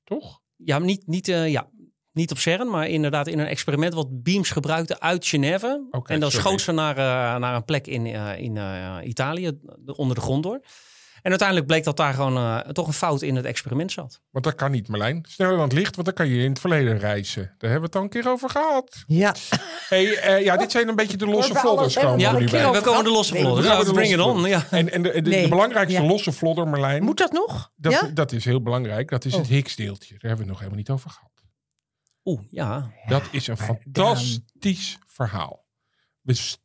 Toch? 0.04 0.40
ja, 0.56 0.78
niet, 0.78 1.06
niet, 1.06 1.28
eh, 1.28 1.48
ja, 1.50 1.68
niet 2.12 2.30
op 2.30 2.38
CERN, 2.38 2.70
maar 2.70 2.88
inderdaad 2.88 3.26
in 3.26 3.38
een 3.38 3.46
experiment 3.46 3.94
wat 3.94 4.22
Beams 4.22 4.50
gebruikte 4.50 5.00
uit 5.00 5.26
Genève. 5.26 5.88
En 6.04 6.20
dan 6.20 6.30
sorry. 6.30 6.46
schoot 6.46 6.60
ze 6.60 6.72
naar, 6.72 6.96
eh, 6.96 7.40
naar 7.40 7.54
een 7.54 7.64
plek 7.64 7.86
in, 7.86 8.06
eh, 8.06 8.38
in 8.38 8.56
eh, 8.56 8.96
Italië, 9.04 9.50
de- 9.78 9.96
onder 9.96 10.14
de 10.16 10.22
grond 10.22 10.42
door. 10.42 10.60
En 11.22 11.30
uiteindelijk 11.30 11.68
bleek 11.68 11.84
dat 11.84 11.96
daar 11.96 12.14
gewoon 12.14 12.62
toch 12.72 12.86
een 12.86 12.92
fout 12.92 13.22
in 13.22 13.36
het 13.36 13.44
experiment 13.44 13.92
zat. 13.92 14.20
Want 14.30 14.44
dat 14.44 14.54
kan 14.54 14.70
niet, 14.70 14.88
Marlijn. 14.88 15.24
Sneller 15.28 15.52
dan 15.56 15.62
het 15.64 15.72
licht, 15.72 15.94
want 15.94 16.06
dan 16.06 16.16
kan 16.16 16.28
je 16.28 16.42
in 16.42 16.50
het 16.50 16.58
verleden 16.60 16.98
reizen. 16.98 17.42
Daar 17.42 17.70
hebben 17.70 17.78
we 17.80 17.84
het 17.86 17.96
al 17.96 18.02
een 18.02 18.08
keer 18.08 18.28
over 18.28 18.50
gehad. 18.50 19.04
Ja. 19.06 19.34
Hey, 19.88 20.16
eh, 20.18 20.44
ja, 20.44 20.56
dit 20.56 20.70
zijn 20.70 20.88
een 20.88 20.96
beetje 20.96 21.16
de 21.16 21.26
losse 21.26 21.54
vlodders. 21.54 21.94
Komen 21.94 22.18
we 22.18 22.30
we 22.32 22.38
nu 22.40 22.50
bij. 22.50 22.80
komen 22.80 23.04
de 23.04 23.10
losse 23.10 23.32
Nee, 23.32 23.42
vlodders. 23.42 23.66
we 23.66 23.72
gaan 23.72 23.80
Ja, 23.82 23.88
de 23.88 23.92
bring 23.92 24.12
it 24.12 24.20
on. 24.20 24.44
Ja. 24.44 24.66
En, 24.70 24.92
en 24.92 25.02
de, 25.02 25.10
de, 25.12 25.22
de 25.22 25.30
Nee. 25.30 25.48
belangrijkste 25.48 26.00
Ja. 26.02 26.06
losse 26.08 26.32
vlodder, 26.32 26.68
Marlijn, 26.68 27.02
Moet 27.02 27.18
dat 27.18 27.32
nog? 27.32 27.70
dat, 27.76 27.92
ja? 27.92 28.10
dat 28.14 28.32
is 28.32 28.44
heel 28.44 28.62
belangrijk. 28.62 29.08
Dat 29.10 29.24
is 29.24 29.32
het 29.32 29.42
Oh. 29.42 29.48
Higgs-deeltje. 29.48 30.10
Daar 30.18 30.30
hebben 30.30 30.30
we 30.38 30.42
het 30.42 30.50
nog 30.50 30.58
helemaal 30.58 30.78
niet 30.78 30.90
over 30.90 31.10
gehad. 31.10 31.30
Oeh, 32.24 32.40
ja. 32.48 32.92
Dat 33.06 33.28
is 33.30 33.46
een 33.46 33.56
fantastisch 33.56 34.98
verhaal. 35.06 35.66
We 36.20 36.56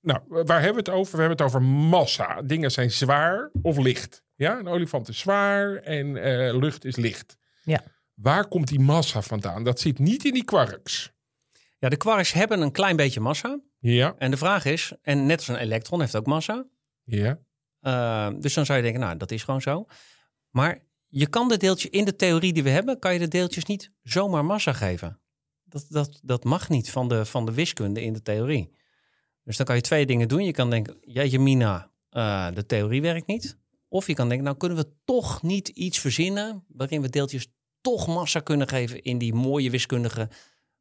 nou, 0.00 0.20
waar 0.28 0.62
hebben 0.62 0.84
we 0.84 0.90
het 0.90 0.98
over? 0.98 1.12
We 1.12 1.20
hebben 1.22 1.36
het 1.38 1.46
over 1.46 1.62
massa. 1.62 2.42
Dingen 2.42 2.70
zijn 2.70 2.90
zwaar 2.90 3.50
of 3.62 3.78
licht. 3.78 4.24
Ja, 4.34 4.58
een 4.58 4.68
olifant 4.68 5.08
is 5.08 5.18
zwaar 5.18 5.74
en 5.76 6.16
eh, 6.16 6.58
lucht 6.58 6.84
is 6.84 6.96
licht. 6.96 7.36
Ja. 7.64 7.82
Waar 8.14 8.48
komt 8.48 8.68
die 8.68 8.80
massa 8.80 9.22
vandaan? 9.22 9.64
Dat 9.64 9.80
zit 9.80 9.98
niet 9.98 10.24
in 10.24 10.32
die 10.32 10.44
quarks. 10.44 11.12
ja, 11.78 11.88
de 11.88 11.96
quarks 11.96 12.32
hebben 12.32 12.60
een 12.60 12.72
klein 12.72 12.96
beetje 12.96 13.20
massa. 13.20 13.60
Ja, 13.78 14.14
En 14.18 14.30
de 14.30 14.36
vraag 14.36 14.64
is, 14.64 14.92
en 15.02 15.26
net 15.26 15.38
als 15.38 15.48
een 15.48 15.56
elektron 15.56 16.00
heeft 16.00 16.16
ook 16.16 16.26
massa. 16.26 16.66
ja. 17.04 17.38
Uh, 17.80 18.30
dus 18.38 18.54
dan 18.54 18.66
zou 18.66 18.78
je 18.78 18.84
denken, 18.84 19.00
nou, 19.00 19.16
dat 19.16 19.30
is 19.30 19.42
gewoon 19.42 19.60
zo. 19.60 19.86
Maar 20.50 20.78
je 21.14 21.26
kan 21.26 21.48
de 21.48 21.56
deeltjes 21.56 21.90
in 21.90 22.04
de 22.04 22.16
theorie 22.16 22.52
die 22.52 22.62
we 22.62 22.70
hebben, 22.70 22.98
kan 22.98 23.12
je 23.12 23.18
de 23.18 23.28
deeltjes 23.28 23.64
niet 23.64 23.90
zomaar 24.02 24.44
massa 24.44 24.72
geven. 24.72 25.20
Dat, 25.64 25.86
dat, 25.88 26.20
dat 26.22 26.44
mag 26.44 26.68
niet 26.68 26.90
van 26.90 27.08
de, 27.08 27.24
van 27.24 27.46
de 27.46 27.52
wiskunde 27.52 28.02
in 28.02 28.12
de 28.12 28.22
theorie. 28.22 28.74
Dus 29.44 29.56
dan 29.56 29.66
kan 29.66 29.76
je 29.76 29.82
twee 29.82 30.06
dingen 30.06 30.28
doen. 30.28 30.44
Je 30.44 30.52
kan 30.52 30.70
denken, 30.70 30.96
jeetje 31.00 31.38
mina, 31.38 31.90
eh, 32.08 32.48
de 32.54 32.66
theorie 32.66 33.02
werkt 33.02 33.26
niet. 33.26 33.58
Of 33.88 34.06
je 34.06 34.14
kan 34.14 34.28
denken, 34.28 34.44
nou 34.46 34.56
kunnen 34.56 34.78
we 34.78 34.92
toch 35.04 35.42
niet 35.42 35.68
iets 35.68 35.98
verzinnen 35.98 36.64
waarin 36.68 37.02
we 37.02 37.08
deeltjes 37.08 37.46
toch 37.80 38.06
massa 38.06 38.40
kunnen 38.40 38.68
geven 38.68 39.02
in 39.02 39.18
die 39.18 39.34
mooie 39.34 39.70
wiskundige 39.70 40.28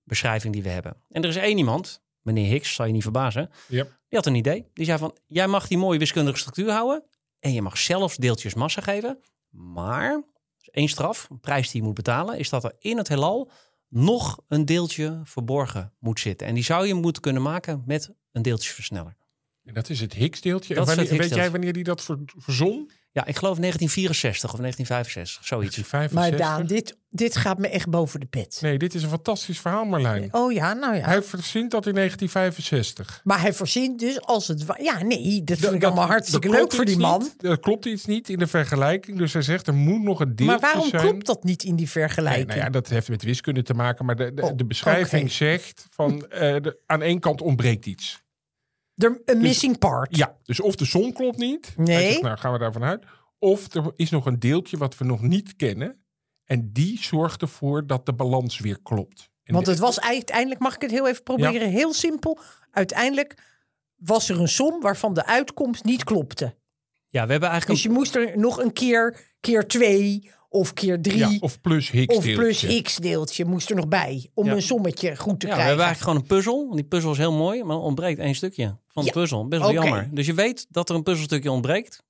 beschrijving 0.03 0.53
die 0.53 0.63
we 0.63 0.69
hebben. 0.69 0.95
En 1.09 1.23
er 1.23 1.29
is 1.29 1.35
één 1.35 1.57
iemand, 1.57 2.03
meneer 2.21 2.47
Higgs, 2.47 2.73
zal 2.73 2.85
je 2.85 2.91
niet 2.93 3.03
verbazen, 3.03 3.49
Ja. 3.67 3.83
die 3.83 3.93
had 4.19 4.25
een 4.25 4.35
idee. 4.35 4.65
Die 4.73 4.85
zei 4.85 4.97
van, 4.97 5.17
jij 5.27 5.47
mag 5.47 5.67
die 5.67 5.77
mooie 5.77 5.99
wiskundige 5.99 6.37
structuur 6.37 6.71
houden. 6.71 7.03
En 7.39 7.53
je 7.53 7.61
mag 7.61 7.77
zelfs 7.77 8.15
deeltjes 8.17 8.53
massa 8.53 8.81
geven. 8.81 9.19
Maar, 9.51 10.23
één 10.71 10.89
straf, 10.89 11.27
een 11.29 11.39
prijs 11.39 11.71
die 11.71 11.81
je 11.81 11.87
moet 11.87 11.95
betalen, 11.95 12.37
is 12.37 12.49
dat 12.49 12.63
er 12.63 12.75
in 12.79 12.97
het 12.97 13.07
heelal 13.07 13.51
nog 13.87 14.39
een 14.47 14.65
deeltje 14.65 15.21
verborgen 15.23 15.93
moet 15.99 16.19
zitten. 16.19 16.47
En 16.47 16.53
die 16.53 16.63
zou 16.63 16.87
je 16.87 16.93
moeten 16.93 17.21
kunnen 17.21 17.41
maken 17.41 17.83
met 17.85 18.13
een 18.31 18.41
deeltjesversneller. 18.41 19.15
En 19.63 19.73
dat 19.73 19.89
is 19.89 19.99
het 19.99 20.13
Higgs-deeltje. 20.13 20.75
En 20.75 20.85
weet 21.17 21.33
jij 21.33 21.51
wanneer 21.51 21.73
die 21.73 21.83
dat 21.83 22.03
ver- 22.03 22.19
verzon? 22.25 22.91
Ja, 23.13 23.25
ik 23.25 23.37
geloof 23.37 23.57
1964 23.57 24.53
of 24.53 24.59
1965, 24.59 25.45
zoiets. 25.45 25.75
65? 25.89 26.11
Maar 26.19 26.37
Daan, 26.37 26.65
dit, 26.65 26.97
dit 27.09 27.35
gaat 27.35 27.57
me 27.57 27.67
echt 27.69 27.89
boven 27.89 28.19
de 28.19 28.25
pet. 28.25 28.57
Nee, 28.61 28.77
dit 28.77 28.93
is 28.93 29.03
een 29.03 29.09
fantastisch 29.09 29.59
verhaal, 29.59 29.85
Marlijn. 29.85 30.33
Oh 30.33 30.51
ja, 30.51 30.73
nou 30.73 30.95
ja. 30.95 31.05
Hij 31.05 31.21
verzint 31.23 31.71
dat 31.71 31.85
in 31.87 31.93
1965. 31.93 33.21
Maar 33.23 33.41
hij 33.41 33.53
voorzien 33.53 33.97
dus 33.97 34.21
als 34.21 34.47
het... 34.47 34.63
Ja, 34.81 35.03
nee, 35.03 35.43
dat 35.43 35.57
vind 35.57 35.73
ik 35.73 35.83
allemaal 35.83 36.05
hartstikke 36.07 36.47
dat 36.47 36.55
leuk 36.55 36.59
klopt 36.69 36.75
voor 36.75 36.85
die 36.85 36.97
man. 36.97 37.19
niet. 37.21 37.33
Dat 37.37 37.59
klopt 37.59 37.85
iets 37.85 38.05
niet 38.05 38.29
in 38.29 38.39
de 38.39 38.47
vergelijking. 38.47 39.17
Dus 39.17 39.33
hij 39.33 39.41
zegt 39.41 39.67
er 39.67 39.73
moet 39.73 40.01
nog 40.03 40.19
een 40.19 40.35
deeltje 40.35 40.45
Maar 40.45 40.59
waarom 40.59 40.89
zijn. 40.89 41.01
klopt 41.07 41.25
dat 41.25 41.43
niet 41.43 41.63
in 41.63 41.69
die 41.75 41.79
Nee, 41.85 41.87
vergelijking? 41.87 42.47
nou 42.47 42.59
ja, 42.59 42.69
dat 42.69 42.87
heeft 42.87 43.09
met 43.09 43.23
wiskunde 43.23 43.61
te 43.63 43.73
maken. 43.73 44.05
Maar 44.05 44.15
de, 44.15 44.33
de, 44.33 44.41
Oh, 44.41 44.51
de 44.55 44.65
beschrijving 44.65 45.31
zegt 45.31 45.87
van 45.89 46.27
eh, 46.27 46.39
de- 46.39 46.77
aan 46.85 47.01
één 47.01 47.19
kant 47.19 47.41
ontbreekt 47.41 47.85
iets. 47.85 48.21
Er, 49.03 49.21
een 49.25 49.41
missing 49.41 49.77
part. 49.77 50.17
Ja, 50.17 50.37
dus 50.43 50.59
of 50.59 50.75
de 50.75 50.85
som 50.85 51.13
klopt 51.13 51.37
niet. 51.37 51.73
Nee. 51.77 52.11
zegt, 52.11 52.21
nou 52.21 52.37
gaan 52.37 52.53
we 52.53 52.59
daarvan 52.59 52.83
uit. 52.83 53.05
Of 53.39 53.73
er 53.73 53.91
is 53.95 54.09
nog 54.09 54.25
een 54.25 54.39
deeltje 54.39 54.77
wat 54.77 54.97
we 54.97 55.05
nog 55.05 55.21
niet 55.21 55.55
kennen. 55.55 56.05
En 56.45 56.69
die 56.73 57.03
zorgt 57.03 57.41
ervoor 57.41 57.87
dat 57.87 58.05
de 58.05 58.13
balans 58.13 58.59
weer 58.59 58.81
klopt. 58.83 59.29
En 59.43 59.53
Want 59.53 59.67
het 59.67 59.79
was 59.79 60.01
uiteindelijk, 60.01 60.59
mag 60.59 60.75
ik 60.75 60.81
het 60.81 60.91
heel 60.91 61.07
even 61.07 61.23
proberen, 61.23 61.69
heel 61.69 61.93
simpel. 61.93 62.39
Uiteindelijk 62.71 63.37
was 63.95 64.29
er 64.29 64.39
een 64.39 64.47
som 64.47 64.81
waarvan 64.81 65.13
de 65.13 65.25
uitkomst 65.25 65.83
niet 65.83 66.03
klopte. 66.03 66.55
Ja, 67.07 67.25
we 67.25 67.31
hebben 67.31 67.49
eigenlijk 67.49 67.81
Dus 67.81 67.91
je 67.91 67.97
moest 67.97 68.15
er 68.15 68.37
nog 68.37 68.59
een 68.59 68.73
keer, 68.73 69.19
keer 69.39 69.67
twee 69.67 70.31
of 70.53 70.73
keer 70.73 71.01
drie 71.01 71.17
ja, 71.17 71.37
of 71.39 71.61
plus 71.61 71.91
Higgs 71.91 72.15
of 72.15 72.23
plus 72.23 72.59
deeltje. 72.59 72.81
x 72.81 72.95
deeltje 72.95 73.45
moest 73.45 73.69
er 73.69 73.75
nog 73.75 73.87
bij. 73.87 74.29
Om 74.33 74.45
Ja. 74.45 74.51
een 74.53 74.61
sommetje 74.61 75.15
goed 75.15 75.39
te 75.39 75.47
Ja, 75.47 75.53
we 75.53 75.59
krijgen. 75.59 75.65
hebben 75.67 75.85
eigenlijk 75.85 75.99
gewoon 75.99 76.15
een 76.15 76.27
puzzel. 76.37 76.63
Want 76.63 76.75
Die 76.75 76.83
puzzel 76.85 77.11
is 77.11 77.17
heel 77.17 77.33
mooi, 77.33 77.63
maar 77.63 77.77
ontbreekt 77.77 78.19
één 78.19 78.35
stukje 78.35 78.65
van 78.87 79.03
de 79.03 79.11
Ja, 79.13 79.21
puzzel. 79.21 79.47
Best 79.47 79.61
wel 79.61 79.71
jammer. 79.73 80.09
Dus 80.11 80.25
je 80.25 80.33
weet 80.33 80.65
dat 80.69 80.89
er 80.89 80.95
een 80.95 81.03
puzzelstukje 81.03 81.51
ontbreekt. 81.51 82.03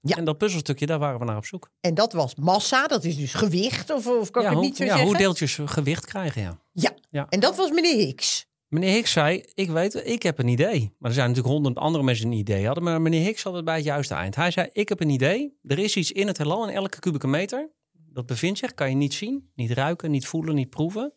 Ja. 0.00 0.16
En 0.16 0.24
dat 0.24 0.38
puzzelstukje, 0.38 0.86
daar 0.86 0.98
waren 0.98 1.18
we 1.18 1.24
naar 1.24 1.36
op 1.36 1.44
zoek. 1.46 1.70
En 1.80 1.94
dat 1.94 2.12
was 2.12 2.34
massa, 2.34 2.86
dat 2.86 3.04
is 3.04 3.16
dus 3.16 3.34
gewicht, 3.34 3.90
of, 3.90 4.06
of 4.06 4.30
kan 4.30 4.42
ja, 4.42 4.48
ik 4.48 4.54
het 4.54 4.54
hoe, 4.54 4.64
niet 4.64 4.76
zo 4.76 4.84
ja, 4.84 4.88
zeggen? 4.90 5.08
hoe 5.08 5.16
deeltjes 5.18 5.58
gewicht 5.64 6.04
krijgen, 6.06 6.42
ja. 6.42 6.58
ja. 6.72 6.90
Ja. 7.10 7.26
en 7.28 7.40
dat 7.40 7.56
was 7.56 7.70
meneer 7.70 7.96
Hicks. 7.96 8.46
Meneer 8.74 8.92
Hicks 8.92 9.12
zei, 9.12 9.44
ik 9.54 9.70
weet, 9.70 10.06
ik 10.06 10.22
heb 10.22 10.38
een 10.38 10.48
idee. 10.48 10.94
Maar 10.98 11.10
er 11.10 11.16
zijn 11.16 11.28
natuurlijk 11.28 11.54
honderd 11.54 11.76
andere 11.76 12.04
mensen 12.04 12.24
die 12.24 12.34
een 12.34 12.40
idee 12.40 12.66
hadden. 12.66 12.84
Maar 12.84 13.00
meneer 13.00 13.24
Hicks 13.24 13.42
had 13.42 13.54
het 13.54 13.64
bij 13.64 13.74
het 13.74 13.84
juiste 13.84 14.14
eind. 14.14 14.34
Hij 14.34 14.50
zei, 14.50 14.68
ik 14.72 14.88
heb 14.88 15.00
een 15.00 15.10
idee. 15.10 15.58
Er 15.62 15.78
is 15.78 15.96
iets 15.96 16.12
in 16.12 16.26
het 16.26 16.38
heelal, 16.38 16.68
in 16.68 16.74
elke 16.74 16.98
kubieke 16.98 17.26
meter. 17.26 17.70
Dat 17.92 18.26
bevindt 18.26 18.58
zich, 18.58 18.74
kan 18.74 18.88
je 18.88 18.96
niet 18.96 19.14
zien, 19.14 19.50
niet 19.54 19.70
ruiken, 19.70 20.10
niet 20.10 20.26
voelen, 20.26 20.54
niet 20.54 20.70
proeven. 20.70 21.12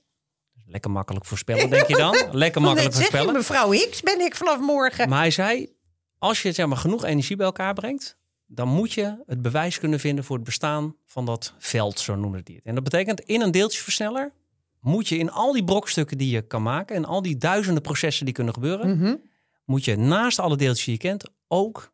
Lekker 0.66 0.91
makkelijk 0.91 1.26
voorspellen, 1.26 1.70
denk 1.70 1.88
je 1.88 1.95
dan? 1.95 2.18
Lekker 2.32 2.62
makkelijk 2.62 2.93
voorspellen. 2.93 3.34
mevrouw 3.34 3.72
Hicks 3.72 4.01
ben 4.01 4.20
ik 4.20 4.36
vanaf 4.36 4.60
morgen. 4.60 5.10
Maar 5.10 5.20
hij 5.20 5.32
zei, 5.32 5.68
als 6.18 6.41
je 6.41 6.51
zeg 6.51 6.66
maar, 6.66 6.78
genoeg 6.78 7.05
energie 7.05 7.36
bij 7.36 7.45
elkaar 7.45 7.74
brengt, 7.74 8.18
dan 8.45 8.68
moet 8.68 8.93
je 8.93 9.24
het 9.26 9.41
bewijs 9.41 9.80
kunnen 9.80 9.99
vinden 9.99 10.24
voor 10.24 10.36
het 10.36 10.45
bestaan 10.45 10.95
van 11.05 11.26
dat 11.26 11.53
veld, 11.58 11.99
zo 11.99 12.16
noemde 12.16 12.41
hij 12.43 12.55
het. 12.55 12.66
En 12.66 12.76
dat 12.76 12.84
betekent, 12.84 13.20
in 13.20 13.41
een 13.41 13.51
deeltjesversneller 13.51 14.32
moet 14.88 15.08
je 15.08 15.18
in 15.18 15.32
al 15.32 15.52
die 15.54 15.64
brokstukken 15.64 16.18
die 16.18 16.30
je 16.30 16.42
kan 16.42 16.62
maken 16.64 16.96
en 16.96 17.06
al 17.06 17.22
die 17.22 17.38
duizenden 17.38 17.82
processen 17.84 18.26
die 18.26 18.34
kunnen 18.34 18.54
gebeuren, 18.54 18.98
Mhm. 18.98 19.16
moet 19.66 19.86
je 19.86 19.96
naast 19.96 20.40
alle 20.40 20.56
deeltjes 20.58 20.86
die 20.86 20.94
je 20.94 21.00
kent 21.00 21.24
ook 21.48 21.94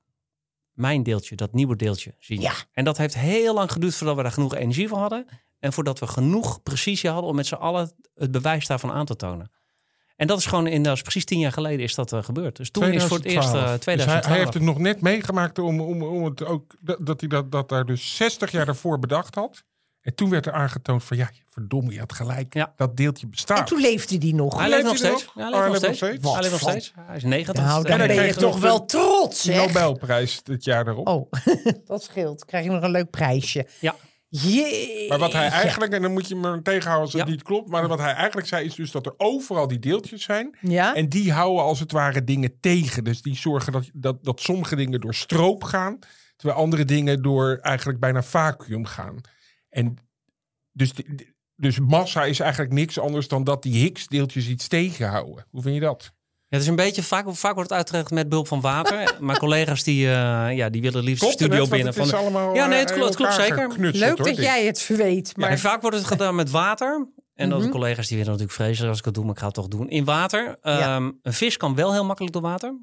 mijn 0.71 1.03
deeltje, 1.03 1.35
dat 1.35 1.53
nieuwe 1.53 1.75
deeltje 1.75 2.15
zien. 2.19 2.41
Ja. 2.41 2.53
En 2.71 2.83
dat 2.83 2.97
heeft 2.97 3.13
heel 3.15 3.53
lang 3.53 3.71
geduurd 3.71 3.95
voordat 3.95 4.15
we 4.15 4.21
daar 4.21 4.31
genoeg 4.31 4.55
energie 4.55 4.87
voor 4.87 4.97
hadden 4.97 5.25
en 5.59 5.73
voordat 5.73 5.99
we 5.99 6.07
genoeg 6.07 6.63
precisie 6.63 7.09
hadden 7.09 7.29
om 7.29 7.35
met 7.35 7.47
z'n 7.47 7.53
allen 7.55 7.91
het 8.15 8.31
bewijs 8.31 8.67
daarvan 8.67 8.91
aan 8.91 9.05
te 9.05 9.15
tonen. 9.15 9.51
En 10.15 10.27
dat 10.27 10.37
is 10.39 10.45
gewoon 10.45 10.67
in, 10.67 10.83
dat 10.83 10.95
is 10.95 11.01
precies 11.01 11.25
tien 11.25 11.39
jaar 11.39 11.51
geleden 11.51 11.79
is 11.79 11.95
dat 11.95 12.13
eh, 12.13 12.23
gebeurd. 12.23 12.55
Dus 12.55 12.71
toen 12.71 12.83
is 12.91 13.03
voor 13.03 13.17
het 13.17 13.25
eerst 13.25 13.49
2012. 13.49 13.63
eh, 13.65 13.85
Dus 13.85 13.85
hij, 13.85 13.95
2012. 13.95 14.25
hij 14.25 14.37
heeft 14.37 14.53
het 14.53 14.63
nog 14.63 14.77
net 14.77 15.01
meegemaakt 15.01 15.59
om, 15.59 15.79
om, 15.81 16.03
om 16.03 16.25
het 16.25 16.45
ook, 16.45 16.75
dat, 16.79 17.05
dat 17.05 17.19
hij 17.19 17.29
dat, 17.29 17.51
dat 17.51 17.69
daar 17.69 17.85
dus 17.85 18.15
60 18.15 18.51
jaar 18.51 18.65
daarvoor 18.65 18.99
bedacht 18.99 19.35
had. 19.35 19.63
En 20.03 20.15
toen 20.15 20.29
werd 20.29 20.45
er 20.45 20.51
aangetoond 20.51 21.03
van 21.03 21.17
ja, 21.17 21.29
verdomme, 21.49 21.93
je 21.93 21.99
had 21.99 22.13
gelijk. 22.13 22.53
Ja. 22.53 22.73
Dat 22.75 22.97
deeltje 22.97 23.27
bestaat. 23.27 23.57
En 23.59 23.65
toen 23.65 23.81
leefde 23.81 24.17
die 24.17 24.35
nog. 24.35 24.59
Hij 24.59 24.69
leeft 24.69 24.83
nog 24.83 24.97
steeds. 24.97 25.31
Ja, 25.35 25.49
hij 25.49 25.51
leeft 25.51 25.67
nog 25.67 25.95
steeds. 25.95 25.99
Hij 25.99 26.41
leeft 26.41 26.51
nog 26.51 26.59
steeds. 26.59 26.93
Hij 26.95 27.15
is 27.15 27.23
90. 27.23 27.63
Nou, 27.63 27.83
dan 27.83 27.97
ben 27.97 28.25
je 28.25 28.33
toch 28.33 28.41
nog 28.41 28.59
wel 28.59 28.85
trots, 28.85 29.43
hè? 29.43 29.55
Nobelprijs 29.55 30.43
dit 30.43 30.63
jaar 30.63 30.87
erop. 30.87 31.07
Oh, 31.07 31.31
dat 31.85 32.03
scheelt. 32.03 32.45
Krijg 32.45 32.65
je 32.65 32.71
nog 32.71 32.81
een 32.81 32.91
leuk 32.91 33.09
prijsje. 33.09 33.67
Ja. 33.79 33.95
Jee. 34.29 35.07
Maar 35.09 35.19
wat 35.19 35.33
hij 35.33 35.47
eigenlijk, 35.49 35.93
en 35.93 36.01
dan 36.01 36.11
moet 36.13 36.27
je 36.27 36.35
me 36.35 36.61
tegenhouden 36.61 37.01
als 37.05 37.13
het 37.13 37.25
Ja. 37.27 37.29
niet 37.33 37.43
klopt. 37.43 37.69
Maar 37.69 37.87
wat 37.87 37.99
hij 37.99 38.13
eigenlijk 38.13 38.47
zei 38.47 38.65
is 38.65 38.75
dus 38.75 38.91
dat 38.91 39.05
er 39.05 39.13
overal 39.17 39.67
die 39.67 39.79
deeltjes 39.79 40.23
zijn. 40.23 40.57
Ja? 40.61 40.95
En 40.95 41.09
die 41.09 41.31
houden 41.31 41.63
als 41.63 41.79
het 41.79 41.91
ware 41.91 42.23
dingen 42.23 42.57
tegen. 42.59 43.03
Dus 43.03 43.21
die 43.21 43.35
zorgen 43.35 43.71
dat, 43.71 43.89
dat, 43.93 44.23
dat 44.23 44.39
sommige 44.41 44.75
dingen 44.75 45.01
door 45.01 45.13
stroop 45.13 45.63
gaan. 45.63 45.99
Terwijl 46.35 46.59
andere 46.59 46.85
dingen 46.85 47.21
door 47.21 47.57
eigenlijk 47.61 47.99
bijna 47.99 48.23
vacuüm 48.23 48.85
gaan. 48.85 49.21
En 49.73 49.97
dus, 50.71 50.91
dus 51.55 51.79
massa 51.79 52.23
is 52.23 52.39
eigenlijk 52.39 52.73
niks 52.73 52.99
anders 52.99 53.27
dan 53.27 53.43
dat 53.43 53.63
die 53.63 53.73
Higgs-deeltjes 53.73 54.47
iets 54.47 54.67
tegenhouden. 54.67 55.45
Hoe 55.51 55.61
vind 55.61 55.75
je 55.75 55.81
dat? 55.81 56.11
Ja, 56.47 56.59
het 56.59 56.61
is 56.61 56.67
een 56.67 56.75
beetje, 56.75 57.03
vaak, 57.03 57.25
vaak 57.35 57.53
wordt 57.53 57.69
het 57.69 57.77
uitgelegd 57.77 58.11
met 58.11 58.29
behulp 58.29 58.47
van 58.47 58.61
water. 58.61 59.15
Mijn 59.19 59.37
collega's 59.37 59.83
die, 59.83 60.05
eh, 60.07 60.55
ja, 60.55 60.69
die 60.69 60.81
willen 60.81 61.03
liefst 61.03 61.19
Klopt 61.21 61.35
studio 61.35 61.59
net? 61.59 61.69
Binnen. 61.69 61.93
Het 61.93 62.03
is 62.03 62.09
Van, 62.09 62.19
allemaal 62.19 62.55
Ja, 62.55 62.65
nee, 62.65 62.73
eh, 62.79 62.83
het 62.85 62.91
klopt- 62.93 63.07
het 63.07 63.15
klopt 63.15 63.31
elkaar 63.31 63.45
zeker. 63.47 63.79
Leuk 63.79 64.07
hoor, 64.07 64.15
dat 64.17 64.25
dit. 64.25 64.37
jij 64.37 64.65
het 64.65 64.87
weet. 64.87 65.37
Maar 65.37 65.49
en 65.49 65.59
vaak 65.59 65.81
wordt 65.81 65.97
het 65.97 66.05
gedaan 66.05 66.35
met 66.35 66.49
water. 66.49 67.07
En 67.33 67.49
dan 67.49 67.57
Mhm. 67.57 67.67
de 67.67 67.73
collega's 67.73 68.07
die 68.07 68.17
willen 68.17 68.31
natuurlijk 68.31 68.57
vreselijk 68.59 68.89
als 68.89 68.99
ik 68.99 69.05
het 69.05 69.13
doe, 69.13 69.23
maar 69.23 69.33
ik 69.33 69.39
ga 69.39 69.45
het 69.45 69.55
toch 69.55 69.67
doen. 69.67 69.89
In 69.89 70.03
water. 70.05 70.57
Ja. 70.61 70.95
Ehm, 70.95 71.11
een 71.21 71.33
vis 71.33 71.57
kan 71.57 71.75
wel 71.75 71.91
heel 71.93 72.05
makkelijk 72.05 72.33
door 72.33 72.41
water. 72.41 72.75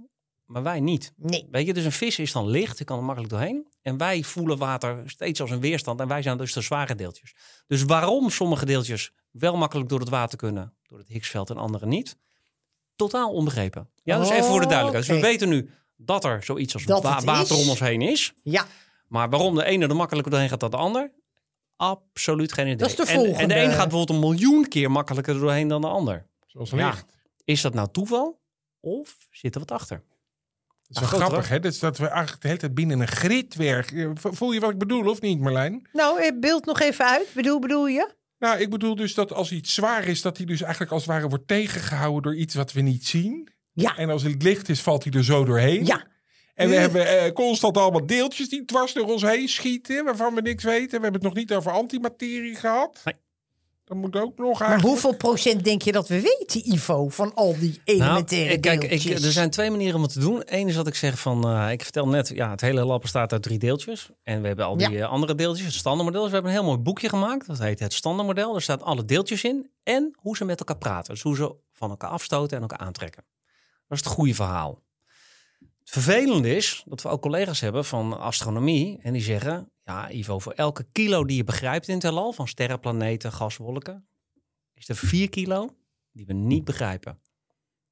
Maar 0.51 0.63
wij 0.63 0.81
niet. 0.81 1.13
Nee. 1.17 1.49
Weet 1.51 1.67
je, 1.67 1.75
dus 1.75 1.85
een 1.85 1.93
vis 1.93 2.19
is 2.19 2.33
dan 2.33 2.49
licht, 2.49 2.77
die 2.77 2.87
kan 2.87 2.99
er 2.99 3.05
makkelijk 3.05 3.33
doorheen. 3.33 3.67
En 3.83 3.97
wij 3.97 4.23
voelen 4.23 4.59
water 4.59 5.03
steeds 5.11 5.41
als 5.41 5.51
een 5.51 5.61
weerstand. 5.61 6.01
En 6.01 6.09
wij 6.09 6.23
zijn 6.23 6.37
dus 6.39 6.53
de 6.53 6.61
zware 6.61 6.95
deeltjes. 6.95 7.35
Dus 7.67 7.83
waarom 7.83 8.31
sommige 8.31 8.67
deeltjes 8.67 9.13
wel 9.31 9.57
makkelijk 9.57 9.89
door 9.89 10.01
het 10.01 10.09
water 10.09 10.39
kunnen, 10.39 10.75
door 10.89 10.99
het 10.99 11.09
Higgsveld 11.09 11.51
en 11.51 11.57
andere 11.57 11.87
niet, 11.87 12.17
totaal 12.97 13.33
onbegrepen. 13.33 13.89
Ja, 14.03 14.19
dus 14.19 14.31
even 14.31 14.45
voor 14.45 14.61
de 14.61 14.67
duidelijkheid. 14.67 15.07
Dus 15.07 15.17
we 15.17 15.23
weten 15.27 15.49
nu 15.49 15.71
dat 15.97 16.25
er 16.25 16.43
zoiets 16.43 16.75
als 16.75 16.85
wa- 16.85 17.01
water 17.25 17.57
is. 17.57 17.63
om 17.63 17.69
ons 17.69 17.81
heen 17.81 18.03
is. 18.03 18.33
Ja, 18.43 18.67
Maar 19.09 19.31
waarom 19.31 19.55
de 19.55 19.65
ene 19.65 19.87
er 19.89 19.97
makkelijker 19.97 20.31
doorheen 20.31 20.49
gaat 20.51 20.61
dan 20.61 20.71
de 20.71 20.77
ander? 20.77 21.13
Absoluut 21.77 22.53
geen 22.53 22.65
idee. 22.67 22.77
Dat 22.77 22.89
is 22.91 22.97
de 22.97 23.03
en, 23.03 23.09
en 23.09 23.23
de 23.23 23.29
volgende. 23.29 23.55
ene 23.55 23.73
gaat 23.73 23.89
bijvoorbeeld 23.89 24.11
een 24.11 24.29
miljoen 24.29 24.69
keer 24.69 24.91
makkelijker 24.91 25.35
er 25.35 25.41
doorheen 25.41 25.69
dan 25.69 25.81
de 25.81 25.87
ander. 25.89 26.27
Zoals 26.47 26.71
Ja. 26.71 26.87
licht. 26.87 27.17
Is 27.45 27.61
dat 27.61 27.75
nou 27.75 27.89
toeval? 27.93 28.41
Of 28.81 29.17
zit 29.31 29.55
er 29.55 29.61
wat 29.61 29.71
achter? 29.71 30.03
Dat 30.91 31.03
is 31.03 31.11
wel 31.11 31.21
grappig, 31.21 31.49
hè? 31.49 31.61
Dus 31.61 31.79
dat 31.79 31.99
we 31.99 32.07
eigenlijk 32.07 32.41
de 32.43 32.49
hele 32.49 32.61
tijd 32.61 32.75
binnen 32.75 33.01
een 33.01 33.09
grid 33.09 33.55
werken. 33.55 34.13
Voel 34.21 34.53
je 34.53 34.61
wat 34.61 34.71
ik 34.71 34.79
bedoel, 34.79 35.09
of 35.11 35.21
niet, 35.21 35.41
Marlijn? 35.41 35.89
nou, 35.93 36.21
eh, 36.23 36.31
beeld 36.41 36.65
nog 36.65 36.81
even 36.81 37.05
uit. 37.07 37.27
Bedoel, 37.35 37.59
bedoel 37.59 37.87
je? 37.89 38.11
Nou, 38.39 38.59
ik 38.61 38.71
bedoel 38.71 38.95
dus 38.95 39.15
dat 39.15 39.33
als 39.33 39.53
iets 39.53 39.75
zwaar 39.75 40.05
is, 40.07 40.23
dat 40.23 40.37
hij 40.37 40.47
dus 40.47 40.61
eigenlijk 40.63 40.93
als 40.93 41.03
het 41.03 41.11
ware 41.11 41.29
wordt 41.29 41.49
tegengehouden 41.49 42.23
door 42.23 42.37
iets 42.41 42.55
wat 42.55 42.73
we 42.73 42.81
niet 42.81 43.07
zien. 43.07 43.49
Ja. 43.73 43.97
En 43.97 44.11
als 44.11 44.23
het 44.23 44.43
licht 44.43 44.69
is, 44.69 44.81
valt 44.81 45.05
hij 45.05 45.13
er 45.13 45.25
zo 45.25 45.45
doorheen. 45.45 45.87
Ja. 45.87 46.07
En 46.55 46.69
we 46.69 46.75
Nu- 46.75 46.81
hebben 46.81 47.07
eh, 47.21 47.33
constant 47.33 47.77
allemaal 47.77 48.07
deeltjes 48.07 48.49
die 48.49 48.65
dwars 48.65 48.93
door 48.93 49.07
ons 49.07 49.23
heen 49.23 49.49
schieten, 49.49 50.05
waarvan 50.05 50.35
we 50.35 50.41
niks 50.41 50.65
weten. 50.65 50.87
We 50.97 51.03
hebben 51.03 51.13
het 51.13 51.23
nog 51.23 51.35
niet 51.35 51.53
over 51.53 51.73
antimaterie 51.73 52.55
gehad. 52.57 53.01
Nee. 53.05 53.15
Dat 53.91 53.99
moet 53.99 54.17
ook 54.17 54.39
nog 54.39 54.59
Maar 54.59 54.69
eigenlijk. 54.69 54.83
hoeveel 54.83 55.17
procent 55.17 55.65
denk 55.65 55.83
je 55.83 55.93
dat 55.93 56.09
we 56.09 56.21
weten, 56.21 56.73
Ivo, 56.73 57.09
van 57.09 57.35
al 57.35 57.59
die 57.59 57.81
elementaire 57.85 58.49
Nou, 58.49 58.61
kijk, 58.61 58.83
ik, 58.85 59.05
er 59.05 59.33
zijn 59.33 59.51
twee 59.51 59.71
manieren 59.71 59.97
om 59.97 60.03
het 60.03 60.13
te 60.13 60.21
doen. 60.21 60.43
Eén 60.45 60.69
is 60.69 60.75
dat 60.75 60.87
ik 60.87 60.95
zeg 60.95 61.19
van, 61.19 61.45
eh, 61.49 61.71
ik 61.71 61.83
vertel 61.83 62.09
net, 62.09 62.29
ja, 62.29 62.51
het 62.51 62.61
hele 62.61 62.85
lab 62.85 63.01
bestaat 63.01 63.33
uit 63.33 63.43
drie 63.43 63.59
deeltjes. 63.59 64.11
En 64.23 64.41
we 64.41 64.47
hebben 64.47 64.65
al 64.67 64.77
die 64.77 64.91
Ja. 64.91 65.05
eh, 65.05 65.11
andere 65.11 65.35
deeltjes, 65.35 65.67
het 65.67 65.75
standaardmodel. 65.75 66.21
Dus 66.21 66.29
we 66.29 66.35
hebben 66.35 66.53
een 66.55 66.59
heel 66.61 66.69
mooi 66.69 66.83
boekje 66.83 67.09
gemaakt. 67.09 67.47
Dat 67.47 67.59
heet 67.59 67.79
het 67.79 67.93
standaardmodel. 67.93 68.53
Daar 68.53 68.63
staan 68.63 68.83
alle 68.83 69.05
deeltjes 69.05 69.45
in. 69.45 69.71
En 69.83 70.15
hoe 70.19 70.37
ze 70.37 70.45
met 70.45 70.59
elkaar 70.59 70.79
praten. 70.79 71.13
Dus 71.15 71.23
hoe 71.23 71.37
ze 71.37 71.55
van 71.73 71.91
elkaar 71.91 72.11
afstoten 72.11 72.57
en 72.57 72.63
elkaar 72.63 72.79
aantrekken. 72.87 73.25
Dat 73.89 73.99
is 73.99 74.05
het 74.05 74.15
goede 74.15 74.35
verhaal. 74.35 74.83
Het 75.59 75.91
vervelende 75.91 76.57
is 76.57 76.83
dat 76.87 77.03
we 77.03 77.09
ook 77.09 77.23
collega's 77.23 77.61
hebben 77.61 77.85
van 77.85 78.21
astronomie. 78.21 78.99
En 79.03 79.13
die 79.13 79.23
zeggen, 79.23 79.71
ja 79.91 80.11
Ivo, 80.11 80.39
voor 80.39 80.53
elke 80.53 80.87
kilo 80.93 81.25
die 81.25 81.37
je 81.37 81.45
begrijpt 81.45 81.89
in 81.89 81.95
het 81.95 82.03
heelal... 82.03 82.33
van 82.33 82.49
sterren, 82.49 82.81
planeten, 82.81 83.33
gaswolken... 83.33 84.09
is 84.75 84.89
er 84.89 84.97
vier 84.97 85.29
kilo 85.29 85.69
die 86.13 86.27
we 86.27 86.33
niet 86.33 86.65
begrijpen. 86.65 87.21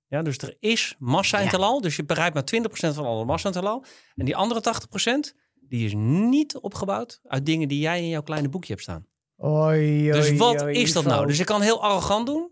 Ja, 0.06 0.22
dus 0.22 0.38
er 0.38 0.56
is 0.60 0.94
massa 0.98 1.38
in 1.38 1.42
het 1.42 1.52
Ja. 1.52 1.58
heelal. 1.58 1.80
Dus 1.80 1.96
je 1.96 2.04
begrijpt 2.04 2.34
maar 2.34 2.44
20% 2.90 2.94
van 2.94 3.04
alle 3.04 3.24
massa 3.24 3.48
in 3.48 3.54
het 3.54 3.64
heelal. 3.64 3.84
En 4.14 4.24
die 4.24 4.36
andere 4.36 4.60
80% 4.60 5.36
die 5.54 5.84
is 5.84 5.92
niet 5.96 6.56
opgebouwd 6.56 7.20
uit 7.24 7.46
dingen 7.46 7.68
die 7.68 7.78
jij 7.78 8.00
in 8.00 8.08
jouw 8.08 8.22
kleine 8.22 8.48
boekje 8.48 8.72
hebt 8.72 8.82
staan. 8.82 9.06
Oei, 9.44 10.10
Dus 10.10 10.36
wat 10.36 10.62
oei, 10.62 10.80
is 10.80 10.92
dat 10.92 11.04
nou? 11.04 11.26
Dus 11.26 11.38
je 11.38 11.44
kan 11.44 11.60
heel 11.62 11.82
arrogant 11.82 12.26
doen. 12.26 12.50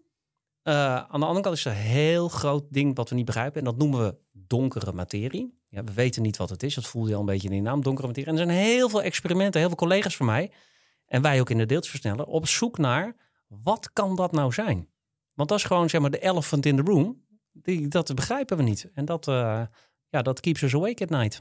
Eh, 0.66 0.96
aan 0.96 1.20
de 1.20 1.26
andere 1.26 1.40
kant 1.40 1.56
is 1.56 1.64
er 1.64 1.70
een 1.70 1.78
heel 1.78 2.28
groot 2.28 2.64
ding 2.70 2.96
wat 2.96 3.08
we 3.08 3.14
niet 3.14 3.24
begrijpen. 3.24 3.58
En 3.58 3.64
dat 3.64 3.76
noemen 3.76 4.00
we 4.00 4.16
donkere 4.32 4.92
materie. 4.92 5.58
Ja, 5.68 5.84
we 5.84 5.92
weten 5.92 6.22
niet 6.22 6.36
wat 6.36 6.50
het 6.50 6.62
is. 6.62 6.74
Dat 6.74 6.86
voel 6.86 7.06
je 7.06 7.14
al 7.14 7.20
een 7.20 7.26
beetje 7.26 7.48
in 7.48 7.54
die 7.54 7.62
naam, 7.62 7.82
donkere 7.82 8.06
materie. 8.06 8.30
En 8.30 8.38
er 8.38 8.46
zijn 8.46 8.58
heel 8.58 8.88
veel 8.88 9.02
experimenten, 9.02 9.60
heel 9.60 9.68
veel 9.68 9.78
collega's 9.78 10.16
van 10.16 10.26
mij. 10.26 10.52
En 11.06 11.22
wij 11.22 11.40
ook 11.40 11.50
in 11.50 11.58
de 11.58 11.66
deeltjesversneller. 11.66 12.26
Op 12.26 12.46
zoek 12.46 12.78
naar, 12.78 13.16
wat 13.48 13.92
kan 13.92 14.16
dat 14.16 14.32
nou 14.32 14.52
zijn? 14.52 14.88
Want 15.34 15.48
dat 15.48 15.58
is 15.58 15.64
gewoon, 15.64 15.90
zeg 15.90 16.00
maar, 16.00 16.10
de 16.10 16.18
elephant 16.18 16.66
in 16.66 16.76
the 16.76 16.82
room. 16.82 17.24
Die, 17.52 17.88
dat 17.88 18.14
begrijpen 18.14 18.56
we 18.56 18.62
niet. 18.62 18.90
En 18.94 19.04
dat, 19.04 19.28
eh, 19.28 19.62
ja, 20.08 20.22
dat 20.22 20.40
keeps 20.40 20.62
us 20.62 20.74
awake 20.74 21.02
at 21.02 21.10
night. 21.10 21.40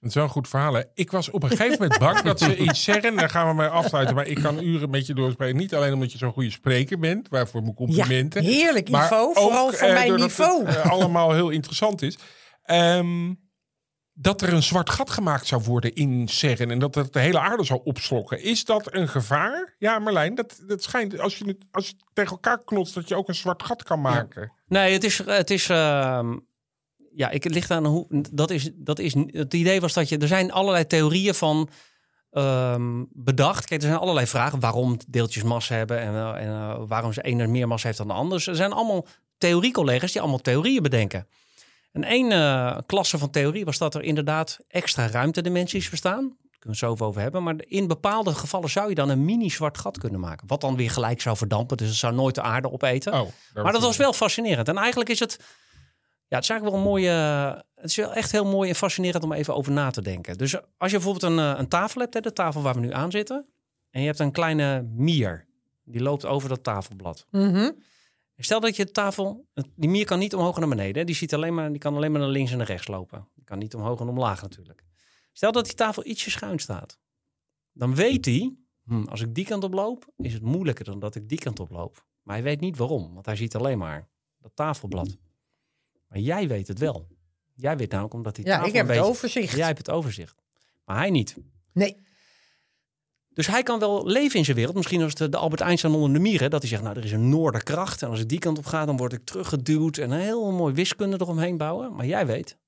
Dat 0.00 0.08
is 0.08 0.14
wel 0.14 0.24
een 0.24 0.30
goed 0.30 0.48
verhaal. 0.48 0.72
Hè? 0.74 0.82
Ik 0.94 1.10
was 1.10 1.30
op 1.30 1.42
een 1.42 1.48
gegeven 1.48 1.78
moment 1.82 1.98
bang 1.98 2.20
dat 2.30 2.40
ze 2.40 2.56
iets 2.56 2.84
zeggen. 2.84 3.16
Daar 3.16 3.30
gaan 3.30 3.48
we 3.48 3.54
mee 3.54 3.66
afsluiten. 3.68 4.14
Maar 4.14 4.26
ik 4.26 4.42
kan 4.42 4.62
uren 4.62 4.90
met 4.90 5.06
je 5.06 5.14
doorspreken. 5.14 5.56
Niet 5.56 5.74
alleen 5.74 5.92
omdat 5.92 6.12
je 6.12 6.18
zo'n 6.18 6.32
goede 6.32 6.50
spreker 6.50 6.98
bent. 6.98 7.28
Waarvoor 7.28 7.60
mijn 7.62 7.74
Ja, 7.78 7.84
complimenten. 7.84 8.42
heerlijk, 8.42 8.88
Maar 8.90 9.06
Ivo. 9.06 9.16
ook, 9.16 9.34
Vooral 9.38 9.72
eh, 9.72 9.92
mijn 9.92 10.08
doordat 10.08 10.26
niveau. 10.26 10.66
Het, 10.66 10.76
eh, 10.76 10.90
allemaal 10.90 11.32
heel 11.32 11.48
interessant 11.50 12.02
is. 12.02 12.18
Ehm, 12.62 13.34
dat 14.12 14.42
er 14.42 14.52
een 14.52 14.62
zwart 14.62 14.90
gat 14.90 15.10
gemaakt 15.10 15.46
zou 15.46 15.62
worden 15.62 15.94
in 15.94 16.28
CERN. 16.28 16.70
En 16.70 16.78
dat 16.78 16.94
het 16.94 17.12
de 17.12 17.20
hele 17.20 17.40
aarde 17.40 17.64
zou 17.64 17.80
opslokken. 17.84 18.42
Is 18.42 18.64
dat 18.64 18.94
een 18.94 19.08
gevaar? 19.08 19.74
Ja, 19.78 19.98
Marlijn. 19.98 20.34
Dat, 20.34 20.60
dat 20.66 20.82
schijnt, 20.82 21.18
als 21.20 21.38
je, 21.38 21.44
het, 21.44 21.66
als 21.70 21.86
je 21.86 21.92
het 21.96 22.04
tegen 22.12 22.30
elkaar 22.30 22.64
knotst, 22.64 22.94
dat 22.94 23.08
je 23.08 23.14
ook 23.16 23.28
een 23.28 23.34
zwart 23.34 23.62
gat 23.62 23.82
kan 23.82 24.00
maken. 24.00 24.52
Nee, 24.66 24.92
het 24.92 25.04
is. 25.04 25.18
Het 25.24 25.50
is 25.50 25.68
ehm, 25.68 26.36
ja, 27.18 27.30
ik 27.30 27.44
het 27.44 27.54
ligt 27.54 27.70
aan 27.70 27.86
hoe. 27.86 28.06
Dat 28.30 28.50
is, 28.50 28.70
dat 28.74 28.98
is. 28.98 29.14
Het 29.14 29.54
idee 29.54 29.80
was 29.80 29.92
dat 29.92 30.08
je. 30.08 30.18
Er 30.18 30.28
zijn 30.28 30.52
allerlei 30.52 30.86
theorieën 30.86 31.34
van. 31.34 31.68
ehm, 32.30 33.04
bedacht. 33.12 33.64
Kijk, 33.64 33.80
er 33.82 33.88
zijn 33.88 34.00
allerlei 34.00 34.26
vragen 34.26 34.60
waarom 34.60 34.96
deeltjes 35.08 35.42
massa 35.42 35.74
hebben 35.74 36.00
en, 36.00 36.14
eh, 36.14 36.42
en 36.42 36.48
eh, 36.48 36.82
waarom 36.86 37.12
ze 37.12 37.22
ene 37.22 37.46
meer 37.46 37.68
massa 37.68 37.86
heeft 37.86 37.98
dan 37.98 38.08
de 38.08 38.14
ander. 38.14 38.36
Dus 38.36 38.46
er 38.46 38.54
zijn 38.56 38.72
allemaal 38.72 39.06
theoriecollega's 39.38 40.12
die 40.12 40.20
allemaal 40.20 40.38
theorieën 40.38 40.82
bedenken. 40.82 41.26
En 41.92 42.04
één 42.04 42.32
eh, 42.32 42.78
klasse 42.86 43.18
van 43.18 43.30
theorie 43.30 43.64
was 43.64 43.78
dat 43.78 43.94
er 43.94 44.02
inderdaad 44.02 44.58
extra 44.68 45.06
ruimtedimensies 45.06 45.90
bestaan. 45.90 46.22
Daar 46.22 46.58
kunnen 46.58 46.80
we 46.80 46.86
het 46.86 46.98
zo 46.98 47.04
over 47.04 47.20
hebben. 47.20 47.42
Maar 47.42 47.54
in 47.58 47.86
bepaalde 47.86 48.34
gevallen 48.34 48.70
zou 48.70 48.88
je 48.88 48.94
dan 48.94 49.08
een 49.08 49.24
mini 49.24 49.50
zwart 49.50 49.78
gat 49.78 49.98
kunnen 49.98 50.20
maken. 50.20 50.46
Wat 50.46 50.60
dan 50.60 50.76
weer 50.76 50.90
gelijk 50.90 51.20
zou 51.20 51.36
verdampen. 51.36 51.76
Dus 51.76 51.88
het 51.88 51.96
zou 51.96 52.14
nooit 52.14 52.34
de 52.34 52.42
aarde 52.42 52.70
opeten. 52.70 53.12
Oh, 53.12 53.28
Maar 53.54 53.72
dat 53.72 53.82
was 53.82 53.96
wel 53.96 54.12
fascinerend. 54.12 54.68
En 54.68 54.76
eigenlijk 54.76 55.10
is 55.10 55.20
het. 55.20 55.38
Ja, 56.28 56.34
het 56.36 56.44
is 56.44 56.50
eigenlijk 56.50 56.70
wel 56.70 56.74
een 56.74 56.90
mooie. 56.90 57.10
Het 57.74 57.90
is 57.90 57.96
wel 57.96 58.12
echt 58.12 58.32
heel 58.32 58.44
mooi 58.44 58.68
en 58.68 58.74
fascinerend 58.74 59.24
om 59.24 59.32
even 59.32 59.54
over 59.54 59.72
na 59.72 59.90
te 59.90 60.02
denken. 60.02 60.38
Dus 60.38 60.54
als 60.56 60.90
je 60.90 60.96
bijvoorbeeld 60.96 61.32
een, 61.32 61.38
eh, 61.38 61.58
een 61.58 61.68
tafel 61.68 62.00
hebt, 62.00 62.14
hè, 62.14 62.20
de 62.20 62.32
tafel 62.32 62.62
waar 62.62 62.74
we 62.74 62.80
nu 62.80 62.92
aan 62.92 63.10
zitten. 63.10 63.46
En 63.90 64.00
je 64.00 64.06
hebt 64.06 64.18
een 64.18 64.32
kleine 64.32 64.82
mier. 64.82 65.46
Die 65.84 66.02
loopt 66.02 66.24
over 66.24 66.48
dat 66.48 66.62
tafelblad. 66.62 67.26
Mhm. 67.30 67.70
Stel 68.36 68.60
dat 68.60 68.76
je 68.76 68.84
de 68.84 68.90
tafel. 68.90 69.46
Die 69.76 69.88
mier 69.88 70.04
kan 70.04 70.18
niet 70.18 70.34
omhoog 70.34 70.54
en 70.54 70.60
naar 70.60 70.68
beneden. 70.68 70.96
hè. 70.98 71.04
Die, 71.04 71.14
ziet 71.14 71.34
alleen 71.34 71.54
maar, 71.54 71.70
die 71.70 71.78
kan 71.78 71.94
alleen 71.94 72.12
maar 72.12 72.20
naar 72.20 72.30
links 72.30 72.50
en 72.50 72.56
naar 72.58 72.66
rechts 72.66 72.86
lopen. 72.86 73.28
Die 73.34 73.44
kan 73.44 73.58
niet 73.58 73.74
omhoog 73.74 74.00
en 74.00 74.08
omlaag 74.08 74.42
natuurlijk. 74.42 74.84
Stel 75.32 75.52
dat 75.52 75.64
die 75.64 75.74
tafel 75.74 76.06
ietsje 76.06 76.30
schuin 76.30 76.58
staat. 76.58 76.98
Dan 77.72 77.94
weet 77.94 78.24
hij. 78.24 78.54
hm, 78.84 79.02
als 79.04 79.20
ik 79.20 79.34
die 79.34 79.44
kant 79.44 79.64
op 79.64 79.72
loop, 79.72 80.12
is 80.16 80.32
het 80.32 80.42
moeilijker 80.42 80.84
dan 80.84 80.98
dat 80.98 81.14
ik 81.14 81.28
die 81.28 81.38
kant 81.38 81.60
op 81.60 81.70
loop. 81.70 82.04
Maar 82.22 82.34
hij 82.34 82.44
weet 82.44 82.60
niet 82.60 82.76
waarom. 82.76 83.14
Want 83.14 83.26
hij 83.26 83.36
ziet 83.36 83.54
alleen 83.56 83.78
maar 83.78 84.08
dat 84.38 84.50
tafelblad. 84.54 85.16
Maar 86.08 86.18
jij 86.18 86.48
weet 86.48 86.68
het 86.68 86.78
wel. 86.78 87.08
Jij 87.54 87.76
weet 87.76 87.90
namelijk 87.90 88.14
omdat 88.14 88.34
die 88.34 88.46
Ja, 88.46 88.64
ik 88.64 88.72
heb 88.72 88.88
het 88.88 88.98
overzicht. 88.98 89.56
Jij 89.56 89.66
hebt 89.66 89.78
het 89.78 89.90
overzicht. 89.90 90.34
Maar 90.84 90.96
hij 90.96 91.10
niet. 91.10 91.36
Nee, 91.72 91.96
Dus 93.32 93.46
hij 93.46 93.62
kan 93.62 93.78
wel 93.78 94.06
leven 94.06 94.38
in 94.38 94.44
zijn 94.44 94.56
wereld. 94.56 94.76
Misschien 94.76 95.02
als 95.02 95.14
de, 95.14 95.28
de 95.28 95.36
Albert 95.36 95.60
Einstein 95.60 95.94
onder 95.94 96.12
de 96.12 96.18
mieren. 96.18 96.50
Dat 96.50 96.60
hij 96.60 96.70
zegt, 96.70 96.82
nou, 96.82 96.96
er 96.96 97.04
is 97.04 97.12
een 97.12 97.28
noorderkracht. 97.28 98.02
En 98.02 98.08
als 98.08 98.20
ik 98.20 98.28
die 98.28 98.38
kant 98.38 98.58
op 98.58 98.66
ga, 98.66 98.84
dan 98.84 98.96
word 98.96 99.12
ik 99.12 99.24
teruggeduwd. 99.24 99.96
En 99.96 100.10
een 100.10 100.20
heel 100.20 100.52
mooi 100.52 100.74
wiskunde 100.74 101.16
eromheen 101.20 101.56
bouwen. 101.56 101.94
Maar 101.94 102.06
jij 102.06 102.26
weet, 102.26 102.58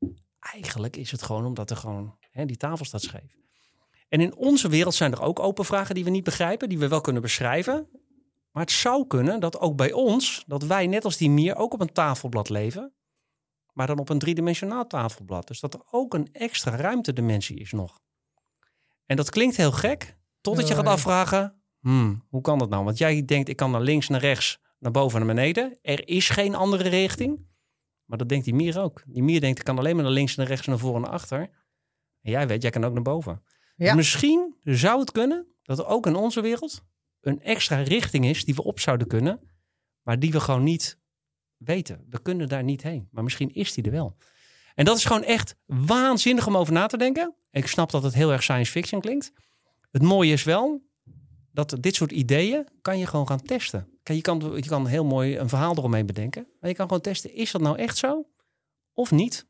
eigenlijk 0.41 0.97
is 0.97 1.11
het 1.11 1.23
gewoon 1.23 1.47
omdat 1.47 1.71
er 1.71 1.77
gewoon... 1.77 2.19
Hè, 2.31 2.47
die 2.47 2.57
tafel 2.57 2.85
staat 2.85 3.03
scheef. 3.03 3.39
En 4.09 4.21
in 4.21 4.37
onze 4.37 4.69
wereld 4.69 4.95
zijn 4.95 5.13
er 5.13 5.23
ook 5.23 5.39
open 5.39 5.65
vragen 5.65 5.95
die 5.95 6.05
we 6.05 6.11
niet 6.11 6.25
begrijpen. 6.25 6.69
Die 6.69 6.79
we 6.79 6.89
wel 6.89 7.01
kunnen 7.01 7.23
beschrijven. 7.23 7.89
Maar 8.51 8.63
het 8.63 8.73
zou 8.73 9.07
kunnen 9.07 9.41
dat 9.41 9.59
ook 9.61 9.77
bij 9.77 9.93
ons... 9.93 10.45
Dat 10.47 10.63
wij 10.63 10.87
net 10.87 11.05
als 11.05 11.17
die 11.17 11.31
mier 11.31 11.57
ook 11.57 11.73
op 11.73 11.81
een 11.81 11.93
tafelblad 11.93 12.49
leven. 12.49 12.93
Maar 13.73 13.87
dan 13.87 13.99
op 13.99 14.09
een 14.09 14.19
driedimensionaal 14.19 14.87
tafelblad. 14.87 15.47
Dus 15.47 15.61
dat 15.61 15.75
er 15.75 15.81
ook 15.91 16.15
een 16.15 16.29
extra 16.33 16.77
ruimtedimensie 16.77 17.59
is 17.59 17.73
nog. 17.73 18.01
En 19.07 19.17
dat 19.17 19.31
klinkt 19.31 19.57
heel 19.57 19.73
gek. 19.73 20.19
Totdat 20.41 20.69
je 20.69 20.75
gaat 20.75 20.85
Nee. 20.85 20.93
afvragen, 20.93 21.63
hmm, 21.81 22.27
hoe 22.29 22.41
kan 22.41 22.59
dat 22.59 22.69
nou? 22.69 22.85
Want 22.85 22.99
jij 22.99 23.25
denkt, 23.25 23.49
ik 23.49 23.57
kan 23.57 23.71
naar 23.71 23.81
links, 23.81 24.09
naar 24.09 24.21
rechts, 24.21 24.59
naar 24.79 24.93
boven 24.93 25.21
en 25.21 25.27
naar 25.27 25.35
beneden. 25.35 25.79
Er 25.83 26.09
is 26.09 26.29
geen 26.29 26.55
andere 26.55 26.89
richting. 26.89 27.49
Maar 28.05 28.19
dat 28.19 28.29
denkt 28.29 28.45
die 28.45 28.55
mier 28.55 28.81
ook. 28.81 29.03
Die 29.07 29.23
mier 29.23 29.41
denkt, 29.41 29.59
ik 29.59 29.65
kan 29.65 29.79
alleen 29.79 29.95
maar 29.95 30.05
naar 30.05 30.13
links, 30.13 30.35
naar 30.35 30.47
rechts, 30.47 30.67
naar 30.67 30.79
voren 30.79 30.97
en 30.97 31.01
naar 31.03 31.11
achter. 31.11 31.41
En 32.21 32.31
jij 32.31 32.47
weet, 32.47 32.63
jij 32.63 32.71
kan 32.71 32.85
ook 32.85 32.93
naar 32.93 33.03
boven. 33.03 33.43
Ja. 33.77 33.87
Dus 33.87 33.95
misschien 33.95 34.57
zou 34.63 35.01
het 35.01 35.11
kunnen 35.13 35.47
dat 35.63 35.79
er 35.79 35.87
ook 35.87 36.07
in 36.07 36.15
onze 36.15 36.41
wereld 36.41 36.83
een 37.21 37.43
extra 37.43 37.77
richting 37.77 38.27
is 38.27 38.45
die 38.45 38.55
we 38.55 38.63
op 38.63 38.81
zouden 38.81 39.07
kunnen. 39.07 39.41
Maar 40.03 40.19
die 40.19 40.33
we 40.33 40.41
gewoon 40.41 40.63
niet 40.63 40.99
weten. 41.65 42.07
We 42.11 42.23
kunnen 42.23 42.49
daar 42.49 42.65
niet 42.65 42.83
heen. 42.83 43.09
Maar 43.11 43.25
misschien 43.25 43.55
is 43.55 43.75
die 43.75 43.85
er 43.85 43.91
wel. 43.91 44.17
En 44.75 44.85
dat 44.85 44.97
is 44.97 45.05
gewoon 45.05 45.25
echt 45.25 45.57
waanzinnig 45.67 46.47
om 46.47 46.57
over 46.57 46.73
na 46.73 46.87
te 46.87 46.97
denken. 46.97 47.35
Ik 47.51 47.67
snap 47.67 47.91
dat 47.91 48.03
het 48.03 48.15
heel 48.15 48.33
erg 48.33 48.43
science 48.43 48.71
fiction 48.71 49.01
klinkt. 49.01 49.33
Het 49.91 50.03
mooie 50.03 50.33
is 50.33 50.45
wel 50.45 50.83
dat 51.53 51.77
dit 51.81 51.95
soort 51.95 52.13
ideeën 52.13 52.69
kan 52.83 52.99
je 52.99 53.07
gewoon 53.07 53.27
gaan 53.27 53.43
testen. 53.43 53.89
Kijk, 54.03 54.19
je, 54.19 54.23
kan, 54.25 54.53
je 54.57 54.69
kan 54.69 54.87
heel 54.87 55.05
mooi 55.05 55.39
een 55.39 55.49
verhaal 55.49 55.77
eromheen 55.77 56.07
bedenken. 56.07 56.47
Maar 56.61 56.71
je 56.71 56.77
kan 56.77 56.87
gewoon 56.87 57.03
testen, 57.03 57.35
is 57.35 57.51
dat 57.51 57.61
nou 57.61 57.79
echt 57.79 57.97
zo? 57.97 58.27
Of 58.93 59.11
niet? 59.11 59.47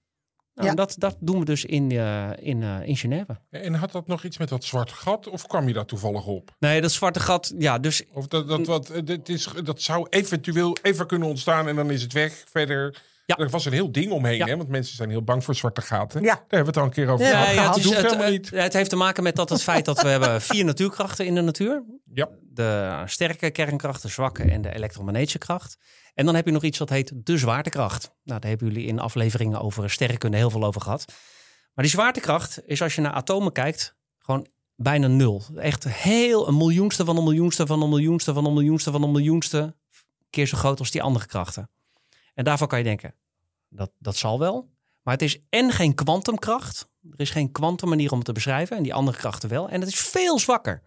Nou, 0.61 0.73
Ja. 0.73 0.77
dat, 0.77 0.95
dat 0.99 1.17
doen 1.21 1.39
we 1.39 1.45
dus 1.45 1.65
in, 1.65 1.91
eh, 1.91 2.29
in, 2.37 2.63
eh, 2.63 2.77
in 2.89 2.97
Genève. 2.97 3.39
En 3.51 3.75
had 3.75 3.93
dat 3.93 4.07
nog 4.07 4.25
iets 4.25 4.39
met 4.39 4.49
dat 4.49 4.65
zwart 4.65 4.93
gat? 4.93 5.29
Of 5.29 5.47
kwam 5.47 5.67
je 5.69 5.75
daar 5.75 5.85
toevallig 5.87 6.27
op? 6.27 6.55
Nee, 6.59 6.81
dat 6.81 6.93
zwarte 6.93 7.21
gat, 7.21 7.55
ja, 7.59 7.79
dus 7.79 8.03
Of 8.13 8.27
dat, 8.27 8.49
dat, 8.49 8.67
wat, 8.67 8.89
eh, 8.91 9.01
dit 9.05 9.29
is, 9.29 9.49
dat 9.65 9.83
zou 9.83 10.07
eventueel 10.11 10.77
even 10.83 11.07
kunnen 11.07 11.29
ontstaan 11.29 11.69
en 11.69 11.77
dan 11.77 11.91
is 11.91 12.03
het 12.03 12.13
weg 12.13 12.45
verder. 12.51 13.03
Ja. 13.27 13.37
Er 13.37 13.49
was 13.51 13.65
een 13.65 13.73
heel 13.73 13.93
ding 13.93 14.11
omheen, 14.13 14.37
Ja. 14.37 14.47
hè? 14.47 14.57
want 14.57 14.69
mensen 14.69 14.97
zijn 14.97 15.11
heel 15.11 15.23
bang 15.23 15.45
voor 15.45 15.55
zwarte 15.55 15.81
gaten. 15.81 16.23
Ja. 16.23 16.27
Daar 16.35 16.37
hebben 16.49 16.59
we 16.61 16.67
het 16.67 16.77
al 16.77 16.85
een 16.85 16.91
keer 16.91 17.09
over 17.09 17.27
Ja, 17.27 17.31
gehad. 17.45 17.55
Ja, 17.55 17.63
het, 17.63 17.67
Dat 17.67 17.77
is, 17.77 17.85
hoeft 17.85 17.97
het, 17.97 18.07
helemaal 18.07 18.33
het, 18.33 18.51
niet. 18.51 18.51
het 18.63 18.73
heeft 18.73 18.91
te 18.91 18.97
maken 18.97 19.23
met 19.23 19.37
dat 19.37 19.49
het 19.49 19.63
feit 19.63 19.85
dat 19.85 20.03
we 20.03 20.09
hebben 20.15 20.41
vier 20.43 20.65
natuurkrachten 20.65 21.27
in 21.27 21.35
de 21.35 21.41
natuur. 21.41 21.83
Ja. 22.13 22.29
De 22.53 23.03
sterke 23.07 23.51
kernkracht, 23.51 24.03
de 24.03 24.09
zwakke 24.09 24.43
en 24.43 24.63
de 24.63 24.75
elektromagnetische 24.75 25.39
kracht. 25.39 25.77
En 26.15 26.27
dan 26.27 26.35
heb 26.35 26.47
je 26.47 26.53
nog 26.53 26.63
iets 26.63 26.79
dat 26.79 26.89
heet 26.89 27.13
de 27.15 27.39
zwaartekracht. 27.39 28.11
Nou, 28.23 28.41
daar 28.41 28.51
hebben 28.51 28.69
jullie 28.69 28.87
in 28.87 28.99
afleveringen 28.99 29.61
over 29.61 29.91
sterrenkunde 29.91 30.37
heel 30.37 30.51
veel 30.51 30.65
over 30.65 30.81
gehad. 30.81 31.05
Maar 31.75 31.85
die 31.85 31.95
zwaartekracht 31.95 32.61
is 32.67 32.83
als 32.83 32.95
je 32.95 33.01
naar 33.01 33.13
atomen 33.13 33.53
kijkt, 33.53 33.95
gewoon 34.19 34.47
bijna 34.77 35.07
nul. 35.07 35.43
Echt 35.57 35.85
heel 35.85 36.49
een 36.49 36.57
miljoenste 36.57 37.05
van 37.05 37.17
een 37.17 37.25
miljoenste 37.25 37.67
van 37.67 37.83
een 37.83 37.89
miljoenste 37.89 38.33
van 38.33 38.45
een 38.45 38.53
miljoenste 38.53 38.91
van 38.91 39.03
een 39.03 39.11
miljoenste 39.11 39.75
keer 40.31 40.47
zo 40.47 40.57
groot 40.57 40.79
als 40.79 40.91
die 40.91 41.03
andere 41.03 41.27
krachten. 41.27 41.71
En 42.35 42.45
daarvan 42.45 42.69
kan 42.69 42.79
je 42.79 42.85
denken, 42.85 43.15
dat, 43.69 43.91
dat 43.99 44.17
zal 44.17 44.39
wel. 44.39 44.71
Maar 45.03 45.15
het 45.15 45.23
is 45.23 45.41
en 45.49 45.73
geen 45.73 45.95
kwantumkracht. 45.95 46.89
Er 47.11 47.21
is 47.21 47.31
geen 47.31 47.53
kwantummanier 47.53 48.11
om 48.11 48.17
het 48.17 48.27
te 48.27 48.33
beschrijven. 48.33 48.77
En 48.77 48.83
die 48.83 48.95
andere 48.95 49.17
krachten 49.17 49.49
wel. 49.49 49.69
En 49.69 49.81
het 49.81 49.89
is 49.89 50.01
veel 50.01 50.39
zwakker. 50.39 50.83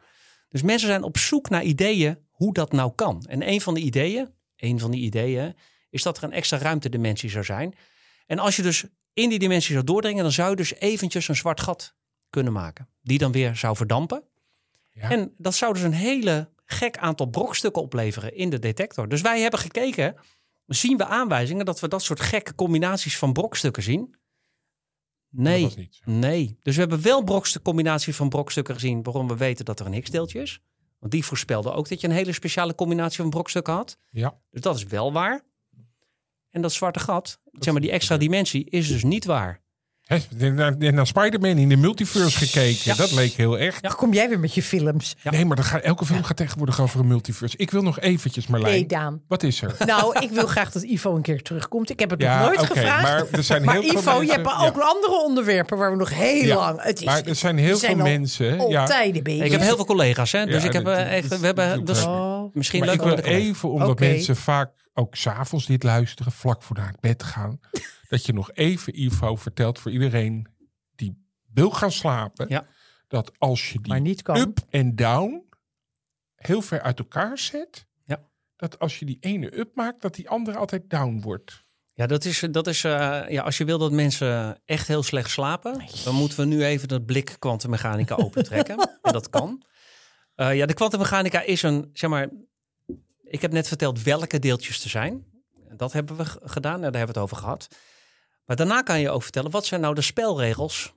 Dus 0.49 0.61
mensen 0.61 0.87
zijn 0.87 1.03
op 1.03 1.17
zoek 1.17 1.49
naar 1.49 1.63
ideeën 1.63 2.17
hoe 2.31 2.53
dat 2.53 2.71
nou 2.71 2.91
kan. 2.95 3.23
En 3.27 3.47
een 3.49 3.61
van 3.61 3.73
de 3.73 3.79
ideeën, 3.79 4.29
een 4.63 4.79
van 4.79 4.91
die 4.91 5.01
ideeën, 5.01 5.55
is 5.89 6.03
dat 6.03 6.17
er 6.17 6.23
een 6.23 6.31
extra 6.31 6.57
ruimtedimensie 6.57 7.29
zou 7.29 7.43
zijn. 7.43 7.75
En 8.25 8.39
als 8.39 8.55
je 8.55 8.61
dus 8.61 8.85
in 9.13 9.29
die 9.29 9.39
dimensie 9.39 9.73
zou 9.73 9.85
doordringen, 9.85 10.23
dan 10.23 10.31
zou 10.31 10.49
je 10.49 10.55
dus 10.55 10.73
eventjes 10.73 11.27
een 11.27 11.35
zwart 11.35 11.61
gat 11.61 11.95
kunnen 12.29 12.53
maken. 12.53 12.89
Die 13.01 13.17
dan 13.17 13.31
weer 13.31 13.55
zou 13.55 13.75
verdampen. 13.75 14.23
Ja. 14.93 15.09
En 15.09 15.33
dat 15.37 15.55
zou 15.55 15.73
dus 15.73 15.81
een 15.81 15.93
hele 15.93 16.49
gek 16.65 16.97
aantal 16.97 17.25
brokstukken 17.25 17.81
opleveren 17.81 18.35
in 18.35 18.49
de 18.49 18.59
detector. 18.59 19.09
Dus 19.09 19.21
wij 19.21 19.41
hebben 19.41 19.59
gekeken, 19.59 20.15
zien 20.65 20.97
we 20.97 21.05
aanwijzingen 21.05 21.65
dat 21.65 21.79
we 21.79 21.87
dat 21.87 22.03
soort 22.03 22.19
gekke 22.19 22.55
combinaties 22.55 23.17
van 23.17 23.33
brokstukken 23.33 23.83
zien? 23.83 24.15
Nee. 25.29 25.89
Nee. 26.05 26.59
Dus 26.61 26.73
we 26.75 26.81
hebben 26.81 27.01
wel 27.01 27.23
brokstu- 27.23 27.59
combinatie 27.59 28.15
van 28.15 28.29
brokstukken 28.29 28.73
gezien 28.73 29.03
waarom 29.03 29.27
we 29.27 29.37
weten 29.37 29.65
dat 29.65 29.79
er 29.79 29.85
een 29.85 29.93
Higgs-deeltje 29.93 30.41
is. 30.41 30.59
Want 31.03 31.15
die 31.15 31.25
voorspelde 31.25 31.71
ook 31.71 31.89
dat 31.89 32.01
je 32.01 32.07
een 32.07 32.13
hele 32.13 32.31
speciale 32.31 32.75
combinatie 32.75 33.21
van 33.21 33.29
brokstukken 33.29 33.73
had. 33.73 33.97
Ja. 34.09 34.39
Dus 34.49 34.61
dat 34.61 34.75
is 34.75 34.83
wel 34.83 35.13
waar. 35.13 35.41
En 36.49 36.61
dat 36.61 36.71
zwarte 36.71 36.99
gat, 36.99 37.39
zeg 37.51 37.73
maar 37.73 37.81
die 37.81 37.91
extra 37.91 38.17
dimensie, 38.17 38.69
is 38.69 38.87
dus 38.87 39.03
niet 39.03 39.25
waar. 39.25 39.62
Naar, 40.37 40.75
naar 40.77 41.07
Spider-Man 41.07 41.57
in 41.57 41.69
de 41.69 41.75
multiverse 41.75 42.37
gekeken. 42.37 42.81
Ja. 42.83 42.95
Dat 42.95 43.11
leek 43.11 43.31
heel 43.33 43.57
echt. 43.57 43.85
Ach, 43.85 43.95
kom 43.95 44.13
jij 44.13 44.29
weer 44.29 44.39
met 44.39 44.53
je 44.53 44.63
films? 44.63 45.15
Ja. 45.21 45.31
Nee, 45.31 45.45
maar 45.45 45.57
gaat, 45.57 45.81
elke 45.81 46.05
film 46.05 46.23
gaat 46.23 46.37
tegenwoordig 46.37 46.81
over 46.81 46.99
een 46.99 47.07
multiverse. 47.07 47.57
Ik 47.57 47.71
wil 47.71 47.81
nog 47.81 47.99
eventjes, 47.99 48.47
Marlijn. 48.47 48.73
Nee, 48.73 48.85
Daan. 48.85 49.21
Wat 49.27 49.43
is 49.43 49.61
er? 49.61 49.75
Nou, 49.85 50.19
ik 50.19 50.29
wil 50.31 50.47
graag 50.47 50.71
dat 50.71 50.83
Ivo 50.83 51.15
een 51.15 51.21
keer 51.21 51.41
terugkomt. 51.41 51.89
Ik 51.89 51.99
heb 51.99 52.09
het 52.09 52.21
Ja, 52.21 52.37
nog 52.37 52.45
nooit 52.47 52.61
oké, 52.61 52.67
gevraagd. 52.79 53.01
maar 53.03 53.25
er 53.39 53.43
zijn 53.43 53.63
Maar 53.63 53.73
heel 53.73 53.83
veel 53.83 53.99
Ivo, 53.99 54.11
je 54.11 54.17
mensen- 54.17 54.35
hebt 54.35 54.49
ja. 54.59 54.65
ook 54.67 54.77
andere 54.77 55.23
onderwerpen 55.25 55.77
waar 55.77 55.91
we 55.91 55.97
nog 55.97 56.09
heel 56.13 56.45
Ja, 56.45 56.55
lang... 56.55 56.81
Het 56.81 56.99
is, 56.99 57.05
Maar 57.05 57.23
er 57.23 57.35
zijn 57.35 57.57
heel 57.57 57.77
zijn 57.77 57.95
veel 57.95 58.03
mensen. 58.05 58.69
Ja, 58.69 58.79
Altijd. 58.81 59.15
Ik 59.27 59.51
heb 59.51 59.61
heel 59.61 59.75
veel 59.75 59.85
collega's, 59.85 60.31
hè? 60.31 60.45
Dus 60.45 60.61
Ja, 60.61 60.67
ik 60.67 60.73
heb 60.73 60.87
eh, 60.87 61.17
echt, 61.17 61.39
we 61.39 61.45
hebben, 61.45 61.85
dus 61.85 62.03
Oh. 62.05 62.55
misschien 62.55 62.79
maar 62.79 62.87
leuk 62.87 62.97
ik 62.97 63.03
wil 63.03 63.17
even, 63.17 63.69
omdat 63.69 63.99
mensen 63.99 64.35
vaak 64.35 64.71
ook 64.93 65.15
s'avonds 65.15 65.65
dit 65.65 65.83
luisteren, 65.83 66.31
vlak 66.31 66.63
voor 66.63 66.75
naar 66.75 66.87
het 66.87 66.99
bed 66.99 67.23
gaan, 67.23 67.59
dat 68.13 68.25
je 68.25 68.33
nog 68.33 68.51
even, 68.53 69.01
Ivo, 69.01 69.35
vertelt 69.35 69.79
voor 69.79 69.91
iedereen 69.91 70.47
die 70.95 71.25
wil 71.53 71.71
gaan 71.71 71.91
slapen, 71.91 72.45
Ja. 72.49 72.65
dat 73.07 73.31
als 73.39 73.71
je 73.71 73.81
die 73.81 73.93
niet 73.93 74.21
kan. 74.21 74.37
up 74.37 74.59
en 74.69 74.95
down 74.95 75.43
heel 76.35 76.61
ver 76.61 76.81
uit 76.81 76.99
elkaar 76.99 77.37
zet, 77.37 77.85
Ja. 78.03 78.23
dat 78.55 78.79
als 78.79 78.99
je 78.99 79.05
die 79.05 79.17
ene 79.19 79.57
up 79.57 79.75
maakt, 79.75 80.01
dat 80.01 80.15
die 80.15 80.29
andere 80.29 80.57
altijd 80.57 80.89
down 80.89 81.21
wordt. 81.21 81.61
Ja, 81.93 82.07
dat 82.07 82.25
is, 82.25 82.39
dat 82.51 82.67
is 82.67 82.83
eh, 82.83 83.23
ja, 83.27 83.43
als 83.43 83.57
je 83.57 83.65
wil 83.65 83.77
dat 83.77 83.91
mensen 83.91 84.61
echt 84.65 84.87
heel 84.87 85.03
slecht 85.03 85.29
slapen, 85.29 85.81
dan 86.03 86.15
moeten 86.15 86.37
we 86.37 86.45
nu 86.45 86.63
even 86.63 86.87
dat 86.87 87.05
blik 87.05 87.35
kwantummechanica 87.39 88.15
opentrekken. 88.15 88.77
en 89.01 89.11
dat 89.13 89.29
kan. 89.29 89.63
Eh, 90.35 90.55
ja, 90.55 90.65
de 90.65 90.73
kwantummechanica 90.73 91.41
is 91.41 91.61
een, 91.61 91.89
zeg 91.93 92.09
maar, 92.09 92.29
ik 93.23 93.41
heb 93.41 93.51
net 93.51 93.67
verteld 93.67 94.03
welke 94.03 94.39
deeltjes 94.39 94.83
er 94.83 94.89
zijn. 94.89 95.25
Dat 95.75 95.93
hebben 95.93 96.15
we 96.17 96.25
gedaan, 96.25 96.81
daar 96.81 96.91
hebben 96.91 97.01
we 97.01 97.07
het 97.07 97.17
over 97.17 97.37
gehad. 97.37 97.67
Maar 98.45 98.55
daarna 98.55 98.81
kan 98.81 98.99
je 98.99 99.09
ook 99.09 99.23
vertellen, 99.23 99.51
wat 99.51 99.65
zijn 99.65 99.81
nou 99.81 99.95
de 99.95 100.01
spelregels 100.01 100.93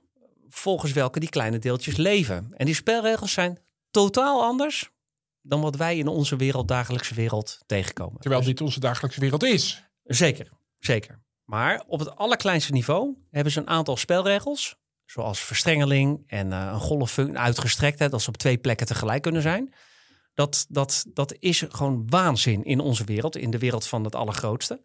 volgens 0.49 0.91
welke 0.91 1.19
die 1.19 1.29
kleine 1.29 1.59
deeltjes 1.59 1.95
leven? 1.95 2.53
En 2.53 2.65
die 2.65 2.75
spelregels 2.75 3.31
zijn 3.31 3.59
totaal 3.91 4.43
anders 4.43 4.91
dan 5.41 5.61
wat 5.61 5.75
wij 5.75 5.97
in 5.97 6.07
onze 6.07 6.35
wereld, 6.35 6.67
dagelijkse 6.67 7.13
wereld 7.13 7.59
tegenkomen. 7.65 8.19
Terwijl 8.19 8.43
dit 8.43 8.61
onze 8.61 8.79
dagelijkse 8.79 9.19
wereld 9.19 9.43
is. 9.43 9.83
Zeker, 10.03 10.49
zeker. 10.79 11.21
Maar 11.43 11.83
op 11.87 11.99
het 11.99 12.15
allerkleinste 12.15 12.71
niveau 12.71 13.15
hebben 13.31 13.53
ze 13.53 13.59
een 13.59 13.67
aantal 13.67 13.97
spelregels. 13.97 14.75
Zoals 15.05 15.39
verstrengeling 15.39 16.23
en 16.27 16.51
eh, 16.51 16.69
een 16.73 16.79
golffunctie, 16.79 17.37
uitgestrektheid, 17.37 18.13
als 18.13 18.23
ze 18.23 18.29
op 18.29 18.37
twee 18.37 18.57
plekken 18.57 18.87
tegelijk 18.87 19.21
kunnen 19.21 19.41
zijn. 19.41 19.73
Dat, 20.33 20.65
dat, 20.69 21.05
dat 21.13 21.35
is 21.39 21.65
gewoon 21.69 22.09
waanzin 22.09 22.63
in 22.63 22.79
onze 22.79 23.03
wereld, 23.03 23.35
in 23.35 23.51
de 23.51 23.57
wereld 23.57 23.87
van 23.87 24.03
het 24.03 24.15
allergrootste. 24.15 24.81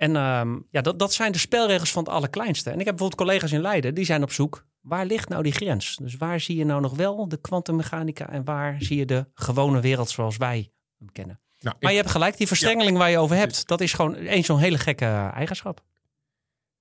En 0.00 0.16
ehm, 0.16 0.58
ja, 0.70 0.80
dat, 0.80 0.98
dat 0.98 1.12
zijn 1.12 1.32
de 1.32 1.38
spelregels 1.38 1.90
van 1.92 2.02
het 2.04 2.12
allerkleinste. 2.12 2.70
En 2.70 2.78
ik 2.80 2.84
heb 2.86 2.96
bijvoorbeeld 2.96 3.20
collega's 3.28 3.52
in 3.52 3.60
Leiden, 3.60 3.94
die 3.94 4.04
zijn 4.04 4.22
op 4.22 4.32
zoek. 4.32 4.64
Waar 4.80 5.06
ligt 5.06 5.28
nou 5.28 5.42
die 5.42 5.52
grens? 5.52 5.96
Dus 6.02 6.16
waar 6.16 6.40
zie 6.40 6.56
je 6.56 6.64
nou 6.64 6.80
nog 6.80 6.96
wel 6.96 7.28
de 7.28 7.40
kwantummechanica 7.40 8.28
en 8.30 8.44
waar 8.44 8.76
zie 8.78 8.96
je 8.98 9.04
de 9.06 9.26
gewone 9.34 9.80
wereld 9.80 10.10
zoals 10.10 10.36
wij 10.36 10.70
hem 10.98 11.12
kennen? 11.12 11.40
Nou, 11.60 11.76
Maar 11.80 11.90
ik- 11.90 11.96
je 11.96 12.02
hebt 12.02 12.12
gelijk, 12.12 12.36
die 12.36 12.46
verstrengeling 12.46 12.96
waar 12.98 13.10
je 13.10 13.18
over 13.18 13.36
hebt, 13.36 13.66
dat 13.68 13.80
is 13.80 13.92
gewoon 13.92 14.14
eens 14.14 14.46
zo'n 14.46 14.58
hele 14.58 14.78
gekke 14.78 15.04
eh, 15.04 15.32
eigenschap. 15.34 15.80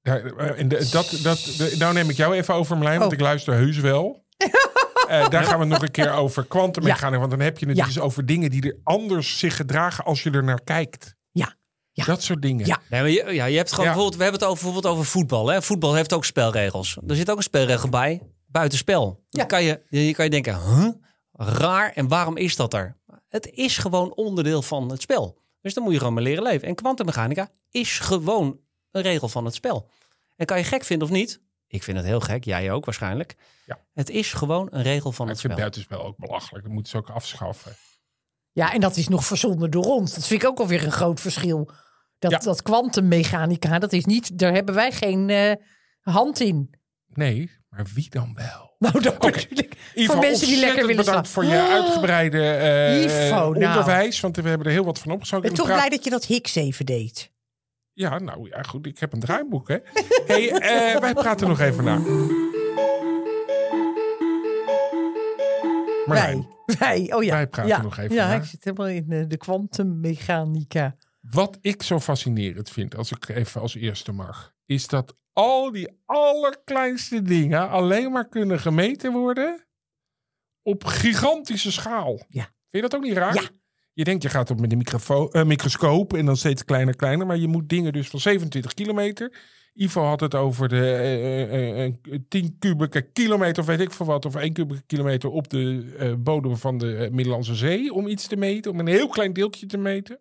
Ja, 0.01 0.17
eh, 0.17 0.59
en 0.59 0.67
de- 0.67 0.89
dat, 0.91 1.20
dat, 1.24 1.53
de- 1.57 1.76
nou 1.78 1.93
neem 1.93 2.09
ik 2.09 2.15
jou 2.15 2.36
even 2.36 2.53
over, 2.53 2.76
Marlijn, 2.78 2.99
want 2.99 3.11
Oh. 3.11 3.17
ik 3.17 3.24
luister 3.24 3.53
heus 3.53 3.78
wel. 3.78 4.17
Eh, 5.09 5.30
daar 5.30 5.43
gaan 5.43 5.53
we 5.55 5.59
het 5.59 5.74
nog 5.74 5.82
een 5.82 5.91
keer 5.91 6.11
over 6.13 6.45
kwantummechanica. 6.45 7.20
Want 7.20 7.32
dan 7.32 7.39
heb 7.39 7.57
je 7.57 7.67
het 7.67 7.78
Ja. 7.78 7.86
dus 7.86 7.99
over 7.99 8.26
dingen 8.26 8.49
die 8.49 8.61
er 8.63 8.78
anders 8.84 9.39
zich 9.39 9.55
gedragen 9.55 10.03
als 10.05 10.24
je 10.24 10.32
er 10.32 10.43
naar 10.43 10.61
kijkt. 10.63 11.15
Ja. 12.00 12.06
Dat 12.06 12.24
soort 12.24 12.41
dingen. 12.41 12.66
Ja. 12.66 12.80
Nee, 12.89 13.02
maar 13.02 13.10
je, 13.10 13.34
ja, 13.34 13.45
je 13.45 13.58
hebt 13.58 13.70
gewoon 13.70 13.86
Ja. 13.86 13.91
bijvoorbeeld, 13.91 14.18
we 14.18 14.24
hebben 14.24 14.41
het 14.41 14.50
over, 14.50 14.64
bijvoorbeeld 14.64 14.93
over 14.93 15.06
voetbal. 15.12 15.47
Hè? 15.47 15.62
Voetbal 15.62 15.93
heeft 15.93 16.14
ook 16.14 16.26
spelregels. 16.26 16.97
Er 17.08 17.16
zit 17.16 17.30
ook 17.32 17.38
een 17.38 17.43
spelregel 17.43 17.89
bij, 17.89 18.22
buitenspel. 18.47 19.04
Dan 19.30 19.41
Ja. 19.41 19.45
kan 19.45 19.64
je, 19.64 19.82
je 19.89 20.14
kan 20.14 20.26
je 20.26 20.32
denken, 20.32 20.60
huh? 20.62 20.89
raar 21.32 21.91
en 21.91 22.08
waarom 22.08 22.38
is 22.38 22.56
dat 22.56 22.74
er? 22.74 22.97
Het 23.28 23.50
is 23.52 23.78
gewoon 23.78 24.14
onderdeel 24.14 24.62
van 24.62 24.89
het 24.91 25.02
spel. 25.02 25.38
Dus 25.62 25.74
dan 25.74 25.84
moet 25.84 25.91
je 25.93 25.97
gewoon 26.00 26.14
maar 26.14 26.24
leren 26.24 26.43
leven. 26.43 26.68
En 26.68 26.76
kwantummechanica 26.76 27.50
is 27.72 28.00
gewoon 28.00 28.60
een 28.91 29.02
regel 29.02 29.30
van 29.30 29.45
het 29.45 29.54
spel. 29.54 29.89
En 30.36 30.45
kan 30.45 30.58
je 30.58 30.64
gek 30.64 30.84
vinden 30.84 31.08
of 31.08 31.14
niet? 31.14 31.41
Ik 31.68 31.84
vind 31.84 31.97
het 31.97 32.06
heel 32.06 32.20
gek, 32.20 32.43
jij 32.43 32.72
ook 32.72 32.86
waarschijnlijk. 32.86 33.36
Ja. 33.66 33.80
Het 33.93 34.10
is 34.10 34.34
gewoon 34.34 34.68
een 34.72 34.82
regel 34.82 35.12
van 35.12 35.26
Maar 35.26 35.36
het 35.36 35.43
ik 35.43 35.52
vind 35.52 35.60
spel. 35.60 35.70
buitenspel 35.70 36.04
ook 36.04 36.18
belachelijk. 36.18 36.64
Dat 36.64 36.74
moeten 36.74 36.91
ze 36.91 36.97
ook 36.97 37.10
afschaffen. 37.10 37.76
Ja, 38.52 38.74
en 38.74 38.82
dat 38.82 38.97
is 38.97 39.08
nog 39.08 39.26
verzonnen 39.26 39.72
door 39.72 39.86
ons. 39.86 40.14
Dat 40.14 40.28
vind 40.28 40.41
ik 40.43 40.47
ook 40.47 40.60
alweer 40.60 40.84
een 40.84 40.91
groot 40.91 41.20
verschil. 41.20 41.70
Dat, 42.20 42.32
Ja. 42.32 42.38
dat 42.38 42.61
kwantummechanica, 42.61 43.80
dat 43.80 43.93
is 43.93 44.05
niet, 44.05 44.39
daar 44.39 44.53
hebben 44.53 44.76
wij 44.76 44.91
geen 44.91 45.30
eh, 45.30 45.51
hand 46.01 46.39
in. 46.39 46.70
Nee, 47.13 47.51
maar 47.70 47.86
wie 47.93 48.09
dan 48.09 48.34
wel? 48.34 48.76
Nou, 48.80 49.01
dat 49.01 49.26
ik. 49.26 49.47
Ivo, 49.93 50.11
voor 50.13 50.22
mensen 50.22 50.47
die 50.47 50.59
lekker 50.59 50.86
willen 50.88 51.05
bedankt 51.05 51.28
slapen. 51.30 51.49
voor 51.49 51.57
je 51.57 51.63
Oh, 51.65 51.74
uitgebreide 51.74 52.41
eh, 52.51 53.03
Ivo, 53.03 53.36
nou. 53.36 53.55
onderwijs. 53.55 54.20
Want 54.20 54.36
we 54.36 54.49
hebben 54.49 54.67
er 54.67 54.74
heel 54.74 54.84
wat 54.86 54.99
van 54.99 55.11
opgezocht. 55.11 55.43
Ik 55.43 55.49
ben 55.49 55.51
En 55.51 55.57
toch 55.57 55.65
praat- 55.65 55.78
blij 55.78 55.89
dat 55.97 56.03
je 56.03 56.09
dat 56.09 56.26
Hicks 56.26 56.55
even 56.55 56.86
deed. 56.86 57.32
Ja, 57.93 58.20
nou 58.20 58.49
ja, 58.49 58.61
goed. 58.61 58.86
Ik 58.86 58.99
heb 58.99 59.13
een 59.13 59.20
draaiboek, 59.20 59.67
hè. 59.67 59.78
hey, 60.28 60.51
eh, 60.51 60.99
wij 61.01 61.13
praten 61.13 61.47
nog 61.47 61.59
even 61.59 61.84
na. 61.84 61.97
Marlijn, 66.05 66.47
Wij. 66.65 66.78
Wij, 66.80 67.13
oh 67.13 67.24
ja. 67.24 67.34
Wij 67.34 67.47
praten 67.47 67.72
ja. 67.72 67.82
nog 67.82 67.97
even 67.97 68.15
Ja, 68.15 68.28
na. 68.28 68.36
ik 68.36 68.43
zit 68.43 68.63
helemaal 68.63 68.88
in 68.88 69.26
de 69.28 69.38
kwantummechanica. 69.38 70.95
Wat 71.32 71.57
ik 71.61 71.84
zo 71.84 71.99
fascinerend 71.99 72.69
vind, 72.69 72.95
als 72.95 73.11
ik 73.11 73.30
even 73.30 73.61
als 73.61 73.75
eerste 73.75 74.11
mag, 74.11 74.53
is 74.65 74.88
dat 74.88 75.15
al 75.34 75.71
die 75.71 75.89
allerkleinste 76.05 77.21
dingen 77.21 77.69
alleen 77.69 78.11
maar 78.11 78.30
kunnen 78.30 78.59
gemeten 78.59 79.11
worden 79.11 79.67
op 80.61 80.84
gigantische 80.84 81.71
schaal. 81.71 82.25
Ja. 82.27 82.43
Vind 82.43 82.84
je 82.84 82.89
dat 82.89 82.95
ook 82.95 83.03
niet 83.03 83.17
raar? 83.17 83.34
Ja. 83.34 83.49
Je 83.93 84.03
denkt, 84.03 84.23
je 84.23 84.30
gaat 84.30 84.51
op 84.51 84.59
met 84.59 84.71
een 84.71 85.30
eh, 85.32 85.45
microscoop 85.45 86.13
en 86.13 86.25
dan 86.25 86.38
steeds 86.38 86.65
kleiner, 86.65 86.95
kleiner. 86.95 87.27
Maar 87.27 87.38
je 87.38 87.47
moet 87.47 87.69
dingen 87.69 87.93
dus 87.93 88.07
van 88.07 88.19
27 88.19 88.73
kilometer. 88.73 89.38
Ivo 89.73 90.03
had 90.03 90.19
het 90.19 90.36
over 90.36 90.69
de 90.69 90.75
eh, 90.75 91.43
eh, 91.43 91.86
eh, 91.86 91.93
10 92.27 92.55
kubieke 92.59 93.01
kilometer, 93.01 93.61
of 93.61 93.67
weet 93.67 93.80
ik 93.80 93.91
veel 93.91 94.05
wat. 94.05 94.25
Of 94.25 94.36
1 94.36 94.53
kubieke 94.53 94.84
kilometer 94.86 95.30
op 95.30 95.49
de 95.49 95.93
eh, 95.97 96.13
bodem 96.17 96.57
van 96.57 96.77
de 96.77 96.95
eh, 96.95 97.11
Middellandse 97.11 97.55
Zee. 97.55 97.93
Om 97.93 98.07
iets 98.07 98.27
te 98.27 98.36
meten, 98.36 98.71
om 98.71 98.80
een 98.80 98.88
heel 98.88 99.07
klein 99.07 99.34
deeltje 99.34 99.65
te 99.65 99.77
meten. 99.77 100.19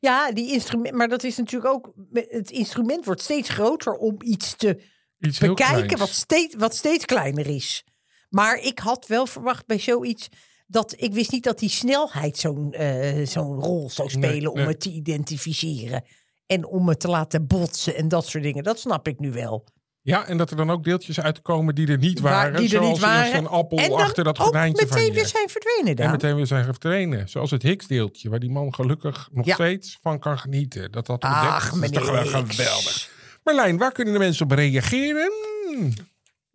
Ja, 0.00 0.32
die 0.32 0.52
instrument, 0.52 0.94
maar 0.94 1.08
dat 1.08 1.24
is 1.24 1.36
natuurlijk 1.36 1.72
ook. 1.72 1.92
Het 2.12 2.50
instrument 2.50 3.04
wordt 3.04 3.22
steeds 3.22 3.48
groter 3.48 3.92
om 3.92 4.16
iets 4.20 4.56
te 4.56 4.80
Iets 5.18 5.38
bekijken 5.38 5.98
wat 5.98 6.08
steeds, 6.08 6.54
wat 6.54 6.74
steeds 6.74 7.04
kleiner 7.04 7.46
is. 7.46 7.84
Maar 8.28 8.58
ik 8.58 8.78
had 8.78 9.06
wel 9.06 9.26
verwacht 9.26 9.66
bij 9.66 9.78
zoiets 9.78 10.28
dat 10.66 10.94
ik 10.96 11.14
wist 11.14 11.32
niet 11.32 11.44
dat 11.44 11.58
die 11.58 11.68
snelheid 11.68 12.38
zo'n 12.38 12.72
eh, 12.72 13.26
zo'n 13.26 13.54
rol 13.54 13.90
zou 13.90 14.08
Nee, 14.12 14.22
spelen 14.22 14.50
om 14.52 14.58
nee. 14.58 14.66
het 14.66 14.80
te 14.80 14.90
identificeren. 14.90 16.04
En 16.46 16.66
om 16.66 16.88
het 16.88 17.00
te 17.00 17.08
laten 17.08 17.46
botsen 17.46 17.96
en 17.96 18.08
dat 18.08 18.26
soort 18.26 18.44
dingen. 18.44 18.64
Dat 18.64 18.78
snap 18.78 19.08
ik 19.08 19.18
nu 19.18 19.32
wel. 19.32 19.64
Ja, 20.06 20.26
en 20.26 20.36
dat 20.36 20.50
er 20.50 20.56
dan 20.56 20.70
ook 20.70 20.84
deeltjes 20.84 21.20
uitkomen 21.20 21.74
die 21.74 21.86
er 21.88 21.98
niet 21.98 22.20
Waar- 22.20 22.32
waren. 22.32 22.54
die 22.56 22.64
er 22.64 22.70
zoals 22.70 22.88
niet 22.88 22.98
waren. 23.00 23.36
een 23.36 23.46
appel 23.46 23.78
en 23.78 23.90
dan 23.90 23.98
achter 23.98 24.24
dat 24.24 24.38
gordijntje 24.38 24.86
van 24.86 24.96
meteen 24.96 25.12
je. 25.12 25.18
weer 25.18 25.26
zijn 25.28 25.48
verdwenen 25.48 25.86
En 25.90 25.96
dan. 25.96 26.10
meteen 26.10 26.36
weer 26.36 26.46
zijn 26.46 26.64
verdwenen. 26.64 27.28
Zoals 27.28 27.50
het 27.50 27.62
Higgs-deeltje, 27.62 28.28
waar 28.30 28.38
die 28.38 28.50
man 28.50 28.74
gelukkig 28.74 29.28
nog 29.32 29.46
Ja. 29.46 29.54
steeds 29.54 29.98
van 30.02 30.18
kan 30.18 30.38
genieten. 30.38 30.92
Dat 30.92 31.06
dat 31.06 31.20
Ach, 31.22 31.72
ontdekt 31.72 31.92
is. 31.92 31.98
Dat 32.00 32.02
is 32.02 32.08
toch 32.22 32.32
wel 32.32 32.44
geweldig. 32.46 33.10
Marlijn, 33.44 33.78
waar 33.78 33.92
kunnen 33.92 34.12
de 34.12 34.18
mensen 34.18 34.44
op 34.44 34.50
reageren? 34.52 35.32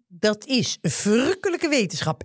Dat 0.07 0.45
is 0.45 0.77
verrukkelijke 0.81 1.69
wetenschap. 1.69 2.23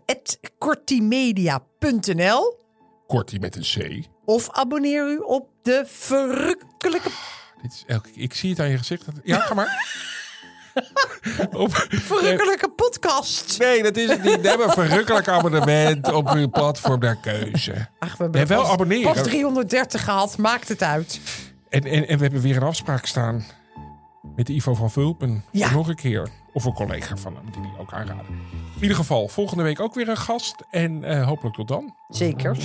kortimedia.nl 0.59 2.63
Kortie 3.07 3.41
met 3.41 3.57
een 3.57 3.63
C. 3.63 4.05
Of 4.25 4.51
abonneer 4.51 5.11
u 5.13 5.19
op 5.19 5.49
de 5.63 5.85
verrukkelijke, 5.87 7.09
Dit 7.63 7.73
is 7.73 7.85
elke, 7.87 8.09
ik 8.15 8.35
zie 8.35 8.51
het 8.51 8.61
aan 8.61 8.71
je 8.71 8.79
gezicht. 8.79 9.05
Ja, 9.25 9.41
ga 9.41 9.55
maar. 9.55 9.69
op, 11.65 11.87
verrukkelijke 11.91 12.69
podcast. 12.71 13.59
nee, 13.59 13.83
dat 13.83 13.97
is 13.97 14.09
het 14.11 14.23
niet. 14.23 14.41
We 14.41 14.49
hebben 14.49 14.67
een 14.67 14.73
verrukkelijk 14.73 15.29
abonnement 15.29 16.13
op 16.13 16.31
uw 16.31 16.49
platform 16.49 17.01
naar 17.01 17.17
keuze. 17.17 17.73
Ach, 17.99 18.17
we 18.17 18.23
hebben 18.23 18.41
Nee, 18.41 18.47
wel 18.47 18.61
pas- 18.63 18.71
abonneren. 18.71 19.13
Pas 19.13 19.23
330 19.23 20.05
gehad, 20.05 20.39
maakt 20.39 20.69
het 20.69 20.83
uit. 20.83 21.21
En, 21.69 21.85
en, 21.85 22.09
en 22.09 22.17
we 22.17 22.23
hebben 22.23 22.41
weer 22.41 22.57
een 22.57 22.63
afspraak 22.63 23.07
staan 23.07 23.45
met 24.37 24.49
Ivo 24.49 24.75
van 24.75 24.91
Vulpen. 24.91 25.45
Ja. 25.51 25.71
Nog 25.71 25.89
een 25.89 25.95
keer. 25.95 26.29
Of 26.53 26.65
een 26.65 26.73
collega 26.75 27.17
van 27.17 27.35
hem, 27.37 27.45
die 27.53 27.61
die 27.63 27.71
ook 27.79 27.93
aanraden. 27.93 28.27
In 28.77 28.81
ieder 28.83 28.97
geval, 28.97 29.29
volgende 29.29 29.63
week 29.63 29.81
ook 29.81 29.95
weer 29.95 30.09
een 30.09 30.17
gast. 30.17 30.55
En 30.71 31.05
eh, 31.05 31.27
hopelijk 31.27 31.55
tot 31.57 31.69
dan. 31.69 31.95
Zeker. 32.09 32.57